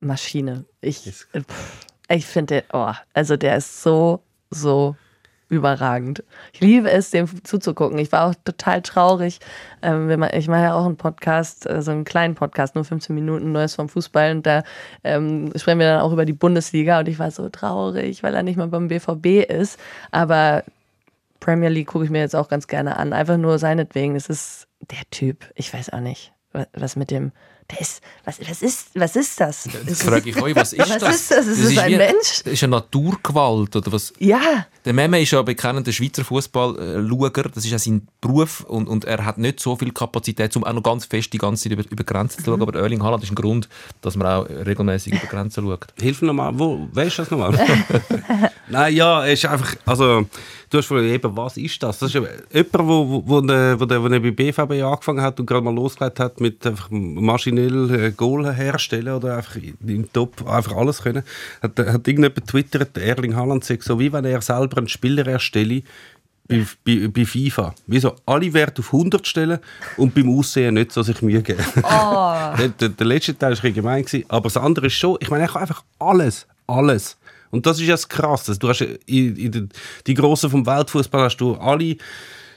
Maschine. 0.00 0.66
Ich, 0.80 1.06
äh, 1.32 1.42
ich 2.08 2.26
finde, 2.26 2.64
oh, 2.72 2.92
also 3.14 3.36
der 3.36 3.56
ist 3.56 3.82
so, 3.82 4.20
so 4.50 4.96
überragend. 5.48 6.24
Ich 6.52 6.60
liebe 6.60 6.90
es, 6.90 7.10
dem 7.10 7.28
zuzugucken. 7.44 7.98
Ich 7.98 8.10
war 8.10 8.28
auch 8.28 8.34
total 8.44 8.82
traurig. 8.82 9.38
Ähm, 9.80 10.10
ich 10.32 10.48
mache 10.48 10.62
ja 10.62 10.74
auch 10.74 10.84
einen 10.84 10.96
Podcast, 10.96 11.66
äh, 11.68 11.82
so 11.82 11.92
einen 11.92 12.04
kleinen 12.04 12.34
Podcast, 12.34 12.74
nur 12.74 12.84
15 12.84 13.14
Minuten, 13.14 13.52
Neues 13.52 13.76
vom 13.76 13.88
Fußball. 13.88 14.32
Und 14.32 14.46
da 14.46 14.64
ähm, 15.04 15.52
sprechen 15.54 15.78
wir 15.78 15.86
dann 15.86 16.00
auch 16.00 16.12
über 16.12 16.24
die 16.24 16.32
Bundesliga. 16.32 16.98
Und 16.98 17.08
ich 17.08 17.18
war 17.18 17.30
so 17.30 17.48
traurig, 17.48 18.22
weil 18.22 18.34
er 18.34 18.42
nicht 18.42 18.56
mal 18.56 18.68
beim 18.68 18.88
BVB 18.88 19.48
ist. 19.48 19.78
Aber 20.10 20.64
Premier 21.38 21.68
League 21.68 21.88
gucke 21.88 22.04
ich 22.04 22.10
mir 22.10 22.20
jetzt 22.20 22.34
auch 22.34 22.48
ganz 22.48 22.66
gerne 22.66 22.96
an. 22.96 23.12
Einfach 23.12 23.36
nur 23.36 23.58
seinetwegen. 23.58 24.14
Das 24.14 24.28
ist 24.28 24.66
der 24.80 25.08
Typ. 25.12 25.48
Ich 25.54 25.72
weiß 25.72 25.90
auch 25.92 26.00
nicht, 26.00 26.32
wa- 26.52 26.66
was 26.72 26.96
mit 26.96 27.10
dem. 27.12 27.30
Ist, 27.80 28.00
was, 28.24 28.38
was 28.48 28.62
ist, 28.62 28.86
was 28.94 29.16
ist 29.16 29.40
das? 29.40 29.64
Das 29.64 29.74
Ist 29.82 30.02
frage 30.04 30.30
ich 30.30 30.40
euch, 30.40 30.54
was 30.54 30.72
ist 30.72 30.78
Was 30.88 30.98
das? 30.98 31.16
ist 31.16 31.30
das? 31.32 31.46
Ist 31.48 31.64
das 31.76 31.78
ein 31.78 31.90
wie- 31.92 31.96
Mensch? 31.96 32.42
Das 32.44 32.52
ist 32.52 32.62
eine 32.62 32.70
Naturgewalt 32.76 33.74
oder 33.74 33.92
was? 33.92 34.12
ja, 34.20 34.66
Der 34.84 34.92
Meme 34.92 35.20
ist 35.20 35.32
ja 35.32 35.40
ein 35.40 35.44
bekennender 35.44 35.90
Schweizer 35.90 36.24
Fußball-Schauer. 36.24 37.30
Das 37.52 37.64
ist 37.64 37.70
ja 37.72 37.78
sein 37.78 38.06
Beruf 38.20 38.60
und, 38.60 38.88
und 38.88 39.04
er 39.04 39.24
hat 39.24 39.38
nicht 39.38 39.58
so 39.60 39.74
viel 39.76 39.90
Kapazität, 39.92 40.54
um 40.56 40.62
auch 40.64 40.72
noch 40.72 40.82
ganz 40.82 41.06
fest 41.06 41.32
die 41.32 41.38
ganze 41.38 41.64
Zeit 41.64 41.72
über, 41.72 41.84
über 41.90 42.04
Grenzen 42.04 42.38
zu 42.44 42.50
schauen. 42.52 42.62
Aber 42.62 42.78
Erling 42.78 43.02
Haaland 43.02 43.24
ist 43.24 43.30
ein 43.32 43.34
Grund, 43.34 43.68
dass 44.00 44.14
man 44.16 44.26
auch 44.28 44.48
regelmäßig 44.48 45.14
über 45.14 45.26
Grenzen 45.26 45.64
schaut. 45.64 45.86
Hilf 46.00 46.20
mir 46.22 46.28
nochmal, 46.28 46.56
wo, 46.56 46.86
wer 46.92 47.06
ist 47.06 47.18
das 47.18 47.30
nochmal? 47.30 47.52
Nein, 48.68 48.94
ja, 48.94 49.24
es 49.26 49.44
ist 49.44 49.46
einfach, 49.46 49.76
also, 49.84 50.26
du 50.70 50.78
hast 50.78 50.86
vorhin 50.86 51.08
eben, 51.12 51.36
was 51.36 51.56
ist 51.56 51.82
das? 51.82 51.98
Das 51.98 52.08
ist 52.10 52.16
eben 52.16 52.26
jemand, 52.52 52.88
wo, 52.88 53.08
wo, 53.08 53.22
wo, 53.26 53.40
der, 53.40 53.78
wo, 53.78 53.84
der, 53.84 54.02
wo 54.02 54.08
der 54.08 54.20
bei 54.20 54.30
BVB 54.30 54.82
angefangen 54.82 55.22
hat 55.22 55.38
und 55.38 55.46
gerade 55.46 55.64
mal 55.64 55.74
losgelegt 55.74 56.18
hat 56.18 56.40
mit 56.40 56.66
einfach 56.66 56.88
maschinell 56.90 57.94
äh, 57.94 58.10
Goal 58.10 58.52
herstellen 58.52 59.14
oder 59.14 59.36
einfach 59.36 59.56
im 59.56 60.12
Top 60.12 60.46
einfach 60.48 60.76
alles 60.76 61.02
können, 61.02 61.22
hat, 61.62 61.78
hat 61.78 62.08
irgendjemand 62.08 62.46
twittert, 62.46 62.96
der 62.96 63.04
Erling 63.04 63.36
Haaland 63.36 63.64
sagt 63.64 63.84
so, 63.84 63.98
wie 63.98 64.12
wenn 64.12 64.24
er 64.24 64.40
selber 64.42 64.78
einen 64.78 64.88
Spieler 64.88 65.26
erstelle, 65.26 65.82
bei, 66.48 66.64
bei, 66.84 67.08
bei 67.08 67.24
FIFA. 67.24 67.74
Wieso 67.86 68.14
alle 68.24 68.52
Werte 68.52 68.80
auf 68.80 68.92
100 68.92 69.26
stellen 69.26 69.58
und 69.96 70.14
beim 70.14 70.38
Aussehen 70.38 70.74
nicht 70.74 70.92
so 70.92 71.02
sich 71.02 71.20
Mühe 71.22 71.42
geben. 71.42 71.64
der, 71.76 72.68
der, 72.68 72.88
der 72.90 73.06
letzte 73.06 73.36
Teil 73.36 73.60
war 73.60 73.70
gemein, 73.70 74.04
aber 74.28 74.44
das 74.44 74.56
andere 74.56 74.86
ist 74.86 74.94
schon, 74.94 75.18
ich 75.20 75.30
meine, 75.30 75.44
er 75.44 75.48
kann 75.48 75.62
einfach 75.62 75.82
alles, 75.98 76.46
alles. 76.66 77.16
Und 77.56 77.66
das 77.66 77.78
ist 77.80 77.86
ja 77.86 77.94
das 77.94 78.08
Krasse. 78.08 78.58
Du 78.58 78.68
hast 78.68 78.80
in, 78.80 79.36
in 79.36 79.68
die 80.06 80.14
Grossen 80.14 80.50
vom 80.50 80.66
Weltfußball 80.66 81.22
hast 81.22 81.38
du 81.38 81.54
alle, 81.54 81.96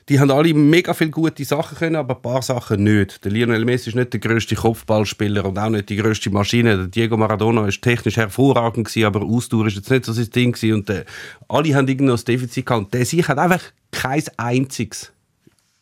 die 0.09 0.19
haben 0.19 0.31
alle 0.31 0.53
mega 0.53 0.93
viele 0.93 1.11
gute 1.11 1.45
Sachen 1.45 1.77
können, 1.77 1.95
aber 1.95 2.15
ein 2.15 2.21
paar 2.21 2.41
Sachen 2.41 2.83
nicht. 2.83 3.23
Der 3.23 3.31
Lionel 3.31 3.63
Messi 3.63 3.89
ist 3.89 3.95
nicht 3.95 4.11
der 4.11 4.19
größte 4.19 4.55
Kopfballspieler 4.55 5.45
und 5.45 5.57
auch 5.57 5.69
nicht 5.69 5.89
die 5.89 5.97
größte 5.97 6.31
Maschine. 6.31 6.77
Der 6.77 6.87
Diego 6.87 7.15
Maradona 7.15 7.67
ist 7.67 7.81
technisch 7.81 8.17
hervorragend 8.17 8.87
gewesen, 8.87 9.05
aber 9.05 9.21
Ausdauer 9.21 9.67
ist 9.67 9.75
jetzt 9.75 9.91
nicht 9.91 10.05
so 10.05 10.13
sein 10.13 10.29
Ding 10.31 10.51
gewesen. 10.51 10.73
Und 10.73 10.89
äh, 10.89 11.05
alle 11.47 11.75
haben 11.75 11.87
irgendwie 11.87 12.07
noch 12.07 12.15
das 12.15 12.25
Defizit 12.25 12.65
gehabt. 12.65 12.85
Und 12.85 12.93
der 12.93 13.05
sich 13.05 13.27
hat 13.27 13.37
einfach 13.37 13.61
kein 13.91 14.23
einziges. 14.37 15.11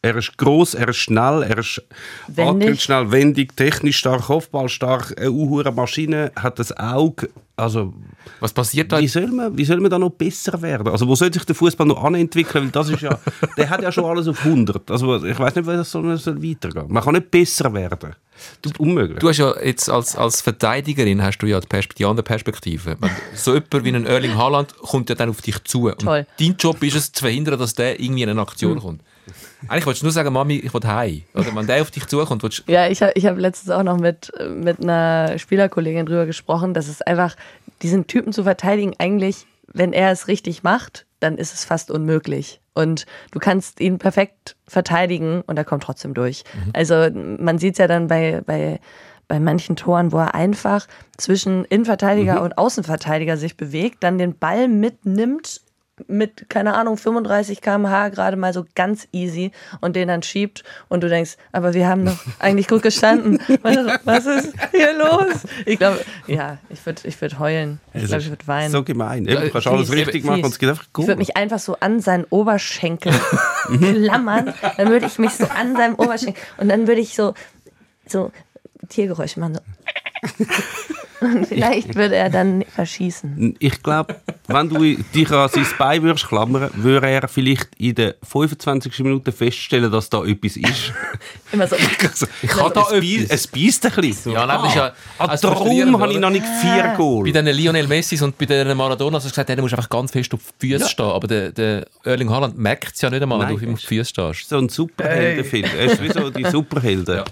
Er 0.01 0.15
ist 0.15 0.37
groß, 0.37 0.75
er 0.75 0.89
ist 0.89 0.97
schnell, 0.97 1.43
er 1.43 1.57
ist 1.57 1.81
Wendig. 2.27 2.81
schnell, 2.81 3.11
wendig, 3.11 3.55
technisch 3.55 3.97
stark, 3.97 4.23
Kopfball 4.23 4.69
stark, 4.69 5.13
eine 5.17 5.31
uhure 5.31 5.71
Maschine, 5.71 6.31
hat 6.35 6.59
das 6.59 6.77
Auge. 6.77 7.29
Also, 7.59 7.91
Was 8.39 8.53
passiert 8.53 8.91
da? 8.91 8.99
wie 8.99 9.07
soll, 9.07 9.25
man, 9.27 9.57
wie 9.57 9.65
soll 9.65 9.79
man 9.79 9.89
da 9.89 9.97
noch 9.97 10.11
besser 10.11 10.61
werden? 10.61 10.87
Also, 10.89 11.07
wo 11.07 11.15
soll 11.15 11.33
sich 11.33 11.43
der 11.43 11.55
Fußball 11.55 11.87
noch 11.87 12.03
anentwickeln? 12.03 12.65
Weil 12.65 12.71
das 12.71 12.89
ist 12.89 13.01
ja, 13.01 13.17
der 13.57 13.67
hat 13.67 13.81
ja 13.81 13.91
schon 13.91 14.05
alles 14.05 14.27
auf 14.27 14.45
100. 14.45 14.91
Also, 14.91 15.25
ich 15.25 15.39
weiß 15.39 15.55
nicht, 15.55 15.67
wie 15.67 15.71
das 15.71 15.89
so 15.89 16.15
soll 16.17 16.43
weitergehen 16.43 16.85
Man 16.87 17.03
kann 17.03 17.15
nicht 17.15 17.31
besser 17.31 17.73
werden. 17.73 18.13
Das 18.61 18.71
ist 18.71 18.79
unmöglich. 18.79 19.17
Du 19.17 19.27
hast 19.27 19.39
ja 19.39 19.59
jetzt 19.59 19.89
als, 19.89 20.15
als 20.15 20.41
Verteidigerin 20.41 21.23
hast 21.23 21.39
du 21.39 21.47
ja 21.47 21.59
die, 21.59 21.65
Perspe 21.65 21.95
die 21.95 22.05
andere 22.05 22.23
Perspektive. 22.23 22.95
Wenn 22.99 23.09
So 23.33 23.55
jemand 23.55 23.83
wie 23.83 23.89
ein 23.89 24.05
Erling 24.05 24.37
Haaland 24.37 24.77
kommt 24.77 25.09
ja 25.09 25.15
dann 25.15 25.29
auf 25.29 25.41
dich 25.41 25.63
zu. 25.63 25.87
Und 25.87 26.01
Toll. 26.01 26.27
dein 26.39 26.55
Job 26.59 26.83
ist 26.83 26.95
es, 26.95 27.11
zu 27.11 27.21
verhindern, 27.23 27.57
dass 27.57 27.73
der 27.73 27.99
irgendwie 27.99 28.21
in 28.21 28.29
eine 28.29 28.41
Aktion 28.41 28.79
kommt. 28.79 29.01
Eigentlich 29.67 29.85
wolltest 29.85 30.03
du 30.03 30.05
nur 30.05 30.13
sagen, 30.13 30.31
Mami, 30.33 30.57
ich 30.57 30.73
will 30.73 30.81
heim. 30.85 31.23
Oder 31.33 31.55
wenn 31.55 31.67
der 31.67 31.81
auf 31.81 31.91
dich 31.91 32.07
zukommt, 32.07 32.43
willst 32.43 32.63
du 32.67 32.71
Ja, 32.71 32.87
ich 32.87 33.01
habe 33.01 33.11
ich 33.15 33.25
hab 33.25 33.37
letztens 33.37 33.71
auch 33.71 33.83
noch 33.83 33.97
mit, 33.97 34.31
mit 34.49 34.81
einer 34.81 35.37
Spielerkollegin 35.37 36.05
drüber 36.05 36.25
gesprochen, 36.25 36.73
dass 36.73 36.87
es 36.87 37.01
einfach, 37.01 37.35
diesen 37.81 38.07
Typen 38.07 38.33
zu 38.33 38.43
verteidigen, 38.43 38.93
eigentlich, 38.97 39.45
wenn 39.71 39.93
er 39.93 40.11
es 40.11 40.27
richtig 40.27 40.63
macht, 40.63 41.05
dann 41.19 41.37
ist 41.37 41.53
es 41.53 41.65
fast 41.65 41.91
unmöglich. 41.91 42.59
Und 42.73 43.05
du 43.31 43.39
kannst 43.39 43.79
ihn 43.79 43.97
perfekt 43.97 44.55
verteidigen 44.67 45.41
und 45.41 45.57
er 45.57 45.65
kommt 45.65 45.83
trotzdem 45.83 46.13
durch. 46.13 46.43
Also 46.73 47.09
man 47.13 47.57
sieht 47.57 47.73
es 47.73 47.79
ja 47.79 47.87
dann 47.87 48.07
bei, 48.07 48.41
bei, 48.45 48.79
bei 49.27 49.39
manchen 49.39 49.75
Toren, 49.75 50.11
wo 50.11 50.17
er 50.17 50.35
einfach 50.35 50.87
zwischen 51.17 51.65
Innenverteidiger 51.65 52.41
und 52.43 52.57
Außenverteidiger 52.57 53.37
sich 53.37 53.57
bewegt, 53.57 54.03
dann 54.03 54.19
den 54.19 54.37
Ball 54.37 54.67
mitnimmt 54.67 55.61
mit, 56.07 56.49
keine 56.49 56.75
Ahnung, 56.75 56.97
35 56.97 57.61
km/h 57.61 58.09
gerade 58.09 58.37
mal 58.37 58.53
so 58.53 58.65
ganz 58.75 59.07
easy 59.11 59.51
und 59.81 59.95
den 59.95 60.07
dann 60.07 60.21
schiebt 60.21 60.63
und 60.89 61.01
du 61.03 61.09
denkst, 61.09 61.37
aber 61.51 61.73
wir 61.73 61.87
haben 61.87 62.05
doch 62.05 62.17
eigentlich 62.39 62.67
gut 62.67 62.83
gestanden. 62.83 63.39
Was, 63.63 63.77
was 64.03 64.25
ist 64.25 64.53
hier 64.71 64.93
los? 64.93 65.43
Ich 65.65 65.79
glaube, 65.79 65.99
ja, 66.27 66.59
ich 66.69 66.85
würde 66.85 67.01
ich 67.05 67.19
würd 67.19 67.39
heulen. 67.39 67.79
Ich 67.93 68.05
glaube, 68.05 68.21
ich 68.21 68.29
würde 68.29 68.47
weinen. 68.47 68.71
So 68.71 68.83
gemein. 68.83 69.25
Kannst 69.25 69.67
alles 69.67 69.89
fies, 69.89 69.97
richtig 70.07 70.23
machen 70.23 70.43
und 70.43 70.51
es 70.51 70.59
geht 70.59 70.69
einfach 70.69 70.83
ich 70.83 70.93
gut. 70.93 71.07
würde 71.07 71.19
mich 71.19 71.35
einfach 71.35 71.59
so 71.59 71.75
an 71.79 71.99
seinen 71.99 72.25
Oberschenkel 72.25 73.13
klammern. 73.67 74.53
Dann 74.77 74.89
würde 74.89 75.07
ich 75.07 75.17
mich 75.17 75.31
so 75.31 75.45
an 75.47 75.75
seinem 75.75 75.95
Oberschenkel 75.95 76.41
und 76.57 76.69
dann 76.69 76.87
würde 76.87 77.01
ich 77.01 77.15
so, 77.15 77.33
so 78.05 78.31
Tiergeräusche 78.89 79.39
machen. 79.39 79.55
So. 79.55 79.61
Und 81.19 81.47
vielleicht 81.47 81.95
würde 81.95 82.15
er 82.15 82.29
dann 82.29 82.63
verschießen. 82.63 83.55
Ich 83.57 83.81
glaube, 83.81 84.17
wenn 84.47 84.69
du 84.69 84.77
dich 85.15 85.31
an 85.31 85.49
sein 85.49 85.65
Bein 85.79 86.03
würdest 86.03 86.27
klammern, 86.27 86.69
würde 86.75 87.09
er 87.09 87.27
vielleicht 87.27 87.69
in 87.79 87.95
den 87.95 88.13
25 88.21 88.99
Minuten 88.99 89.31
feststellen, 89.31 89.91
dass 89.91 90.11
da 90.11 90.23
etwas 90.23 90.57
ist. 90.57 90.93
Immer 91.51 91.65
so. 91.65 91.75
Also, 91.75 92.27
Ich 92.43 92.55
habe 92.55 92.71
da 92.71 92.81
es 92.81 92.87
beißt- 92.89 93.23
etwas. 93.23 93.29
Es 93.31 93.47
beißt 93.47 93.85
ein 93.87 93.91
bisschen. 94.01 94.31
Ja, 94.33 94.45
nein, 94.45 94.59
das 94.61 94.69
ist 94.69 94.75
ja- 94.75 94.91
ah, 95.17 95.25
also 95.25 95.47
darum 95.49 95.99
habe 95.99 96.13
ich 96.13 96.19
noch 96.19 96.29
nicht 96.29 96.45
vier 96.61 96.83
Bei 96.83 96.95
Goal. 96.95 97.31
den 97.31 97.47
Lionel 97.47 97.87
Messis 97.87 98.21
und 98.21 98.37
bei 98.37 98.45
den 98.45 98.77
Maradona 98.77 99.15
hast 99.17 99.25
du 99.25 99.29
gesagt, 99.29 99.49
der 99.49 99.59
muss 99.59 99.73
einfach 99.73 99.89
ganz 99.89 100.11
fest 100.11 100.31
auf 100.35 100.41
die 100.61 100.73
Füße 100.73 100.87
stehen. 100.87 101.05
Aber 101.05 101.25
der, 101.27 101.51
der 101.51 101.87
Erling 102.03 102.29
Haaland 102.29 102.59
merkt 102.59 102.93
es 102.93 103.01
ja 103.01 103.09
nicht 103.09 103.23
einmal, 103.23 103.39
wenn 103.39 103.47
du 103.49 103.55
auf 103.55 103.61
ihm 103.63 103.73
auf 103.73 103.79
die 103.79 103.87
Füße 103.87 104.05
stehst. 104.11 104.49
So 104.49 104.59
ein 104.59 104.69
Superheldenfilm. 104.69 105.65
Er 105.79 105.85
ist 105.85 106.03
wie 106.03 106.09
so 106.11 106.29
die 106.29 106.43
Superhelden. 106.51 107.23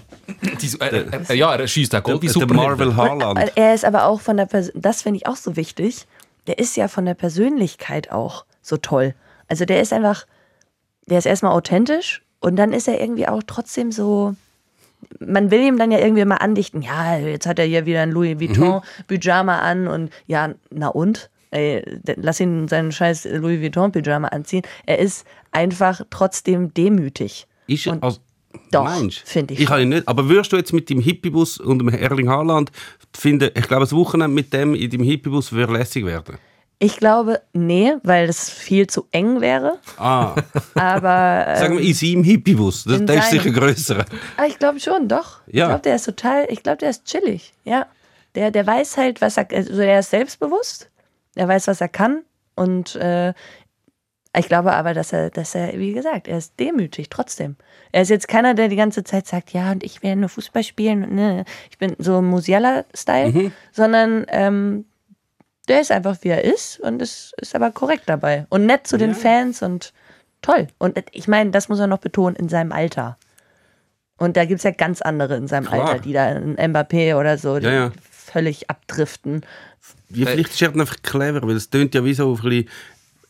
Die, 0.60 0.80
äh, 0.80 1.04
äh, 1.28 1.34
ja, 1.36 1.54
er 1.54 1.68
schießt 1.68 1.94
auch 1.94 2.02
Goal 2.02 2.20
wie 2.20 2.26
Der 2.26 2.32
super. 2.32 2.46
Marvel 2.78 2.96
Haaland. 2.96 3.52
Er 3.56 3.74
ist 3.74 3.84
aber 3.84 4.06
auch 4.06 4.20
von 4.20 4.36
der 4.36 4.46
Pers 4.46 4.72
das 4.74 5.02
finde 5.02 5.18
ich 5.18 5.26
auch 5.26 5.36
so 5.36 5.56
wichtig. 5.56 6.06
Der 6.46 6.58
ist 6.58 6.76
ja 6.76 6.88
von 6.88 7.04
der 7.04 7.14
Persönlichkeit 7.14 8.12
auch 8.12 8.44
so 8.62 8.76
toll. 8.76 9.14
Also 9.48 9.64
der 9.64 9.80
ist 9.80 9.92
einfach, 9.92 10.26
der 11.06 11.18
ist 11.18 11.26
erstmal 11.26 11.52
authentisch 11.52 12.22
und 12.40 12.56
dann 12.56 12.72
ist 12.72 12.88
er 12.88 13.00
irgendwie 13.00 13.28
auch 13.28 13.42
trotzdem 13.46 13.92
so. 13.92 14.34
Man 15.20 15.50
will 15.50 15.60
ihm 15.60 15.78
dann 15.78 15.90
ja 15.90 15.98
irgendwie 15.98 16.24
mal 16.24 16.36
andichten, 16.36 16.82
ja, 16.82 17.16
jetzt 17.16 17.46
hat 17.46 17.58
er 17.58 17.64
hier 17.66 17.86
wieder 17.86 18.02
ein 18.02 18.10
Louis 18.10 18.40
Vuitton 18.40 18.80
Pyjama 19.06 19.60
an 19.60 19.86
und 19.88 20.10
ja, 20.26 20.54
na 20.70 20.88
und? 20.88 21.30
Ey, 21.52 22.00
lass 22.16 22.40
ihn 22.40 22.66
seinen 22.66 22.90
scheiß 22.92 23.26
Louis 23.32 23.60
Vuitton 23.60 23.92
Pyjama 23.92 24.28
anziehen. 24.28 24.62
Er 24.84 24.98
ist 24.98 25.26
einfach 25.52 26.00
trotzdem 26.10 26.74
demütig. 26.74 27.46
Und 27.86 28.02
also, 28.02 28.20
doch, 28.70 28.84
meinst 28.84 29.18
finde 29.24 29.54
ich 29.54 29.60
Ich 29.60 29.68
habe 29.68 29.82
ihn 29.82 29.90
nicht. 29.90 30.08
Aber 30.08 30.28
würdest 30.28 30.52
du 30.52 30.56
jetzt 30.56 30.72
mit 30.72 30.88
dem 30.90 31.00
Hippiebus 31.00 31.58
und 31.58 31.78
dem 31.78 31.88
Erling 31.88 32.28
Haaland 32.28 32.70
finden, 33.14 33.50
ich 33.54 33.68
glaube, 33.68 33.80
das 33.82 33.92
Wochenende 33.92 34.34
mit 34.34 34.52
dem 34.52 34.74
in 34.74 34.90
dem 34.90 35.02
Hippiebus 35.02 35.52
würde 35.52 35.72
lässig 35.72 36.04
werden? 36.04 36.38
Ich 36.78 36.98
glaube, 36.98 37.40
nee, 37.54 37.94
weil 38.02 38.26
das 38.26 38.50
viel 38.50 38.86
zu 38.86 39.06
eng 39.10 39.40
wäre. 39.40 39.78
Ah, 39.96 40.34
Aber 40.74 41.46
ähm, 41.48 41.56
sagen 41.56 41.78
wir 41.78 41.84
in 41.84 41.94
seinem 41.94 42.22
Hippiebus. 42.22 42.84
Das, 42.84 43.02
der 43.02 43.18
ist 43.18 43.30
sicher 43.30 43.50
grösser. 43.50 44.04
Ah, 44.36 44.44
ich 44.46 44.58
glaube 44.58 44.78
schon, 44.78 45.08
doch. 45.08 45.40
Ja. 45.46 45.64
Ich 45.64 45.68
glaube, 45.70 45.82
der 45.82 45.96
ist 45.96 46.04
total, 46.04 46.46
ich 46.50 46.62
glaube, 46.62 46.78
der 46.78 46.90
ist 46.90 47.06
chillig. 47.06 47.54
Ja. 47.64 47.86
Der, 48.34 48.50
der 48.50 48.66
weiß 48.66 48.98
halt, 48.98 49.22
was 49.22 49.38
er, 49.38 49.48
also 49.50 49.80
er 49.80 50.00
ist 50.00 50.10
selbstbewusst. 50.10 50.90
Er 51.34 51.48
weiß, 51.48 51.66
was 51.68 51.80
er 51.80 51.88
kann. 51.88 52.22
Und 52.54 52.94
äh, 52.96 53.32
ich 54.38 54.48
glaube 54.48 54.72
aber, 54.74 54.94
dass 54.94 55.12
er, 55.12 55.30
dass 55.30 55.54
er, 55.54 55.78
wie 55.78 55.92
gesagt, 55.92 56.28
er 56.28 56.38
ist 56.38 56.58
demütig 56.58 57.08
trotzdem. 57.10 57.56
Er 57.92 58.02
ist 58.02 58.10
jetzt 58.10 58.28
keiner, 58.28 58.54
der 58.54 58.68
die 58.68 58.76
ganze 58.76 59.04
Zeit 59.04 59.26
sagt, 59.26 59.52
ja, 59.52 59.72
und 59.72 59.82
ich 59.84 60.02
werde 60.02 60.20
nur 60.20 60.28
Fußball 60.28 60.62
spielen. 60.62 61.04
und 61.04 61.14
Ne. 61.14 61.44
Ich 61.70 61.78
bin 61.78 61.94
so 61.98 62.20
Musiala-Style, 62.22 63.52
sondern 63.72 64.26
ähm, 64.28 64.84
der 65.68 65.80
ist 65.80 65.90
einfach, 65.90 66.16
wie 66.22 66.28
er 66.28 66.44
ist 66.44 66.78
und 66.80 67.02
ist, 67.02 67.34
ist 67.40 67.54
aber 67.54 67.70
korrekt 67.70 68.04
dabei. 68.06 68.46
Und 68.50 68.66
nett 68.66 68.86
zu 68.86 68.98
den 68.98 69.14
Fans 69.14 69.62
und 69.62 69.92
toll. 70.42 70.68
Und 70.78 71.02
ich 71.12 71.28
meine, 71.28 71.50
das 71.50 71.68
muss 71.68 71.80
er 71.80 71.86
noch 71.86 71.98
betonen, 71.98 72.36
in 72.36 72.48
seinem 72.48 72.72
Alter. 72.72 73.18
Und 74.18 74.36
da 74.36 74.44
gibt 74.44 74.58
es 74.58 74.64
ja 74.64 74.70
ganz 74.70 75.02
andere 75.02 75.36
in 75.36 75.46
seinem 75.48 75.66
Klar. 75.66 75.88
Alter, 75.88 76.00
die 76.00 76.12
da 76.12 76.30
in 76.30 76.56
Mbappé 76.56 77.16
oder 77.16 77.36
so, 77.38 77.58
die 77.58 77.66
Ja, 77.66 77.72
ja. 77.72 77.92
völlig 78.10 78.70
abdriften. 78.70 79.44
Ja, 80.10 80.26
vielleicht 80.26 80.50
ist 80.50 80.62
er 80.62 80.68
einfach 80.70 81.02
clever, 81.02 81.42
weil 81.42 81.56
es 81.56 81.68
tönt 81.70 81.94
ja 81.94 82.04
wie 82.04 82.14
so 82.14 82.34
ein 82.34 82.42
bisschen, 82.42 82.68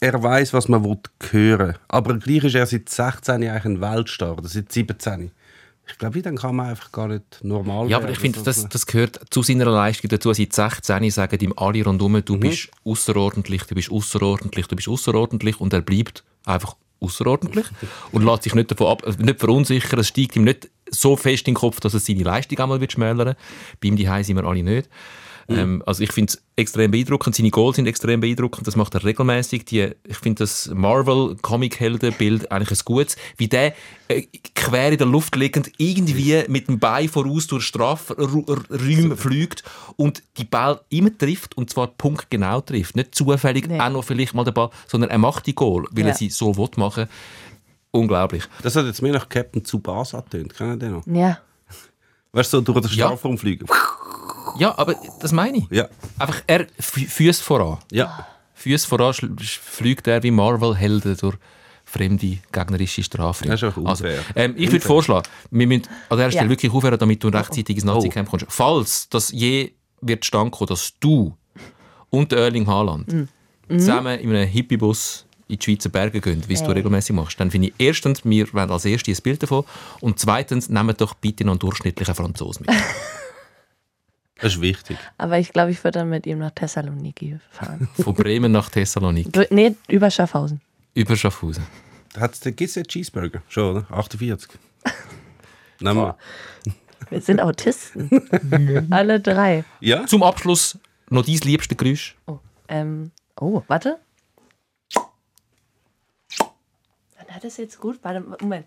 er 0.00 0.22
weiß, 0.22 0.52
was 0.52 0.68
man 0.68 0.84
will 0.84 0.98
hören 1.30 1.76
Aber 1.88 2.16
gleich 2.18 2.44
ist 2.44 2.54
er 2.54 2.66
seit 2.66 2.88
16 2.88 3.34
eigentlich 3.34 3.64
ein 3.64 3.80
Weltstar, 3.80 4.36
oder 4.38 4.48
seit 4.48 4.70
17. 4.72 5.30
Ich 5.88 5.98
glaube, 5.98 6.20
dann 6.20 6.36
kann 6.36 6.56
man 6.56 6.70
einfach 6.70 6.90
gar 6.90 7.06
nicht 7.06 7.22
normal 7.42 7.88
Ja, 7.88 7.98
aber 7.98 8.10
ich 8.10 8.18
finde, 8.18 8.42
das, 8.42 8.68
das 8.68 8.86
gehört 8.86 9.20
zu 9.30 9.42
seiner 9.42 9.66
Leistung 9.66 10.08
dazu. 10.08 10.32
Seit 10.32 10.52
16 10.52 11.10
sagen 11.10 11.38
ihm 11.40 11.54
alle 11.56 11.84
rundum, 11.84 12.12
Mhm. 12.12 12.24
du 12.24 12.38
bist 12.38 12.68
außerordentlich, 12.84 13.62
du 13.64 13.74
bist 13.76 13.90
außerordentlich, 13.90 14.66
du 14.66 14.74
bist 14.74 14.88
außerordentlich 14.88 15.60
und 15.60 15.72
er 15.72 15.82
bleibt 15.82 16.24
einfach 16.44 16.74
außerordentlich 17.00 17.66
und 18.10 18.24
lässt 18.24 18.42
sich 18.42 18.54
nicht 18.54 18.70
davon 18.70 18.88
ab, 18.88 19.18
nicht 19.18 19.38
verunsichern. 19.38 20.00
Es 20.00 20.08
steigt 20.08 20.34
ihm 20.36 20.44
nicht 20.44 20.68
so 20.90 21.16
fest 21.16 21.46
in 21.46 21.54
den 21.54 21.60
Kopf, 21.60 21.78
dass 21.78 21.94
er 21.94 22.00
seine 22.00 22.22
Leistung 22.22 22.58
einmal 22.58 22.80
wird 22.80 22.92
schmälern. 22.92 23.36
Bei 23.80 23.88
ihm 23.88 23.96
die 23.96 24.06
sind 24.24 24.36
wir 24.36 24.44
alle 24.44 24.62
nicht. 24.62 24.88
Mhm. 25.48 25.58
Ähm, 25.58 25.82
also 25.86 26.02
ich 26.02 26.10
finde 26.12 26.32
es 26.32 26.42
extrem 26.56 26.90
beeindruckend. 26.90 27.36
Seine 27.36 27.50
Goals 27.50 27.76
sind 27.76 27.86
extrem 27.86 28.20
beeindruckend. 28.20 28.66
Das 28.66 28.74
macht 28.74 28.94
er 28.94 29.04
regelmäßig. 29.04 29.64
Die, 29.66 29.90
ich 30.04 30.16
finde 30.16 30.42
das 30.42 30.68
Marvel-Comic-Helden-Bild 30.74 32.50
eigentlich 32.50 32.70
ein 32.80 32.84
gutes. 32.84 33.16
Wie 33.36 33.46
der 33.48 33.74
äh, 34.08 34.22
quer 34.54 34.90
in 34.92 34.98
der 34.98 35.06
Luft 35.06 35.36
liegend 35.36 35.70
irgendwie 35.78 36.42
mit 36.48 36.68
dem 36.68 36.78
Bein 36.78 37.08
voraus 37.08 37.46
durch 37.46 37.64
Strafräume 37.64 39.16
fliegt 39.16 39.62
und 39.96 40.22
die 40.38 40.44
Ball 40.44 40.80
immer 40.88 41.16
trifft 41.16 41.56
und 41.56 41.70
zwar 41.70 41.88
punktgenau 41.88 42.60
trifft. 42.60 42.96
Nicht 42.96 43.14
zufällig 43.14 43.68
Nee. 43.68 43.80
auch 43.80 43.90
noch 43.90 44.04
vielleicht 44.04 44.34
mal 44.34 44.44
den 44.44 44.54
Ball, 44.54 44.70
sondern 44.86 45.10
er 45.10 45.18
macht 45.18 45.46
die 45.46 45.54
Goal, 45.54 45.86
weil 45.92 46.04
Ja. 46.04 46.08
er 46.10 46.14
sie 46.14 46.28
so 46.30 46.56
will 46.56 46.68
machen. 46.76 47.06
Unglaublich. 47.92 48.44
Das 48.62 48.76
hat 48.76 48.84
jetzt 48.86 49.00
mehr 49.00 49.12
nach 49.12 49.28
Captain 49.28 49.64
Tsubasa 49.64 50.20
getönt. 50.20 50.54
Kennen 50.54 50.72
Sie 50.72 50.78
den 50.80 50.92
noch? 50.92 51.06
Ja. 51.06 51.38
Weißt 52.32 52.52
du, 52.52 52.58
so 52.58 52.60
durch 52.62 52.80
den 52.86 52.98
Ja. 52.98 53.06
Strafraum 53.06 53.38
fliegen. 53.38 53.66
Ja, 54.58 54.76
aber 54.78 54.94
das 55.20 55.32
meine 55.32 55.58
ich. 55.58 55.64
Ja. 55.70 55.88
Einfach 56.18 56.42
er 56.46 56.66
Fü- 56.80 57.08
Füße 57.08 57.42
voran. 57.42 57.78
Ja. 57.92 58.26
Füße 58.54 58.86
voran 58.88 59.12
fliegt 59.14 60.06
er 60.06 60.22
wie 60.22 60.30
Marvel-Helden 60.30 61.16
durch 61.16 61.36
fremde 61.84 62.38
gegnerische 62.50 63.02
Strafräume. 63.02 63.50
Das 63.52 63.62
ist 63.62 63.64
einfach 63.68 63.84
also, 63.84 64.04
ähm, 64.34 64.54
ich 64.56 64.70
würde 64.72 64.84
vorschlagen, 64.84 65.28
wir 65.50 65.66
müssen 65.66 65.84
an 66.08 66.16
dieser 66.18 66.30
Stelle 66.30 66.44
Ja. 66.46 66.50
wirklich 66.50 66.72
aufhören, 66.72 66.98
damit 66.98 67.22
du 67.22 67.28
rechtzeitig 67.28 67.76
ins 67.76 67.84
Nazi-Camp 67.84 68.28
kommst. 68.28 68.46
Falls 68.48 69.08
das 69.08 69.30
je 69.30 69.72
wird 70.00 70.24
stand 70.24 70.50
kommen, 70.52 70.68
dass 70.68 70.94
du 71.00 71.34
und 72.10 72.32
der 72.32 72.38
Erling 72.40 72.66
Haaland 72.66 73.12
Mhm. 73.12 73.28
zusammen 73.68 74.18
in 74.18 74.30
einem 74.30 74.48
Hippiebus 74.48 75.26
in 75.48 75.58
die 75.58 75.64
Schweizer 75.64 75.88
Berge 75.90 76.20
gehen, 76.20 76.42
wie 76.48 76.54
es 76.54 76.62
du 76.62 76.70
regelmäßig 76.72 77.14
machst, 77.14 77.38
dann 77.38 77.52
finde 77.52 77.68
ich 77.68 77.74
erstens, 77.78 78.24
wir 78.24 78.52
wollen 78.52 78.68
als 78.70 78.84
erstes 78.84 79.20
ein 79.20 79.22
Bild 79.22 79.42
davon 79.44 79.64
und 80.00 80.18
zweitens, 80.18 80.68
nehmt 80.68 81.00
doch 81.00 81.14
bitte 81.14 81.44
noch 81.44 81.52
einen 81.52 81.60
durchschnittlichen 81.60 82.14
Franzosen 82.16 82.66
mit. 82.66 82.74
Das 84.40 84.54
ist 84.54 84.60
wichtig. 84.60 84.98
Aber 85.18 85.38
ich 85.38 85.52
glaube, 85.52 85.70
ich 85.70 85.82
würde 85.82 86.00
dann 86.00 86.10
mit 86.10 86.26
ihm 86.26 86.38
nach 86.38 86.50
Thessaloniki 86.50 87.38
fahren. 87.50 87.88
Von 88.02 88.14
Bremen 88.14 88.52
nach 88.52 88.68
Thessalonik, 88.70 89.32
Du- 89.32 89.46
nee, 89.50 89.74
über 89.88 90.10
Schaffhausen. 90.10 90.60
über 90.94 91.16
Schaffhausen. 91.16 91.64
Gibt 92.14 92.60
es 92.62 92.72
den 92.74 92.84
Cheeseburger? 92.86 93.42
Schon, 93.48 93.76
oder? 93.76 93.86
48. 93.90 94.48
Nehmen 95.80 95.96
wir. 96.00 96.16
Wir 97.10 97.20
sind 97.20 97.40
Autisten. 97.40 98.10
Alle 98.90 99.20
drei. 99.20 99.64
Ja? 99.80 100.06
Zum 100.06 100.22
Abschluss 100.22 100.78
noch 101.10 101.24
dein 101.24 101.34
liebste 101.36 101.74
Geräusch. 101.76 102.16
Oh, 102.26 102.38
ähm, 102.68 103.10
oh 103.40 103.62
warte. 103.68 103.98
Hat 107.28 107.44
das 107.44 107.58
jetzt 107.58 107.78
gut? 107.80 107.98
Warte, 108.02 108.20
Moment. 108.40 108.66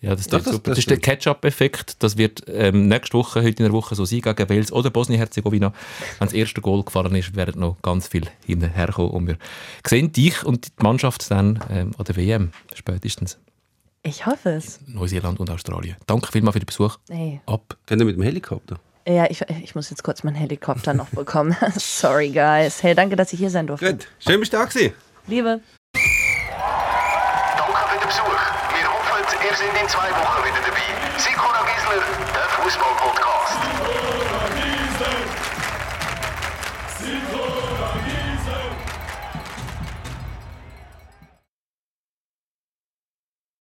Ja, 0.00 0.14
das, 0.14 0.26
Doch, 0.26 0.38
das, 0.38 0.52
super. 0.52 0.58
das 0.58 0.70
das 0.72 0.78
ist 0.78 0.90
der 0.90 0.98
Ketchup-Effekt. 0.98 2.02
Das 2.02 2.16
wird 2.18 2.42
ähm, 2.48 2.86
nächste 2.88 3.14
Woche, 3.14 3.40
heute 3.40 3.62
in 3.62 3.64
der 3.64 3.72
Woche 3.72 3.94
so 3.94 4.04
sein 4.04 4.20
gegen 4.20 4.48
Wales 4.48 4.70
oder 4.70 4.90
Bosnien-Herzegowina. 4.90 5.72
Wenn 6.18 6.28
das 6.28 6.34
erste 6.34 6.60
Goal 6.60 6.84
gefallen 6.84 7.14
ist, 7.14 7.34
werden 7.34 7.60
noch 7.60 7.80
ganz 7.80 8.06
viel 8.08 8.24
hinterherkommen. 8.44 9.10
Und 9.10 9.26
wir 9.26 9.38
sehen 9.86 10.12
dich 10.12 10.44
und 10.44 10.66
die 10.66 10.82
Mannschaft 10.82 11.30
dann 11.30 11.60
ähm, 11.70 11.92
an 11.96 12.04
der 12.04 12.16
WM 12.16 12.50
spätestens. 12.74 13.38
Ich 14.02 14.26
hoffe 14.26 14.50
es. 14.50 14.80
Neuseeland 14.86 15.40
und 15.40 15.50
Australien. 15.50 15.96
Danke 16.06 16.30
vielmals 16.30 16.52
für 16.52 16.60
den 16.60 16.66
Besuch. 16.66 16.98
Nee. 17.08 17.40
Ab. 17.46 17.76
Können 17.86 18.00
wir 18.00 18.06
mit 18.06 18.16
dem 18.16 18.22
Helikopter? 18.22 18.78
Ja, 19.08 19.30
ich, 19.30 19.40
ich 19.62 19.74
muss 19.74 19.88
jetzt 19.90 20.02
kurz 20.02 20.24
meinen 20.24 20.34
Helikopter 20.34 20.92
noch 20.92 21.08
bekommen. 21.08 21.56
Sorry, 21.76 22.30
guys. 22.30 22.82
Hey, 22.82 22.94
danke, 22.94 23.16
dass 23.16 23.32
ich 23.32 23.38
hier 23.38 23.50
sein 23.50 23.66
durfte. 23.66 23.92
Gut. 23.92 24.08
Schön, 24.18 24.40
bist 24.40 24.52
du 24.52 24.58
da 24.58 24.64
gewesen. 24.64 24.92
Liebe. 25.26 25.60
Seid 29.56 29.74
in 29.80 29.88
zwei 29.88 30.10
Wochen 30.10 30.44
wieder 30.44 30.60
dabei. 30.60 31.18
Sikora 31.18 31.64
Gisler, 31.64 32.02
der 32.34 32.48
Fußball-Podcast. 32.62 33.35